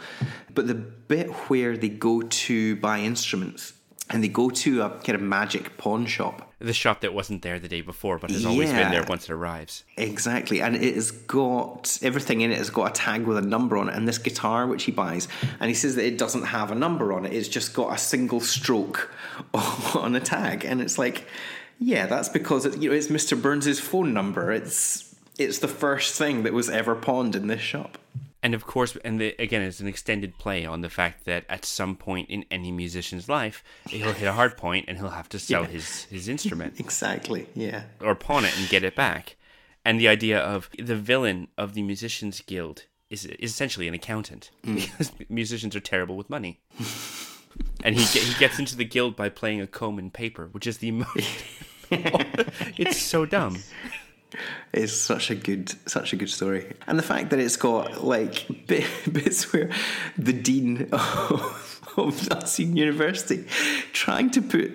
But 0.53 0.68
the 0.68 0.76
bit 0.76 1.30
where 1.49 1.78
they 1.78 1.89
go 1.89 2.22
to 2.22 2.76
buy 2.78 2.99
instruments 2.99 3.74
and 4.10 4.24
they 4.24 4.28
go 4.28 4.49
to 4.49 4.84
a 4.84 4.89
kind 4.89 5.16
of 5.16 5.22
magic 5.22 5.78
pawn 5.78 6.06
shop 6.06 6.53
The 6.66 6.74
shop 6.74 7.01
that 7.01 7.13
wasn't 7.13 7.43
there 7.43 7.59
the 7.59 7.68
day 7.68 7.82
before, 7.82 8.18
but 8.18 8.32
has 8.32 8.45
always 8.45 8.72
been 8.72 8.89
there 8.89 9.03
once 9.03 9.26
it 9.26 9.32
arrives. 9.32 9.84
Exactly, 9.97 10.61
and 10.61 10.76
it 10.76 10.95
has 10.95 11.11
got 11.11 11.99
everything 12.01 12.41
in 12.41 12.51
it 12.51 12.57
has 12.57 12.72
got 12.72 12.89
a 12.89 12.93
tag 12.93 13.28
with 13.28 13.38
a 13.38 13.41
number 13.41 13.78
on 13.78 13.88
it, 13.88 13.95
and 13.95 14.07
this 14.07 14.18
guitar 14.18 14.66
which 14.66 14.84
he 14.84 14.91
buys, 14.91 15.28
and 15.59 15.70
he 15.70 15.76
says 15.76 15.95
that 15.95 16.05
it 16.05 16.18
doesn't 16.18 16.45
have 16.45 16.72
a 16.72 16.76
number 16.76 17.13
on 17.13 17.24
it; 17.24 17.34
it's 17.34 17.47
just 17.47 17.74
got 17.76 17.93
a 17.93 17.97
single 17.99 18.39
stroke 18.39 19.11
on 19.53 20.16
a 20.16 20.20
tag, 20.20 20.66
and 20.66 20.82
it's 20.82 20.97
like, 20.97 21.28
yeah, 21.78 22.07
that's 22.07 22.30
because 22.30 22.66
it, 22.66 22.82
you 22.82 22.89
know 22.89 22.95
it's 22.95 23.11
Mister 23.11 23.36
Burns's 23.36 23.80
phone 23.80 24.11
number. 24.11 24.51
It's 24.51 25.16
it's 25.38 25.59
the 25.59 25.68
first 25.68 26.16
thing 26.16 26.43
that 26.43 26.53
was 26.53 26.70
ever 26.70 26.95
pawned 26.95 27.36
in 27.36 27.45
this 27.45 27.61
shop. 27.61 27.99
And 28.46 28.54
of 28.54 28.68
course, 28.68 28.96
and 29.04 29.20
the, 29.20 29.36
again, 29.39 29.64
it's 29.64 29.80
an 29.80 29.88
extended 29.88 30.38
play 30.38 30.68
on 30.68 30.82
the 30.82 30.89
fact 30.89 31.26
that 31.26 31.46
at 31.50 31.66
some 31.66 31.96
point 31.96 32.30
in 32.30 32.46
any 32.52 32.72
musician's 32.72 33.28
life, 33.28 33.64
he'll 33.89 34.14
hit 34.14 34.28
a 34.28 34.34
hard 34.34 34.56
point 34.56 34.86
and 34.88 35.00
he'll 35.00 35.10
have 35.10 35.28
to 35.30 35.39
sell 35.39 35.64
Yeah. 35.64 35.70
his, 35.70 36.04
his 36.04 36.28
instrument 36.30 36.76
Exactly, 36.80 37.48
yeah, 37.56 37.86
or 38.00 38.14
pawn 38.14 38.46
it 38.46 38.56
and 38.56 38.70
get 38.70 38.84
it 38.84 38.96
back. 38.96 39.36
And 39.84 40.00
the 40.00 40.08
idea 40.08 40.38
of 40.39 40.70
the 40.78 40.96
villain 40.96 41.48
of 41.58 41.74
the 41.74 41.82
Musicians 41.82 42.39
Guild 42.41 42.84
is, 43.10 43.26
is 43.26 43.50
essentially 43.50 43.88
an 43.88 43.96
accountant 43.96 44.52
mm. 44.64 44.76
because 44.76 45.12
musicians 45.28 45.76
are 45.76 45.80
terrible 45.80 46.16
with 46.16 46.30
money. 46.30 46.60
and 47.84 47.96
he, 47.96 48.04
he 48.20 48.38
gets 48.38 48.60
into 48.60 48.76
the 48.76 48.86
guild 48.86 49.16
by 49.16 49.28
playing 49.28 49.60
a 49.60 49.66
comb 49.66 49.98
and 49.98 50.14
paper, 50.14 50.50
which 50.52 50.68
is 50.68 50.78
the 50.78 50.91
most. 50.91 51.43
it's 51.89 53.02
so 53.02 53.26
dumb. 53.26 53.58
It's 54.73 54.93
such 54.93 55.31
a 55.31 55.36
good, 55.36 55.73
such 55.89 56.13
a 56.13 56.15
good 56.15 56.29
story, 56.29 56.73
and 56.88 56.97
the 56.97 57.03
fact 57.03 57.29
that 57.29 57.39
it's 57.39 57.57
got 57.57 58.03
like 58.03 58.47
bit, 58.67 58.86
bits 59.11 59.51
where 59.51 59.69
the 60.17 60.33
dean 60.33 60.89
of, 60.91 61.93
of 61.97 62.59
University 62.59 63.45
trying 63.93 64.31
to 64.31 64.41
put 64.41 64.71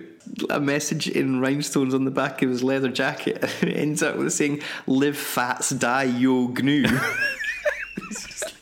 a 0.49 0.61
message 0.61 1.09
in 1.09 1.41
rhinestones 1.41 1.95
on 1.95 2.05
the 2.05 2.11
back 2.11 2.43
of 2.43 2.51
his 2.51 2.63
leather 2.63 2.89
jacket, 2.89 3.45
ends 3.63 4.03
up 4.03 4.17
with 4.17 4.33
saying 4.33 4.63
"Live 4.87 5.17
fats, 5.17 5.71
die 5.71 6.05
yo 6.05 6.49
gnu." 6.49 6.85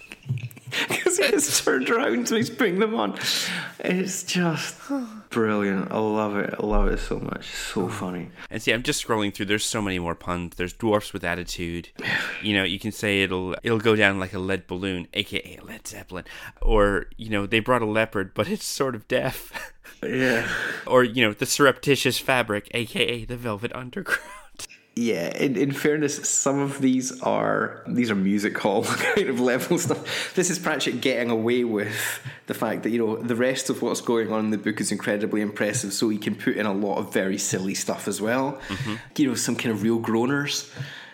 Because 0.89 1.19
he 1.19 1.31
gets 1.31 1.65
turned 1.65 1.91
around 1.91 2.29
when 2.29 2.37
he's 2.37 2.51
putting 2.51 2.79
them 2.79 2.95
on. 2.95 3.19
It's 3.81 4.23
just 4.23 4.77
brilliant. 5.31 5.91
I 5.91 5.99
love 5.99 6.37
it. 6.37 6.55
I 6.59 6.65
love 6.65 6.89
it 6.89 6.99
so 6.99 7.19
much. 7.19 7.49
So 7.49 7.89
funny. 7.89 8.31
And 8.51 8.63
see, 8.63 8.73
I'm 8.73 8.83
just 8.83 9.07
scrolling 9.07 9.33
through. 9.35 9.47
There's 9.47 9.65
so 9.65 9.83
many 9.83 9.99
more 9.99 10.15
puns. 10.15 10.57
There's 10.57 10.73
dwarfs 10.73 11.13
with 11.13 11.25
attitude. 11.25 11.91
You 12.41 12.55
know, 12.55 12.63
you 12.63 12.79
can 12.79 12.93
say 12.93 13.23
it'll 13.23 13.57
it'll 13.65 13.81
go 13.81 13.97
down 13.97 14.21
like 14.21 14.33
a 14.33 14.39
lead 14.39 14.69
balloon, 14.69 15.09
aka 15.13 15.59
Led 15.61 15.89
Zeppelin. 15.89 16.25
Or 16.63 17.07
you 17.17 17.31
know, 17.31 17.47
they 17.47 17.59
brought 17.59 17.83
a 17.83 17.87
leopard, 17.87 18.33
but 18.33 18.49
it's 18.49 18.65
sort 18.65 18.95
of 18.95 19.09
deaf. 19.09 19.73
Yeah. 20.03 20.49
or 20.87 21.03
you 21.03 21.27
know, 21.27 21.33
the 21.33 21.47
surreptitious 21.47 22.19
fabric, 22.19 22.69
aka 22.73 23.25
the 23.25 23.37
Velvet 23.37 23.75
Underground. 23.75 24.21
Yeah, 24.99 25.29
in, 25.37 25.57
in 25.57 25.71
fairness, 25.71 26.29
some 26.29 26.59
of 26.59 26.81
these 26.81 27.23
are 27.23 27.85
these 27.87 28.11
are 28.11 28.17
music 28.17 28.59
hall 28.59 28.83
kind 29.15 29.29
of 29.29 29.39
level 29.39 29.79
stuff. 29.79 30.35
This 30.35 30.51
is 30.51 30.59
Pratchett 30.59 31.01
getting 31.01 31.31
away 31.31 31.63
with 31.63 32.21
the 32.47 32.55
fact 32.55 32.83
that 32.83 32.91
you 32.91 32.99
know 32.99 33.17
the 33.17 33.37
rest 33.37 33.71
of 33.71 33.81
what's 33.81 34.01
going 34.01 34.33
on 34.33 34.47
in 34.47 34.51
the 34.51 34.59
book 34.59 34.81
is 34.81 34.91
incredibly 34.91 35.41
impressive, 35.41 35.93
so 35.93 36.09
he 36.09 36.19
can 36.19 36.35
put 36.35 36.57
in 36.57 36.67
a 36.67 36.73
lot 36.73 36.99
of 36.99 37.13
very 37.13 37.39
silly 37.39 37.75
stuff 37.75 38.09
as 38.09 38.21
well. 38.21 38.61
Mm-hmm. 38.67 38.95
You 39.17 39.29
know, 39.29 39.35
some 39.37 39.55
kind 39.55 39.73
of 39.73 39.85
real 39.85 40.01
groaners, 40.01 40.69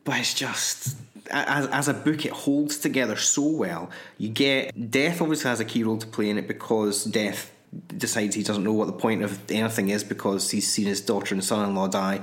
but 0.04 0.18
it's 0.18 0.32
just. 0.32 0.96
As, 1.30 1.66
as 1.68 1.88
a 1.88 1.94
book, 1.94 2.26
it 2.26 2.32
holds 2.32 2.76
together 2.76 3.16
so 3.16 3.46
well. 3.46 3.90
You 4.18 4.28
get 4.28 4.90
Death 4.90 5.22
obviously 5.22 5.48
has 5.48 5.58
a 5.58 5.64
key 5.64 5.82
role 5.82 5.96
to 5.96 6.06
play 6.06 6.28
in 6.28 6.36
it 6.36 6.46
because 6.46 7.04
Death 7.04 7.50
decides 7.88 8.34
he 8.34 8.42
doesn't 8.42 8.62
know 8.62 8.72
what 8.72 8.86
the 8.86 8.92
point 8.92 9.22
of 9.22 9.50
anything 9.50 9.88
is 9.88 10.04
because 10.04 10.50
he's 10.50 10.70
seen 10.70 10.86
his 10.86 11.00
daughter 11.00 11.34
and 11.34 11.42
son-in-law 11.42 11.88
die 11.88 12.20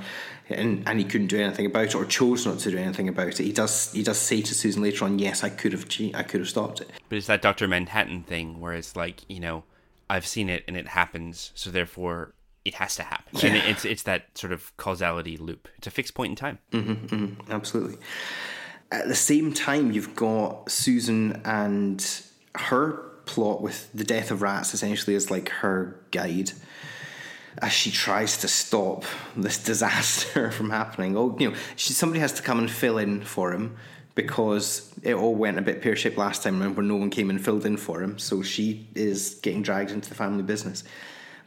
and, 0.54 0.88
and 0.88 0.98
he 0.98 1.04
couldn't 1.04 1.26
do 1.28 1.40
anything 1.40 1.66
about 1.66 1.84
it 1.86 1.94
or 1.94 2.04
chose 2.04 2.46
not 2.46 2.58
to 2.60 2.70
do 2.70 2.78
anything 2.78 3.08
about 3.08 3.28
it 3.28 3.38
he 3.38 3.52
does 3.52 3.92
he 3.92 4.02
does 4.02 4.18
say 4.18 4.40
to 4.42 4.54
Susan 4.54 4.82
later 4.82 5.04
on 5.04 5.18
yes 5.18 5.42
I 5.44 5.48
could 5.50 5.72
have 5.72 5.88
che- 5.88 6.12
I 6.14 6.22
could 6.22 6.40
have 6.40 6.48
stopped 6.48 6.80
it 6.80 6.90
But 7.08 7.18
it's 7.18 7.26
that 7.26 7.42
Doctor 7.42 7.66
Manhattan 7.68 8.22
thing 8.22 8.60
where 8.60 8.72
it's 8.74 8.96
like, 8.96 9.22
you 9.28 9.40
know, 9.40 9.64
I've 10.10 10.26
seen 10.26 10.48
it 10.50 10.64
and 10.68 10.76
it 10.76 10.88
happens, 10.88 11.52
so 11.54 11.70
therefore 11.70 12.34
it 12.64 12.74
has 12.74 12.96
to 12.96 13.02
happen. 13.02 13.38
And 13.42 13.56
Yeah. 13.56 13.64
it's 13.70 13.84
it's 13.84 14.02
that 14.04 14.36
sort 14.36 14.52
of 14.52 14.76
causality 14.76 15.36
loop. 15.36 15.68
It's 15.78 15.86
a 15.86 15.90
fixed 15.90 16.14
point 16.14 16.30
in 16.30 16.36
time. 16.36 16.58
Mm-hmm, 16.72 17.06
mm-hmm. 17.14 17.52
Absolutely. 17.52 17.96
At 18.90 19.08
the 19.08 19.14
same 19.14 19.52
time, 19.54 19.90
you've 19.92 20.14
got 20.14 20.70
Susan 20.70 21.40
and 21.46 22.04
her 22.56 22.92
plot 23.24 23.62
with 23.62 23.88
the 23.94 24.04
death 24.04 24.30
of 24.30 24.42
rats 24.42 24.74
essentially 24.74 25.16
is 25.16 25.30
like 25.30 25.48
her 25.48 25.98
guide 26.10 26.52
as 27.58 27.72
she 27.72 27.90
tries 27.90 28.38
to 28.38 28.48
stop 28.48 29.04
this 29.36 29.58
disaster 29.62 30.50
from 30.56 30.70
happening. 30.70 31.16
Oh, 31.16 31.36
you 31.38 31.50
know, 31.50 31.56
she, 31.76 31.92
somebody 31.92 32.20
has 32.20 32.32
to 32.34 32.42
come 32.42 32.58
and 32.58 32.70
fill 32.70 32.98
in 32.98 33.22
for 33.22 33.52
him 33.52 33.76
because 34.14 34.92
it 35.02 35.14
all 35.14 35.34
went 35.34 35.58
a 35.58 35.62
bit 35.62 35.82
pear 35.82 35.96
shaped 35.96 36.18
last 36.18 36.42
time. 36.42 36.54
Remember, 36.58 36.82
no 36.82 36.96
one 36.96 37.10
came 37.10 37.30
and 37.30 37.42
filled 37.42 37.66
in 37.66 37.76
for 37.76 38.02
him, 38.02 38.18
so 38.18 38.42
she 38.42 38.86
is 38.94 39.34
getting 39.42 39.62
dragged 39.62 39.90
into 39.90 40.08
the 40.08 40.14
family 40.14 40.42
business. 40.42 40.84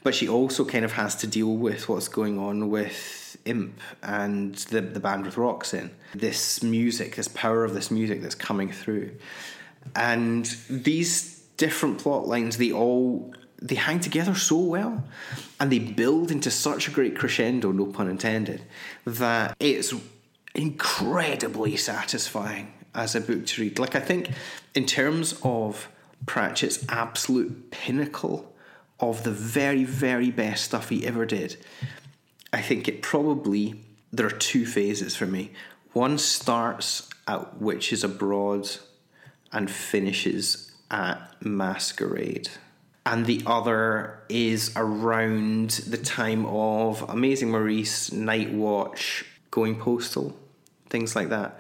But 0.04 0.14
she 0.14 0.28
also 0.28 0.66
kind 0.66 0.86
of 0.86 0.94
has 0.94 1.16
to 1.18 1.28
deal 1.28 1.56
with 1.56 1.90
what's 1.90 2.08
going 2.08 2.38
on 2.38 2.70
with 2.70 3.38
Imp 3.46 3.80
and 4.02 4.56
the 4.56 4.82
the 4.82 5.00
band 5.00 5.26
with 5.26 5.38
rocks 5.38 5.74
in 5.74 5.92
this 6.14 6.64
music, 6.64 7.16
this 7.16 7.28
power 7.28 7.64
of 7.64 7.74
this 7.74 7.92
music 7.92 8.22
that's 8.22 8.36
coming 8.36 8.72
through, 8.72 9.12
and 9.96 10.46
these 10.70 11.40
different 11.58 12.00
plot 12.00 12.28
lines 12.28 12.58
they 12.58 12.72
all 12.72 13.34
they 13.68 13.76
hang 13.76 14.00
together 14.00 14.36
so 14.36 14.58
well 14.58 15.04
and 15.60 15.72
they 15.72 15.80
build 15.80 16.32
into 16.32 16.52
such 16.52 16.88
a 16.88 16.92
great 16.92 17.18
crescendo 17.18 17.72
no 17.72 17.86
pun 17.86 18.08
intended 18.08 18.62
that 19.06 19.56
it's 19.60 19.94
incredibly 20.54 21.76
satisfying 21.76 22.72
as 22.94 23.16
a 23.16 23.22
book 23.22 23.46
to 23.46 23.62
read 23.62 23.80
like 23.80 23.96
i 23.96 24.00
think 24.00 24.30
in 24.76 24.86
terms 24.86 25.40
of 25.44 25.90
pratchett's 26.26 26.86
absolute 26.90 27.72
pinnacle 27.72 28.54
of 29.00 29.24
the 29.24 29.32
very 29.32 29.84
very 29.84 30.32
best 30.32 30.66
stuff 30.66 30.90
he 30.90 31.06
ever 31.06 31.26
did 31.26 31.58
i 32.54 32.62
think 32.62 32.88
it 32.88 33.02
probably 33.02 33.82
there 34.14 34.28
are 34.28 34.38
two 34.52 34.66
phases 34.66 35.16
for 35.16 35.26
me 35.26 35.52
one 35.94 36.18
starts 36.18 37.10
at 37.28 37.60
witches 37.60 38.04
abroad 38.04 38.70
and 39.52 39.72
finishes 39.72 40.72
at 40.92 41.34
Masquerade. 41.42 42.50
And 43.06 43.26
the 43.26 43.44
other 43.46 44.20
is 44.30 44.72
around 44.76 45.70
the 45.88 45.98
time 45.98 46.46
of 46.48 47.04
Amazing 47.08 47.52
Maurice, 47.52 48.12
Night 48.12 48.52
Watch, 48.52 49.26
Going 49.52 49.80
Postal, 49.80 50.36
things 50.90 51.16
like 51.16 51.30
that, 51.30 51.60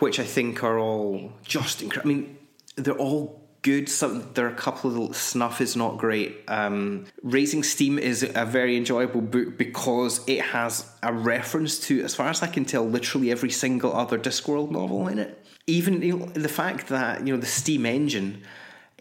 which 0.00 0.20
I 0.20 0.24
think 0.24 0.62
are 0.62 0.78
all 0.78 1.32
just 1.44 1.80
incredible. 1.80 2.10
I 2.10 2.14
mean, 2.14 2.38
they're 2.76 2.98
all 2.98 3.42
good. 3.62 3.88
Some 3.88 4.28
there 4.34 4.46
are 4.46 4.50
a 4.50 4.54
couple 4.54 4.90
of 4.90 4.96
little 4.96 5.14
snuff 5.14 5.60
is 5.60 5.76
not 5.76 5.96
great. 5.96 6.42
Um, 6.48 7.06
Raising 7.22 7.62
Steam 7.62 7.98
is 7.98 8.22
a 8.22 8.44
very 8.44 8.76
enjoyable 8.76 9.22
book 9.22 9.56
because 9.56 10.20
it 10.26 10.42
has 10.42 10.90
a 11.02 11.12
reference 11.12 11.78
to, 11.86 12.02
as 12.02 12.14
far 12.14 12.28
as 12.28 12.42
I 12.42 12.48
can 12.48 12.64
tell, 12.64 12.84
literally 12.84 13.30
every 13.30 13.50
single 13.50 13.94
other 13.96 14.18
Discworld 14.18 14.70
novel 14.70 15.08
in 15.08 15.18
it. 15.18 15.44
Even 15.66 16.02
you 16.02 16.18
know, 16.18 16.26
the 16.26 16.48
fact 16.48 16.88
that 16.88 17.26
you 17.26 17.32
know 17.32 17.40
the 17.40 17.46
steam 17.46 17.86
engine 17.86 18.42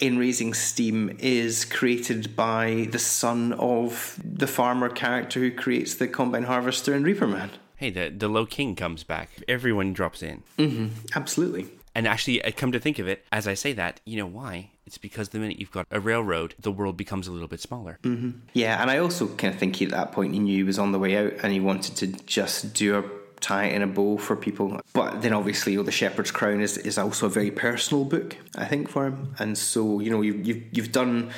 in 0.02 0.18
Raising 0.18 0.54
Steam 0.54 1.16
is 1.20 1.64
created 1.64 2.36
by 2.36 2.88
the 2.92 3.00
son 3.00 3.54
of 3.54 4.20
the 4.24 4.48
farmer 4.48 4.90
character 4.90 5.40
who 5.40 5.52
creates 5.52 5.96
the 5.96 6.08
combine 6.08 6.44
harvester 6.44 6.94
and 6.94 7.06
Reaper 7.06 7.28
Man. 7.28 7.52
Hey, 7.76 7.92
the 7.92 8.10
the 8.10 8.28
low 8.28 8.46
king 8.46 8.76
comes 8.76 9.04
back. 9.04 9.30
Everyone 9.48 9.94
drops 9.94 10.22
in. 10.22 10.44
Mm-hmm, 10.58 10.88
absolutely. 11.16 11.68
And 11.94 12.08
actually, 12.08 12.44
I 12.46 12.52
come 12.52 12.72
to 12.72 12.80
think 12.80 13.00
of 13.00 13.08
it, 13.08 13.26
as 13.32 13.48
I 13.48 13.54
say 13.54 13.74
that, 13.74 14.00
you 14.06 14.18
know 14.18 14.26
why? 14.26 14.72
It's 14.86 14.98
because 14.98 15.30
the 15.30 15.40
minute 15.40 15.60
you've 15.60 15.72
got 15.72 15.88
a 15.92 16.00
railroad, 16.00 16.56
the 16.60 16.72
world 16.72 16.96
becomes 16.96 17.28
a 17.28 17.32
little 17.32 17.50
bit 17.50 17.60
smaller. 17.60 18.00
Mm-hmm. 18.04 18.32
Yeah, 18.54 18.82
and 18.82 18.90
I 18.90 18.98
also 18.98 19.28
kind 19.36 19.54
of 19.54 19.60
think 19.60 19.76
he, 19.76 19.86
at 19.86 19.92
that 19.92 20.12
point 20.12 20.34
he 20.34 20.40
knew 20.40 20.56
he 20.56 20.64
was 20.64 20.80
on 20.80 20.94
the 20.94 21.00
way 21.00 21.18
out 21.18 21.34
and 21.44 21.52
he 21.52 21.60
wanted 21.60 21.96
to 21.98 22.08
just 22.08 22.74
do 22.74 22.98
a 22.98 23.04
tie 23.42 23.66
it 23.66 23.74
in 23.74 23.82
a 23.82 23.88
bow 23.88 24.18
for 24.18 24.36
people. 24.36 24.80
But 24.94 25.22
then 25.22 25.34
obviously, 25.34 25.74
you 25.74 25.80
know, 25.80 25.84
The 25.84 25.92
Shepherd's 25.92 26.32
Crown 26.32 26.62
is, 26.62 26.78
is 26.78 26.98
also 26.98 27.26
a 27.26 27.30
very 27.30 27.52
personal 27.52 28.06
book, 28.06 28.38
I 28.56 28.66
think, 28.66 28.90
for 28.90 29.08
him. 29.08 29.36
And 29.40 29.58
so, 29.58 30.00
you 30.00 30.10
know, 30.10 30.22
you've, 30.22 30.46
you've, 30.46 30.64
you've 30.72 30.92
done 30.92 31.32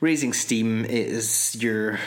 Raising 0.00 0.32
Steam, 0.32 0.84
it 0.84 0.90
is 0.90 1.56
your. 1.60 1.98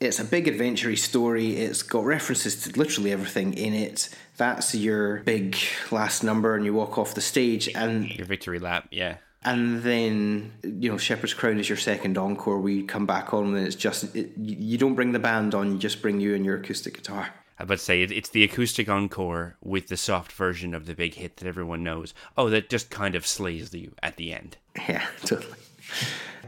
It's 0.00 0.18
a 0.18 0.24
big 0.24 0.48
adventure 0.48 0.94
story. 0.96 1.56
It's 1.56 1.82
got 1.82 2.04
references 2.04 2.62
to 2.64 2.78
literally 2.78 3.12
everything 3.12 3.54
in 3.54 3.72
it. 3.72 4.08
That's 4.36 4.74
your 4.74 5.20
big 5.20 5.56
last 5.92 6.24
number, 6.24 6.56
and 6.56 6.64
you 6.64 6.74
walk 6.74 6.98
off 6.98 7.14
the 7.14 7.20
stage. 7.20 7.68
And 7.74 8.10
Your 8.10 8.26
victory 8.26 8.58
lap, 8.58 8.88
yeah. 8.90 9.18
and 9.44 9.82
then 9.82 10.52
you 10.64 10.90
know 10.90 10.98
Shepherd's 10.98 11.34
Crown 11.34 11.60
is 11.60 11.68
your 11.68 11.78
second 11.78 12.18
encore. 12.18 12.58
We 12.58 12.82
come 12.82 13.06
back 13.06 13.32
on, 13.32 13.54
and 13.54 13.64
it's 13.66 13.76
just 13.76 14.14
it, 14.16 14.32
you 14.36 14.56
you 14.58 14.78
don't 14.78 14.96
bring 14.96 15.12
the 15.12 15.20
band 15.20 15.54
on; 15.54 15.70
you 15.72 15.78
just 15.78 16.02
bring 16.02 16.20
you 16.20 16.34
and 16.34 16.44
your 16.44 16.56
acoustic 16.56 16.94
guitar. 16.94 17.32
To 17.58 17.78
say 17.78 18.02
it, 18.02 18.10
it's 18.12 18.28
the 18.30 18.44
acoustic 18.44 18.88
encore 18.88 19.56
with 19.62 19.88
the 19.88 19.96
soft 19.96 20.32
version 20.32 20.74
of 20.74 20.86
the 20.86 20.94
big 20.94 21.14
hit 21.14 21.36
that 21.38 21.46
everyone 21.48 21.82
knows. 21.82 22.12
Oh, 22.36 22.50
that 22.50 22.68
just 22.68 22.90
kind 22.90 23.14
of 23.14 23.26
slays 23.26 23.72
you 23.74 23.92
at 24.02 24.16
the 24.16 24.32
end. 24.32 24.56
Yeah, 24.88 25.06
totally. 25.24 25.56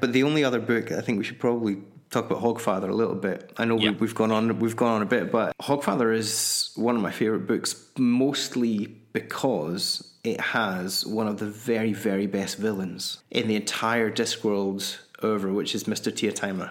But 0.01 0.13
the 0.13 0.25
only 0.25 0.43
other 0.45 0.61
book 0.61 0.91
I 0.93 1.01
think 1.01 1.19
we 1.19 1.25
should 1.25 1.39
probably 1.39 1.79
talk 2.11 2.27
about 2.31 2.43
Hogfather 2.43 2.89
a 2.89 2.95
little 2.95 3.15
bit. 3.15 3.53
I 3.57 3.65
know 3.65 3.79
Yeah. 3.79 3.91
we, 3.91 3.97
we've 3.97 4.15
gone 4.15 4.31
on 4.33 4.59
we've 4.59 4.77
gone 4.77 4.93
on 4.97 5.03
a 5.03 5.07
bit, 5.07 5.31
but 5.33 5.57
Hogfather 5.63 6.15
is 6.15 6.71
one 6.77 6.97
of 6.97 7.03
my 7.03 7.11
favorite 7.13 7.47
books, 7.47 7.87
mostly 7.99 8.87
because 9.13 10.13
it 10.25 10.41
has 10.41 11.07
one 11.07 11.29
of 11.29 11.39
the 11.39 11.47
very 11.47 11.93
very 11.93 12.27
best 12.27 12.59
villains 12.59 13.19
in 13.31 13.47
the 13.49 13.55
entire 13.57 14.11
Discworld 14.11 14.99
over, 15.23 15.53
which 15.53 15.75
is 15.75 15.85
Mr. 15.85 16.13
Teatime, 16.13 16.71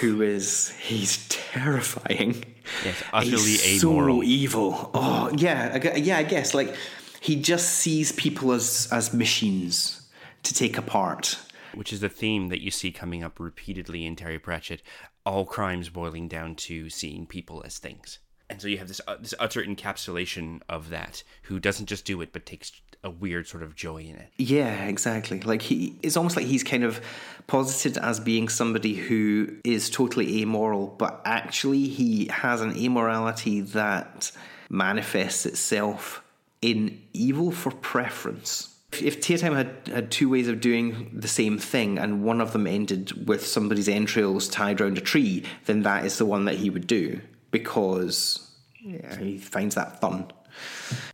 who 0.00 0.22
is 0.22 0.70
he's 0.80 1.26
terrifying. 1.28 2.44
Yes, 2.84 3.02
utterly 3.12 3.36
he's 3.36 3.84
amoral. 3.84 4.18
So 4.18 4.22
evil. 4.24 4.90
Oh 4.94 5.30
yeah, 5.36 5.78
I 5.82 5.96
yeah. 5.96 6.18
I 6.18 6.22
guess 6.22 6.54
like 6.54 6.74
he 7.20 7.36
just 7.36 7.70
sees 7.70 8.12
people 8.12 8.52
as 8.52 8.88
as 8.90 9.12
machines 9.14 10.08
to 10.42 10.54
take 10.54 10.76
apart. 10.78 11.38
which 11.74 11.92
is 11.92 12.00
the 12.00 12.08
theme 12.08 12.48
that 12.48 12.62
you 12.62 12.70
see 12.70 12.92
coming 12.92 13.22
up 13.22 13.40
repeatedly 13.40 14.06
in 14.06 14.16
Terry 14.16 14.38
Pratchett. 14.38 14.82
All 15.26 15.44
crimes 15.46 15.88
boiling 15.88 16.28
down 16.28 16.54
to 16.56 16.90
seeing 16.90 17.26
people 17.26 17.62
as 17.64 17.78
things, 17.78 18.18
and 18.50 18.60
so 18.60 18.68
you 18.68 18.76
have 18.78 18.88
this 18.88 19.00
uh, 19.06 19.16
this 19.18 19.34
utter 19.38 19.62
encapsulation 19.62 20.60
of 20.68 20.90
that. 20.90 21.22
Who 21.44 21.58
doesn't 21.58 21.86
just 21.86 22.04
do 22.04 22.20
it, 22.20 22.32
but 22.32 22.44
takes 22.46 22.72
a 23.04 23.10
weird 23.10 23.46
sort 23.46 23.62
of 23.62 23.76
joy 23.76 23.98
in 23.98 24.16
it. 24.16 24.30
Yeah, 24.38 24.86
exactly. 24.86 25.40
Like 25.40 25.62
he, 25.62 25.94
it's 26.02 26.16
almost 26.16 26.36
like 26.36 26.46
he's 26.46 26.64
kind 26.64 26.82
of 26.82 27.00
posited 27.46 27.98
as 27.98 28.18
being 28.18 28.48
somebody 28.48 28.94
who 28.94 29.56
is 29.62 29.90
totally 29.90 30.42
amoral, 30.42 30.88
but 30.88 31.20
actually 31.24 31.86
he 31.86 32.26
has 32.26 32.62
an 32.62 32.72
amorality 32.72 33.70
that 33.72 34.32
manifests 34.70 35.44
itself 35.44 36.22
in 36.62 37.00
evil 37.12 37.52
for 37.52 37.70
preference. 37.70 38.74
If- 38.92 39.20
Teatime 39.20 39.54
had, 39.54 39.88
had 39.92 40.10
two 40.10 40.30
ways 40.30 40.48
of 40.48 40.60
doing 40.60 41.10
the 41.12 41.28
same 41.28 41.58
thing 41.58 41.98
and 41.98 42.24
one 42.24 42.40
of 42.40 42.52
them 42.52 42.66
ended 42.66 43.28
with 43.28 43.46
somebody's 43.46 43.88
entrails 43.88 44.48
tied 44.48 44.80
round 44.80 44.96
a 44.96 45.02
tree, 45.02 45.44
then 45.66 45.82
that 45.82 46.06
is 46.06 46.16
the 46.16 46.24
one 46.24 46.46
that 46.46 46.54
he 46.56 46.70
would 46.70 46.86
do 46.86 47.20
because 47.50 48.50
yeah, 48.82 49.18
he 49.18 49.36
finds 49.36 49.74
that 49.74 50.00
fun. 50.00 50.30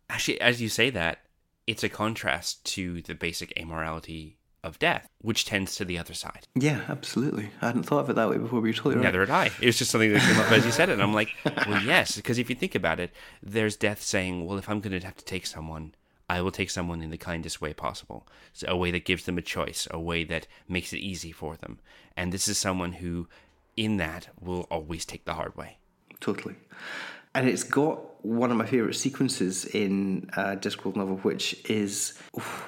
Actually, 0.09 0.39
as 0.41 0.61
you 0.61 0.69
say 0.69 0.89
that, 0.91 1.19
it's 1.67 1.83
a 1.83 1.89
contrast 1.89 2.63
to 2.65 3.01
the 3.01 3.15
basic 3.15 3.53
amorality 3.55 4.35
of 4.63 4.77
death, 4.79 5.09
which 5.19 5.45
tends 5.45 5.75
to 5.75 5.85
the 5.85 5.97
other 5.97 6.13
side. 6.13 6.47
Yeah, 6.55 6.81
absolutely. 6.87 7.49
I 7.61 7.67
hadn't 7.67 7.83
thought 7.83 8.01
of 8.01 8.09
it 8.11 8.15
that 8.15 8.29
way 8.29 8.37
before, 8.37 8.61
but 8.61 8.67
you're 8.67 8.73
totally 8.73 8.95
right. 8.95 9.05
Neither 9.05 9.21
had 9.21 9.29
I. 9.29 9.45
It 9.59 9.65
was 9.65 9.77
just 9.77 9.91
something 9.91 10.13
that 10.13 10.21
came 10.21 10.39
up 10.39 10.51
as 10.51 10.65
you 10.65 10.71
said 10.71 10.89
it. 10.89 10.93
And 10.93 11.01
I'm 11.01 11.13
like, 11.13 11.29
well, 11.67 11.81
yes, 11.83 12.15
because 12.15 12.37
if 12.37 12.49
you 12.49 12.55
think 12.55 12.75
about 12.75 12.99
it, 12.99 13.11
there's 13.41 13.75
death 13.75 14.01
saying, 14.01 14.45
well, 14.45 14.57
if 14.57 14.69
I'm 14.69 14.79
going 14.79 14.99
to 14.99 15.05
have 15.05 15.17
to 15.17 15.25
take 15.25 15.45
someone, 15.45 15.95
I 16.29 16.41
will 16.41 16.51
take 16.51 16.69
someone 16.69 17.01
in 17.01 17.09
the 17.09 17.17
kindest 17.17 17.59
way 17.59 17.73
possible. 17.73 18.27
So 18.53 18.67
a 18.69 18.77
way 18.77 18.91
that 18.91 19.05
gives 19.05 19.25
them 19.25 19.37
a 19.37 19.41
choice, 19.41 19.87
a 19.89 19.99
way 19.99 20.23
that 20.25 20.47
makes 20.67 20.93
it 20.93 20.99
easy 20.99 21.31
for 21.31 21.55
them. 21.57 21.79
And 22.15 22.31
this 22.31 22.47
is 22.47 22.57
someone 22.57 22.93
who, 22.93 23.27
in 23.75 23.97
that, 23.97 24.27
will 24.39 24.67
always 24.69 25.05
take 25.05 25.25
the 25.25 25.33
hard 25.33 25.55
way. 25.57 25.77
Totally. 26.19 26.55
And 27.33 27.47
it's 27.47 27.63
got 27.63 28.25
one 28.25 28.51
of 28.51 28.57
my 28.57 28.65
favourite 28.65 28.95
sequences 28.95 29.65
in 29.65 30.29
a 30.33 30.55
Discworld 30.55 30.95
novel, 30.95 31.17
which 31.17 31.59
is 31.69 32.17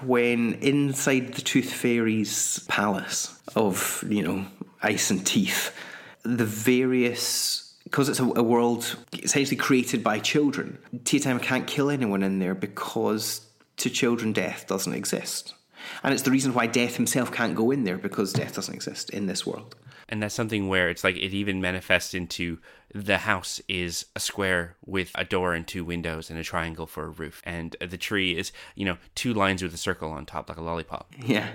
when 0.01 0.53
inside 0.55 1.33
the 1.33 1.41
Tooth 1.41 1.71
Fairy's 1.71 2.59
palace 2.67 3.37
of, 3.55 4.03
you 4.07 4.23
know, 4.23 4.45
ice 4.81 5.11
and 5.11 5.25
teeth, 5.25 5.75
the 6.23 6.45
various. 6.45 7.75
Because 7.83 8.09
it's 8.09 8.19
a, 8.19 8.23
a 8.23 8.43
world 8.43 8.95
essentially 9.21 9.57
created 9.57 10.03
by 10.03 10.17
children, 10.17 10.79
Teatime 11.03 11.41
can't 11.41 11.67
kill 11.67 11.89
anyone 11.89 12.23
in 12.23 12.39
there 12.39 12.55
because 12.55 13.45
to 13.77 13.89
children 13.89 14.33
death 14.33 14.65
doesn't 14.67 14.93
exist. 14.93 15.53
And 16.01 16.13
it's 16.13 16.23
the 16.23 16.31
reason 16.31 16.53
why 16.53 16.67
death 16.67 16.95
himself 16.95 17.31
can't 17.31 17.55
go 17.55 17.71
in 17.71 17.83
there 17.83 17.97
because 17.97 18.33
death 18.33 18.55
doesn't 18.55 18.73
exist 18.73 19.09
in 19.09 19.27
this 19.27 19.45
world. 19.45 19.75
And 20.09 20.21
that's 20.21 20.35
something 20.35 20.67
where 20.67 20.89
it's 20.89 21.03
like 21.03 21.15
it 21.15 21.33
even 21.33 21.61
manifests 21.61 22.13
into 22.13 22.59
the 22.93 23.19
house 23.19 23.59
is 23.67 24.05
a 24.15 24.19
square 24.19 24.75
with 24.85 25.11
a 25.15 25.25
door 25.25 25.53
and 25.53 25.67
two 25.67 25.83
windows 25.83 26.29
and 26.29 26.37
a 26.37 26.43
triangle 26.43 26.85
for 26.85 27.05
a 27.05 27.09
roof. 27.09 27.41
And 27.45 27.75
the 27.79 27.97
tree 27.97 28.37
is, 28.37 28.51
you 28.75 28.85
know, 28.85 28.97
two 29.15 29.33
lines 29.33 29.63
with 29.63 29.73
a 29.73 29.77
circle 29.77 30.11
on 30.11 30.25
top 30.25 30.49
like 30.49 30.57
a 30.57 30.61
lollipop. 30.61 31.11
Yeah. 31.25 31.47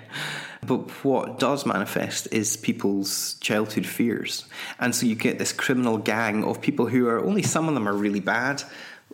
But 0.67 0.91
what 1.05 1.39
does 1.39 1.65
manifest 1.65 2.27
is 2.33 2.57
people's 2.57 3.35
childhood 3.35 3.87
fears. 3.87 4.47
And 4.81 4.95
so 4.95 5.07
you 5.07 5.15
get 5.15 5.39
this 5.39 5.53
criminal 5.53 5.99
gang 5.99 6.43
of 6.43 6.61
people 6.61 6.87
who 6.87 7.07
are 7.07 7.23
only 7.25 7.43
some 7.43 7.69
of 7.69 7.75
them 7.75 7.89
are 7.89 7.95
really 7.95 8.19
bad, 8.19 8.65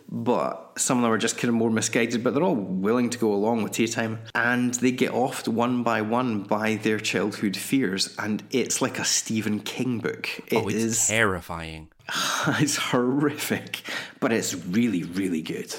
but 0.09 0.64
some 0.77 0.97
of 0.97 1.03
them 1.03 1.11
are 1.11 1.17
just 1.17 1.37
kind 1.37 1.49
of 1.49 1.55
more 1.55 1.69
misguided, 1.69 2.23
but 2.23 2.33
they're 2.33 2.43
all 2.43 2.55
willing 2.55 3.09
to 3.09 3.17
go 3.17 3.33
along 3.33 3.63
with 3.63 3.73
Teatime. 3.73 4.19
And 4.33 4.73
they 4.75 4.91
get 4.91 5.11
offed 5.11 5.47
one 5.47 5.83
by 5.83 6.01
one 6.01 6.41
by 6.43 6.75
their 6.75 6.99
childhood 6.99 7.55
fears. 7.55 8.15
And 8.19 8.43
it's 8.51 8.81
like 8.81 8.99
a 8.99 9.05
Stephen 9.05 9.59
King 9.61 9.99
book. 9.99 10.29
It 10.47 10.55
oh, 10.55 10.67
it's 10.67 10.77
is- 10.77 11.07
terrifying. 11.07 11.89
it's 12.59 12.77
horrific, 12.77 13.81
but 14.19 14.31
it's 14.31 14.53
really, 14.53 15.03
really 15.03 15.41
good. 15.41 15.73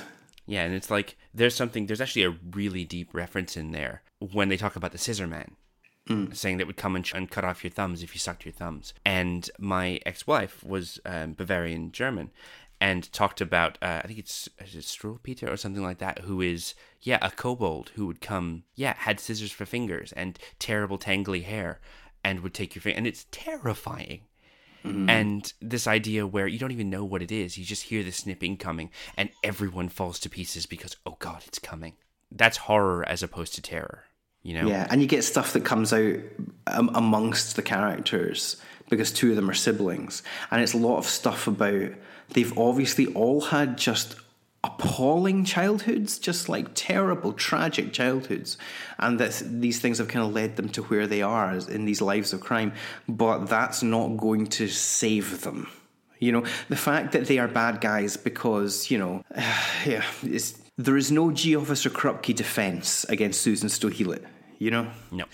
Yeah, 0.47 0.62
and 0.64 0.74
it's 0.74 0.90
like 0.90 1.16
there's 1.35 1.55
something. 1.55 1.86
There's 1.86 2.01
actually 2.01 2.24
a 2.24 2.36
really 2.52 2.85
deep 2.85 3.12
reference 3.12 3.56
in 3.56 3.73
there 3.73 4.02
when 4.32 4.48
they 4.48 4.56
talk 4.56 4.77
about 4.77 4.93
the 4.93 4.98
scissor 4.98 5.27
man, 5.27 5.56
saying 6.32 6.56
that 6.59 6.66
would 6.66 6.77
come 6.77 6.97
and, 6.97 7.05
ch- 7.05 7.14
and 7.14 7.31
cut 7.31 7.44
off 7.44 7.62
your 7.62 7.70
thumbs 7.70 8.02
if 8.02 8.14
you 8.14 8.18
sucked 8.18 8.44
your 8.44 8.52
thumbs. 8.52 8.94
And 9.05 9.48
my 9.59 10.01
ex-wife 10.06 10.64
was 10.64 10.98
um, 11.05 11.35
Bavarian 11.35 11.93
German, 11.93 12.31
and 12.81 13.11
talked 13.12 13.40
about 13.40 13.78
uh, 13.82 14.01
I 14.05 14.07
think 14.07 14.19
it's 14.19 14.48
is 14.65 14.74
it 14.74 14.85
Struwwelpeter 14.85 15.51
or 15.51 15.57
something 15.57 15.82
like 15.82 15.98
that, 15.98 16.20
who 16.20 16.40
is 16.40 16.74
yeah 17.01 17.19
a 17.23 17.31
kobold 17.31 17.93
who 17.94 18.07
would 18.07 18.20
come 18.20 18.65
yeah 18.74 18.94
had 18.97 19.20
scissors 19.20 19.53
for 19.53 19.66
fingers 19.66 20.12
and 20.12 20.39
terrible 20.59 20.98
tangly 20.98 21.44
hair, 21.44 21.81
and 22.24 22.40
would 22.40 22.55
take 22.55 22.74
your 22.74 22.82
finger, 22.82 22.98
and 22.98 23.07
it's 23.07 23.27
terrifying. 23.31 24.23
And 24.86 25.53
this 25.61 25.89
idea 25.89 26.28
where 26.28 26.47
you 26.47 26.61
don't 26.61 26.70
even 26.70 26.90
know 26.90 27.05
what 27.05 27.20
it 27.20 27.32
is, 27.32 27.59
you 27.59 27.65
just 27.65 27.82
hear 27.85 28.05
the 28.05 28.12
snipping 28.12 28.57
coming, 28.57 28.90
and 29.16 29.31
everyone 29.43 29.89
falls 29.89 30.20
to 30.20 30.31
pieces 30.31 30.65
because, 30.65 30.97
oh 31.05 31.16
God, 31.19 31.43
it's 31.44 31.59
coming. 31.59 31.94
That's 32.31 32.57
horror 32.57 33.05
as 33.09 33.20
opposed 33.20 33.55
to 33.55 33.62
terror, 33.62 34.05
you 34.44 34.55
know? 34.55 34.69
Yeah, 34.69 34.86
and 34.89 35.03
you 35.03 35.09
get 35.09 35.24
stuff 35.24 35.53
that 35.55 35.65
comes 35.65 35.93
out 35.93 36.19
um, 36.69 36.90
amongst 36.94 37.57
the 37.57 37.62
characters 37.62 38.62
because 38.89 39.11
two 39.11 39.31
of 39.31 39.36
them 39.36 39.51
are 39.51 39.55
siblings, 39.55 40.23
and 40.53 40.62
it's 40.62 40.74
a 40.74 40.78
lot 40.78 40.98
of 40.98 41.07
stuff 41.07 41.48
about 41.48 41.90
they've 42.31 42.57
obviously 42.59 43.07
all 43.15 43.40
had 43.40 43.78
just 43.78 44.16
appalling 44.65 45.44
childhoods, 45.44 46.19
just 46.19 46.48
like 46.48 46.66
terrible, 46.74 47.32
tragic 47.32 47.93
childhoods, 47.93 48.59
and 48.98 49.20
that 49.20 49.40
these 49.47 49.78
things 49.81 49.98
have 49.98 50.09
kind 50.09 50.24
of 50.27 50.32
led 50.32 50.57
them 50.57 50.69
to 50.70 50.82
where 50.85 51.07
they 51.07 51.23
are 51.23 51.55
in 51.55 51.85
these 51.85 52.03
lives 52.03 52.32
of 52.32 52.40
crime. 52.40 52.73
But 53.09 53.47
that's 53.47 53.82
not 53.82 54.16
going 54.16 54.47
to 54.48 54.66
save 54.69 55.43
them. 55.43 55.69
You 56.19 56.32
know, 56.32 56.44
the 56.69 56.77
fact 56.77 57.12
that 57.12 57.27
they 57.27 57.39
are 57.39 57.47
bad 57.47 57.81
guys 57.81 58.16
because 58.16 58.90
you 58.90 58.98
know, 58.98 59.23
yeah, 59.86 60.05
it's, 60.23 60.55
there 60.77 60.97
is 60.97 61.12
no 61.12 61.31
Gee 61.31 61.55
Officer 61.57 61.90
Krupke 61.90 62.35
defense 62.35 63.05
against 63.05 63.43
Susan 63.43 63.69
Sto 63.69 63.89
Helit. 63.89 64.24
You 64.59 64.70
know, 64.70 64.86
No. 65.12 65.27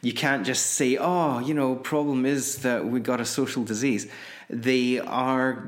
you 0.00 0.14
can't 0.14 0.44
just 0.44 0.72
say, 0.72 0.96
oh, 0.96 1.38
you 1.38 1.52
know, 1.54 1.76
problem 1.76 2.24
is 2.26 2.56
that 2.62 2.86
we 2.86 2.98
got 3.00 3.20
a 3.20 3.24
social 3.26 3.62
disease. 3.62 4.06
They 4.48 4.98
are, 5.00 5.66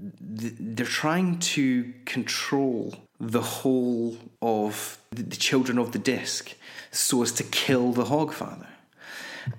they're 0.00 0.86
trying 0.86 1.38
to 1.38 1.92
control 2.04 2.94
the 3.18 3.42
whole 3.42 4.16
of 4.40 4.98
the 5.10 5.36
children 5.36 5.78
of 5.78 5.92
the 5.92 5.98
disc 5.98 6.54
so 6.90 7.22
as 7.22 7.32
to 7.32 7.44
kill 7.44 7.92
the 7.92 8.04
Hogfather. 8.04 8.66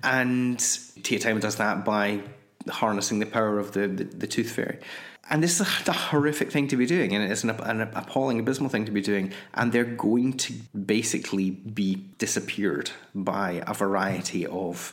And 0.02 0.58
Teatime 0.58 1.40
does 1.40 1.56
that 1.56 1.84
by 1.84 2.22
harnessing 2.68 3.18
the 3.18 3.26
power 3.26 3.58
of 3.58 3.72
the, 3.72 3.88
the, 3.88 4.04
the 4.04 4.26
Tooth 4.26 4.50
Fairy. 4.50 4.78
And 5.30 5.42
this 5.42 5.60
is 5.60 5.86
a, 5.86 5.90
a 5.90 5.94
horrific 5.94 6.50
thing 6.50 6.68
to 6.68 6.76
be 6.76 6.86
doing, 6.86 7.14
and 7.14 7.30
it's 7.30 7.44
an, 7.44 7.50
an 7.50 7.80
appalling, 7.80 8.40
abysmal 8.40 8.68
thing 8.68 8.84
to 8.86 8.90
be 8.90 9.00
doing. 9.00 9.32
And 9.54 9.72
they're 9.72 9.84
going 9.84 10.36
to 10.38 10.52
basically 10.74 11.50
be 11.50 11.94
disappeared 12.18 12.90
by 13.14 13.62
a 13.66 13.72
variety 13.72 14.46
of 14.46 14.92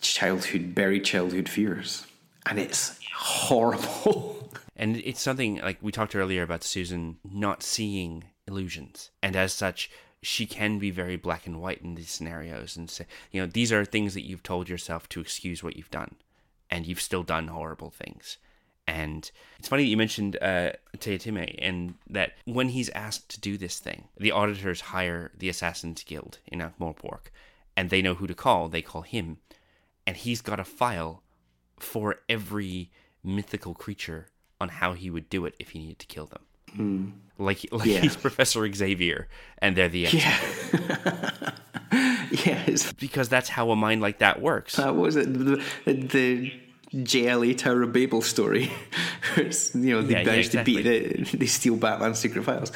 childhood, 0.00 0.74
buried 0.74 1.04
childhood 1.04 1.48
fears. 1.48 2.06
And 2.46 2.58
it's 2.58 2.98
horrible. 3.14 4.40
And 4.76 4.96
it's 4.96 5.20
something 5.20 5.60
like 5.60 5.78
we 5.80 5.92
talked 5.92 6.16
earlier 6.16 6.42
about 6.42 6.64
Susan 6.64 7.18
not 7.22 7.62
seeing 7.62 8.24
illusions. 8.48 9.12
And 9.22 9.36
as 9.36 9.52
such, 9.52 9.88
she 10.20 10.46
can 10.46 10.80
be 10.80 10.90
very 10.90 11.16
black 11.16 11.46
and 11.46 11.60
white 11.60 11.80
in 11.82 11.94
these 11.94 12.10
scenarios 12.10 12.76
and 12.76 12.90
say, 12.90 13.06
you 13.30 13.40
know, 13.40 13.46
these 13.46 13.72
are 13.72 13.84
things 13.84 14.14
that 14.14 14.26
you've 14.26 14.42
told 14.42 14.68
yourself 14.68 15.08
to 15.10 15.20
excuse 15.20 15.62
what 15.62 15.76
you've 15.76 15.92
done. 15.92 16.16
And 16.70 16.86
you've 16.86 17.00
still 17.00 17.22
done 17.22 17.48
horrible 17.48 17.90
things. 17.90 18.38
And 18.86 19.30
it's 19.58 19.68
funny 19.68 19.84
that 19.84 19.90
you 19.90 19.96
mentioned 19.96 20.36
uh, 20.42 20.72
Teatime 20.98 21.54
and 21.58 21.94
that 22.10 22.32
when 22.44 22.70
he's 22.70 22.88
asked 22.90 23.28
to 23.30 23.40
do 23.40 23.56
this 23.56 23.78
thing, 23.78 24.08
the 24.18 24.32
auditors 24.32 24.80
hire 24.80 25.30
the 25.38 25.48
Assassin's 25.48 26.02
Guild 26.02 26.38
in 26.46 26.60
Ankh-Morpork 26.60 27.30
and 27.76 27.90
they 27.90 28.02
know 28.02 28.14
who 28.14 28.26
to 28.26 28.34
call. 28.34 28.68
They 28.68 28.82
call 28.82 29.02
him. 29.02 29.38
And 30.06 30.16
he's 30.16 30.42
got 30.42 30.60
a 30.60 30.64
file 30.64 31.22
for 31.78 32.16
every 32.28 32.90
mythical 33.24 33.74
creature 33.74 34.26
on 34.60 34.68
how 34.68 34.92
he 34.92 35.10
would 35.10 35.28
do 35.30 35.44
it 35.46 35.54
if 35.58 35.70
he 35.70 35.78
needed 35.80 35.98
to 35.98 36.06
kill 36.06 36.26
them. 36.26 36.42
Hmm. 36.76 37.08
Like, 37.38 37.66
like 37.72 37.86
Yeah. 37.86 38.00
he's 38.00 38.16
Professor 38.16 38.70
Xavier, 38.72 39.28
and 39.58 39.74
they're 39.76 39.88
the 39.88 40.00
yeah. 40.00 40.38
yeah, 41.92 42.62
it's, 42.66 42.92
because 42.92 43.28
that's 43.28 43.48
how 43.48 43.70
a 43.70 43.76
mind 43.76 44.00
like 44.00 44.18
that 44.18 44.40
works. 44.40 44.76
that 44.76 44.94
was 44.94 45.16
it. 45.16 45.32
The, 45.32 45.62
the 45.86 46.52
JLA 46.94 47.58
Tower 47.58 47.82
of 47.82 47.92
Babel 47.92 48.22
story. 48.22 48.70
it's, 49.36 49.74
you 49.74 49.94
know, 49.94 50.02
they 50.02 50.14
Yeah, 50.14 50.20
yeah, 50.20 50.26
managed 50.26 50.52
to 50.52 50.64
beat 50.64 50.86
exactly. 50.86 51.36
it, 51.36 51.40
they 51.40 51.46
steal 51.46 51.76
Batman's 51.76 52.18
secret 52.18 52.44
files. 52.44 52.70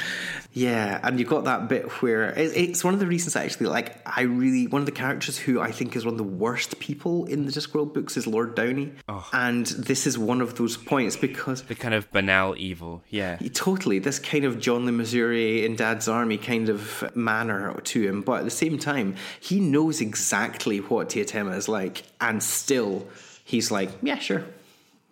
Yeah, 0.52 0.98
and 1.02 1.20
you've 1.20 1.28
got 1.28 1.44
that 1.44 1.68
bit 1.68 1.88
where 2.02 2.30
it, 2.30 2.56
it's 2.56 2.82
one 2.82 2.94
of 2.94 3.00
the 3.00 3.06
reasons 3.06 3.36
I 3.36 3.44
actually 3.44 3.66
like. 3.66 3.96
I 4.04 4.22
really 4.22 4.66
one 4.66 4.82
of 4.82 4.86
the 4.86 4.92
characters 4.92 5.38
who 5.38 5.60
I 5.60 5.70
think 5.70 5.94
is 5.94 6.04
one 6.04 6.14
of 6.14 6.18
the 6.18 6.24
worst 6.24 6.80
people 6.80 7.26
in 7.26 7.46
the 7.46 7.52
Discworld 7.52 7.94
books 7.94 8.16
is 8.16 8.26
Lord 8.26 8.54
Downey, 8.54 8.92
oh. 9.08 9.28
and 9.32 9.66
this 9.66 10.06
is 10.06 10.18
one 10.18 10.40
of 10.40 10.56
those 10.56 10.76
points 10.76 11.16
because 11.16 11.62
The 11.62 11.74
kind 11.74 11.94
of 11.94 12.10
banal 12.10 12.56
evil, 12.58 13.02
yeah. 13.08 13.36
Totally, 13.54 13.98
this 14.00 14.18
kind 14.18 14.44
of 14.44 14.58
John 14.58 14.86
the 14.86 14.92
Missouri 14.92 15.64
in 15.64 15.76
Dad's 15.76 16.08
Army 16.08 16.38
kind 16.38 16.68
of 16.68 17.04
manner 17.14 17.80
to 17.80 18.08
him, 18.08 18.22
but 18.22 18.40
at 18.40 18.44
the 18.44 18.50
same 18.50 18.78
time, 18.78 19.14
he 19.38 19.60
knows 19.60 20.00
exactly 20.00 20.78
what 20.78 21.10
Teatime 21.10 21.54
is 21.54 21.68
like, 21.68 22.02
and 22.20 22.42
still, 22.42 23.06
he's 23.48 23.70
like, 23.70 23.90
"Yeah, 24.02 24.18
sure, 24.18 24.44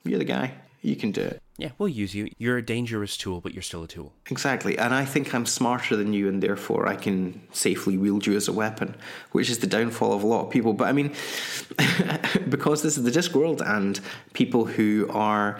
you're 0.04 0.18
the 0.18 0.24
guy, 0.24 0.52
you 0.82 0.94
can 0.94 1.10
do 1.10 1.22
it." 1.22 1.42
Yeah, 1.58 1.70
we'll 1.78 1.88
use 1.88 2.14
you. 2.14 2.30
You're 2.36 2.58
a 2.58 2.62
dangerous 2.62 3.16
tool, 3.16 3.40
but 3.40 3.54
you're 3.54 3.62
still 3.62 3.82
a 3.82 3.88
tool. 3.88 4.12
Exactly, 4.30 4.76
and 4.76 4.94
I 4.94 5.06
think 5.06 5.34
I'm 5.34 5.46
smarter 5.46 5.96
than 5.96 6.12
you, 6.12 6.28
and 6.28 6.42
therefore 6.42 6.86
I 6.86 6.96
can 6.96 7.40
safely 7.50 7.96
wield 7.96 8.26
you 8.26 8.36
as 8.36 8.46
a 8.46 8.52
weapon, 8.52 8.94
which 9.32 9.48
is 9.48 9.60
the 9.60 9.66
downfall 9.66 10.12
of 10.12 10.22
a 10.22 10.26
lot 10.26 10.44
of 10.44 10.50
people. 10.50 10.74
But 10.74 10.88
I 10.88 10.92
mean, 10.92 11.14
because 12.48 12.82
this 12.82 12.98
is 12.98 13.04
the 13.04 13.10
Discworld, 13.10 13.62
and 13.66 13.98
people 14.34 14.66
who 14.66 15.08
are 15.10 15.58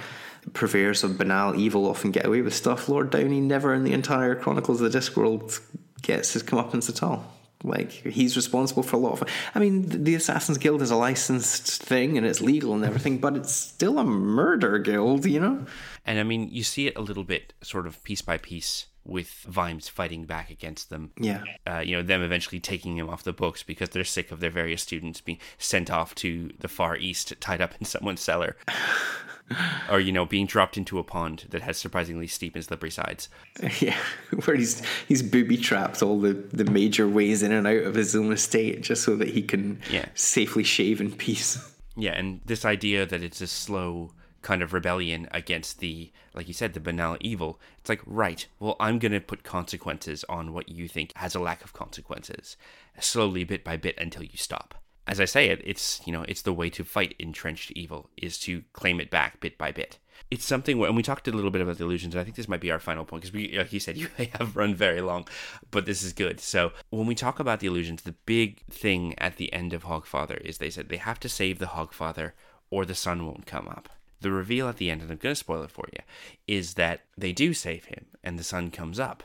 purveyors 0.53 1.03
of 1.03 1.19
banal 1.19 1.57
evil 1.57 1.89
often 1.89 2.11
get 2.11 2.27
away 2.27 2.43
with 2.43 2.55
stuff. 2.55 2.89
Lord 2.89 3.11
Downey 3.11 3.41
never 3.41 3.75
in 3.75 3.85
the 3.85 3.93
entire 3.93 4.35
Chronicles 4.35 4.81
of 4.81 4.93
the 4.93 4.99
Discworld 4.99 5.61
gets 6.03 6.33
his 6.33 6.43
comeuppance 6.43 6.89
at 6.89 7.03
all. 7.03 7.36
Like 7.67 7.91
he's 7.91 8.37
responsible 8.37 8.85
for 8.85 8.95
a 8.95 8.99
lot 9.01 9.21
of. 9.21 9.29
I 9.55 9.59
mean, 9.59 10.05
the 10.05 10.15
Assassin's 10.15 10.57
Guild 10.57 10.83
is 10.83 10.93
a 10.93 10.97
licensed 10.97 11.83
thing 11.83 12.17
and 12.17 12.25
it's 12.25 12.41
legal 12.41 12.75
and 12.75 12.85
everything, 12.85 13.19
but 13.19 13.37
it's 13.37 13.53
still 13.53 13.99
a 13.99 14.05
murder 14.05 14.79
guild, 14.79 15.27
you 15.27 15.41
know. 15.41 15.67
And 16.05 16.21
I 16.21 16.23
mean, 16.23 16.49
you 16.51 16.63
see 16.63 16.87
it 16.87 16.97
a 16.97 17.01
little 17.01 17.25
bit 17.25 17.55
sort 17.63 17.89
of 17.89 18.03
piece 18.05 18.23
by 18.23 18.39
piece 18.39 18.87
with 19.05 19.29
Vimes 19.49 19.89
fighting 19.89 20.25
back 20.27 20.49
against 20.49 20.91
them. 20.91 21.11
Yeah. 21.19 21.43
Uh, 21.67 21.79
you 21.79 21.97
know, 21.97 22.03
them 22.03 22.23
eventually 22.23 22.61
taking 22.61 22.97
him 22.97 23.09
off 23.09 23.25
the 23.25 23.33
books 23.33 23.65
because 23.65 23.91
they're 23.91 24.05
sick 24.05 24.31
of 24.31 24.39
their 24.39 24.51
various 24.51 24.83
students 24.83 25.21
being 25.21 25.39
sent 25.59 25.91
off 25.91 26.15
to 26.17 26.51
the 26.61 26.69
Far 26.69 26.97
East, 26.97 27.35
tied 27.41 27.61
up 27.61 27.75
in 27.81 27.85
someone's 27.85 28.21
cellar. 28.21 28.57
or, 29.91 30.01
you 30.01 30.13
know, 30.13 30.25
being 30.27 30.47
dropped 30.47 30.77
into 30.77 30.99
a 30.99 31.05
pond 31.05 31.45
that 31.51 31.63
has 31.63 31.77
surprisingly 31.79 32.27
steep 32.27 32.55
and 32.55 32.65
slippery 32.65 32.91
sides. 32.91 33.29
Yeah, 33.81 33.97
where 34.45 34.57
he's 34.57 34.83
he's 35.07 35.23
booby 35.23 35.57
trapped 35.57 36.03
all 36.03 36.21
the, 36.21 36.33
the 36.33 36.65
major 36.71 37.09
ways 37.09 37.43
in 37.43 37.53
and 37.53 37.67
out 37.67 37.83
of 37.85 37.95
his 37.95 38.15
own 38.17 38.33
estate 38.33 38.83
just 38.83 39.03
so 39.05 39.17
that 39.17 39.29
he 39.29 39.43
can 39.43 39.81
Yeah. 39.91 40.07
safely 40.15 40.65
shave 40.65 41.01
in 41.01 41.13
peace. 41.13 41.59
Yeah, 41.97 42.13
and 42.13 42.41
this 42.45 42.65
idea 42.65 43.07
that 43.07 43.23
it's 43.23 43.41
a 43.41 43.47
slow 43.47 44.13
kind 44.43 44.63
of 44.63 44.73
rebellion 44.73 45.27
against 45.33 45.81
the, 45.81 46.13
like 46.35 46.47
you 46.47 46.55
said, 46.55 46.73
the 46.75 46.79
banal 46.81 47.17
evil. 47.21 47.59
It's 47.79 47.89
like, 47.89 48.03
right, 48.07 48.47
well, 48.61 48.77
I'm 48.79 48.99
going 49.01 49.13
to 49.13 49.21
put 49.21 49.43
consequences 49.43 50.23
on 50.29 50.53
what 50.53 50.69
you 50.69 50.87
think 50.89 51.13
has 51.17 51.35
a 51.35 51.41
lack 51.41 51.65
of 51.65 51.73
consequences, 51.73 52.57
slowly, 53.01 53.43
bit 53.45 53.65
by 53.65 53.77
bit, 53.77 53.97
until 53.99 54.23
you 54.23 54.37
stop. 54.37 54.75
As 55.07 55.21
I 55.21 55.25
say 55.25 55.49
it, 55.51 55.63
it's, 55.65 56.01
you 56.05 56.13
know, 56.13 56.25
it's 56.27 56.43
the 56.43 56.53
way 56.53 56.69
to 56.71 56.85
fight 56.85 57.15
entrenched 57.19 57.71
evil, 57.73 58.11
is 58.17 58.39
to 58.41 58.65
claim 58.73 59.01
it 59.01 59.11
back 59.11 59.41
bit 59.41 59.57
by 59.57 59.71
bit. 59.71 59.99
It's 60.31 60.45
something 60.45 60.79
where, 60.79 60.89
and 60.89 60.97
we 60.97 61.03
talked 61.03 61.29
a 61.29 61.33
little 61.33 61.51
bit 61.51 61.63
about 61.63 61.79
the 61.79 61.85
illusions. 61.85 62.15
And 62.15 62.21
I 62.21 62.25
think 62.25 62.37
this 62.37 62.49
might 62.49 62.61
be 62.61 62.71
our 62.71 62.81
final 62.81 63.05
point 63.05 63.23
because 63.23 63.33
we, 63.33 63.57
like 63.57 63.73
you 63.73 63.79
said, 63.79 63.97
you 63.99 64.09
have 64.33 64.57
run 64.57 64.75
very 64.75 65.01
long, 65.01 65.29
but 65.71 65.87
this 65.87 66.03
is 66.03 66.13
good. 66.13 66.41
So 66.41 66.73
when 66.91 67.07
we 67.07 67.15
talk 67.15 67.39
about 67.39 67.61
the 67.61 67.69
illusions, 67.69 68.03
the 68.03 68.17
big 68.27 68.65
thing 68.67 69.15
at 69.19 69.37
the 69.37 69.53
end 69.53 69.73
of 69.73 69.85
Hogfather 69.85 70.41
is 70.41 70.59
they 70.59 70.71
said 70.71 70.89
they 70.89 70.97
have 70.97 71.21
to 71.21 71.29
save 71.29 71.59
the 71.59 71.67
Hogfather 71.67 72.33
or 72.71 72.85
the 72.85 72.95
sun 72.95 73.27
won't 73.27 73.47
come 73.47 73.69
up. 73.69 73.89
The 74.21 74.31
reveal 74.33 74.69
at 74.69 74.79
the 74.79 74.91
end, 74.91 75.03
and 75.03 75.11
I'm 75.11 75.19
going 75.19 75.35
to 75.35 75.39
spoil 75.39 75.63
it 75.63 75.71
for 75.71 75.87
you, 75.93 76.01
is 76.47 76.75
that 76.75 77.03
they 77.17 77.33
do 77.33 77.53
save 77.53 77.85
him 77.85 78.07
and 78.25 78.39
the 78.39 78.45
sun 78.45 78.71
comes 78.71 78.99
up. 78.99 79.23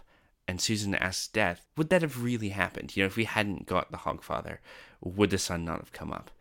And 0.47 0.59
Susan 0.59 0.93
asks 0.95 1.27
Death, 1.27 1.65
would 1.77 1.89
that 1.89 2.01
have 2.01 2.23
really 2.23 2.49
happened? 2.49 2.95
You 2.95 3.03
know, 3.03 3.07
if 3.07 3.15
we 3.15 3.23
hadn't 3.23 3.67
got 3.67 3.89
the 3.89 3.99
Hogfather, 3.99 4.57
would 5.01 5.29
the 5.29 5.37
sun 5.37 5.65
not 5.65 5.79
have 5.79 5.91
come 5.91 6.11
up? 6.11 6.31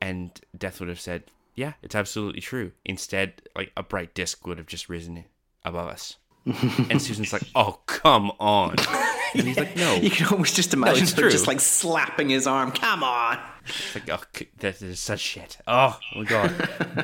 And 0.00 0.38
Death 0.56 0.80
would 0.80 0.88
have 0.88 1.00
said, 1.00 1.24
yeah, 1.54 1.74
it's 1.82 1.94
absolutely 1.94 2.40
true. 2.40 2.72
Instead, 2.84 3.42
like 3.54 3.72
a 3.76 3.82
bright 3.82 4.14
disc 4.14 4.46
would 4.46 4.58
have 4.58 4.66
just 4.66 4.88
risen 4.88 5.24
above 5.64 5.88
us. 5.88 6.16
and 6.90 7.00
Susan's 7.00 7.32
like, 7.32 7.44
oh, 7.54 7.80
come 7.86 8.32
on. 8.40 8.76
And 9.34 9.46
he's 9.46 9.56
like, 9.56 9.76
no. 9.76 9.94
You 9.94 10.10
can 10.10 10.26
almost 10.26 10.54
just 10.54 10.74
imagine 10.74 11.04
it's 11.04 11.12
her 11.12 11.30
just 11.30 11.46
like 11.46 11.58
slapping 11.58 12.28
his 12.28 12.46
arm. 12.46 12.70
Come 12.70 13.02
on. 13.02 13.38
It's 13.66 13.94
like, 13.94 14.10
oh, 14.10 14.44
that 14.58 14.82
is 14.82 15.00
such 15.00 15.20
shit. 15.20 15.56
Oh, 15.66 15.98
my 16.14 16.24
God. 16.24 16.52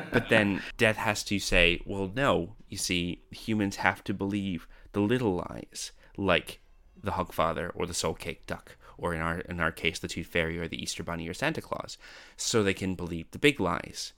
but 0.11 0.29
then 0.29 0.61
Death 0.77 0.97
has 0.97 1.23
to 1.23 1.39
say, 1.39 1.81
well, 1.87 2.11
no. 2.15 2.55
You 2.67 2.77
see, 2.77 3.23
humans 3.31 3.77
have 3.77 4.03
to 4.03 4.13
believe 4.13 4.67
the 4.91 4.99
little 4.99 5.37
lies, 5.37 5.91
like 6.17 6.59
the 7.01 7.13
Hogfather 7.13 7.71
or 7.73 7.87
the 7.87 7.95
Soul 7.95 8.13
Cake 8.13 8.45
Duck, 8.45 8.77
or 8.99 9.13
in 9.13 9.21
our 9.21 9.39
in 9.39 9.59
our 9.59 9.71
case, 9.71 9.99
the 9.99 10.07
Tooth 10.07 10.27
Fairy 10.27 10.59
or 10.59 10.67
the 10.67 10.81
Easter 10.81 11.03
Bunny 11.03 11.27
or 11.27 11.33
Santa 11.33 11.61
Claus, 11.61 11.97
so 12.37 12.63
they 12.63 12.73
can 12.73 12.95
believe 12.95 13.31
the 13.31 13.39
big 13.39 13.59
lies 13.59 14.13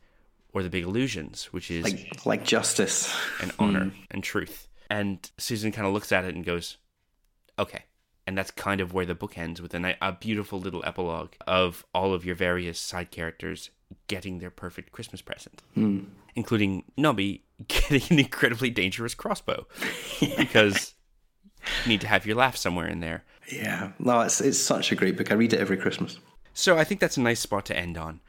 or 0.54 0.64
the 0.64 0.70
big 0.70 0.84
illusions, 0.84 1.46
which 1.46 1.72
is 1.72 1.84
Like 1.84 2.26
like 2.26 2.44
justice. 2.44 3.14
and 3.42 3.52
honor 3.60 3.86
hmm. 3.86 4.00
and 4.10 4.24
truth. 4.24 4.68
And 4.90 5.30
Susan 5.38 5.72
kind 5.72 5.88
of 5.88 5.94
looks 5.94 6.12
at 6.12 6.26
it 6.26 6.36
and 6.36 6.44
goes, 6.44 6.78
okay. 7.58 7.86
And 8.28 8.38
that's 8.38 8.52
kind 8.52 8.82
of 8.82 8.94
where 8.94 9.06
the 9.06 9.16
book 9.16 9.38
ends 9.38 9.62
with 9.62 9.74
a, 9.74 9.98
a 10.02 10.12
beautiful 10.12 10.60
little 10.60 10.84
epilogue 10.86 11.34
of 11.48 11.86
all 11.94 12.14
of 12.14 12.26
your 12.26 12.36
various 12.36 12.80
side 12.80 13.10
characters 13.10 13.72
getting 14.08 14.40
their 14.40 14.52
perfect 14.52 14.92
Christmas 14.92 15.22
present, 15.22 15.64
hmm. 15.74 16.02
including 16.36 16.84
Nobby 16.98 17.44
getting 17.68 18.02
an 18.10 18.20
incredibly 18.20 18.70
dangerous 18.70 19.14
crossbow 19.14 19.66
because 20.38 20.94
you 21.84 21.90
need 21.90 22.02
to 22.02 22.08
have 22.08 22.26
your 22.26 22.36
laugh 22.36 22.56
somewhere 22.56 22.88
in 22.88 23.00
there. 23.00 23.24
Yeah. 23.52 23.92
No, 24.00 24.22
it's 24.22 24.42
it's 24.42 24.58
such 24.58 24.92
a 24.92 24.96
great 24.96 25.18
book. 25.18 25.32
I 25.32 25.36
read 25.36 25.54
it 25.54 25.60
every 25.60 25.78
Christmas. 25.78 26.20
So 26.54 26.78
I 26.78 26.84
think 26.84 27.00
that's 27.00 27.18
a 27.18 27.22
nice 27.22 27.40
spot 27.40 27.66
to 27.66 27.78
end 27.78 27.98
on. 27.98 28.20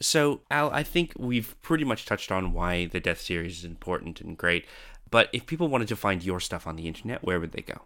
So 0.00 0.40
Al, 0.50 0.70
I 0.70 0.82
think 0.82 1.12
we've 1.18 1.60
pretty 1.62 1.84
much 1.84 2.06
touched 2.06 2.30
on 2.30 2.52
why 2.52 2.86
the 2.86 3.00
Death 3.00 3.20
series 3.20 3.58
is 3.58 3.64
important 3.64 4.20
and 4.20 4.36
great. 4.36 4.64
But 5.10 5.30
if 5.32 5.46
people 5.46 5.68
wanted 5.68 5.88
to 5.88 5.96
find 5.96 6.22
your 6.22 6.38
stuff 6.38 6.66
on 6.66 6.76
the 6.76 6.86
internet, 6.86 7.24
where 7.24 7.40
would 7.40 7.52
they 7.52 7.62
go? 7.62 7.80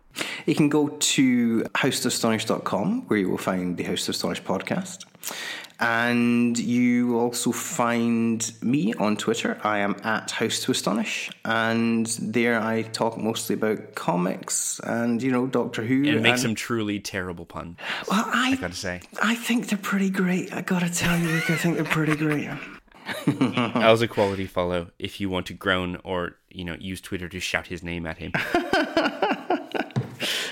You 0.45 0.57
can 0.57 0.69
go 0.69 0.89
to 0.89 1.63
housetoastonish.com 1.63 3.03
where 3.07 3.19
you 3.19 3.29
will 3.29 3.39
find 3.39 3.77
the 3.77 3.85
House 3.85 4.07
to 4.07 4.11
Astonish 4.11 4.43
podcast. 4.43 5.05
And 5.81 6.57
you 6.59 7.09
will 7.09 7.21
also 7.21 7.51
find 7.53 8.53
me 8.63 8.95
on 8.95 9.17
Twitter. 9.17 9.59
I 9.65 9.79
am 9.79 9.97
at 10.05 10.31
House 10.31 10.61
to 10.61 10.71
Astonish. 10.73 11.31
And 11.45 12.07
there 12.21 12.61
I 12.61 12.83
talk 12.83 13.19
mostly 13.19 13.55
about 13.55 13.95
comics 13.95 14.81
and, 14.85 15.23
you 15.23 15.31
know, 15.33 15.47
Doctor 15.47 15.83
Who. 15.83 15.97
And 15.97 16.07
it 16.07 16.21
makes 16.23 16.41
and- 16.41 16.51
some 16.51 16.55
truly 16.55 17.01
terrible 17.01 17.45
puns. 17.47 17.79
Well, 18.11 18.25
I, 18.27 18.53
I 18.53 18.57
gotta 18.57 18.75
say. 18.75 19.01
I 19.23 19.35
think 19.35 19.69
they're 19.69 19.79
pretty 19.79 20.11
great. 20.11 20.53
I 20.53 20.61
gotta 20.63 20.93
tell 20.93 21.19
you, 21.19 21.37
I 21.37 21.57
think 21.57 21.77
they're 21.77 21.85
pretty 21.85 22.17
great. 22.17 22.49
Al's 23.75 24.01
a 24.03 24.09
quality 24.09 24.47
follow 24.47 24.91
if 24.99 25.21
you 25.21 25.29
want 25.29 25.47
to 25.47 25.55
groan 25.55 25.99
or, 26.05 26.37
you 26.51 26.65
know, 26.65 26.77
use 26.79 27.01
Twitter 27.01 27.29
to 27.29 27.41
shout 27.41 27.67
his 27.67 27.83
name 27.83 28.07
at 28.07 28.19
him. 28.19 28.33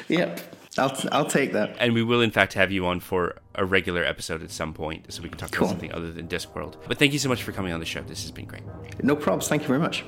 Yep. 0.09 0.40
I'll, 0.81 0.97
I'll 1.12 1.24
take 1.27 1.52
that. 1.52 1.77
and 1.78 1.94
we 1.94 2.02
will, 2.02 2.20
in 2.20 2.31
fact, 2.31 2.55
have 2.55 2.73
you 2.73 2.86
on 2.86 3.01
for 3.01 3.36
a 3.55 3.65
regular 3.65 4.05
episode 4.05 4.43
at 4.43 4.51
some 4.51 4.73
point 4.74 5.12
so 5.12 5.23
we 5.23 5.28
can 5.28 5.39
talk 5.39 5.51
Cool. 5.52 5.66
about 5.66 5.73
something 5.73 5.93
other 5.93 6.11
than 6.11 6.27
Discworld. 6.28 6.77
But 6.89 6.98
thank 6.98 7.12
you 7.12 7.19
so 7.19 7.28
much 7.28 7.43
for 7.43 7.52
coming 7.52 7.73
on 7.73 7.81
the 7.81 7.86
show. 7.86 8.02
This 8.02 8.23
has 8.23 8.31
been 8.31 8.47
great. 8.47 8.62
No 9.02 9.15
problems. 9.15 9.48
Thank 9.48 9.62
you 9.62 9.69
very 9.69 9.81
much. 9.81 10.05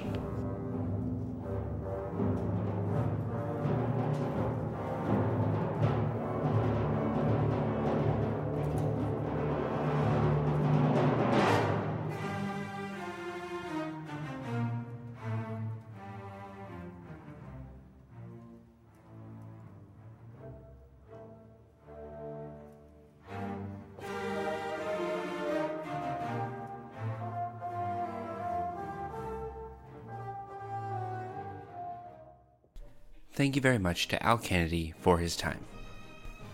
Thank 33.53 33.57
you 33.59 33.71
very 33.71 33.79
much 33.79 34.09
to 34.09 34.23
Al 34.23 34.39
Kennedy 34.39 34.95
for 34.99 35.19
his 35.19 35.37
time. 35.37 35.63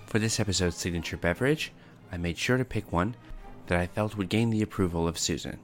For 0.07 0.19
this 0.19 0.41
episode's 0.41 0.79
signature 0.79 1.17
beverage, 1.17 1.71
I 2.11 2.17
made 2.17 2.37
sure 2.37 2.57
to 2.57 2.65
pick 2.65 2.91
one 2.91 3.15
that 3.69 3.79
I 3.79 3.87
felt 3.87 4.17
would 4.17 4.29
gain 4.29 4.51
the 4.51 4.63
approval 4.63 5.07
of 5.07 5.17
Susan. 5.17 5.61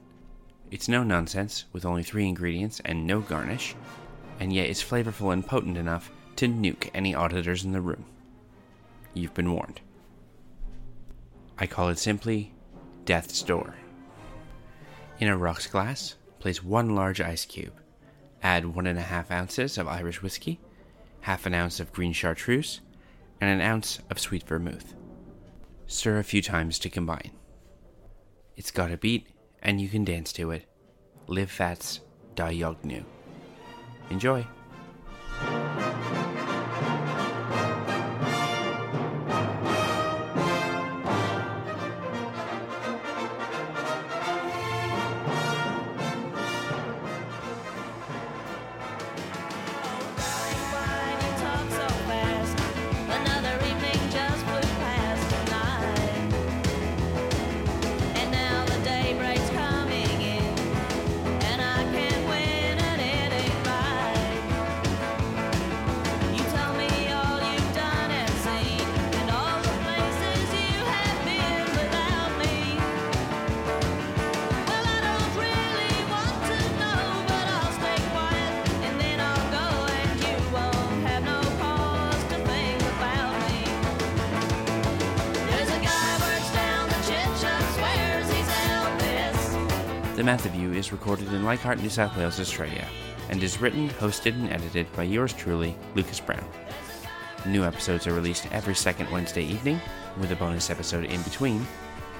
It's 0.71 0.87
no 0.87 1.03
nonsense, 1.03 1.65
with 1.73 1.83
only 1.83 2.03
three 2.03 2.25
ingredients 2.25 2.79
and 2.85 3.05
no 3.05 3.19
garnish, 3.19 3.75
and 4.39 4.53
yet 4.53 4.69
it's 4.69 4.81
flavorful 4.81 5.33
and 5.33 5.45
potent 5.45 5.75
enough 5.75 6.09
to 6.37 6.47
nuke 6.47 6.89
any 6.93 7.13
auditors 7.13 7.65
in 7.65 7.73
the 7.73 7.81
room. 7.81 8.05
You've 9.13 9.33
been 9.33 9.51
warned. 9.51 9.81
I 11.59 11.67
call 11.67 11.89
it 11.89 11.99
simply 11.99 12.53
Death's 13.03 13.41
Door. 13.41 13.75
In 15.19 15.27
a 15.27 15.35
rocks 15.35 15.67
glass, 15.67 16.15
place 16.39 16.63
one 16.63 16.95
large 16.95 17.19
ice 17.19 17.43
cube. 17.43 17.73
Add 18.41 18.73
one 18.73 18.87
and 18.87 18.97
a 18.97 19.01
half 19.01 19.31
ounces 19.31 19.77
of 19.77 19.89
Irish 19.89 20.21
whiskey, 20.21 20.61
half 21.25 21.47
an 21.47 21.55
ounce 21.55 21.79
of 21.79 21.91
green 21.91 22.13
chartreuse, 22.13 22.81
and 23.41 23.49
an 23.49 23.59
ounce 23.59 23.97
of 24.11 24.19
sweet 24.19 24.43
vermouth. 24.43 24.93
Stir 25.87 26.19
a 26.19 26.23
few 26.23 26.39
times 26.39 26.77
to 26.77 26.87
combine. 26.87 27.31
It's 28.55 28.69
got 28.69 28.91
a 28.91 28.97
beat, 28.97 29.29
and 29.59 29.81
you 29.81 29.89
can 29.89 30.05
dance 30.05 30.31
to 30.33 30.51
it. 30.51 30.65
Live 31.25 31.49
fats, 31.49 32.01
die 32.35 32.51
yo 32.51 32.77
gnu. 32.83 33.03
Enjoy. 34.11 34.45
Is 90.85 90.91
recorded 90.91 91.27
in 91.33 91.43
Leichhardt, 91.43 91.81
New 91.81 91.89
South 91.89 92.15
Wales, 92.15 92.39
Australia, 92.39 92.87
and 93.29 93.41
is 93.41 93.59
written, 93.59 93.89
hosted, 93.89 94.33
and 94.33 94.51
edited 94.51 94.91
by 94.93 95.03
yours 95.03 95.33
truly, 95.33 95.75
Lucas 95.95 96.19
Brown. 96.19 96.45
New 97.45 97.63
episodes 97.63 98.05
are 98.05 98.13
released 98.13 98.47
every 98.51 98.75
second 98.75 99.09
Wednesday 99.09 99.43
evening, 99.43 99.81
with 100.19 100.31
a 100.31 100.35
bonus 100.35 100.69
episode 100.69 101.05
in 101.05 101.21
between. 101.23 101.65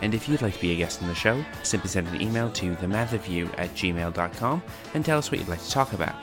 And 0.02 0.14
if 0.14 0.28
you'd 0.28 0.42
like 0.42 0.56
to 0.56 0.62
be 0.62 0.72
a 0.72 0.78
guest 0.78 1.02
on 1.02 1.08
the 1.08 1.16
show, 1.16 1.44
simply 1.64 1.90
send 1.90 2.08
an 2.08 2.22
email 2.22 2.50
to 2.52 2.76
themathofyou 2.76 3.54
at 3.58 3.70
gmail.com 3.76 4.64
and 4.94 5.06
tell 5.06 5.20
us 5.20 5.32
what 5.32 5.40
you'd 5.40 5.50
like 5.50 5.64
to 5.64 5.72
talk 5.72 5.94
about. 5.94 6.16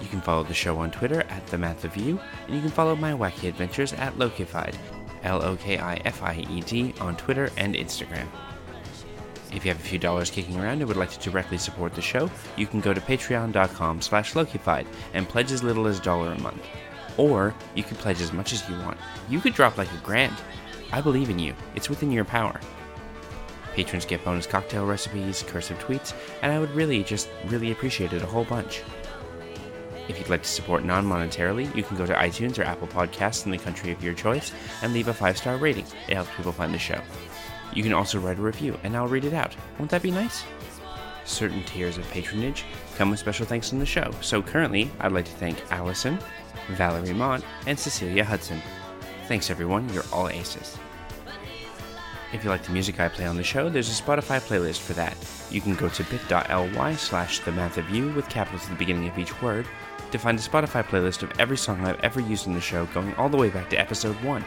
You 0.00 0.08
can 0.08 0.20
follow 0.20 0.44
the 0.44 0.54
show 0.54 0.78
on 0.78 0.90
Twitter 0.90 1.22
at 1.28 1.46
The 1.48 1.58
Math 1.58 1.84
of 1.84 1.96
You, 1.96 2.20
and 2.46 2.54
you 2.54 2.60
can 2.60 2.70
follow 2.70 2.94
my 2.94 3.12
wacky 3.12 3.48
adventures 3.48 3.92
at 3.94 4.14
Lokified, 4.14 4.76
L 5.24 5.42
O 5.42 5.56
K 5.56 5.78
I 5.78 5.96
F 6.04 6.22
I 6.22 6.46
E 6.48 6.60
D, 6.60 6.94
on 7.00 7.16
Twitter 7.16 7.50
and 7.56 7.74
Instagram. 7.74 8.28
If 9.52 9.64
you 9.64 9.70
have 9.70 9.80
a 9.80 9.88
few 9.88 9.98
dollars 9.98 10.30
kicking 10.30 10.56
around 10.60 10.80
and 10.80 10.86
would 10.86 10.96
like 10.96 11.10
to 11.10 11.18
directly 11.18 11.58
support 11.58 11.94
the 11.94 12.02
show, 12.02 12.30
you 12.56 12.66
can 12.66 12.80
go 12.80 12.94
to 12.94 13.00
patreon.com 13.00 14.00
slash 14.00 14.34
lokified 14.34 14.86
and 15.12 15.28
pledge 15.28 15.50
as 15.50 15.62
little 15.62 15.86
as 15.86 15.98
a 15.98 16.02
dollar 16.02 16.32
a 16.32 16.38
month. 16.40 16.64
Or 17.16 17.54
you 17.74 17.82
can 17.82 17.96
pledge 17.96 18.20
as 18.20 18.32
much 18.32 18.52
as 18.52 18.68
you 18.68 18.76
want. 18.76 18.98
You 19.28 19.40
could 19.40 19.54
drop 19.54 19.76
like 19.76 19.92
a 19.92 19.98
grand. 19.98 20.36
I 20.92 21.00
believe 21.00 21.30
in 21.30 21.38
you. 21.38 21.54
It's 21.74 21.90
within 21.90 22.12
your 22.12 22.24
power. 22.24 22.60
Patrons 23.74 24.04
get 24.04 24.24
bonus 24.24 24.46
cocktail 24.46 24.86
recipes, 24.86 25.44
cursive 25.46 25.78
tweets, 25.78 26.12
and 26.42 26.52
I 26.52 26.58
would 26.58 26.70
really, 26.70 27.02
just 27.04 27.28
really 27.46 27.72
appreciate 27.72 28.12
it 28.12 28.22
a 28.22 28.26
whole 28.26 28.44
bunch. 28.44 28.82
If 30.08 30.18
you'd 30.18 30.28
like 30.28 30.42
to 30.42 30.48
support 30.48 30.84
non 30.84 31.06
monetarily, 31.06 31.74
you 31.76 31.84
can 31.84 31.96
go 31.96 32.04
to 32.04 32.14
iTunes 32.14 32.58
or 32.58 32.64
Apple 32.64 32.88
Podcasts 32.88 33.44
in 33.46 33.52
the 33.52 33.58
country 33.58 33.92
of 33.92 34.02
your 34.02 34.14
choice 34.14 34.52
and 34.82 34.92
leave 34.92 35.06
a 35.06 35.14
five 35.14 35.38
star 35.38 35.56
rating. 35.56 35.86
It 36.08 36.14
helps 36.14 36.34
people 36.36 36.50
find 36.50 36.74
the 36.74 36.78
show. 36.78 37.00
You 37.72 37.82
can 37.82 37.92
also 37.92 38.18
write 38.18 38.38
a 38.38 38.42
review, 38.42 38.78
and 38.82 38.96
I'll 38.96 39.08
read 39.08 39.24
it 39.24 39.34
out. 39.34 39.54
Won't 39.78 39.90
that 39.90 40.02
be 40.02 40.10
nice? 40.10 40.44
Certain 41.24 41.62
tiers 41.64 41.98
of 41.98 42.08
patronage 42.10 42.64
come 42.96 43.10
with 43.10 43.20
special 43.20 43.46
thanks 43.46 43.72
on 43.72 43.78
the 43.78 43.86
show, 43.86 44.10
so 44.20 44.42
currently 44.42 44.90
I'd 44.98 45.12
like 45.12 45.26
to 45.26 45.32
thank 45.32 45.62
Allison, 45.70 46.18
Valerie 46.70 47.12
Mott, 47.12 47.44
and 47.66 47.78
Cecilia 47.78 48.24
Hudson. 48.24 48.60
Thanks 49.28 49.50
everyone, 49.50 49.88
you're 49.92 50.04
all 50.12 50.28
aces. 50.28 50.76
If 52.32 52.44
you 52.44 52.50
like 52.50 52.62
the 52.62 52.72
music 52.72 53.00
I 53.00 53.08
play 53.08 53.26
on 53.26 53.36
the 53.36 53.42
show, 53.42 53.68
there's 53.68 53.88
a 53.88 54.02
Spotify 54.02 54.40
playlist 54.40 54.80
for 54.80 54.92
that. 54.94 55.16
You 55.50 55.60
can 55.60 55.74
go 55.74 55.88
to 55.88 56.04
bit.ly 56.04 56.94
slash 56.94 57.40
the 57.40 57.52
math 57.52 57.76
of 57.76 57.90
you 57.90 58.12
with 58.12 58.28
capitals 58.28 58.64
at 58.64 58.70
the 58.70 58.76
beginning 58.76 59.08
of 59.08 59.18
each 59.18 59.40
word 59.42 59.66
to 60.12 60.18
find 60.18 60.38
a 60.38 60.42
Spotify 60.42 60.84
playlist 60.84 61.22
of 61.22 61.32
every 61.40 61.56
song 61.56 61.84
I've 61.84 62.00
ever 62.00 62.20
used 62.20 62.46
in 62.46 62.52
the 62.52 62.60
show 62.60 62.86
going 62.86 63.14
all 63.14 63.28
the 63.28 63.36
way 63.36 63.50
back 63.50 63.68
to 63.70 63.80
episode 63.80 64.16
1. 64.22 64.44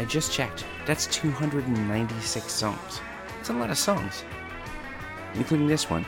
I 0.00 0.04
just 0.06 0.32
checked. 0.32 0.64
That's 0.86 1.06
296 1.08 2.50
songs. 2.50 3.00
That's 3.36 3.50
a 3.50 3.52
lot 3.52 3.68
of 3.68 3.76
songs. 3.76 4.24
Including 5.34 5.66
this 5.66 5.90
one. 5.90 6.06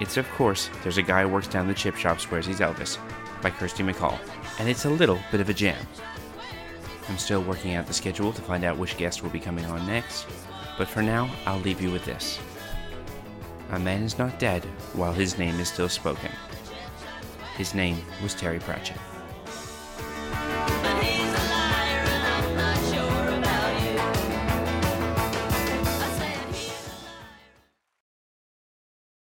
It's, 0.00 0.16
of 0.16 0.26
course, 0.30 0.70
There's 0.82 0.96
a 0.96 1.02
Guy 1.02 1.24
Who 1.24 1.28
Works 1.28 1.48
Down 1.48 1.68
the 1.68 1.74
Chip 1.74 1.96
Shop 1.96 2.18
Swears 2.18 2.46
He's 2.46 2.60
Elvis 2.60 2.96
by 3.42 3.50
Kirsty 3.50 3.82
MacColl. 3.82 4.18
And 4.58 4.70
it's 4.70 4.86
a 4.86 4.90
little 4.90 5.18
bit 5.30 5.42
of 5.42 5.50
a 5.50 5.54
jam. 5.54 5.76
I'm 7.10 7.18
still 7.18 7.42
working 7.42 7.74
out 7.74 7.86
the 7.86 7.92
schedule 7.92 8.32
to 8.32 8.40
find 8.40 8.64
out 8.64 8.78
which 8.78 8.96
guest 8.96 9.22
will 9.22 9.28
be 9.28 9.38
coming 9.38 9.66
on 9.66 9.86
next, 9.86 10.26
but 10.78 10.88
for 10.88 11.02
now, 11.02 11.30
I'll 11.44 11.60
leave 11.60 11.82
you 11.82 11.90
with 11.90 12.06
this. 12.06 12.38
A 13.72 13.78
man 13.78 14.02
is 14.02 14.16
not 14.16 14.38
dead 14.38 14.64
while 14.94 15.12
his 15.12 15.36
name 15.36 15.60
is 15.60 15.68
still 15.68 15.90
spoken. 15.90 16.30
His 17.58 17.74
name 17.74 17.98
was 18.22 18.34
Terry 18.34 18.60
Pratchett. 18.60 18.96